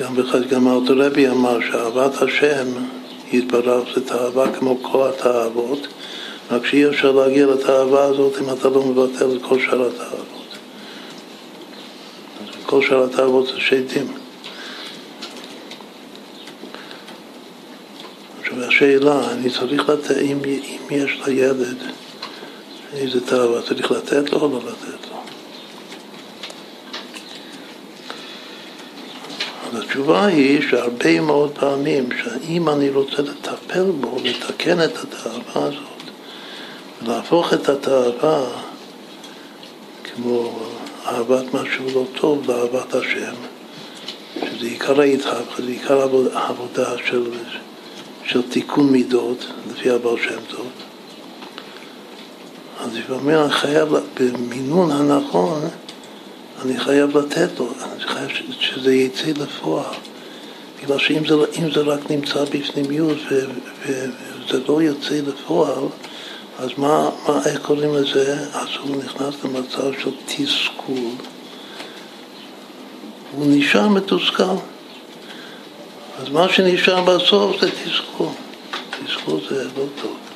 גם 0.00 0.16
בכלל, 0.16 0.44
גם 0.44 0.68
האוטורבי 0.68 1.28
אמר 1.28 1.58
שאהבת 1.70 2.22
השם 2.22 2.66
יתברך 3.32 3.88
זה 3.94 4.06
תאווה 4.06 4.52
כמו 4.52 4.78
כל 4.82 5.08
התאוות, 5.08 5.88
רק 6.50 6.66
שאי 6.66 6.88
אפשר 6.88 7.12
להגיע 7.12 7.46
לתאווה 7.46 8.04
הזאת 8.04 8.38
אם 8.40 8.50
אתה 8.50 8.68
לא 8.68 8.82
מבטל 8.82 9.36
את 9.36 9.42
כל 9.42 9.58
שאר 9.60 9.86
התאוות. 9.86 10.26
כל 12.66 12.82
שאר 12.82 13.04
התאוות 13.04 13.46
זה 13.46 13.60
שדים. 13.60 14.12
עכשיו 18.40 18.64
השאלה, 18.64 19.32
אני 19.32 19.50
צריך 19.50 19.88
לתת, 19.88 20.16
אם, 20.22 20.38
אם 20.44 20.78
יש 20.90 21.20
לילד 21.26 21.78
איזה 22.92 23.20
תאווה, 23.20 23.62
צריך 23.62 23.90
לתת 23.90 24.32
לו 24.32 24.40
או 24.40 24.48
לא 24.48 24.58
לתת 24.58 25.08
לו? 25.10 25.16
אז 29.78 29.81
התשובה 29.92 30.26
היא 30.26 30.70
שהרבה 30.70 31.20
מאוד 31.20 31.58
פעמים, 31.58 32.08
שאם 32.22 32.68
אני 32.68 32.90
רוצה 32.90 33.22
לטפל 33.22 33.90
בו, 34.00 34.16
לתקן 34.24 34.84
את 34.84 34.96
התאווה 34.96 35.68
הזאת, 35.68 36.02
להפוך 37.02 37.52
את 37.52 37.68
התאווה 37.68 38.44
כמו 40.04 40.58
אהבת 41.06 41.54
משהו 41.54 41.84
לא 41.94 42.04
טוב 42.20 42.50
לאהבת 42.50 42.94
השם, 42.94 43.32
שזה 44.34 44.66
עיקר 44.66 45.00
ההתהפכה, 45.00 45.62
זה 45.62 45.68
עיקר 45.68 46.08
העבודה 46.34 46.94
של, 47.06 47.30
של 48.24 48.42
תיקון 48.42 48.92
מידות, 48.92 49.46
לפי 49.70 49.90
הבעל 49.90 50.16
שם 50.16 50.40
טוב. 50.48 50.66
אז 52.80 52.96
לפעמים 52.96 53.36
אני 53.36 53.52
חייב, 53.52 53.88
במינון 54.20 54.90
הנכון, 54.90 55.60
אני 56.64 56.80
חייב 56.80 57.18
לתת 57.18 57.58
לו, 57.58 57.68
אני 57.92 58.00
חייב 58.00 58.28
שזה 58.60 58.94
יצא 58.94 59.26
לפועל. 59.42 59.94
בגלל 60.82 60.98
שאם 60.98 61.26
זה, 61.28 61.34
זה 61.74 61.80
רק 61.80 62.10
נמצא 62.10 62.44
בפנימיות 62.44 63.18
וזה 63.86 64.60
לא 64.68 64.82
יוצא 64.82 65.20
לפועל, 65.26 65.84
אז 66.58 66.70
מה, 66.76 67.10
מה, 67.28 67.40
איך 67.46 67.60
קוראים 67.62 67.94
לזה? 67.94 68.36
אז 68.52 68.68
הוא 68.82 68.96
נכנס 68.96 69.34
למצב 69.44 69.92
של 70.02 70.10
תסכול. 70.26 71.10
הוא 73.32 73.46
נשאר 73.48 73.88
מתוסכל. 73.88 74.56
אז 76.18 76.28
מה 76.28 76.48
שנשאר 76.48 77.02
בסוף 77.02 77.60
זה 77.60 77.70
תסכול. 77.70 78.28
תסכול 78.90 79.40
זה 79.50 79.64
לא 79.64 79.84
טוב. 80.02 80.31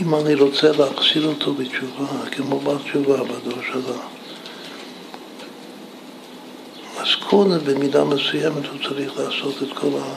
אם 0.00 0.14
אני 0.14 0.34
רוצה 0.34 0.72
להחזיר 0.72 1.26
אותו 1.26 1.54
בתשובה, 1.54 2.30
כמו 2.30 2.60
בר 2.60 2.78
תשובה 2.78 3.16
בדור 3.24 3.58
שלו, 3.72 3.94
אז 6.98 7.14
קודם 7.28 7.58
במידה 7.64 8.04
מסוימת 8.04 8.66
הוא 8.66 8.88
צריך 8.88 9.18
לעשות 9.18 9.62
את 9.62 9.68
כל 9.74 9.88
ה... 9.98 10.14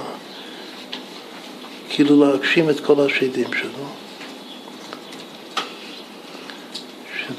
כאילו 1.90 2.26
להגשים 2.26 2.70
את 2.70 2.80
כל 2.80 3.06
השדים 3.06 3.54
שלו. 3.54 3.88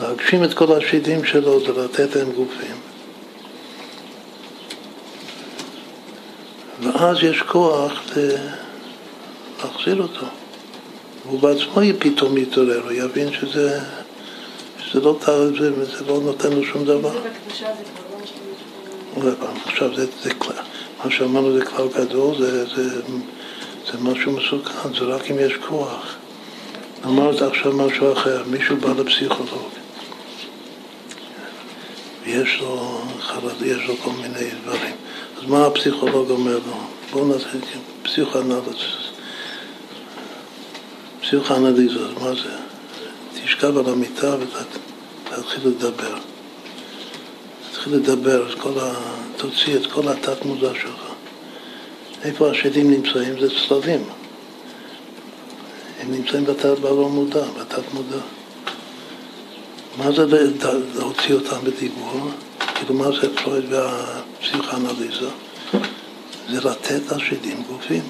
להגשים 0.01 0.45
את 0.45 0.55
כל 0.55 0.73
השדים 0.73 1.25
שלו 1.25 1.61
זה 1.61 1.83
לתת 1.83 2.17
להם 2.17 2.33
גופים. 2.33 2.77
ואז 6.83 7.17
יש 7.23 7.43
כוח 7.43 8.03
להחזיר 9.63 10.03
אותו. 10.03 10.27
והוא 11.29 11.41
בעצמו 11.41 11.81
פתאום 11.99 12.37
יתעורר, 12.37 12.83
הוא 12.83 12.93
יבין 12.93 13.33
שזה, 13.33 13.81
שזה 14.79 15.01
לא 15.01 15.17
תאר, 15.21 15.51
זה, 15.59 15.85
זה 15.85 16.05
לא 16.07 16.21
נותן 16.21 16.53
לו 16.53 16.65
שום 16.65 16.85
דבר. 16.85 17.15
לא 19.17 19.31
עכשיו 19.67 19.97
זה, 19.97 20.07
זה 20.23 20.35
כלל, 20.35 20.57
מה 21.05 21.11
שאמרנו 21.11 21.59
זה 21.59 21.65
כלל 21.65 21.87
גדול, 21.97 22.35
זה, 22.39 22.65
זה, 22.65 23.01
זה 23.93 23.99
משהו 24.01 24.33
מסוכן, 24.33 24.95
זה 24.99 25.05
רק 25.05 25.31
אם 25.31 25.37
יש 25.39 25.53
כוח. 25.69 26.17
אמרת 27.05 27.43
עכשיו 27.43 27.73
משהו 27.73 28.13
אחר, 28.13 28.43
מישהו 28.47 28.77
בא 28.77 28.93
לפסיכולוג 29.03 29.69
ויש 32.25 32.61
לו 32.61 33.01
חרד, 33.21 33.63
יש 33.63 33.89
לו 33.89 33.97
כל 33.97 34.11
מיני 34.11 34.51
דברים. 34.65 34.95
אז 35.39 35.45
מה 35.49 35.67
הפסיכולוג 35.67 36.31
אומר 36.31 36.59
לו? 36.67 36.77
בואו 37.13 37.37
נתחיל 37.37 37.61
פסיכואנליזוס. 38.03 39.08
פסיכואנליזוס, 41.29 42.13
מה 42.21 42.35
זה? 42.35 42.57
תשכב 43.35 43.79
על 43.79 43.93
המיטה 43.93 44.37
ותתחיל 44.37 45.69
לדבר. 45.69 46.15
תתחיל 47.71 47.95
לדבר, 47.95 48.47
ה... 48.79 48.95
תוציא 49.37 49.77
את 49.77 49.87
כל 49.87 50.09
התת 50.09 50.45
מודע 50.45 50.71
שלך. 50.75 51.03
איפה 52.25 52.51
השדים 52.51 52.91
נמצאים? 52.91 53.41
זה 53.41 53.49
צלבים. 53.69 54.05
הם 56.01 56.13
נמצאים 56.13 56.45
בתת 56.45 56.79
בלא 56.79 57.09
מודע, 57.09 57.45
בתת 57.61 57.95
מודע. 57.95 58.23
מה 59.99 60.13
זה 60.13 60.27
להוציא 60.95 61.35
אותם 61.35 61.59
בדיבור? 61.65 62.31
כאילו 62.75 62.95
מה 62.95 63.07
זה 63.21 63.37
פרויד 63.37 63.65
והפסיכואנליזה? 63.73 65.29
זה 66.49 66.61
לתת 66.61 67.13
לשדים 67.13 67.63
גופים. 67.69 68.03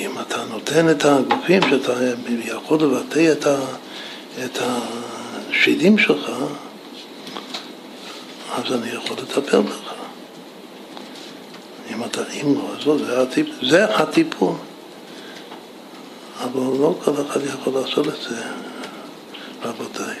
אם 0.00 0.18
אתה 0.20 0.44
נותן 0.70 0.90
את 0.90 1.04
הגופים, 1.04 1.62
שאתה 1.70 1.92
יכול 2.44 2.82
לבטא 2.82 3.32
את, 3.32 3.46
ה, 3.46 3.56
את 4.44 4.58
השדים 4.60 5.98
שלך, 5.98 6.30
אז 8.52 8.72
אני 8.72 8.90
יכול 8.90 9.16
לטפל 9.22 9.60
בך. 9.60 9.94
אם 11.90 12.04
אתה, 12.04 12.20
אם 12.32 12.54
לא, 12.54 12.68
אז 12.78 12.86
לא, 12.86 12.98
זה 12.98 13.22
הטיפול. 13.22 13.68
זה 13.68 13.84
הטיפול. 13.84 14.54
אבל 16.40 16.78
לא 16.80 16.94
כל 17.04 17.12
אחד 17.28 17.40
יכול 17.46 17.72
לעשות 17.80 18.08
את 18.08 18.20
זה, 18.28 18.42
רבותיי, 19.62 20.16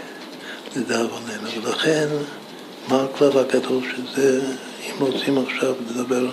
לדאבוננו. 0.76 1.50
ולכן, 1.62 2.08
מה 2.88 3.02
הכלל 3.02 3.38
הגדול 3.38 3.82
שזה, 3.82 4.40
אם 4.86 4.94
רוצים 5.06 5.38
עכשיו 5.38 5.74
לדבר 5.90 6.30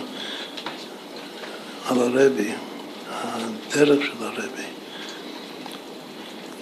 על 1.89 1.97
הרבי, 1.97 2.51
הדרך 3.67 4.05
של 4.05 4.23
הרבי, 4.23 4.67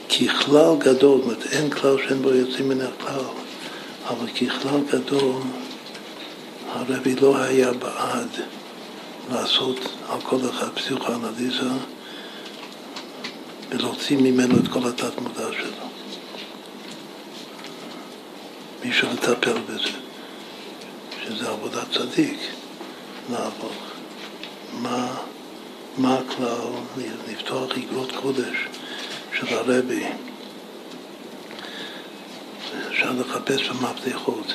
ככלל 0.10 0.76
גדול, 0.78 1.18
זאת 1.18 1.26
אומרת, 1.26 1.46
אין 1.52 1.70
כלל 1.70 1.98
שאין 1.98 2.22
בו 2.22 2.30
יוצאים 2.30 2.70
מן 2.70 2.82
הכלל, 2.82 3.26
אבל 4.08 4.28
ככלל 4.28 4.80
גדול, 4.92 5.42
הרבי 6.72 7.16
לא 7.16 7.38
היה 7.38 7.74
בעד 7.74 8.30
לעשות 9.32 9.80
על 10.10 10.22
כל 10.22 10.38
אחד 10.50 10.70
פסיכואנליזה 10.70 11.70
ולהוציא 13.70 14.18
ממנו 14.18 14.56
את 14.60 14.68
כל 14.68 14.90
התת 14.90 15.22
מודע 15.22 15.48
שלו. 15.52 15.86
מישהו 18.86 19.08
לטפל 19.14 19.58
בזה, 19.70 19.90
שזה 21.26 21.50
עבודת 21.50 21.92
צדיק, 21.92 22.40
לעבור. 23.32 23.72
מה, 24.74 25.16
מה 25.98 26.20
הכלל 26.20 27.02
לפתוח 27.32 27.72
עגלות 27.72 28.12
קודש 28.22 28.56
של 29.34 29.48
הרבי? 29.56 30.04
אפשר 32.90 33.12
לחפש 33.20 33.70
במפתחות. 33.70 34.54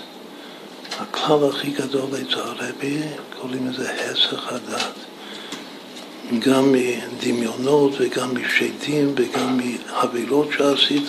הכלל 0.98 1.48
הכי 1.48 1.70
גדול 1.70 2.10
אצל 2.22 2.40
הרבי, 2.40 2.98
קוראים 3.40 3.68
לזה 3.68 3.92
הסך 3.92 4.52
הדת. 4.52 4.94
גם 6.38 6.72
מדמיונות 6.72 7.92
וגם 7.98 8.42
משדים 8.42 9.14
וגם 9.16 9.60
מעבירות 9.60 10.48
שעשית. 10.58 11.08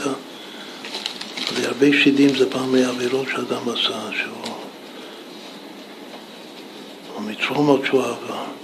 והרבה 1.54 1.88
שדים 2.04 2.36
זה 2.38 2.52
פעם 2.52 2.72
מעבירות 2.72 3.28
שאדם 3.28 3.70
עשה, 3.70 4.10
שהוא... 4.22 4.56
או 7.16 7.22
מטראומות 7.22 7.82
שהוא 7.86 8.04
עבר. 8.04 8.61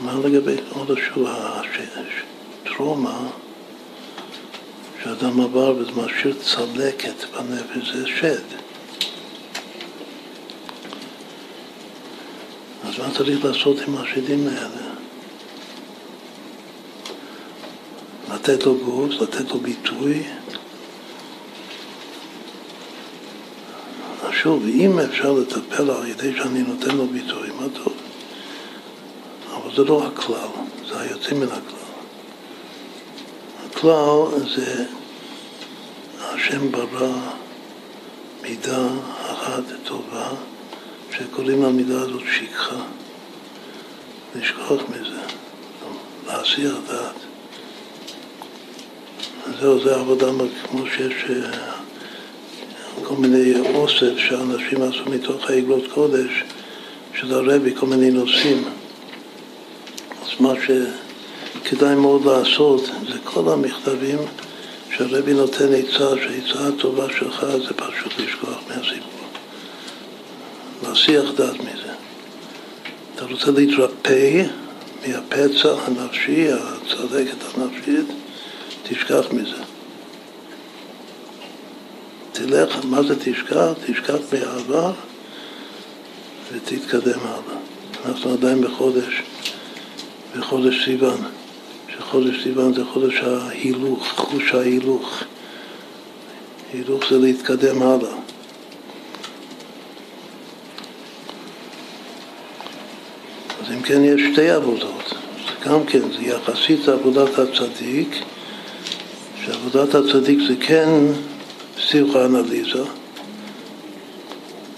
מה 0.00 0.14
לגבי 0.24 0.56
עוד 0.70 0.90
השוע, 0.90 1.62
טראומה 2.64 3.28
שאדם 5.02 5.40
עבר 5.40 5.74
וזה 5.78 5.90
משאיר 5.90 6.34
צלקת 6.42 7.24
בנפש, 7.32 7.94
זה 7.94 8.06
שד. 8.06 8.44
אז 12.84 12.98
מה 12.98 13.10
צריך 13.16 13.44
לעשות 13.44 13.76
עם 13.88 13.96
השדים 13.96 14.48
האלה? 14.48 14.94
לתת 18.34 18.64
לו 18.64 18.74
גוף, 18.84 19.10
לתת 19.20 19.50
לו 19.50 19.58
ביטוי. 19.58 20.22
שוב, 24.32 24.64
אם 24.66 24.98
אפשר 24.98 25.32
לטפל 25.32 25.90
על 25.90 26.06
ידי 26.06 26.36
שאני 26.36 26.62
נותן 26.62 26.96
לו 26.96 27.06
ביטוי, 27.06 27.48
מה 27.60 27.66
טוב. 27.84 28.03
זה 29.76 29.84
לא 29.84 30.06
הכלל, 30.06 30.48
זה 30.88 31.00
היוצא 31.00 31.34
מן 31.34 31.46
הכלל. 31.46 31.84
הכלל 33.66 34.48
זה 34.56 34.84
השם 36.20 36.72
ברא 36.72 37.12
מידה 38.42 38.86
אחת 39.32 39.62
טובה 39.84 40.28
שקוראים 41.16 41.62
למידה 41.62 42.00
הזאת 42.00 42.22
שכחה, 42.32 42.76
לשכוח 44.36 44.82
מזה, 44.88 45.20
להסיר 46.26 46.76
דעת. 46.88 47.14
זהו, 49.60 49.84
זה 49.84 49.94
עבודה 49.94 50.26
כמו 50.70 50.86
שיש 50.86 51.24
אה, 51.30 51.50
כל 53.04 53.14
מיני 53.14 53.60
אוסף 53.74 54.18
שאנשים 54.28 54.82
עשו 54.82 55.10
מתוך 55.10 55.50
העגלות 55.50 55.84
קודש 55.94 56.44
של 57.14 57.34
הרבי, 57.34 57.74
כל 57.76 57.86
מיני 57.86 58.10
נושאים. 58.10 58.64
אז 60.24 60.40
מה 60.40 60.52
שכדאי 61.64 61.94
מאוד 61.94 62.24
לעשות 62.24 62.84
זה 62.84 63.18
כל 63.24 63.52
המכתבים 63.52 64.18
שהרבי 64.96 65.34
נותן 65.34 65.72
עצה, 65.72 66.08
שהעצה 66.16 66.68
הטובה 66.68 67.06
שלך 67.18 67.46
זה 67.68 67.74
פשוט 67.76 68.12
לשכוח 68.18 68.58
מהסיפור. 68.68 69.10
להסיח 70.82 71.30
דעת 71.36 71.60
מזה. 71.60 71.92
אתה 73.14 73.24
רוצה 73.24 73.50
להתרפא 73.50 74.42
מהפצע 75.06 75.74
הנפשי, 75.86 76.48
הצדקת 76.52 77.36
הנפשית, 77.54 78.06
תשכח 78.82 79.32
מזה. 79.32 79.62
תלך, 82.32 82.84
מה 82.84 83.02
זה 83.02 83.14
תשכח? 83.24 83.72
תשכח 83.86 84.18
מהעבר 84.32 84.92
ותתקדם 86.52 87.20
הלאה. 87.20 87.58
אנחנו 88.06 88.32
עדיין 88.32 88.60
בחודש, 88.60 89.22
בחודש 90.36 90.84
סיוון, 90.84 91.18
שחודש 91.96 92.42
סיוון 92.42 92.74
זה 92.74 92.84
חודש 92.84 93.14
ההילוך, 93.14 94.08
חוש 94.08 94.54
ההילוך. 94.54 95.24
הילוך 96.72 97.02
זה 97.10 97.18
להתקדם 97.18 97.82
הלאה. 97.82 98.14
אז 103.62 103.72
אם 103.74 103.82
כן 103.82 104.04
יש 104.04 104.20
שתי 104.32 104.50
עבודות, 104.50 105.14
זה 105.46 105.70
גם 105.70 105.84
כן, 105.86 106.00
זה 106.00 106.22
יחסית 106.22 106.86
לעבודת 106.86 107.38
הצדיק, 107.38 108.16
שעבודת 109.44 109.94
הצדיק 109.94 110.38
זה 110.48 110.54
כן 110.60 110.90
פסיכואנליזה 111.76 112.82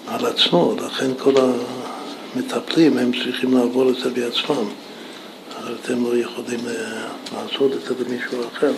על 0.07 0.27
עצמו, 0.27 0.74
לכן 0.87 1.11
כל 1.19 1.35
מטפלים, 2.37 2.99
הם 2.99 3.12
צריכים 3.24 3.57
לעבור 3.57 3.91
את 3.91 3.97
זה 3.97 4.11
בעצמם. 4.11 4.86
אחרת 5.67 5.91
הם 5.91 6.05
לא 6.05 6.17
יכולים 6.17 6.61
לעשות 7.33 7.73
את 7.73 7.83
זה 7.83 8.05
למישהו 8.05 8.49
אחר. 8.49 8.73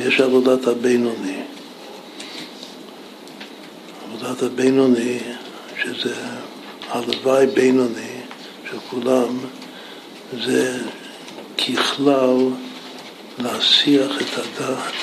יש 0.00 0.20
עבודת 0.20 0.66
הבינוני. 0.66 1.42
עבודת 4.04 4.42
הבינוני, 4.42 5.18
שזה 5.82 6.14
הלוואי 6.88 7.46
בינוני 7.46 8.20
של 8.70 8.78
כולם, 8.90 9.38
זה 10.44 10.78
ככלל 11.58 12.36
להסיח 13.38 14.10
את 14.20 14.38
הדעת 14.38 14.94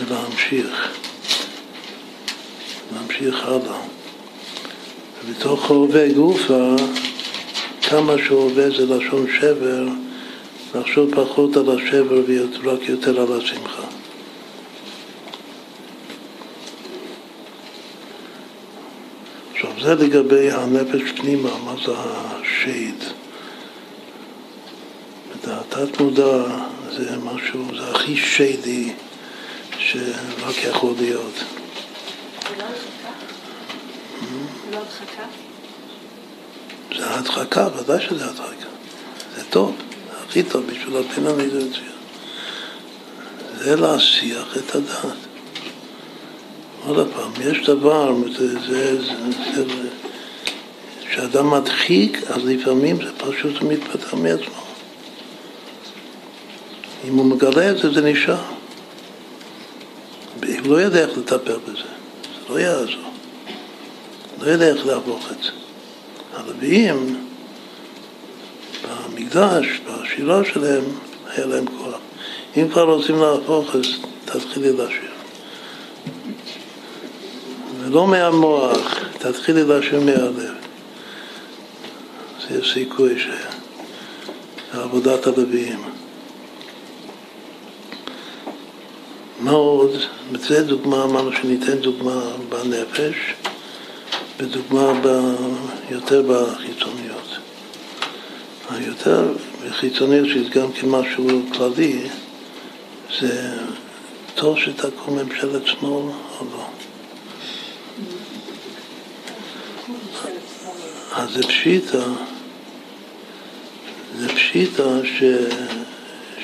ולהמשיך, 0.00 0.92
להמשיך 2.92 3.44
הלאה. 3.44 3.97
ובתוך 5.24 5.70
הווה 5.70 6.12
גופה, 6.12 6.74
כמה 7.82 8.14
שהווה 8.26 8.70
זה 8.70 8.86
לשון 8.86 9.26
שבר, 9.40 9.84
לחשוב 10.74 11.14
פחות 11.14 11.56
על 11.56 11.78
השבר 11.78 12.22
ורק 12.26 12.88
יותר 12.88 13.20
על 13.20 13.40
השמחה. 13.40 13.82
עכשיו 19.52 19.70
זה 19.82 19.94
לגבי 19.94 20.50
הנפש 20.50 21.12
פנימה, 21.16 21.50
מה 21.64 21.74
זה 21.86 21.92
השייד. 21.96 23.04
התת 25.50 26.00
מודע 26.00 26.44
זה 26.90 27.16
משהו, 27.16 27.64
זה 27.76 27.90
הכי 27.90 28.16
שיידי 28.16 28.92
שרק 29.78 30.64
יכול 30.68 30.94
להיות. 31.00 31.44
זה 36.98 37.14
הדחקה, 37.14 37.68
ודאי 37.76 38.00
שזה 38.00 38.24
הדחקה. 38.24 38.68
זה 39.36 39.42
טוב, 39.50 39.76
זה 39.78 40.18
הכי 40.28 40.42
טוב 40.42 40.66
בשביל 40.66 40.96
זה 41.50 41.66
מצוין. 41.66 41.98
זה 43.58 43.76
להסיח 43.76 44.56
את 44.56 44.74
הדעת. 44.74 45.16
עוד 46.86 47.08
פעם, 47.14 47.32
יש 47.40 47.66
דבר, 47.66 48.14
זה, 48.38 48.60
זה, 48.60 49.02
זה, 49.02 49.12
זה, 49.54 49.64
כשאדם 51.10 51.50
מדחיק, 51.50 52.22
אז 52.30 52.44
לפעמים 52.44 52.96
זה 52.96 53.12
פשוט 53.18 53.62
מתפתח 53.62 54.14
מעצמו. 54.14 54.62
אם 57.08 57.14
הוא 57.14 57.26
מגלה 57.26 57.70
את 57.70 57.78
זה, 57.78 57.92
זה 57.92 58.00
נשאר. 58.00 58.42
הוא 60.42 60.76
לא 60.76 60.76
יודע 60.76 61.00
איך 61.00 61.18
לטפל 61.18 61.56
בזה, 61.66 61.74
זה 61.74 62.48
לא 62.48 62.60
יעזור. 62.60 63.17
לא 64.40 64.46
יודע 64.46 64.68
איך 64.68 64.86
להפוך 64.86 65.32
את 65.32 65.42
זה. 65.42 65.50
הלוויים, 66.36 67.24
במקדש, 68.82 69.66
בשירה 69.86 70.44
שלהם, 70.44 70.84
היה 71.26 71.46
להם 71.46 71.64
כוח. 71.66 71.98
אם 72.56 72.68
כבר 72.68 72.82
רוצים 72.82 73.16
להפוך, 73.18 73.74
אז 73.74 73.84
תתחילי 74.24 74.72
לשיר. 74.72 75.10
ולא 77.80 78.06
מהמוח, 78.06 78.98
תתחילי 79.18 79.62
לשיר 79.64 80.00
מהלב. 80.00 80.54
זה 82.48 82.64
סיכוי 82.74 83.14
שעבודת 84.72 85.26
הלוויים. 85.26 85.82
מה 89.40 89.50
עוד? 89.50 89.90
זה 90.32 90.62
דוגמה, 90.62 91.04
אמרנו 91.04 91.32
שניתן 91.32 91.78
דוגמה 91.78 92.20
בנפש 92.48 93.34
ודוגמה 94.38 95.00
ב, 95.04 95.34
יותר 95.90 96.22
בחיצוניות. 96.22 97.36
היותר 98.70 99.32
בחיצוניות, 99.66 100.28
שזה 100.28 100.48
גם 100.50 100.72
כמשהו 100.72 101.42
כללי, 101.52 102.08
זה 103.20 103.58
טוב 104.34 104.58
שתקום 104.58 105.18
ממשלת 105.18 105.66
שמאל 105.66 106.12
או 106.40 106.44
לא. 106.52 106.66
אז 111.12 111.32
זה 111.32 111.42
פשיטה, 111.42 112.02
זה 114.18 114.28
פשיטה 114.28 114.98
ש... 115.04 115.22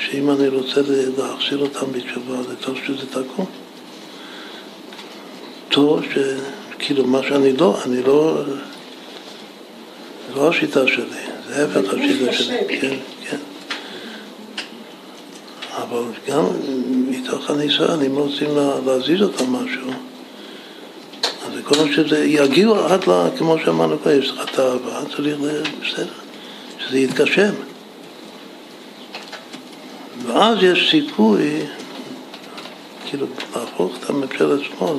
שאם 0.01 0.31
אני 0.31 0.49
רוצה 0.49 0.81
להחזיר 1.17 1.59
אותם 1.59 1.93
בתשובה, 1.93 2.43
זה 2.43 2.57
טוב 2.57 2.79
שזה 2.87 3.07
תקום. 3.07 3.47
טוב 5.69 6.03
ש... 6.15 6.19
כאילו, 6.79 7.07
מה 7.07 7.23
שאני 7.23 7.53
לא, 7.53 7.79
אני 7.87 8.03
לא... 8.03 8.43
זה 10.29 10.35
לא 10.35 10.49
השיטה 10.49 10.87
שלי, 10.87 11.05
זה 11.49 11.63
ההפך 11.63 11.95
השיטה 11.95 12.33
שלי, 12.33 12.81
כן, 12.81 12.97
כן. 13.31 13.37
אבל 15.77 16.03
גם 16.29 16.45
מתוך 17.09 17.51
הניסיון, 17.51 18.03
אם 18.03 18.17
רוצים 18.17 18.49
להזיז 18.87 19.23
אותם 19.23 19.53
משהו, 19.53 19.91
אז 21.47 21.53
כל 21.65 21.93
שזה 21.93 22.25
יגיעו 22.25 22.85
עד 22.85 23.09
ל... 23.09 23.29
כמו 23.39 23.57
שאמרנו 23.65 23.99
כבר, 24.03 24.13
יש 24.13 24.31
לך 24.31 24.51
תאווה, 24.51 25.03
צריך, 25.17 25.37
בסדר, 25.83 26.07
שזה 26.79 26.99
יתגשם. 26.99 27.53
ואז 30.27 30.59
יש 30.63 30.91
סיכוי, 30.91 31.61
כאילו, 33.07 33.27
להפוך 33.57 33.97
את 33.99 34.11
הממשלת 34.11 34.61
שמאל. 34.65 34.97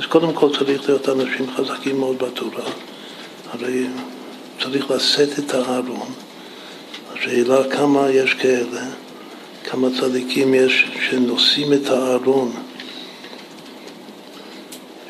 אז 0.00 0.06
קודם 0.06 0.32
כל 0.32 0.56
צריך 0.58 0.88
להיות 0.88 1.08
אנשים 1.08 1.50
חזקים 1.56 1.98
מאוד 1.98 2.18
בתורה. 2.18 2.70
הרי 3.50 3.86
צריך 4.62 4.90
לשאת 4.90 5.38
את 5.38 5.54
הארון. 5.54 6.12
השאלה 7.12 7.68
כמה 7.70 8.10
יש 8.10 8.34
כאלה, 8.34 8.82
כמה 9.64 9.88
צדיקים 10.00 10.54
יש 10.54 10.86
שנושאים 11.10 11.72
את 11.72 11.86
הארון, 11.86 12.52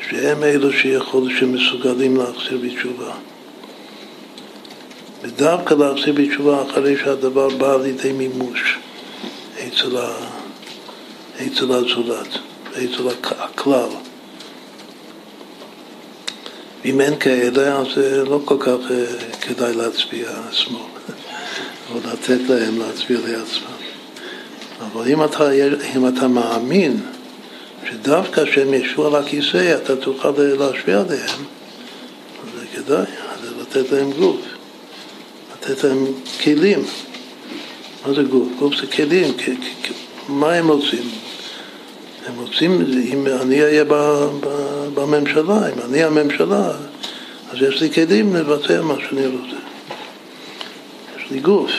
שהם 0.09 0.43
אלו 0.43 0.73
שיכול, 0.73 1.39
שמסוגלים 1.39 2.17
להחזיר 2.17 2.59
בתשובה. 2.63 3.13
ודווקא 5.21 5.73
להחזיר 5.73 6.13
בתשובה 6.13 6.63
אחרי 6.69 6.97
שהדבר 6.97 7.49
בא 7.49 7.75
לידי 7.75 8.11
מימוש. 8.11 8.77
אצל, 9.67 9.97
ה... 9.97 10.13
אצל 11.47 11.71
הזולת, 11.71 12.37
אצל 12.71 13.07
הכלל. 13.39 14.10
אם 16.85 17.01
אין 17.01 17.19
כאלה, 17.19 17.77
אז 17.77 17.87
לא 18.27 18.39
כל 18.45 18.57
כך 18.59 18.91
אה, 18.91 19.05
כדאי 19.41 19.75
להצביע 19.75 20.29
שמאל, 20.51 20.81
או 21.91 21.97
לתת 21.97 22.49
להם 22.49 22.79
להצביע 22.79 23.17
לעצמם. 23.19 23.81
אבל 24.81 25.07
אם 25.07 25.23
אתה, 25.23 25.51
אם 25.95 26.07
אתה 26.07 26.27
מאמין 26.27 27.01
שדווקא 27.89 28.45
כשהם 28.45 28.73
ישבו 28.73 29.07
על 29.07 29.15
הכיסא 29.15 29.75
אתה 29.83 29.95
תוכל 29.95 30.31
להשפיע 30.37 30.99
עליהם, 30.99 31.39
אז 32.43 32.59
זה 32.59 32.65
כדאי, 32.75 33.05
אז 33.05 33.53
לתת 33.61 33.91
להם 33.91 34.11
גוף, 34.11 34.41
לתת 35.53 35.83
להם 35.83 36.05
כלים. 36.43 36.85
מה 38.05 38.13
זה 38.13 38.23
גוף? 38.23 38.47
גוף 38.59 38.75
זה 38.75 38.87
כלים, 38.87 39.33
מה 40.27 40.53
הם 40.53 40.67
רוצים? 40.67 41.30
הם 42.31 42.39
רוצים, 42.39 42.81
אם 43.03 43.27
אני 43.27 43.63
אהיה 43.63 43.83
בממשלה, 44.93 45.69
אם 45.69 45.81
אני 45.89 46.03
הממשלה, 46.03 46.71
אז 47.51 47.61
יש 47.61 47.81
לי 47.81 47.93
כלים 47.93 48.35
לבצע 48.35 48.81
מה 48.81 48.95
שאני 48.99 49.25
רוצה. 49.25 49.55
יש 51.17 51.31
לי 51.31 51.39
גוף. 51.39 51.71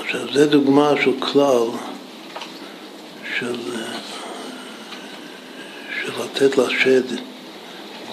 עכשיו, 0.00 0.20
זו 0.32 0.46
דוגמה 0.46 0.92
של 1.04 1.12
כלל 1.20 1.66
של, 3.38 3.56
של 6.02 6.12
לתת 6.24 6.58
לשד 6.58 7.16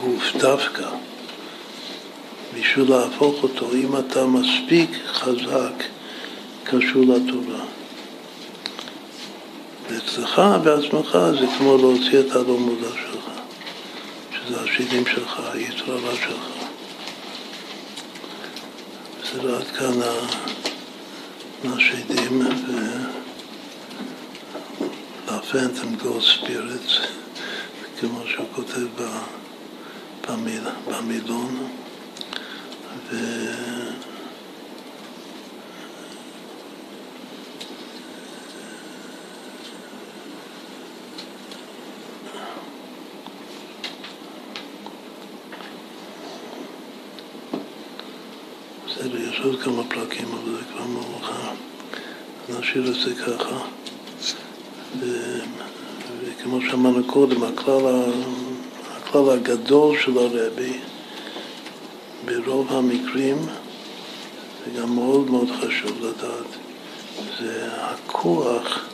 גוף 0.02 0.23
דווקא. 0.38 0.88
בשביל 2.60 2.89
להפוך 2.89 3.43
אותו, 3.43 3.69
אם 3.73 3.98
אתה 3.98 4.26
מספיק 4.26 4.89
חזק, 5.07 5.84
קשור 6.64 7.02
לתורה. 7.02 7.81
ואצלך 9.92 10.42
בעצמך 10.64 11.18
זה 11.40 11.46
כמו 11.58 11.78
להוציא 11.78 12.20
את 12.20 12.32
הלא 12.32 12.58
מודע 12.58 12.90
שלך, 12.90 13.26
שזה 14.32 14.62
השירים 14.62 15.06
שלך, 15.06 15.42
היצררה 15.54 16.16
שלך. 16.16 16.48
בסדר, 19.24 19.56
עד 19.56 19.68
כאן 19.68 19.94
השדים, 21.64 22.42
ו-The 25.28 26.04
Ghost 26.04 26.42
Spirits, 26.42 27.08
כמו 28.00 28.22
שהוא 28.28 28.48
כותב 28.56 28.88
במילון. 30.88 31.68
ו... 33.12 33.16
יש 49.42 49.46
עוד 49.46 49.62
כמה 49.62 49.84
פרקים, 49.84 50.28
אבל 50.34 50.52
זה 50.52 50.64
כבר 50.74 50.86
מאוחר. 50.86 51.52
נשאיר 52.50 52.88
את 52.88 52.94
זה 52.94 53.16
ככה. 53.16 53.60
ו... 55.00 55.06
וכמו 56.26 56.62
שאמרנו 56.62 57.04
קודם, 57.04 57.44
הכלל, 57.44 58.12
הכלל 58.98 59.30
הגדול 59.30 59.98
של 60.00 60.18
הרבי, 60.18 60.80
ברוב 62.26 62.74
המקרים, 62.74 63.38
וגם 64.68 64.96
מאוד 64.96 65.32
מאוד 65.32 65.50
חשוב 65.62 66.06
לדעת, 66.06 66.48
זה 67.40 67.70
הכוח, 67.72 68.86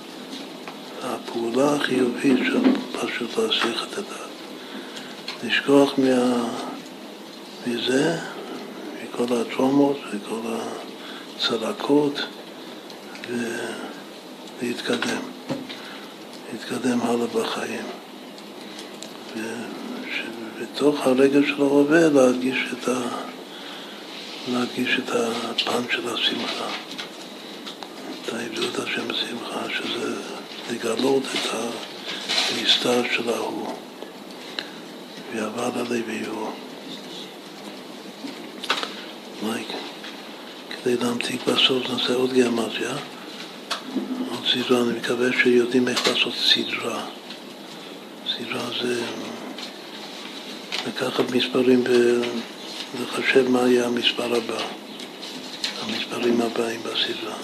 הפעולה 1.04 1.76
החיובית 1.76 2.38
של 2.38 2.62
פשוט 2.92 3.38
להסיח 3.38 3.88
את 3.88 3.98
הדעת. 3.98 4.30
לשכוח 5.44 5.94
מה, 5.98 6.44
מזה, 7.68 8.20
מכל 9.18 9.42
הטראומות 9.42 9.98
וכל 10.14 10.40
הצלקות, 11.38 12.20
ולהתקדם, 14.62 15.22
להתקדם 16.54 17.02
הלאה 17.02 17.28
בחיים. 17.28 17.86
ובתוך 19.36 21.08
הרגע 21.08 21.40
של 21.48 21.62
ההווה 21.62 22.10
להרגיש 22.10 22.58
את, 22.74 22.88
ה... 22.88 23.02
להרגיש 24.52 25.00
את 25.00 25.10
הפן 25.10 25.84
של 25.92 26.14
השמחה, 26.14 26.70
את 28.22 28.34
העבדות 28.34 28.80
השם 28.80 29.14
שמחה, 29.14 29.62
שזה 29.70 30.16
לגלות 30.72 31.24
את 31.24 31.50
הנסתר 32.52 33.02
של 33.16 33.30
ההוא. 33.30 33.74
ועבד 35.36 35.78
הלוויו. 39.44 39.78
כדי 40.70 40.98
להמתיק 40.98 41.42
בסוף 41.48 41.90
נעשה 41.90 42.14
עוד 42.14 42.34
גיאמטריה, 42.34 42.96
עוד 44.32 44.46
סדרה, 44.54 44.82
אני 44.82 45.00
מקווה 45.00 45.28
שיודעים 45.42 45.88
איך 45.88 46.08
לעשות 46.08 46.34
סדרה. 46.34 47.06
סדרה 48.38 48.70
זה 48.82 49.02
לקחת 50.88 51.32
מספרים 51.32 51.84
ולחשב 52.98 53.50
מה 53.50 53.60
יהיה 53.60 53.86
המספר 53.86 54.36
הבא, 54.36 54.64
המספרים 55.82 56.42
הבאים 56.42 56.80
בסדרה. 56.80 57.36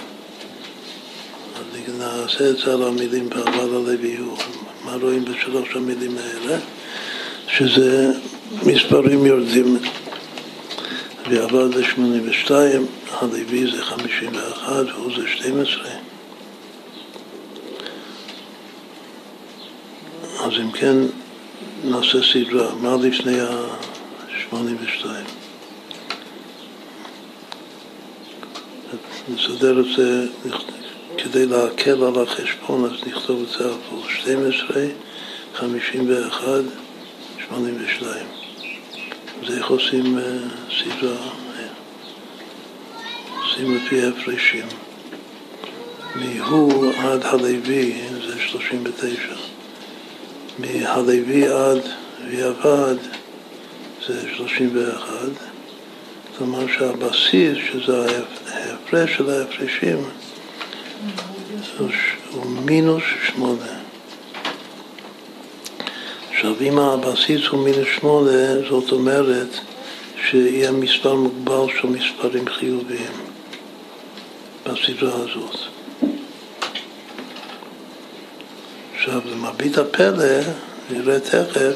אז 1.55 1.63
נעשה 1.97 2.49
את 2.49 2.57
זה 2.57 2.73
על 2.73 2.83
המילים 2.83 3.29
בעבר 3.29 3.75
הלוויו. 3.75 4.35
מה 4.85 4.95
רואים 5.01 5.25
בשלוש 5.25 5.75
המילים 5.75 6.17
האלה? 6.17 6.59
שזה 7.47 8.11
מספרים 8.65 9.25
יורדים. 9.25 9.77
ועבד 11.29 11.75
זה 11.75 11.83
82, 11.83 12.87
הלוי 13.11 13.71
זה 13.71 13.83
51 13.83 14.85
והוא 14.95 15.11
זה 15.15 15.27
12. 15.27 15.89
אז 20.39 20.51
אם 20.61 20.71
כן, 20.71 20.95
נעשה 21.83 22.17
סדרה. 22.33 22.75
מה 22.75 22.95
לפני 23.01 23.39
ה-82? 23.41 25.05
נסדר 29.29 29.79
את 29.79 29.85
זה 29.97 30.25
כדי 31.17 31.45
להקל 31.45 32.03
על 32.03 32.23
החשבון, 32.23 32.85
אז 32.85 33.07
נכתוב 33.07 33.41
את 33.41 33.49
זה 33.49 33.65
על 33.65 33.73
12, 34.09 34.85
51, 35.55 36.47
82. 37.47 38.42
זה 39.47 39.57
איך 39.57 39.67
עושים 39.67 40.17
אה, 40.17 40.23
סדרה, 40.69 41.29
עושים 43.43 43.75
לפי 43.75 44.05
הפרשים. 44.05 44.65
מהוא 46.15 46.93
עד 46.93 47.25
הלוי 47.25 48.01
זה 48.27 48.39
39. 48.39 49.17
מהלוי 50.59 51.47
עד 51.47 51.81
ויעבד 52.27 52.95
זה 54.07 54.29
31. 54.35 55.07
כלומר 56.37 56.67
שהבסיס, 56.67 57.57
שזה 57.71 58.05
ההפרש 58.47 59.17
של 59.17 59.29
ההפרשים, 59.29 59.97
הוא 62.31 62.45
מינוס 62.65 63.03
שמונה. 63.27 63.82
עכשיו, 66.43 66.61
אם 66.61 66.79
הבסיס 66.79 67.47
הוא 67.47 67.63
מינוס 67.63 67.87
שמונה, 67.99 68.69
זאת 68.69 68.91
אומרת 68.91 69.47
שיהיה 70.29 70.71
מספר 70.71 71.15
מוגבל 71.15 71.65
של 71.81 71.87
מספרים 71.87 72.49
חיוביים 72.49 73.11
בסדרה 74.65 75.13
הזאת. 75.15 75.55
עכשיו, 78.95 79.21
למרבית 79.31 79.77
הפלא, 79.77 80.39
נראה 80.91 81.19
תכף 81.19 81.75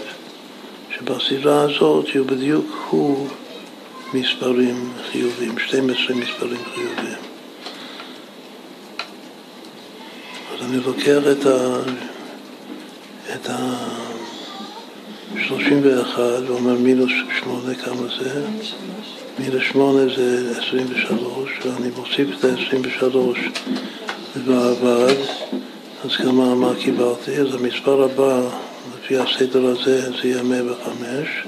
שבסדרה 0.95 1.61
הזאת 1.61 2.05
יהיו 2.07 2.25
בדיוק 2.25 2.65
הוא 2.89 3.27
מספרים 4.13 4.93
חיוביים, 5.11 5.59
12 5.59 6.15
מספרים 6.15 6.61
חיוביים. 6.73 7.19
אז 10.53 10.65
אני 10.69 10.77
לוקח 10.77 11.21
את 11.31 11.45
ה... 11.45 11.79
את 13.35 13.49
ה... 13.49 14.06
31 15.43 16.19
ואומר 16.47 16.73
מינוס 16.73 17.11
8, 17.39 17.75
כמה 17.75 18.07
זה? 18.19 18.45
מינוס 19.39 19.63
8 19.71 20.15
זה 20.15 20.51
23, 20.59 21.49
ואני 21.65 21.89
מוסיף 21.95 22.27
את 22.39 22.45
ה-23 22.45 23.17
ועבד, 24.45 25.15
אז 26.05 26.15
כמה 26.15 26.55
מה 26.55 26.73
קיבלתי? 26.79 27.37
אז 27.37 27.55
המספר 27.55 28.03
הבא, 28.03 28.41
לפי 28.97 29.17
הסדר 29.17 29.65
הזה, 29.65 30.11
זה 30.11 30.27
יהיה 30.27 30.43
105. 30.43 31.43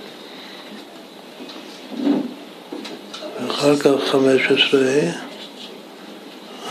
ואחר 3.48 3.76
כך 3.76 4.04
15, 4.12 4.80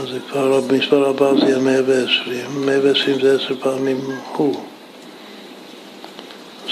אז 0.01 0.09
כבר, 0.31 0.61
המספר 0.71 1.09
הבא 1.09 1.33
זה 1.41 1.47
יהיה 1.47 1.59
120. 1.59 2.67
120 2.67 3.21
זה 3.21 3.35
עשר 3.35 3.55
פעמים 3.61 4.01
הוא. 4.37 4.68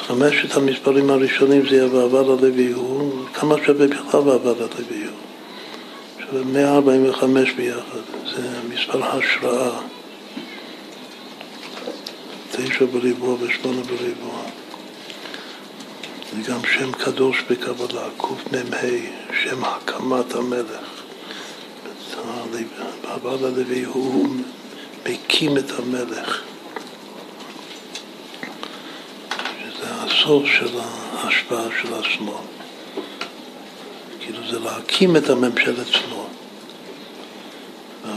חמשת 0.06 0.56
המספרים 0.56 1.10
הראשונים 1.10 1.68
זה 1.68 1.76
יהיה 1.76 1.88
בעבר 1.88 2.32
הלוי 2.32 2.72
הוא, 2.72 3.24
כמה 3.34 3.54
שווה 3.66 3.86
בכלל 3.86 4.20
בעבר 4.20 4.54
הלוי 4.54 5.04
הוא? 5.04 5.16
שווה 6.20 6.44
145 6.44 7.52
ביחד, 7.52 7.98
זה 8.36 8.48
מספר 8.68 9.04
השראה. 9.04 9.80
תשע 12.52 12.84
בריבוע 12.84 13.36
ושמונה 13.40 13.82
בריבוע. 13.82 14.42
זה 16.32 16.52
גם 16.52 16.60
שם 16.72 16.92
קדוש 16.92 17.44
בקבלה, 17.50 18.08
קמ"ה, 18.16 18.78
שם 19.42 19.64
הקמת 19.64 20.34
המלך. 20.34 21.02
בעבר 23.02 23.46
הלוי 23.46 23.84
הוא 23.84 24.28
מקים 25.06 25.58
את 25.58 25.70
המלך. 25.78 26.55
הסוף 30.06 30.46
של 30.46 30.78
ההשפעה 31.14 31.64
של 31.82 31.94
השמאל. 31.94 32.34
כאילו 34.20 34.38
זה 34.50 34.58
להקים 34.58 35.16
את 35.16 35.30
הממשלת 35.30 35.86
שמאל. 35.86 36.26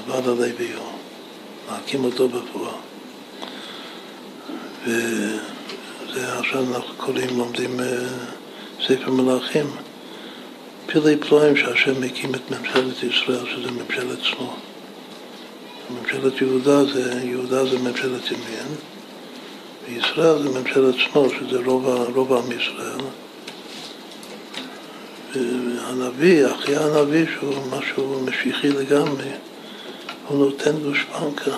ועבד 0.07 0.27
הלוויו, 0.27 0.79
להקים 1.71 2.03
אותו 2.03 2.29
בפועל. 2.29 2.73
וזה 4.85 6.37
עכשיו 6.39 6.75
אנחנו 6.75 6.93
קוראים, 6.97 7.37
לומדים 7.37 7.79
אה, 7.79 7.85
ספר 8.87 9.11
מלאכים, 9.11 9.65
פלאי 10.85 11.17
פלואים 11.17 11.57
שהשם 11.57 12.01
מקים 12.01 12.35
את 12.35 12.51
ממשלת 12.51 13.03
ישראל, 13.03 13.45
שזה 13.45 13.71
ממשלת 13.71 14.23
שמאל. 14.23 14.47
ממשלת 15.89 16.41
יהודה 16.41 16.85
זה, 16.85 17.21
יהודה 17.23 17.65
זה 17.65 17.79
ממשלת 17.79 18.31
ימין, 18.31 18.75
בישראל 19.89 20.43
זה 20.43 20.59
ממשלת 20.59 20.95
שמאל, 20.95 21.29
שזה 21.29 21.59
רוב, 21.65 22.33
עם 22.33 22.51
ישראל. 22.51 22.99
והנביא, 25.35 26.45
אחי 26.47 26.75
הנביא, 26.75 27.25
שהוא 27.39 27.55
משהו 27.71 28.19
משיחי 28.25 28.69
לגמרי, 28.69 29.29
הוא 30.27 30.45
נותן 30.45 30.79
גושפנקה. 30.79 31.57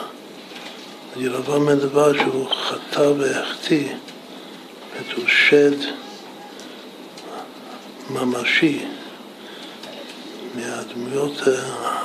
ירבעם 1.18 1.66
בן 1.66 1.80
דבר 1.80 2.14
שהוא 2.14 2.49
חטא 2.49 3.12
והחטיא, 3.18 3.94
הוא 5.16 5.26
שד 5.28 5.78
ממשי 8.10 8.86
מהדמויות 10.56 11.41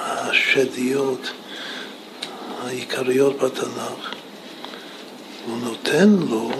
השדיות 0.06 1.30
העיקריות 2.62 3.36
בתנ"ך. 3.36 4.15
הוא 5.46 5.58
נותן 5.62 6.08
לו 6.28 6.50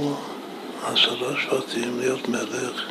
עשרה 0.85 1.35
שבטים 1.41 2.01
להיות 2.01 2.29
מלך, 2.29 2.83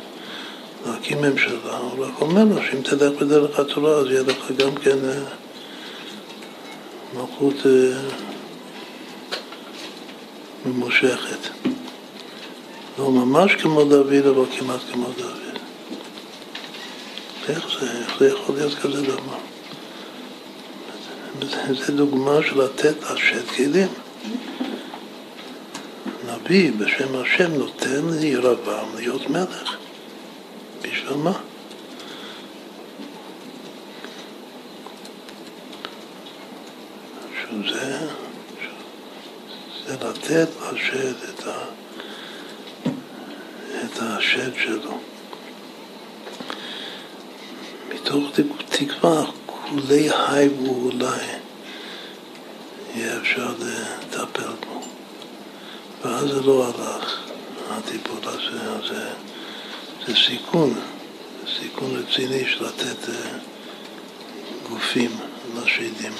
להקים 0.86 1.20
ממשלה, 1.20 1.76
הוא 1.76 2.04
רק 2.04 2.20
אומר 2.20 2.44
לו 2.44 2.62
שאם 2.62 2.82
תלך 2.82 3.22
בדרך 3.22 3.58
התורה 3.58 3.92
אז 3.92 4.06
יהיה 4.06 4.22
לך 4.22 4.50
גם 4.56 4.74
כן 4.74 4.98
אה, 5.04 5.22
מלכות 7.14 7.66
אה, 7.66 7.98
ממושכת. 10.66 11.48
לא 12.98 13.10
ממש 13.10 13.52
כמו 13.52 13.84
דוד, 13.84 14.26
אבל 14.26 14.44
כמעט 14.58 14.80
כמו 14.92 15.06
דוד. 15.18 15.58
איך 17.48 17.66
זה, 17.80 17.90
איך 17.90 18.18
זה 18.18 18.28
יכול 18.28 18.54
להיות 18.54 18.74
כזה 18.74 19.02
דבר? 19.02 19.38
זה 21.70 21.92
דוגמה 21.92 22.38
של 22.48 22.62
לתת 22.62 23.04
השד 23.04 23.46
כלים. 23.46 23.88
נביא 26.46 26.72
בשם 26.78 27.16
השם 27.16 27.54
נותן 27.54 28.00
לירבעם 28.20 28.88
להיות 28.96 29.30
מלך. 29.30 29.76
בשביל 30.82 31.16
מה? 31.16 31.32
שזה 37.42 37.98
זה 39.86 39.92
לתת 39.92 40.48
לשד 40.72 41.14
את, 41.28 41.44
את 43.84 43.98
השד 44.00 44.54
שלו. 44.64 44.98
מתוך 47.94 48.24
תקווה, 48.68 49.24
כולי 49.46 50.08
היי 50.28 50.48
ואולי 50.48 51.06
יהיה 52.94 53.18
אפשר 53.20 53.54
לטפל 53.60 54.52
בו. 54.66 54.75
ואז 56.16 56.28
זה 56.28 56.42
לא 56.42 56.64
הלך, 56.66 57.20
הטיפול 57.70 58.18
הזה, 58.22 58.86
זה, 58.88 59.10
זה 60.06 60.14
סיכון, 60.26 60.74
סיכון 61.60 61.96
רציני 61.96 62.44
של 62.48 62.64
לתת 62.64 63.08
אה, 63.08 63.38
גופים 64.68 65.10
לשדים. 65.56 66.12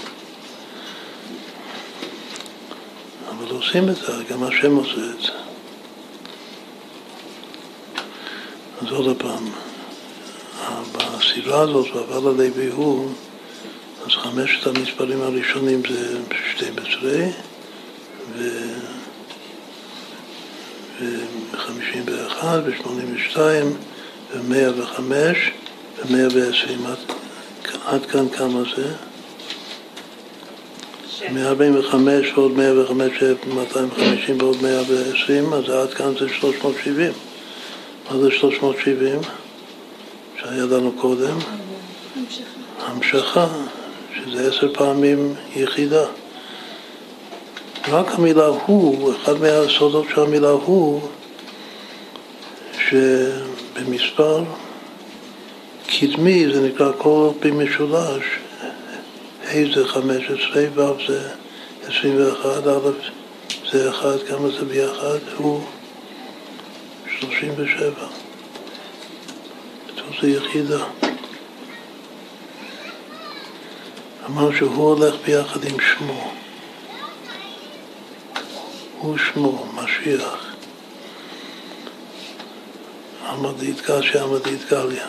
אבל 3.29 3.51
עושים 3.51 3.89
את 3.89 3.97
זה, 3.97 4.13
גם 4.31 4.43
השם 4.43 4.77
עושה 4.77 5.11
את 5.17 5.21
זה. 5.23 5.33
אז 8.83 8.93
עוד 8.93 9.17
פעם, 9.19 9.49
בסדרה 10.93 11.61
הזאת, 11.61 11.87
ועבר 11.95 12.29
הלוי 12.29 12.71
הוא, 12.71 13.11
אז 14.07 14.13
חמשת 14.13 14.67
המספרים 14.67 15.23
הראשונים 15.23 15.83
זה 15.89 16.19
12 16.57 17.11
ו... 18.37 18.43
ו-51 21.53 22.45
ו-82 22.45 23.39
ו-105 24.35 25.01
ו-120 26.11 26.89
עד, 26.89 26.99
עד 27.87 28.07
כאן 28.07 28.29
כמה 28.29 28.63
זה? 28.77 28.93
145 31.33 32.33
ועוד 32.35 32.53
105, 32.53 33.23
250 33.47 34.39
ועוד 34.41 34.57
120, 34.63 35.53
אז 35.53 35.69
עד 35.69 35.95
כאן 35.95 36.13
זה 36.21 36.29
370. 36.29 37.13
מה 38.11 38.19
זה 38.19 38.31
370? 38.31 39.21
שהיה 40.41 40.65
לנו 40.65 40.93
קודם? 40.93 41.39
המשכה, 42.87 43.47
שזה 44.17 44.49
עשר 44.49 44.75
פעמים 44.75 45.35
יחידה. 45.57 46.05
רק 47.89 48.07
המילה 48.15 48.47
הוא, 48.47 49.13
אחד 49.13 49.41
מהסודות 49.41 50.07
של 50.15 50.21
המילה 50.21 50.51
הוא, 50.51 51.01
שבמספר 52.91 54.45
קדמי 55.87 56.47
זה 56.55 56.69
נקרא 56.69 56.93
כל 56.99 57.31
פי 57.41 57.51
משולש, 57.51 58.25
ה' 59.45 59.75
זה 59.75 59.89
15, 59.89 60.63
ו' 60.75 61.07
זה 61.09 61.29
21, 61.89 62.67
א' 62.67 62.91
זה 63.71 63.91
אחד, 63.91 64.17
כמה 64.29 64.49
זה 64.51 64.65
ביחד? 64.65 65.19
הוא 65.37 65.61
37. 67.21 67.91
זה 70.21 70.31
יחידה. 70.31 70.85
אמר 74.27 74.57
שהוא 74.57 74.95
הולך 74.95 75.15
ביחד 75.27 75.65
עם 75.65 75.77
שמו. 75.81 76.33
הוא 78.99 79.19
שמו, 79.19 79.67
משיח. 79.75 80.46
עמדית 83.37 83.81
קשיא, 83.81 84.23
עמדית 84.23 84.61
גליה. 84.71 85.07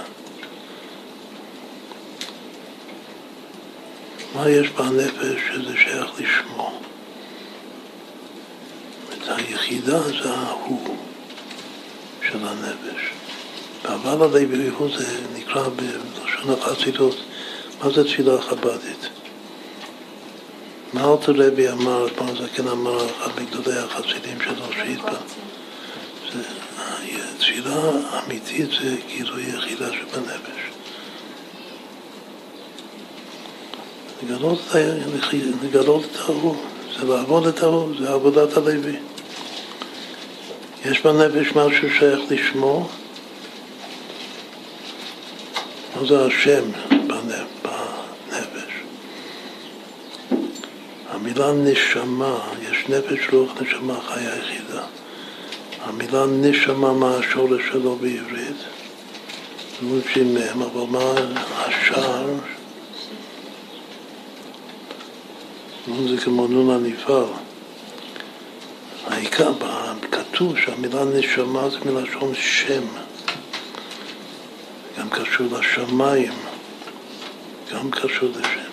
מה 4.35 4.49
יש 4.49 4.69
בנפש 4.69 5.41
שזה 5.47 5.73
שייך 5.77 6.07
לשמו? 6.19 6.79
את 9.13 9.27
היחידה 9.27 10.01
זה 10.01 10.33
ההוא 10.33 10.97
של 12.21 12.47
הנפש. 12.47 13.11
אבל 13.85 14.23
הלוי 14.23 14.67
הוא 14.77 14.89
זה 14.97 15.05
נקרא 15.35 15.69
בלשון 15.69 16.53
החסידות, 16.53 17.15
מה 17.83 17.89
זה 17.89 18.03
תפילה 18.03 18.41
חב"דית? 18.41 19.09
מה 20.93 21.13
אלתר 21.13 21.33
רבי 21.35 21.69
אמר, 21.69 22.09
כמו 22.09 22.35
זקן 22.35 22.67
אמר, 22.67 23.05
אחד 23.05 23.41
מגדולי 23.41 23.79
החסידים 23.79 24.41
שלו 24.41 24.73
שהתפעל. 24.73 25.15
תפילה 27.37 27.91
אמיתית 28.25 28.69
זה 28.81 28.95
גילוי 29.07 29.43
יחידה 29.43 29.87
שבנפש. 29.93 30.57
לגלות, 34.23 34.59
לגלות 35.63 36.05
את 36.11 36.15
ההוא, 36.19 36.55
זה 36.99 37.05
לעבוד 37.07 37.47
את 37.47 37.63
ההוא, 37.63 37.93
זה 37.99 38.09
עבודת 38.09 38.57
הלוי. 38.57 38.95
יש 40.85 41.01
בנפש 41.01 41.51
משהו 41.55 41.89
שייך 41.99 42.19
לשמו, 42.29 42.89
מה 45.95 46.07
זה 46.07 46.25
השם 46.25 46.63
בנפש? 47.07 47.47
המילה 51.09 51.51
נשמה, 51.53 52.39
יש 52.69 52.89
נפש, 52.89 53.33
רוח, 53.33 53.51
נשמה, 53.61 54.01
חיה 54.01 54.37
יחידה. 54.37 54.83
המילה 55.87 56.25
נשמה, 56.25 56.93
מה 56.93 57.15
השורש 57.15 57.61
שלו 57.71 57.95
בעברית? 57.95 58.57
מבין 59.81 60.33
מהם, 60.33 60.61
אבל 60.61 60.81
מה 60.89 61.13
השער? 61.65 62.25
זה 66.09 66.17
כמו 66.23 66.47
נון 66.47 66.69
הנפעל. 66.69 67.23
העיקר, 69.07 69.51
כתוב 70.11 70.57
שהמילה 70.57 71.05
נשמה 71.05 71.69
זה 71.69 71.77
מלשון 71.85 72.33
שם. 72.35 72.83
גם 74.99 75.09
קשור 75.09 75.47
לשמיים, 75.59 76.33
גם 77.73 77.91
קשור 77.91 78.29
לשם. 78.29 78.71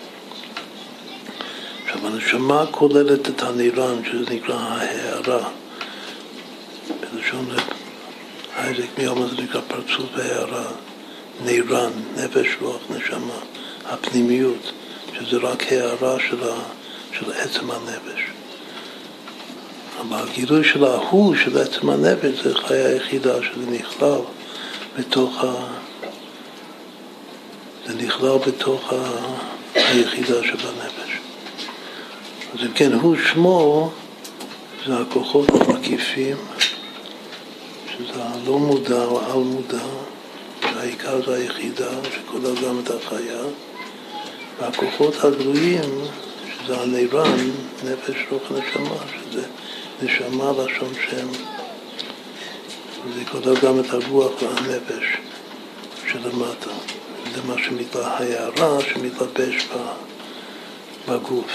עכשיו, 1.84 2.06
הנשמה 2.06 2.64
כוללת 2.70 3.28
את 3.28 3.42
הנירן, 3.42 4.04
שזה 4.04 4.34
נקרא 4.34 4.54
ההערה. 4.54 5.48
בלשון 7.24 7.48
אייזק 8.56 8.98
מיום 8.98 9.28
זה 9.28 9.42
נקרא 9.42 9.60
פרצוף 9.68 10.10
ההערה, 10.16 10.66
נירן, 11.44 11.90
נפש, 12.16 12.46
רוח, 12.60 12.80
נשמה, 12.90 13.38
הפנימיות, 13.84 14.72
שזה 15.18 15.36
רק 15.36 15.72
הערה 15.72 16.16
של, 16.28 16.48
ה, 16.48 16.54
של 17.12 17.32
עצם 17.32 17.70
הנפש. 17.70 18.20
אבל 20.00 20.18
הגילוי 20.18 20.64
של 20.64 20.84
ההוא, 20.84 21.34
של 21.36 21.58
עצם 21.58 21.90
הנפש, 21.90 22.44
זה 22.44 22.54
חיה 22.54 22.86
היחידה 22.86 23.42
שזה 23.42 23.70
נכלל 23.70 24.20
בתוך 24.98 25.44
ה... 25.44 25.52
זה 27.86 27.94
נכלל 27.94 28.38
בתוך 28.46 28.92
היחידה 29.74 30.42
שבנפש. 30.42 31.18
אז 32.54 32.66
אם 32.66 32.72
כן, 32.74 32.92
הוא 32.92 33.16
שמו, 33.32 33.90
זה 34.86 34.98
הכוחות 34.98 35.48
המקיפים, 35.50 36.36
שזה 37.98 38.24
הלא 38.24 38.58
מודע 38.58 39.04
או 39.04 39.20
על 39.20 39.38
מודע, 39.38 39.84
והעיקר 40.62 41.26
זה 41.26 41.34
היחידה 41.34 41.90
שכולל 42.14 42.54
גם 42.66 42.80
את 42.80 42.90
החיה, 42.90 43.42
והכוחות 44.60 45.14
הגלויים, 45.24 46.04
שזה 46.56 46.80
הנירן, 46.80 47.50
נפש, 47.84 48.16
רוח, 48.30 48.42
נשמה, 48.42 48.96
שזה 49.14 49.46
נשמה 50.02 50.52
לשון 50.52 50.92
שם, 51.10 51.28
וזה 53.06 53.24
כולל 53.32 53.56
גם 53.62 53.80
את 53.80 53.90
הרוח 53.90 54.32
והנפש 54.42 55.04
שלמטה. 56.12 56.70
זה 57.34 57.40
מה 57.46 57.54
שמתלבש, 57.58 58.04
ההערה 58.06 58.80
שמתלבש 58.80 59.68
בגוף, 61.08 61.50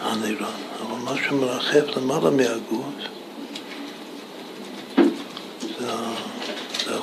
הנירון. 0.00 0.70
אבל 0.80 0.98
מה 1.04 1.14
שמרחף 1.28 1.96
למעלה 1.96 2.30
מהגוף 2.30 2.84
זה 6.84 6.96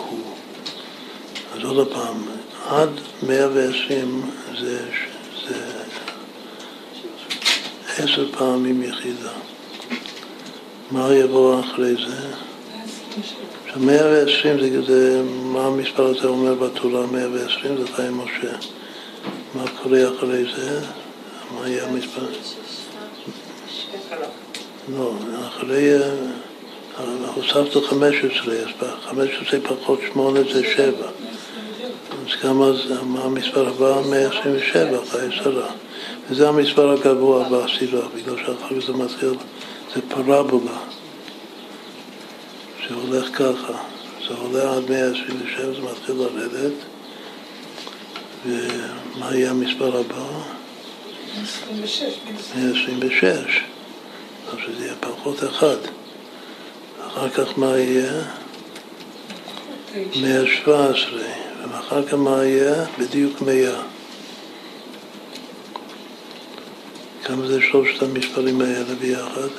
עוד 1.64 1.94
פעם, 1.94 2.24
עד 2.68 2.90
120 3.28 4.22
זה, 4.60 4.80
זה 5.48 5.56
עשר 7.98 8.32
פעמים 8.32 8.84
יחידה. 8.84 9.32
מה 10.92 11.14
יבוא 11.14 11.60
אחרי 11.60 11.96
זה? 11.96 12.28
עכשיו 13.68 13.82
120 13.82 14.60
זה, 14.60 14.82
זה, 14.82 15.24
מה 15.26 15.66
המספר 15.66 16.06
הזה 16.06 16.28
אומר 16.28 16.54
בתורה 16.54 17.06
120? 17.06 17.78
זה 17.78 17.88
חיי 17.96 18.10
משה. 18.10 18.54
מה 19.56 19.64
קורה 19.84 20.00
אחרי 20.18 20.44
זה? 20.56 20.80
מה 21.56 21.70
יהיה 21.70 21.86
המספר? 21.86 22.26
לא, 24.98 25.14
אחרי... 25.48 26.00
הוספת 27.36 27.86
15, 27.86 28.56
אז 28.56 28.90
15 29.06 29.60
פחות 29.60 30.00
8 30.14 30.40
זה 30.54 30.64
7. 30.76 31.08
אז 32.28 32.36
כמה, 32.42 32.72
מה 33.04 33.24
המספר 33.24 33.68
הבא? 33.68 34.02
127, 34.10 35.06
חיי 35.10 35.32
שרה. 35.32 35.70
וזה 36.30 36.50
המספר 36.50 36.92
הגבוה 36.92 37.44
בסדרה, 37.50 38.08
בגלל 38.16 38.38
שאחר 38.38 38.82
כך 38.82 38.86
זה 38.88 38.94
מתחיל, 38.94 39.34
זה 39.96 40.02
פרבולה, 40.10 40.78
שהולך 42.80 43.26
ככה. 43.34 43.74
זה 44.28 44.34
עולה 44.42 44.76
עד 44.76 44.90
127, 44.90 45.74
זה 45.74 45.82
מתחיל 45.82 46.16
לרדת. 46.16 46.74
ומה 48.46 49.36
יהיה 49.36 49.50
המספר 49.50 49.98
הבא? 50.00 50.26
26. 51.44 52.04
126. 52.56 53.26
אז 54.48 54.58
שזה 54.66 54.86
יהיה 54.86 54.96
פחות 55.00 55.44
אחד. 55.44 55.78
אחר 57.08 57.30
כך 57.30 57.58
מה 57.58 57.78
יהיה? 57.78 58.24
117. 60.22 61.47
ואחר 61.64 62.08
כך 62.08 62.14
מה 62.14 62.46
יהיה? 62.46 62.86
בדיוק 63.00 63.42
100. 63.42 63.82
כמה 67.24 67.48
זה 67.48 67.62
שלושת 67.62 68.04
המספרים 68.04 68.62
האלה 68.62 68.96
ביחד? 69.00 69.50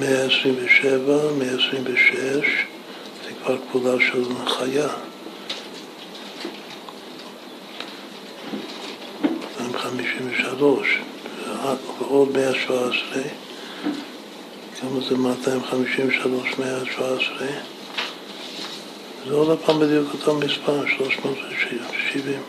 127, 0.00 1.32
126, 1.38 2.66
זה 3.24 3.30
כבר 3.42 3.56
כפולה 3.58 3.96
של 4.00 4.24
חיה. 4.46 4.88
253, 9.60 10.98
ועוד 11.98 12.28
117, 12.32 13.22
כמה 14.80 15.00
זה 15.08 15.16
253, 15.16 16.58
117? 16.58 17.79
זה 19.28 19.34
עוד 19.34 19.58
פעם 19.66 19.80
בדיוק 19.80 20.08
אותו 20.14 20.34
מספר, 20.34 20.86
370. 20.96 22.40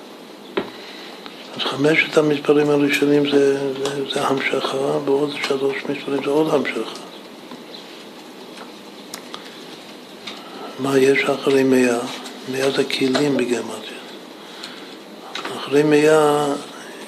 אז 1.56 1.62
חמשת 1.62 2.18
המספרים 2.18 2.70
הראשונים 2.70 3.32
זה, 3.32 3.74
זה, 3.74 4.14
זה 4.14 4.28
המשכה, 4.28 4.78
ועוד 4.78 5.32
שלוש 5.48 5.76
מספרים 5.90 6.24
זה 6.24 6.30
עוד 6.30 6.54
המשכה. 6.54 7.02
מה 10.80 10.98
יש 10.98 11.24
אחרי 11.24 11.64
מאה? 11.64 12.00
מאה 12.52 12.72
זה 12.72 12.84
כלים 12.84 13.38
בגמטיה. 13.38 13.98
אחרי 15.58 15.84
מאה 15.84 16.54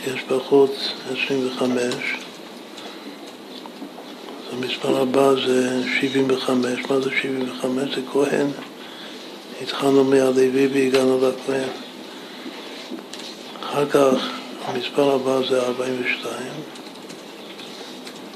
יש 0.07 0.21
פחות 0.27 0.75
25, 1.11 1.71
אז 1.71 1.79
המספר 4.53 5.01
הבא 5.01 5.33
זה 5.47 5.81
75. 5.99 6.81
מה 6.89 6.99
זה 6.99 7.09
75? 7.21 7.95
זה 7.95 8.01
כהן. 8.13 8.47
התחלנו 9.63 10.03
מהלוי 10.03 10.67
והגענו 10.73 11.17
לכהן. 11.17 11.69
אחר 13.63 13.89
כך 13.89 14.29
המספר 14.65 15.11
הבא 15.15 15.39
זה 15.49 15.61
42, 15.61 16.35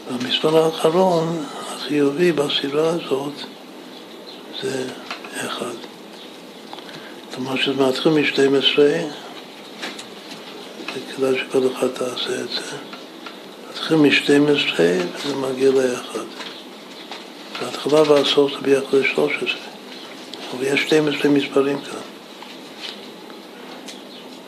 והמספר 0.07 0.65
האחרון, 0.65 1.45
החיובי 1.67 2.31
בסדרה 2.31 2.89
הזאת, 2.89 3.33
זה 4.61 4.85
אחד. 5.35 5.75
כלומר 7.35 7.55
שזה 7.55 7.83
מתחיל 7.83 8.11
מ-12, 8.11 8.79
וכדאי 10.95 11.39
שכל 11.39 11.67
אחד 11.73 11.87
תעשה 11.87 12.41
את 12.41 12.49
זה. 12.49 12.77
מתחיל 13.71 13.97
מ-12 13.97 14.79
וזה 14.79 15.35
מגיע 15.35 15.69
ל-1. 15.69 16.17
בהתחלה 17.61 18.01
והסוף 18.01 18.51
זה 18.51 18.57
ביחד 18.61 18.97
ל-13. 18.97 19.66
אבל 20.51 20.63
יש 20.63 20.81
12 20.81 21.31
מספרים 21.31 21.81
כאן. 21.81 21.99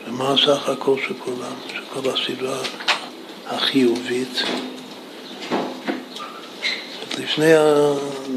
ומה 0.08 0.32
הסך 0.32 0.68
הכל 0.68 0.96
של 1.08 1.14
כולם, 1.24 1.54
של 1.72 1.80
כל 1.92 2.10
הסדרה 2.10 2.58
החיובית? 3.46 4.42
לפני, 7.18 7.52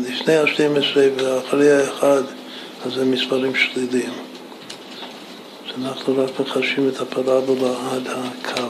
לפני 0.09 0.35
ה-12 0.35 0.97
ואחרי 1.17 1.71
האחד, 1.71 2.21
אז 2.85 2.93
זה 2.93 3.05
מספרים 3.05 3.55
שליליים. 3.55 4.13
אז 5.67 5.85
אנחנו 5.85 6.23
רק 6.23 6.39
מחשים 6.39 6.89
את 6.89 6.99
הפרבולה 6.99 7.91
עד 7.91 8.07
הקו. 8.07 8.61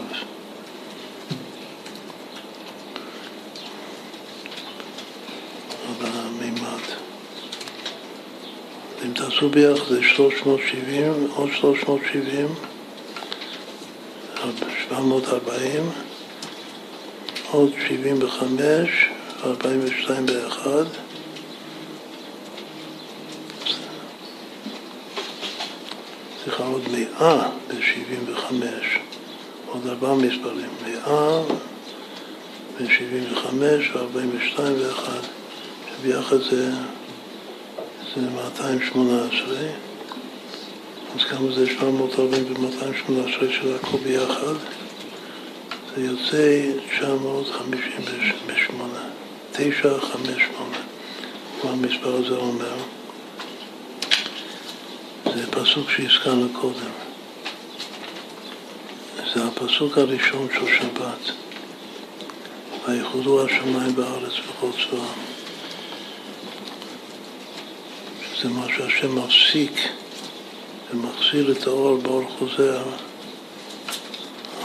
עד 5.90 6.10
המימד. 6.14 6.84
ביחד 9.52 9.88
זה 9.90 10.04
370, 10.04 11.28
עוד 11.36 11.50
370, 11.54 12.48
740, 14.90 15.90
עוד 17.52 17.72
75, 17.88 19.10
42 19.44 20.26
באחד. 20.26 20.86
סליחה, 26.44 26.64
עוד 26.64 26.82
מאה 26.92 27.50
ב-75, 27.68 28.54
עוד 29.68 29.88
ארבעה 29.88 30.16
מספרים, 30.16 30.70
מאה 30.86 31.44
ב-75 32.80 33.48
ו-42 33.94 34.60
ואחד, 34.60 35.22
שביחד 36.02 36.38
זה, 36.38 36.72
זה 38.16 38.22
218, 38.22 39.58
אז 41.16 41.24
כמה 41.30 41.52
זה 41.52 41.68
740 41.68 42.54
ו-218 42.54 43.52
של 43.52 43.76
הכל 43.76 43.98
ביחד? 43.98 44.54
זה 45.96 46.02
יוצא 46.02 46.72
958, 46.90 49.00
958, 49.52 50.78
מה 51.64 51.72
המספר 51.72 52.16
הזה 52.16 52.36
אומר? 52.36 52.76
זה 55.36 55.52
פסוק 55.52 55.90
שהזכרנו 55.90 56.48
קודם. 56.62 56.92
זה 59.34 59.44
הפסוק 59.44 59.98
הראשון 59.98 60.48
של 60.54 60.66
שבת. 60.78 61.32
ויחודו 62.88 63.46
השמיים 63.46 63.96
בארץ 63.96 64.34
וכל 64.50 64.70
צבאם. 64.72 65.43
מה 68.50 68.66
שהשם 68.78 69.16
מפסיק 69.16 69.72
ומחזיר 70.92 71.52
את 71.52 71.68
האור 71.68 71.98
באור 71.98 72.30
חוזר, 72.40 72.84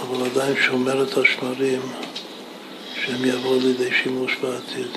אבל 0.01 0.27
עדיין 0.27 0.57
שומר 0.67 1.03
את 1.03 1.19
השמרים 1.19 1.83
שהם 3.05 3.25
יבואו 3.25 3.61
לידי 3.61 3.91
שימוש 4.03 4.37
בעתיד. 4.43 4.91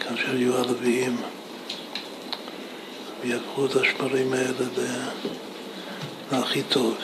כאשר 0.00 0.36
יהיו 0.36 0.56
הלוויים. 0.56 1.16
ויהפכו 3.20 3.66
את 3.66 3.76
השמרים 3.76 4.32
האלה 4.32 4.66
להכי 6.32 6.62
טוב. 6.62 6.96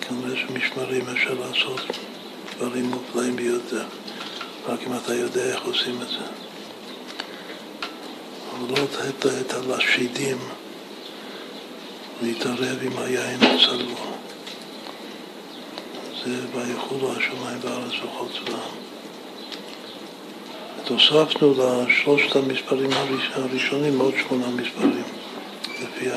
כנראה 0.00 0.36
שמשמרים 0.36 1.08
אפשר 1.08 1.34
לעשות 1.34 1.80
דברים 2.56 2.84
מופלאים 2.84 3.36
ביותר, 3.36 3.84
רק 4.66 4.80
אם 4.86 4.92
אתה 4.96 5.14
יודע 5.14 5.44
איך 5.44 5.62
עושים 5.64 6.02
את 6.02 6.08
זה. 6.08 6.43
לא 8.60 8.74
לתת 8.82 9.26
את 9.26 9.52
הלשידים 9.52 10.38
להתערב 12.22 12.78
עם 12.82 12.98
היין 12.98 13.42
הצלו. 13.42 13.94
זה 16.24 16.40
ויחולו 16.54 17.12
השמיים 17.12 17.60
בארץ 17.60 17.92
וכל 17.92 18.26
צבאם. 18.32 18.84
הוספנו 20.88 21.54
לשלושת 21.58 22.36
המספרים 22.36 22.90
הראשונים 23.34 24.00
עוד 24.00 24.14
שמונה 24.22 24.46
מספרים, 24.48 25.02
לפי 25.82 26.08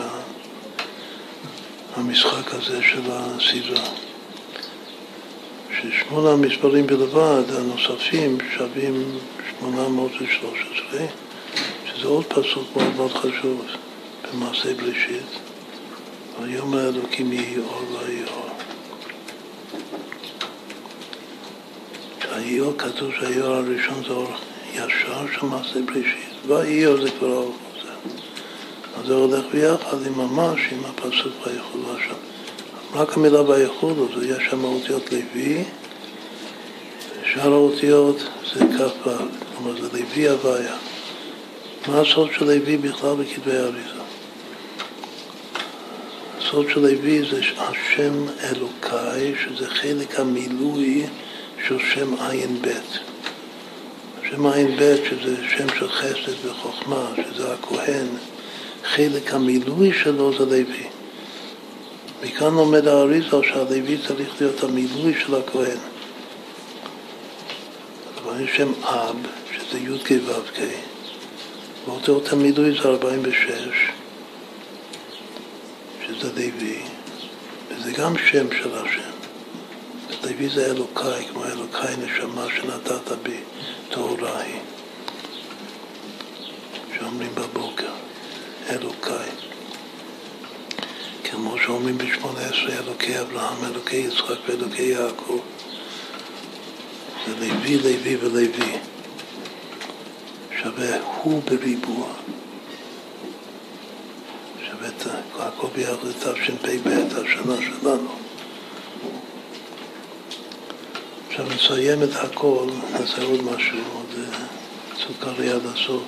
המשחק 1.95 2.53
הזה 2.53 2.81
של 2.83 3.11
הסדרה. 3.11 3.83
ששמונה 5.81 6.29
המספרים 6.29 6.87
בלבד, 6.87 7.43
הנוספים, 7.49 8.37
שווים 8.57 9.19
813, 9.59 10.99
שזה 11.97 12.07
עוד 12.07 12.25
פסוק 12.25 12.67
מאוד 12.75 12.95
מאוד 12.95 13.11
חשוב 13.11 13.65
במעשה 14.33 14.73
בראשית. 14.73 15.25
ויאמר 16.41 16.89
אלוקים 16.89 17.33
יהי 17.33 17.57
אור 17.57 17.81
לא 17.91 17.99
יהי 18.09 18.23
אור. 18.23 18.49
שהיאור 22.21 22.73
כתוב 22.77 23.11
שהיאור 23.19 23.53
הראשון 23.53 24.03
זה 24.07 24.13
אור 24.13 24.31
ישר 24.73 25.25
של 25.33 25.45
מעשה 25.45 25.79
בראשית, 25.81 26.33
ויהי 26.47 26.85
אור 26.85 27.01
זה 27.01 27.11
כבר 27.19 27.33
אור 27.33 27.55
חוזר. 27.71 28.15
אז 28.99 29.07
זה 29.07 29.13
הולך 29.13 29.45
ביחד 29.51 30.05
עם 30.05 30.17
ממש 30.17 30.59
עם 30.71 30.85
הפסוק 30.85 31.33
ויחוד 31.47 31.81
השם. 31.97 32.13
רק 32.93 33.17
המילה 33.17 33.41
ויחוד, 33.41 33.97
אז 33.99 34.23
יש 34.23 34.43
שם 34.49 34.63
אותיות 34.63 35.11
לוי, 35.11 35.63
שאר 37.33 37.53
האותיות 37.53 38.17
זה 38.53 38.59
כ"ו, 38.59 39.09
כלומר 39.55 39.81
זה 39.81 39.87
לוי 39.93 40.29
הוויה. 40.29 40.75
מה 41.87 42.01
הסוד 42.01 42.29
של 42.37 42.45
לוי 42.45 42.77
בכלל 42.77 43.15
בכתבי 43.15 43.57
האריזה? 43.57 44.01
הסוד 46.37 46.65
של 46.69 46.79
לוי 46.79 47.29
זה 47.29 47.41
השם 47.57 48.25
אלוקאי, 48.43 49.33
שזה 49.43 49.69
חלק 49.69 50.19
המילוי 50.19 51.05
של 51.67 51.77
שם 51.93 52.13
עין 52.19 52.61
בית. 52.61 52.99
שם 54.29 54.45
עין 54.45 54.77
בית, 54.77 55.01
שזה 55.09 55.35
שם 55.57 55.67
של 55.79 55.89
חסד 55.89 56.45
וחוכמה, 56.45 57.11
שזה 57.15 57.53
הכהן, 57.53 58.07
חלק 58.83 59.33
המילוי 59.33 59.93
שלו 60.03 60.37
זה 60.37 60.45
לוי. 60.45 60.87
מכאן 62.23 62.53
לומד 62.53 62.87
האריזה 62.87 63.37
שהלוי 63.43 63.97
צריך 64.07 64.41
להיות 64.41 64.63
המילוי 64.63 65.13
של 65.25 65.35
הכהן. 65.35 65.77
אבל 68.23 68.41
יש 68.43 68.57
שם 68.57 68.71
אב, 68.83 69.15
שזה 69.53 69.79
י"ק 69.79 70.11
ו"ק, 70.25 70.59
ואותו 71.87 72.21
המילוי 72.31 72.71
זה 72.71 72.89
46, 72.89 73.91
שזה 76.05 76.31
לוי, 76.35 76.81
וזה 77.69 77.91
גם 77.91 78.17
שם 78.17 78.47
של 78.51 78.75
השם. 78.75 79.11
לוי 80.23 80.49
זה 80.49 80.65
אלוקאי, 80.65 81.25
כמו 81.31 81.45
אלוקאי 81.45 81.95
נשמה 81.97 82.45
שנתת 82.55 83.11
בי, 83.23 83.37
טהורה 83.89 84.41
היא. 84.41 84.59
שאומרים 86.97 87.31
בבוקר, 87.35 87.93
אלוקאי. 88.69 89.29
כמו 91.23 91.55
שאומרים 91.65 91.97
בשמונה 91.97 92.39
עשרה, 92.39 92.79
אלוקי 92.83 93.19
אברהם, 93.19 93.65
אלוקי 93.65 93.95
יצחק 93.97 94.37
ואלוקי 94.47 94.83
יעקב. 94.83 95.39
זה 97.27 97.33
לוי, 97.39 97.77
לוי 97.77 98.15
ולוי. 98.15 98.86
שווה 100.67 100.97
הוא 101.23 101.41
בריבוע. 101.43 102.07
שווה 104.65 104.87
את 104.87 105.07
הכל 105.39 105.67
ביחד 105.75 106.11
תשפ"ב, 106.11 106.87
השנה 106.87 107.55
שלנו. 107.61 108.09
עכשיו 111.29 111.45
נסיים 111.55 112.03
את 112.03 112.15
הכל, 112.15 112.67
נעשה 112.91 113.23
עוד 113.23 113.43
משהו, 113.43 113.77
עוד 113.93 114.25
סוכרי 114.97 115.49
עד 115.49 115.65
הסוף. 115.65 116.03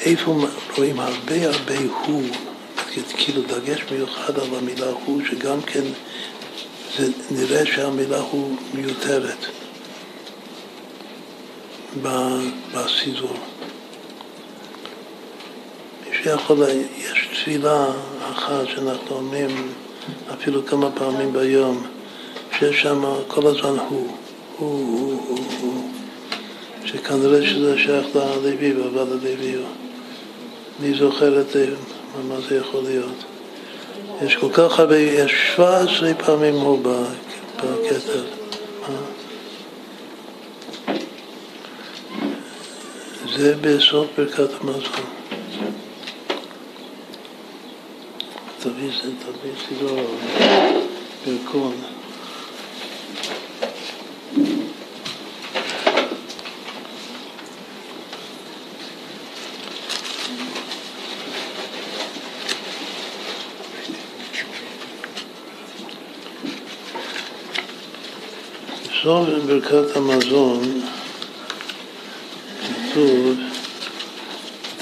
איפה 0.00 0.46
רואים 0.76 1.00
הרבה 1.00 1.46
הרבה 1.46 1.78
הוא, 2.06 2.22
כאילו 3.16 3.42
דגש 3.42 3.80
מיוחד 3.90 4.38
על 4.38 4.54
המילה 4.54 4.90
הוא, 5.04 5.22
שגם 5.30 5.62
כן 5.62 5.84
זה 6.98 7.08
נראה 7.30 7.66
שהמילה 7.66 8.20
הוא 8.20 8.56
מיותרת 8.74 9.53
בסידור. 12.02 13.36
מי 16.10 16.16
שיכול, 16.22 16.58
יש 16.98 17.28
תפילה 17.32 17.86
אחת 18.32 18.66
שאנחנו 18.66 19.16
אומרים 19.16 19.72
אפילו 20.32 20.66
כמה 20.66 20.90
פעמים 20.90 21.32
ביום, 21.32 21.86
שיש 22.58 22.82
שם 22.82 23.04
כל 23.28 23.46
הזמן 23.46 23.78
הוא, 23.88 24.06
הוא, 24.58 24.68
הוא, 24.68 25.20
הוא, 25.28 25.38
הוא, 25.60 25.90
שכנראה 26.84 27.46
שזה 27.46 27.78
שייך 27.78 28.06
ללוי, 28.16 28.72
ועבד 28.72 29.12
הלוי. 29.12 29.56
אני 30.80 30.94
זוכר 30.98 31.40
את 31.40 31.50
זה, 31.50 31.66
מה 32.28 32.40
זה 32.48 32.56
יכול 32.56 32.82
להיות. 32.82 33.24
יש 34.22 34.36
כל 34.36 34.48
כך 34.52 34.78
הרבה, 34.78 34.98
יש 34.98 35.32
17 35.56 36.14
פעמים 36.14 36.54
הוא 36.54 36.78
בקטע. 37.56 38.43
זה 43.36 43.54
בסוף 43.60 44.06
ברכת 44.16 44.50
המזון. 44.60 45.04
תביא 48.58 48.90
סידור, 49.68 50.16
ברכון. 51.26 51.76
בסוף 69.04 69.28
ברכת 69.46 69.96
המזון 69.96 70.80
כתוב 72.94 73.38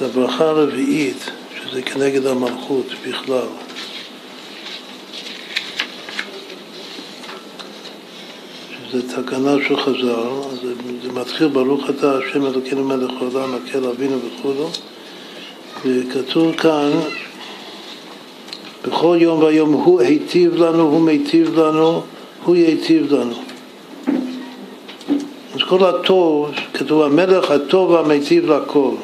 הברכה 0.03 0.45
הרביעית, 0.45 1.31
שזה 1.63 1.83
כנגד 1.83 2.27
המלכות 2.27 2.87
בכלל. 3.09 3.47
שזה 8.91 9.23
תקנה 9.23 9.55
של 9.69 9.77
חז"ל, 9.77 10.57
זה, 10.63 10.75
זה 11.03 11.13
מתחיל 11.13 11.49
ברוך 11.49 11.91
אתה 11.91 12.19
השם 12.19 12.47
אלוקינו 12.47 12.85
מלך 12.85 13.11
העולם, 13.21 13.55
מקל 13.55 13.85
אבינו 13.85 14.17
וכולו, 14.19 14.71
וכתוב 15.85 16.57
כאן 16.57 16.91
בכל 18.87 19.17
יום 19.21 19.43
ויום 19.43 19.73
הוא 19.73 20.01
היטיב 20.01 20.57
לנו, 20.57 20.83
הוא 20.83 21.01
מיטיב 21.01 21.59
לנו, 21.59 22.03
הוא 22.45 22.57
ייטיב 22.57 23.13
לנו. 23.13 23.35
אז 25.55 25.61
כל 25.69 25.85
הטוב, 25.85 26.51
כתוב 26.75 27.03
המלך 27.03 27.51
הטוב 27.51 27.91
והמיטיב 27.91 28.51
לכל. 28.51 28.95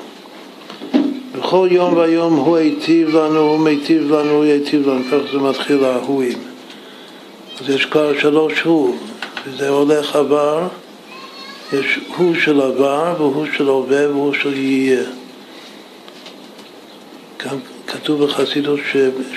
בכל 1.48 1.68
יום 1.70 1.96
ויום 1.96 2.36
הוא 2.36 2.56
היטיב 2.56 3.08
לנו, 3.08 3.40
הוא 3.40 3.58
מיטיב 3.58 4.12
לנו, 4.12 4.30
הוא 4.30 4.44
ייטיב 4.44 4.88
לנו, 4.88 5.04
כך 5.04 5.32
זה 5.32 5.38
מתחיל 5.38 5.84
ההואים. 5.84 6.38
אז 7.60 7.70
יש 7.70 7.84
כבר 7.84 8.18
שלוש 8.18 8.60
הוא, 8.62 8.96
וזה 9.46 9.68
הולך 9.68 10.16
עבר, 10.16 10.68
יש 11.72 11.98
הוא 12.16 12.34
של 12.34 12.60
עבר 12.60 13.14
והוא 13.18 13.46
של 13.56 13.68
הווה 13.68 14.10
והוא 14.10 14.34
של 14.34 14.56
יהיה. 14.56 15.04
גם 17.44 17.58
כתוב 17.86 18.24
בחסידות 18.24 18.80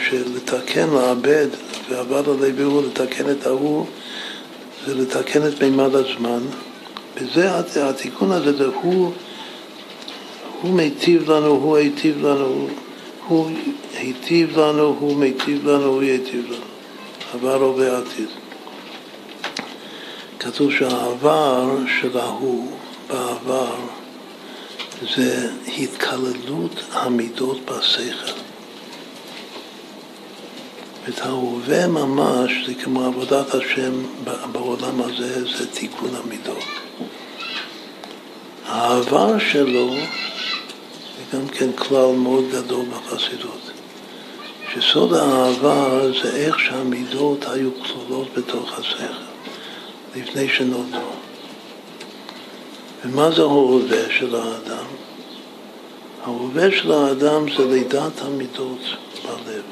שלתקן, 0.10 0.90
לעבד, 0.90 1.48
ועבד 1.90 2.30
הלוי 2.30 2.64
הוא 2.64 2.84
לתקן 2.84 3.32
את 3.32 3.48
ההוא, 3.48 3.86
זה 4.88 4.96
לתקן 4.96 5.48
את 5.48 5.64
מימד 5.64 5.96
הזמן. 5.96 6.42
וזה 7.16 7.60
התיקון 7.82 8.32
הזה, 8.32 8.54
זה 8.54 8.68
הוא, 8.82 9.12
הוא 10.62 10.74
מיטיב 10.74 11.32
לנו, 11.32 11.48
הוא 11.48 11.78
היטיב 11.78 12.26
לנו, 12.26 12.68
הוא 13.28 13.52
היטיב 13.98 14.60
לנו, 14.60 14.96
הוא 15.00 15.16
מיטיב 15.16 15.68
לנו, 15.68 15.86
הוא 15.86 16.04
ייטיב 16.04 16.46
לנו. 16.52 16.66
עבר 17.34 17.64
הווה 17.64 17.98
עתיד. 17.98 18.28
כתוב 20.40 20.72
שהעבר 20.72 21.78
של 22.02 22.18
ההוא 22.18 22.72
בעבר 23.08 23.76
זה 25.16 25.50
התקללות 25.78 26.84
המידות 26.92 27.58
בשכל. 27.66 28.32
את 31.10 31.20
ההווה 31.20 31.88
ממש 31.88 32.52
זה 32.68 32.74
כמו 32.74 33.06
עבודת 33.06 33.56
השם 33.56 33.94
בעולם 34.52 35.02
הזה, 35.02 35.46
זה 35.58 35.68
תיקון 35.68 36.10
המידות. 36.16 36.64
העבר 38.66 39.40
שלו 39.40 39.94
גם 41.34 41.48
כן 41.48 41.72
כלל 41.72 42.16
מאוד 42.16 42.44
גדול 42.52 42.86
בחסידות. 42.86 43.72
שסוד 44.74 45.14
האהבה 45.14 46.12
זה 46.24 46.36
איך 46.36 46.60
שהמידות 46.60 47.46
היו 47.48 47.70
כלולות 47.84 48.28
בתוך 48.38 48.80
השכל 48.80 49.14
לפני 50.16 50.50
שנולדו. 50.50 51.10
ומה 53.06 53.32
זה 53.32 53.42
ההווה 53.42 54.12
של 54.20 54.36
האדם? 54.36 54.86
ההווה 56.24 56.72
של 56.72 56.92
האדם 56.92 57.46
זה 57.58 57.66
לידת 57.66 58.22
המידות 58.22 58.82
בלב. 59.24 59.64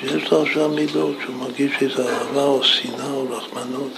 שיש 0.00 0.30
לו 0.30 0.42
עכשיו 0.42 0.68
מידות, 0.68 1.16
שהוא 1.22 1.36
מרגיש 1.36 1.72
איזו 1.80 2.08
אהבה 2.08 2.44
או 2.44 2.64
שנאה 2.64 3.10
או 3.10 3.30
רחמנות. 3.30 3.92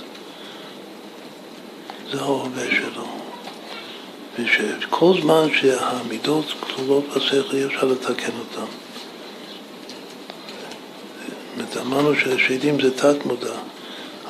זה 2.13 2.21
ההווה 2.21 2.67
שלו. 2.71 3.30
וכל 4.39 5.15
זמן 5.23 5.49
שהמידות 5.61 6.45
כלולות 6.61 7.05
בשכל 7.17 7.57
אי 7.57 7.65
אפשר 7.65 7.87
לתקן 7.87 8.33
אותן. 8.39 8.73
אמרנו 11.81 12.15
שהשדים 12.17 12.81
זה 12.81 12.97
תת 12.97 13.27
מודע, 13.27 13.55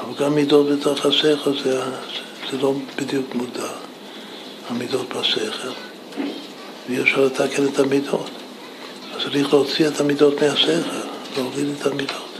אבל 0.00 0.24
גם 0.24 0.34
מידות 0.34 0.66
בתוך 0.68 1.06
השכל 1.06 1.58
זה, 1.64 1.82
זה 2.50 2.58
לא 2.62 2.74
בדיוק 2.96 3.34
מודע, 3.34 3.68
המידות 4.68 5.08
בשכל, 5.08 5.68
ואי 6.88 7.02
אפשר 7.02 7.24
לתקן 7.24 7.66
את 7.66 7.78
המידות. 7.78 8.30
אז 9.14 9.22
צריך 9.22 9.54
להוציא 9.54 9.88
את 9.88 10.00
המידות 10.00 10.42
מהשכל, 10.42 10.96
להוריד 11.36 11.68
את 11.80 11.86
המידות. 11.86 12.30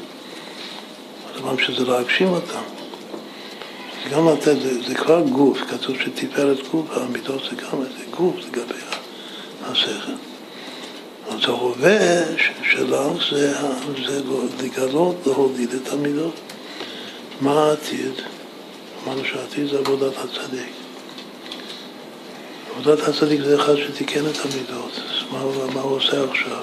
כלומר 1.35 1.57
שזה 1.57 1.85
להגשים 1.85 2.29
אותם. 2.29 2.80
גם 4.09 4.29
לתת, 4.29 4.61
זה, 4.63 4.83
זה 4.89 4.95
כבר 4.95 5.21
גוף, 5.21 5.59
כתוב 5.69 5.97
שתפארת 6.01 6.69
גוף, 6.71 6.87
המידות 6.91 7.43
זה 7.51 7.57
גם 7.57 7.83
זה 7.83 8.05
גוף 8.11 8.35
לגבי 8.39 8.81
השכל. 9.63 10.13
אז 11.29 11.39
ההווה 11.45 12.37
שלך 12.65 13.31
זה, 13.31 13.55
זה 14.07 14.21
לגלות, 14.63 15.17
להוליד 15.27 15.75
את 15.75 15.93
המידות. 15.93 16.35
מה 17.41 17.65
העתיד? 17.65 18.13
אמרנו 19.05 19.25
שהעתיד 19.25 19.67
זה 19.67 19.79
עבודת 19.79 20.13
הצדיק. 20.19 20.73
עבודת 22.77 23.09
הצדיק 23.09 23.41
זה 23.41 23.57
אחד 23.57 23.77
שתיקן 23.77 24.27
את 24.27 24.37
המידות. 24.45 24.93
מה, 25.31 25.45
מה 25.75 25.81
הוא 25.81 25.97
עושה 25.97 26.25
עכשיו? 26.31 26.63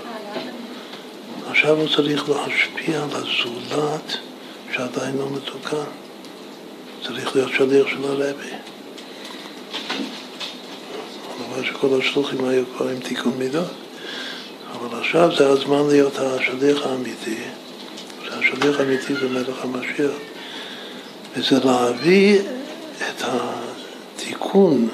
עכשיו 1.49 1.77
הוא 1.77 1.87
צריך 1.95 2.29
להשפיע 2.29 3.03
על 3.03 3.09
הזולת 3.11 4.17
שעדיין 4.73 5.17
לא 5.17 5.25
מתוקן. 5.29 6.06
צריך 7.03 7.35
להיות 7.35 7.51
שליח 7.51 7.87
של 7.87 8.03
הרבי. 8.03 8.51
כלומר 11.37 11.63
שכל 11.63 11.99
השלוחים 11.99 12.45
היו 12.45 12.63
כבר 12.77 12.89
עם 12.89 12.99
תיקון 12.99 13.33
מידות. 13.37 13.67
אבל 14.73 14.99
עכשיו 14.99 15.29
זה 15.37 15.49
הזמן 15.49 15.87
להיות 15.89 16.19
השליח 16.19 16.85
האמיתי, 16.85 17.37
שהשליח 18.23 18.79
האמיתי 18.79 19.13
זה 19.13 19.29
מלך 19.29 19.63
המשיח. 19.63 20.11
וזה 21.35 21.59
להביא 21.65 22.39
את 22.97 23.23
התיקון 23.23 24.89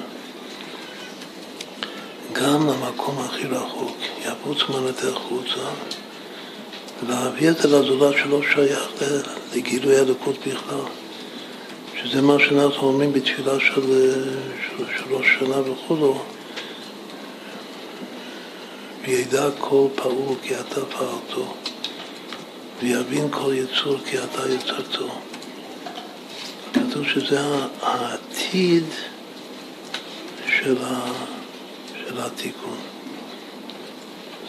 גם 2.34 2.68
למקום 2.70 3.20
הכי 3.20 3.48
רחוק, 3.48 3.98
יבוץ 4.26 4.58
מנתך 4.70 5.18
חוצה, 5.30 5.70
ולהביא 7.04 7.50
את 7.50 7.58
זה 7.58 7.68
לזולת 7.68 8.16
שלא 8.18 8.42
שייך 8.54 8.90
לגילוי 9.56 9.98
הלקות 9.98 10.36
בכלל. 10.40 11.03
שזה 12.04 12.22
מה 12.22 12.40
שאנחנו 12.40 12.88
אומרים 12.88 13.14
בתפילה 13.14 13.60
של, 13.60 13.82
של, 14.68 14.86
של 14.98 15.14
ראש 15.14 15.26
שנה 15.40 15.72
וכולו, 15.72 16.22
וידע 19.02 19.50
כל 19.60 19.88
פעול 19.96 20.36
כי 20.42 20.56
אתה 20.56 20.86
פעלתו, 20.86 21.54
ויבין 22.80 23.28
כל 23.32 23.54
יצור 23.54 23.98
כי 24.06 24.18
אתה 24.18 24.42
יצרתו. 24.50 25.10
כתוב 26.74 27.08
שזה 27.08 27.40
העתיד 27.82 28.86
של, 30.48 30.78
ה, 30.84 31.12
של 32.06 32.20
התיקון. 32.20 32.78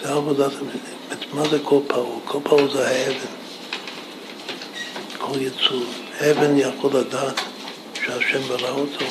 זה 0.02 0.12
עבודת, 0.12 0.52
מה 1.32 1.48
זה 1.48 1.58
כל 1.62 1.80
פעול? 1.86 2.18
כל 2.24 2.38
פעול 2.44 2.70
זה 2.72 2.88
האבן, 2.88 3.34
כל 5.18 5.38
יצור. 5.40 6.03
אבן 6.20 6.58
יכול 6.58 6.96
לדעת 6.96 7.40
שהשם 7.94 8.42
ברא 8.48 8.70
אותו. 8.70 9.04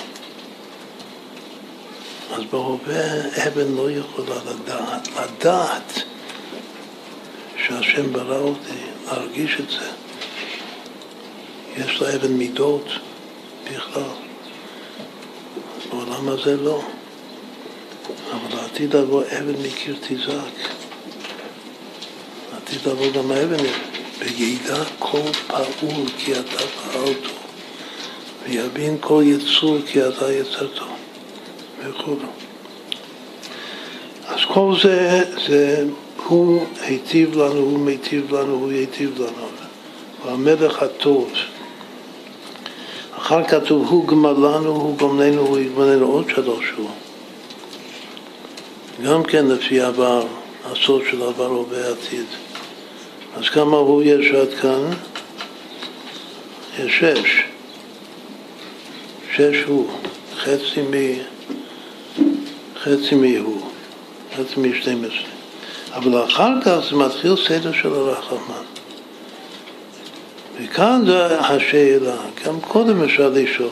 אז 2.33 2.43
בהווה 2.51 3.48
אבן 3.48 3.75
לא 3.75 3.91
יכולה 3.91 4.35
לדעת, 4.35 5.07
לדעת 5.07 5.93
שהשם 7.57 8.14
ברא 8.14 8.38
אותי, 8.38 8.80
להרגיש 9.06 9.57
את 9.59 9.69
זה. 9.69 9.91
יש 11.77 12.01
לאבן 12.01 12.33
מידות 12.33 12.85
בכלל. 13.72 14.01
בעולם 15.90 16.30
הזה 16.30 16.57
לא. 16.57 16.82
אבל 18.32 18.56
לעתיד 18.56 18.95
לבוא 18.95 19.23
אבן 19.23 19.61
מקיר 19.64 19.95
תזעק. 20.01 20.73
לעתיד 22.53 22.88
לבוא 22.88 23.11
גם 23.11 23.32
האבן 23.32 23.64
וידע 24.19 24.83
כל 25.00 25.32
פעול 25.48 26.09
כי 26.17 26.33
אתה 26.33 26.58
פעלתו, 26.58 27.30
ויבין 28.43 28.98
כל 29.00 29.24
יצור 29.25 29.77
כי 29.88 30.08
אתה 30.08 30.33
יצרתו, 30.33 30.85
וכו'. 31.83 32.16
אז 34.27 34.40
כל 34.53 34.75
זה, 34.83 35.24
זה 35.48 35.85
הוא 36.25 36.66
היטיב 36.82 37.38
לנו, 37.38 37.59
הוא 37.59 37.80
מיטיב 37.80 38.35
לנו, 38.35 38.53
הוא 38.53 38.72
ייטיב 38.72 39.22
לנו. 39.22 39.48
הוא 40.24 40.32
המלך 40.32 40.83
הטוב. 40.83 41.32
אחר 43.17 43.43
כתוב, 43.43 43.88
הוא 43.90 44.08
גמלנו, 44.08 44.69
הוא 44.69 44.98
גומלנו, 44.98 45.42
הוא 45.42 45.59
יגמלנו, 45.59 46.06
עוד 46.06 46.30
שלוש 46.30 46.66
הוא. 46.77 46.90
גם 49.06 49.24
כן 49.24 49.48
לפי 49.48 49.82
עבר, 49.82 50.24
הסוד 50.66 51.01
של 51.11 51.24
עבר 51.24 51.51
ובעתיד. 51.51 52.25
אז 53.38 53.50
כמה 53.50 53.78
הוא 53.78 54.03
יש 54.03 54.32
עד 54.32 54.53
כאן? 54.62 54.90
יש 56.80 57.00
שש. 57.00 57.44
שש 59.36 59.64
הוא, 59.68 59.88
חצי 60.38 60.82
מ... 60.82 60.94
חצי 62.80 63.16
מהוא, 63.16 63.62
חצי 64.36 64.60
משתים 64.60 65.03
עשרה. 65.06 65.34
אבל 65.94 66.24
אחר 66.24 66.62
כך 66.66 66.80
זה 66.90 66.95
מתחיל 66.95 67.36
סדר 67.48 67.72
של 67.72 67.94
הרחמן. 67.94 68.64
וכאן 70.62 71.03
זה 71.06 71.40
השאלה, 71.40 72.16
גם 72.45 72.62
קודם 72.62 73.03
אפשר 73.03 73.30
לשאול. 73.30 73.70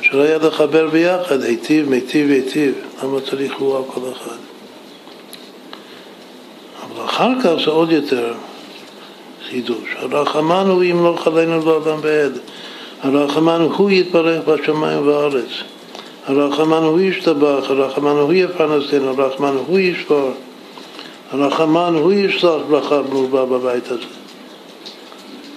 אפשר 0.00 0.20
היה 0.20 0.38
לחבר 0.38 0.88
ביחד, 0.90 1.42
היטיב, 1.42 1.88
מיטיב, 1.88 2.30
היטיב, 2.30 2.74
למה 3.02 3.20
צריך 3.20 3.52
הוא 3.58 3.76
על 3.76 3.82
כל 3.86 4.00
אחד? 4.12 4.36
אחר 7.18 7.40
כך 7.42 7.64
זה 7.64 7.70
עוד 7.70 7.92
יותר 7.92 8.32
חידוש. 9.50 9.96
הרחמן 9.96 10.66
הוא 10.68 10.82
ימלוך 10.82 11.26
עלינו 11.26 11.64
לעולם 11.64 11.98
ועד. 12.02 12.32
הרחמן 13.02 13.60
הוא 13.60 13.90
יתברך 13.90 14.48
בשמיים 14.48 14.98
ובארץ. 14.98 15.48
הרחמן 16.26 16.82
הוא 16.82 17.00
ישתבח, 17.00 17.70
הרחמן 17.70 18.10
הוא 18.10 18.32
יפרנסנו, 18.32 19.08
הרחמן 19.08 19.56
הוא 19.66 19.78
ישבור. 19.78 20.30
הרחמן 21.30 21.94
הוא 21.94 22.12
ישלח 22.12 22.62
ברכה 22.68 23.02
מרובה 23.10 23.44
בבית 23.44 23.90
הזה. 23.90 24.04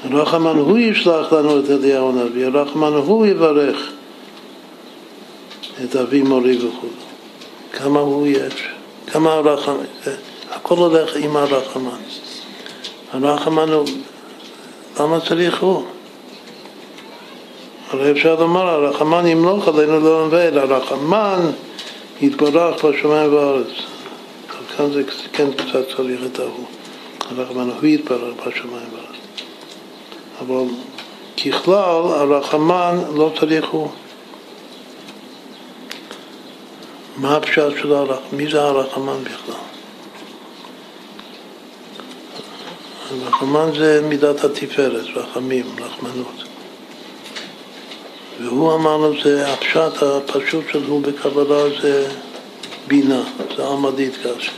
הרחמן 0.03 0.57
הוא 0.57 0.77
ישלח 0.77 1.33
לנו 1.33 1.59
את 1.59 1.69
אליהו 1.69 2.09
הנביא, 2.09 2.45
הרחמן 2.45 2.93
הוא 2.93 3.25
יברך 3.25 3.91
את 5.83 5.95
אבי 5.95 6.21
מורי 6.21 6.57
וכו'. 6.57 6.87
כמה 7.73 7.99
הוא 7.99 8.27
יש, 8.27 8.67
כמה 9.07 9.33
הרחמן. 9.33 9.85
הכל 10.51 10.77
הולך 10.77 11.15
עם 11.15 11.37
הרחמן. 11.37 11.99
הרחמן 13.13 13.69
הוא, 13.69 13.87
למה 14.99 15.19
צריך 15.19 15.61
הוא? 15.61 15.83
הרי 17.89 18.11
אפשר 18.11 18.35
לומר, 18.35 18.69
הרחמן 18.69 19.27
ימלוך 19.27 19.67
עלינו 19.67 19.99
לעולם 19.99 20.27
ועד, 20.31 20.57
הרחמן 20.57 21.39
יתברך 22.21 22.85
בשמיים 22.85 23.33
ובארץ. 23.33 23.67
כאן 24.77 24.91
זה 24.91 25.03
כן 25.33 25.51
קצת 25.51 25.95
צריך 25.95 26.21
את 26.33 26.39
ההוא. 26.39 26.65
הרחמן 27.29 27.69
הוא 27.69 27.85
יתברך 27.85 28.33
בשמיים 28.47 28.87
ובארץ. 28.91 29.21
אבל 30.41 30.73
ככלל, 31.37 32.01
הרחמן 32.19 32.97
לא 33.15 33.31
צריך 33.39 33.65
הוא. 33.69 33.89
מה 37.17 37.35
הפשט 37.35 37.71
של 37.81 37.93
הרחמן? 37.93 38.37
מי 38.37 38.51
זה 38.51 38.61
הרחמן 38.61 39.23
בכלל? 39.23 39.70
רחמן 43.19 43.69
זה 43.77 44.01
מידת 44.09 44.43
התפארת, 44.43 45.05
רחמים, 45.15 45.65
רחמנות. 45.79 46.43
והוא 48.41 48.75
אמר 48.75 48.97
לו, 48.97 49.13
זה 49.23 49.53
הפשט 49.53 50.03
הפשוט 50.03 50.63
שלו 50.71 50.99
בקבלה 50.99 51.63
זה 51.81 52.07
בינה, 52.87 53.23
זה 53.57 53.67
עמדית 53.67 54.13
כאשר. 54.23 54.51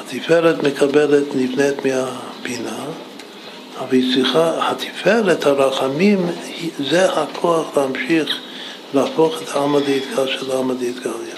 התפארת 0.00 0.62
מקבלת, 0.62 1.34
נבנית 1.34 1.74
מהבינה, 1.76 2.84
אבל 3.78 3.92
היא 3.92 4.14
צריכה, 4.14 4.70
התפארת, 4.70 5.46
הרחמים, 5.46 6.26
זה 6.90 7.12
הכוח 7.12 7.76
להמשיך 7.76 8.38
להפוך 8.94 9.42
את 9.42 9.48
העמדית 9.56 10.04
כאשר 10.16 10.54
לעמדית 10.54 10.98
גליה. 11.00 11.33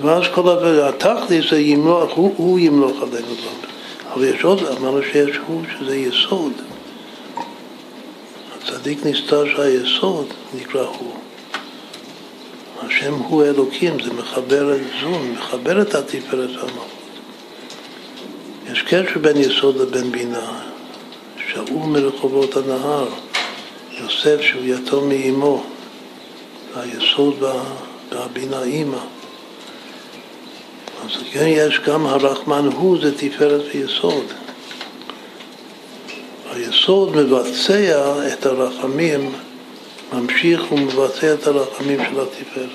ואז 0.00 0.22
כל 0.34 0.48
התכלית 0.82 1.44
זה 1.50 1.60
ימלוך, 1.60 2.12
הוא, 2.14 2.34
הוא 2.36 2.58
ימלוך 2.58 3.02
עלינו 3.02 3.26
גם. 3.26 3.68
אבל 4.12 4.24
יש 4.24 4.44
עוד, 4.44 4.62
אמרנו 4.78 5.02
שיש 5.12 5.36
הוא 5.46 5.62
שזה 5.78 5.96
יסוד. 5.96 6.52
צדיק 8.66 9.06
נסתר 9.06 9.44
שהיסוד 9.56 10.26
נקרא 10.54 10.82
הוא. 10.82 11.12
השם 12.82 13.14
הוא 13.14 13.44
אלוקים, 13.44 14.00
זה 14.04 14.12
מחבר 14.12 14.76
את 14.76 14.80
זון, 15.00 15.32
מחבר 15.32 15.82
את 15.82 15.94
התפארת 15.94 16.50
והמלכות. 16.50 16.88
יש 18.72 18.82
קשר 18.82 19.18
בין 19.20 19.36
יסוד 19.36 19.76
לבין 19.76 20.12
בינה. 20.12 20.60
שאול 21.52 21.86
מרחובות 21.86 22.56
הנהר, 22.56 23.08
יוסף 24.00 24.40
שהוא 24.40 24.62
יתום 24.64 25.08
מאימו, 25.08 25.62
היסוד 26.76 27.42
והבינה 28.10 28.62
אימא. 28.62 29.13
אז 31.04 31.10
כן 31.32 31.46
יש 31.46 31.80
גם 31.86 32.06
הרחמן 32.06 32.68
הוא 32.74 32.98
זה 33.02 33.18
תפארת 33.18 33.62
ויסוד. 33.74 34.24
היסוד 36.52 37.16
מבצע 37.16 38.14
את 38.32 38.46
הרחמים, 38.46 39.32
ממשיך 40.12 40.72
ומבצע 40.72 41.34
את 41.34 41.46
הרחמים 41.46 42.00
של 42.10 42.20
התפארת. 42.20 42.68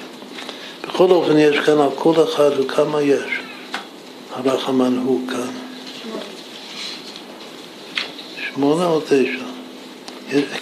בכל 0.88 1.11
אופן 1.11 1.38
יש 1.38 1.59
כאן 1.59 1.82
על 1.82 1.90
כל 1.95 2.14
אחד 2.24 2.49
וכמה 2.59 3.01
יש 3.01 3.40
הרחמן 4.35 4.98
הוא 5.03 5.27
כאן. 5.27 5.51
שמונה 8.53 8.85
או 8.85 9.01
תשע? 9.01 9.43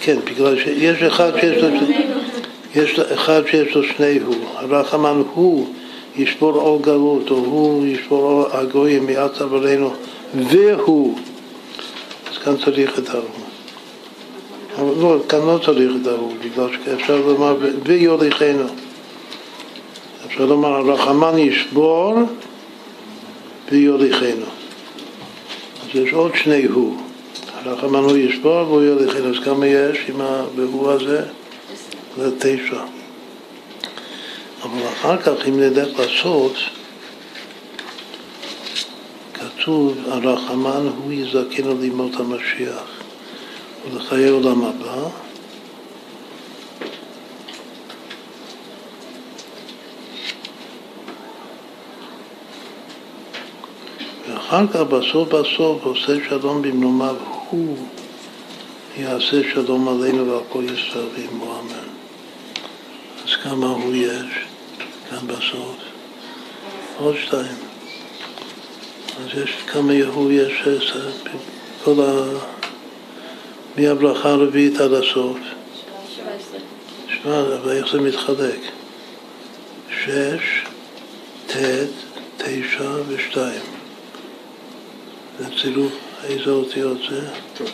כן, 0.00 0.16
בגלל 0.24 0.58
שיש 0.58 1.02
אחד 1.02 1.32
שיש 1.40 1.62
לו, 1.62 1.68
יש 2.74 2.98
אחד 2.98 3.42
שיש 3.50 3.74
לו 3.74 3.82
שני 3.82 4.18
הוא. 4.18 4.36
הרחמן 4.54 5.22
הוא 5.34 5.74
ישבור 6.18 6.52
עול 6.52 6.82
גלות, 6.82 7.30
או 7.30 7.36
הוא 7.36 7.86
ישבור 7.86 8.22
עול 8.22 8.46
הגויים 8.52 9.06
מעט 9.06 9.40
עברנו, 9.40 9.94
והוא. 10.34 11.18
אז 12.30 12.38
כאן 12.38 12.56
צריך 12.56 12.98
את 12.98 13.08
ההוא. 13.08 13.24
אבל 14.78 15.02
לא, 15.02 15.16
כאן 15.28 15.38
לא 15.38 15.58
צריך 15.64 15.92
את 16.02 16.06
ההוא, 16.06 16.32
בגלל 16.44 16.68
שאפשר 16.84 17.16
לומר 17.16 17.56
ויוליכנו. 17.84 18.64
אפשר 20.26 20.44
לומר 20.44 20.68
הרחמן 20.68 21.38
ישבור 21.38 22.14
ויוליכנו. 23.70 24.46
אז 25.82 25.94
יש 25.94 26.12
עוד 26.12 26.30
שני 26.34 26.64
הוא. 26.64 26.96
הרחמן 27.64 27.98
הוא 27.98 28.16
ישבור 28.16 28.68
והוא 28.68 28.82
יוליכנו. 28.82 29.28
אז 29.28 29.44
כמה 29.44 29.66
יש 29.66 29.98
עם 30.08 30.20
ה"והו" 30.20 30.90
הזה? 30.90 31.22
זה 32.16 32.30
תשע. 32.38 32.97
אבל 34.62 34.88
אחר 34.92 35.16
כך, 35.22 35.48
אם 35.48 35.60
נלך 35.60 35.98
לעשות, 35.98 36.52
כתוב, 39.34 39.98
הרחמן 40.06 40.88
הוא 40.96 41.12
יזכנו 41.12 41.80
לימות 41.80 42.12
המשיח 42.16 43.02
ולחיי 43.84 44.28
עולם 44.28 44.64
הבא. 44.64 45.08
ואחר 54.28 54.66
כך, 54.66 54.80
בסוף 54.80 55.28
בסוף, 55.28 55.84
עושה 55.84 56.12
שלום 56.28 56.62
במלומיו, 56.62 57.16
הוא 57.50 57.76
יעשה 58.96 59.40
שלום 59.54 59.88
עלינו 59.88 60.26
ועל 60.26 60.42
כל 60.48 60.64
ישראל 60.64 61.06
ועמו 61.16 61.60
אמן. 61.60 61.88
אז 63.24 63.36
כמה 63.42 63.66
הוא 63.66 63.94
יש? 63.94 64.47
כאן 65.10 65.26
בסוף. 65.26 65.76
עוד 66.98 67.14
שתיים. 67.26 67.56
אז 69.20 69.42
יש 69.42 69.56
כמה 69.66 69.94
יהוא 69.94 70.32
יש 70.32 70.68
כל 71.84 72.00
ה... 72.00 72.38
מהברכה 73.76 74.28
הרביעית 74.30 74.80
עד 74.80 74.92
הסוף. 74.92 75.38
שמע, 77.08 77.40
אבל 77.40 77.72
איך 77.72 77.92
זה 77.92 78.00
מתחלק? 78.00 78.60
שש, 79.90 80.64
ט', 81.46 81.56
תשע 82.36 82.90
ושתיים. 83.08 83.62
זה 85.38 85.44
צילוף, 85.62 85.92
איזה 86.24 86.50
אותיות 86.50 86.98
זה? 87.10 87.28
טוב. 87.56 87.70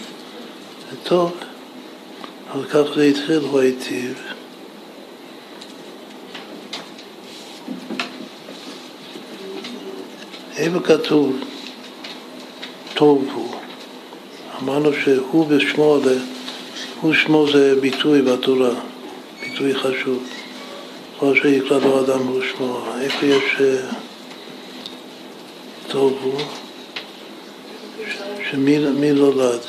טוב. 1.02 1.32
אבל 2.52 2.64
כך 2.64 2.94
זה 2.94 3.02
התחיל, 3.04 3.38
הוא 3.38 3.60
היטיב. 3.60 4.22
איפה 10.56 10.80
כתוב 10.80 11.36
טוב 12.94 13.28
הוא? 13.34 13.54
אמרנו 14.62 14.90
שהוא 15.04 15.46
בשמו, 15.46 15.98
הוא 17.00 17.14
שמו 17.14 17.46
זה 17.52 17.80
ביטוי 17.80 18.22
בתורה, 18.22 18.70
ביטוי 19.40 19.74
חשוב. 19.74 20.22
כל 21.18 21.34
שיקרא 21.34 21.78
לו 21.78 22.00
אדם 22.00 22.26
הוא 22.26 22.40
שמו. 22.42 22.80
איפה 23.00 23.26
יש 23.26 23.42
אה, 23.60 23.86
טוב 25.88 26.18
הוא? 26.22 26.40
שמי 28.50 29.12
נולד? 29.12 29.60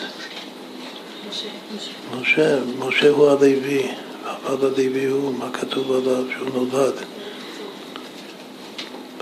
משה. 2.21 2.59
משה 2.79 3.09
הוא 3.09 3.29
הלוי, 3.29 3.87
אבל 4.23 4.67
הלוי 4.67 5.05
הוא, 5.05 5.33
מה 5.33 5.49
כתוב 5.51 5.91
עליו 5.91 6.23
שהוא 6.37 6.49
נולד? 6.53 7.14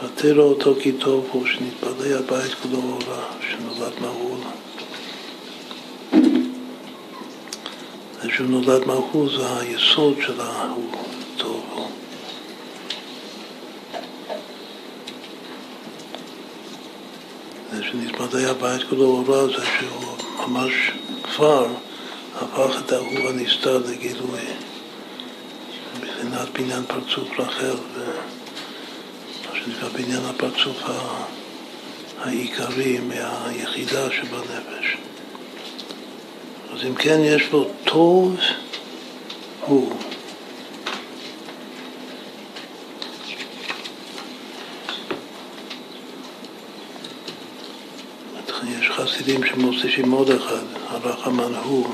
פטר 0.04 0.40
אותו 0.40 0.76
כי 0.82 0.92
טוב 0.92 1.28
הוא 1.32 1.46
שנתפלא 1.48 2.20
הבית 2.20 2.54
כולו 2.54 2.78
אורה, 2.78 3.24
שנולד 3.50 3.94
מהול. 4.02 4.40
שהוא 8.36 8.48
נולד 8.48 8.88
מהול 8.88 9.38
זה 9.38 9.58
היסוד 9.60 10.18
של 10.22 10.42
ההוא, 10.42 10.92
טוב 11.38 11.64
הוא. 11.74 11.88
זה 17.74 17.84
שנתפלא 17.84 18.40
הבית 18.40 18.84
כולו 18.90 19.06
אורה 19.06 19.48
זה 19.48 19.66
שהוא 19.80 20.18
ממש 20.48 20.74
כבר 21.24 21.68
הפך 22.36 22.82
את 22.86 22.92
ההוא 22.92 23.30
הנסתר 23.30 23.78
לגילוי. 23.78 24.40
מבחינת 26.02 26.50
בניין 26.54 26.84
פרצוף 26.88 27.40
רחל. 27.40 27.93
שנקרא 29.66 29.90
בניין 29.90 30.26
הפרצוף 30.26 30.84
העיקרי 32.20 33.00
מהיחידה 33.00 34.12
שבנפש. 34.12 34.98
אז 36.74 36.86
אם 36.86 36.96
כן 36.96 37.20
יש 37.24 37.52
לו 37.52 37.70
טוב 37.84 38.36
הוא. 39.62 39.96
יש 48.80 48.90
חסידים 48.90 49.46
שמוסיפים 49.46 50.12
עוד 50.12 50.30
אחד, 50.30 50.64
הרחמן 50.88 51.56
הוא, 51.64 51.88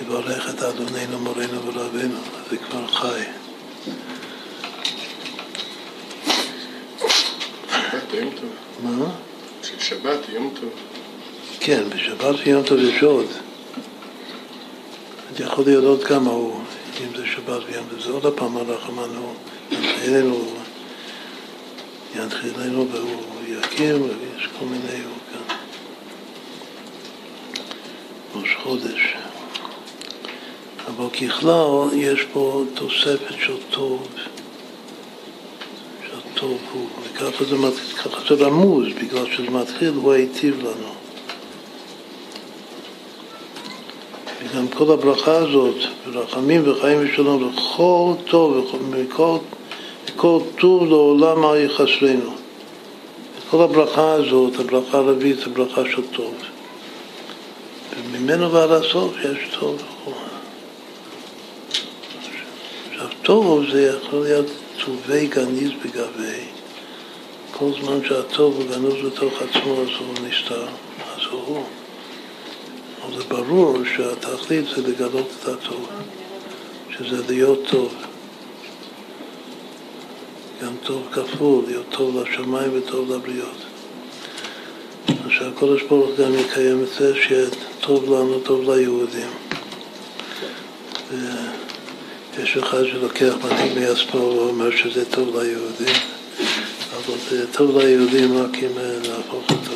יברך 0.00 0.50
את 0.50 0.62
אדוננו 0.62 1.18
מורנו 1.18 1.62
ורבנו, 1.66 2.18
זה 2.50 2.56
כבר 2.56 2.86
חי. 2.86 3.22
יום 8.12 8.30
טוב. 8.40 8.50
מה? 8.82 9.10
של 9.62 9.78
שבת, 9.78 10.18
יום 10.28 10.54
טוב. 10.60 10.70
כן, 11.60 11.82
בשבת 11.88 12.34
ויום 12.44 12.62
טוב 12.62 12.78
יש 12.78 13.02
עוד. 13.02 13.26
זה 15.36 15.44
יכול 15.44 15.64
להיות 15.64 15.84
עוד 15.84 16.04
כמה 16.04 16.30
הוא, 16.30 16.60
אם 17.00 17.16
זה 17.16 17.26
שבת 17.26 17.62
ויום 17.66 17.84
טוב. 17.90 18.00
זה 18.00 18.10
עוד 18.10 18.26
הפעם 18.26 18.56
הרחמן 18.56 19.16
הוא. 19.16 19.34
ינחילנו, 19.70 20.44
ינחילנו 22.16 22.88
והוא 22.88 23.22
יקים, 23.48 24.02
ויש 24.02 24.48
כל 24.58 24.64
מיני 24.64 25.04
הוא 25.04 25.16
כאן. 25.32 25.56
ראש 28.34 28.56
חודש. 28.62 29.14
אבל 30.86 31.10
ככלל 31.10 31.88
יש 31.94 32.20
פה 32.32 32.64
תוספת 32.74 33.34
של 33.38 33.56
טוב. 33.70 34.08
הוא, 36.42 36.86
וככה 37.02 37.44
זה, 37.44 37.56
ככה 37.96 38.34
זה 38.34 38.44
רמוז, 38.44 38.86
בגלל 39.02 39.26
שזה 39.36 39.50
מתחיל, 39.50 39.92
הוא 39.94 40.12
היטיב 40.12 40.60
לנו. 40.60 40.92
וגם 44.42 44.68
כל 44.68 44.92
הברכה 44.92 45.36
הזאת, 45.36 45.76
ורחמים 46.12 46.62
וחיים 46.70 46.98
ושלום, 47.02 47.48
וכל 47.48 48.12
טוב, 48.30 48.74
וכל, 48.90 49.36
וכל 50.08 50.40
טוב 50.58 50.84
לעולם 50.86 51.40
מה 51.40 51.58
יחסרנו. 51.58 52.34
כל 53.50 53.62
הברכה 53.62 54.12
הזאת, 54.12 54.60
הברכה 54.60 54.98
הרביעית, 54.98 55.38
זה 55.38 55.50
ברכה 55.50 55.82
של 55.90 56.02
טוב. 56.12 56.34
וממנו 57.96 58.52
ועד 58.52 58.70
הסוף 58.70 59.12
יש 59.16 59.56
טוב. 59.60 59.82
עכשיו, 62.90 63.06
טוב 63.22 63.64
זה 63.72 63.96
יכול 63.96 64.22
להיות 64.22 64.46
טובי 64.78 65.26
גניז 65.26 65.70
בגבי, 65.84 66.44
כל 67.50 67.70
זמן 67.80 67.98
שהטוב 68.08 68.56
הוא 68.56 68.64
גנוז 68.70 68.94
בתוך 69.06 69.42
עצמו 69.42 69.82
אז 69.82 69.88
הוא 69.98 70.14
נסתר, 70.28 70.66
אז 71.14 71.22
הוא. 71.30 71.64
אבל 73.02 73.18
זה 73.18 73.24
ברור 73.28 73.76
שהתכלית 73.96 74.64
זה 74.66 74.88
לגלות 74.88 75.28
את 75.40 75.48
הטוב, 75.48 75.88
שזה 76.90 77.32
להיות 77.32 77.60
טוב. 77.70 77.94
גם 80.62 80.72
טוב 80.82 81.08
כפול, 81.12 81.64
להיות 81.66 81.86
טוב 81.90 82.16
לשמיים 82.16 82.70
וטוב 82.74 83.12
לבריות. 83.12 83.66
שהקדוש 85.28 85.82
ברוך 85.82 86.08
הוא 86.08 86.16
גם 86.16 86.34
יקיים 86.34 86.82
את 86.82 86.88
זה 86.98 87.14
שטוב 87.16 88.04
לנו, 88.04 88.40
טוב 88.40 88.70
ליהודים. 88.70 89.30
יש 92.38 92.56
אחד 92.56 92.84
שלוקח 92.84 93.34
מתאים 93.44 93.74
מעצמו 93.80 94.20
ואומר 94.20 94.76
שזה 94.76 95.04
טוב 95.04 95.36
ליהודים, 95.36 95.94
אבל 96.90 97.18
זה 97.30 97.52
טוב 97.52 97.78
ליהודים 97.78 98.38
רק 98.38 98.54
אם 98.54 98.78
להפוך 99.08 99.50
אותו 99.50 99.72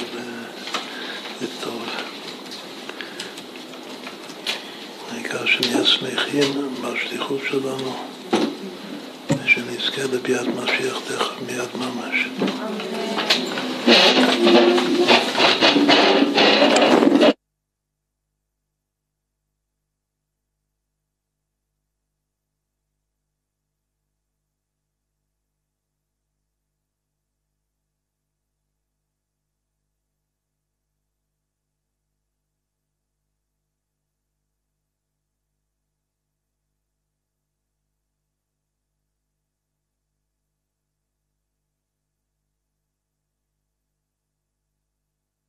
לטוב. 1.43 1.83
העיקר 5.13 5.47
שנהיה 5.47 5.85
שמחים 5.85 6.69
בשליחות 6.83 7.41
שלנו 7.51 7.97
ושנזכה 9.45 10.03
לביאת 10.13 10.47
משיח 10.47 11.01
תכף 11.09 11.35
מיד 11.47 11.69
ממש. 11.75 12.27
Thank 15.79 16.91
you. 16.91 16.96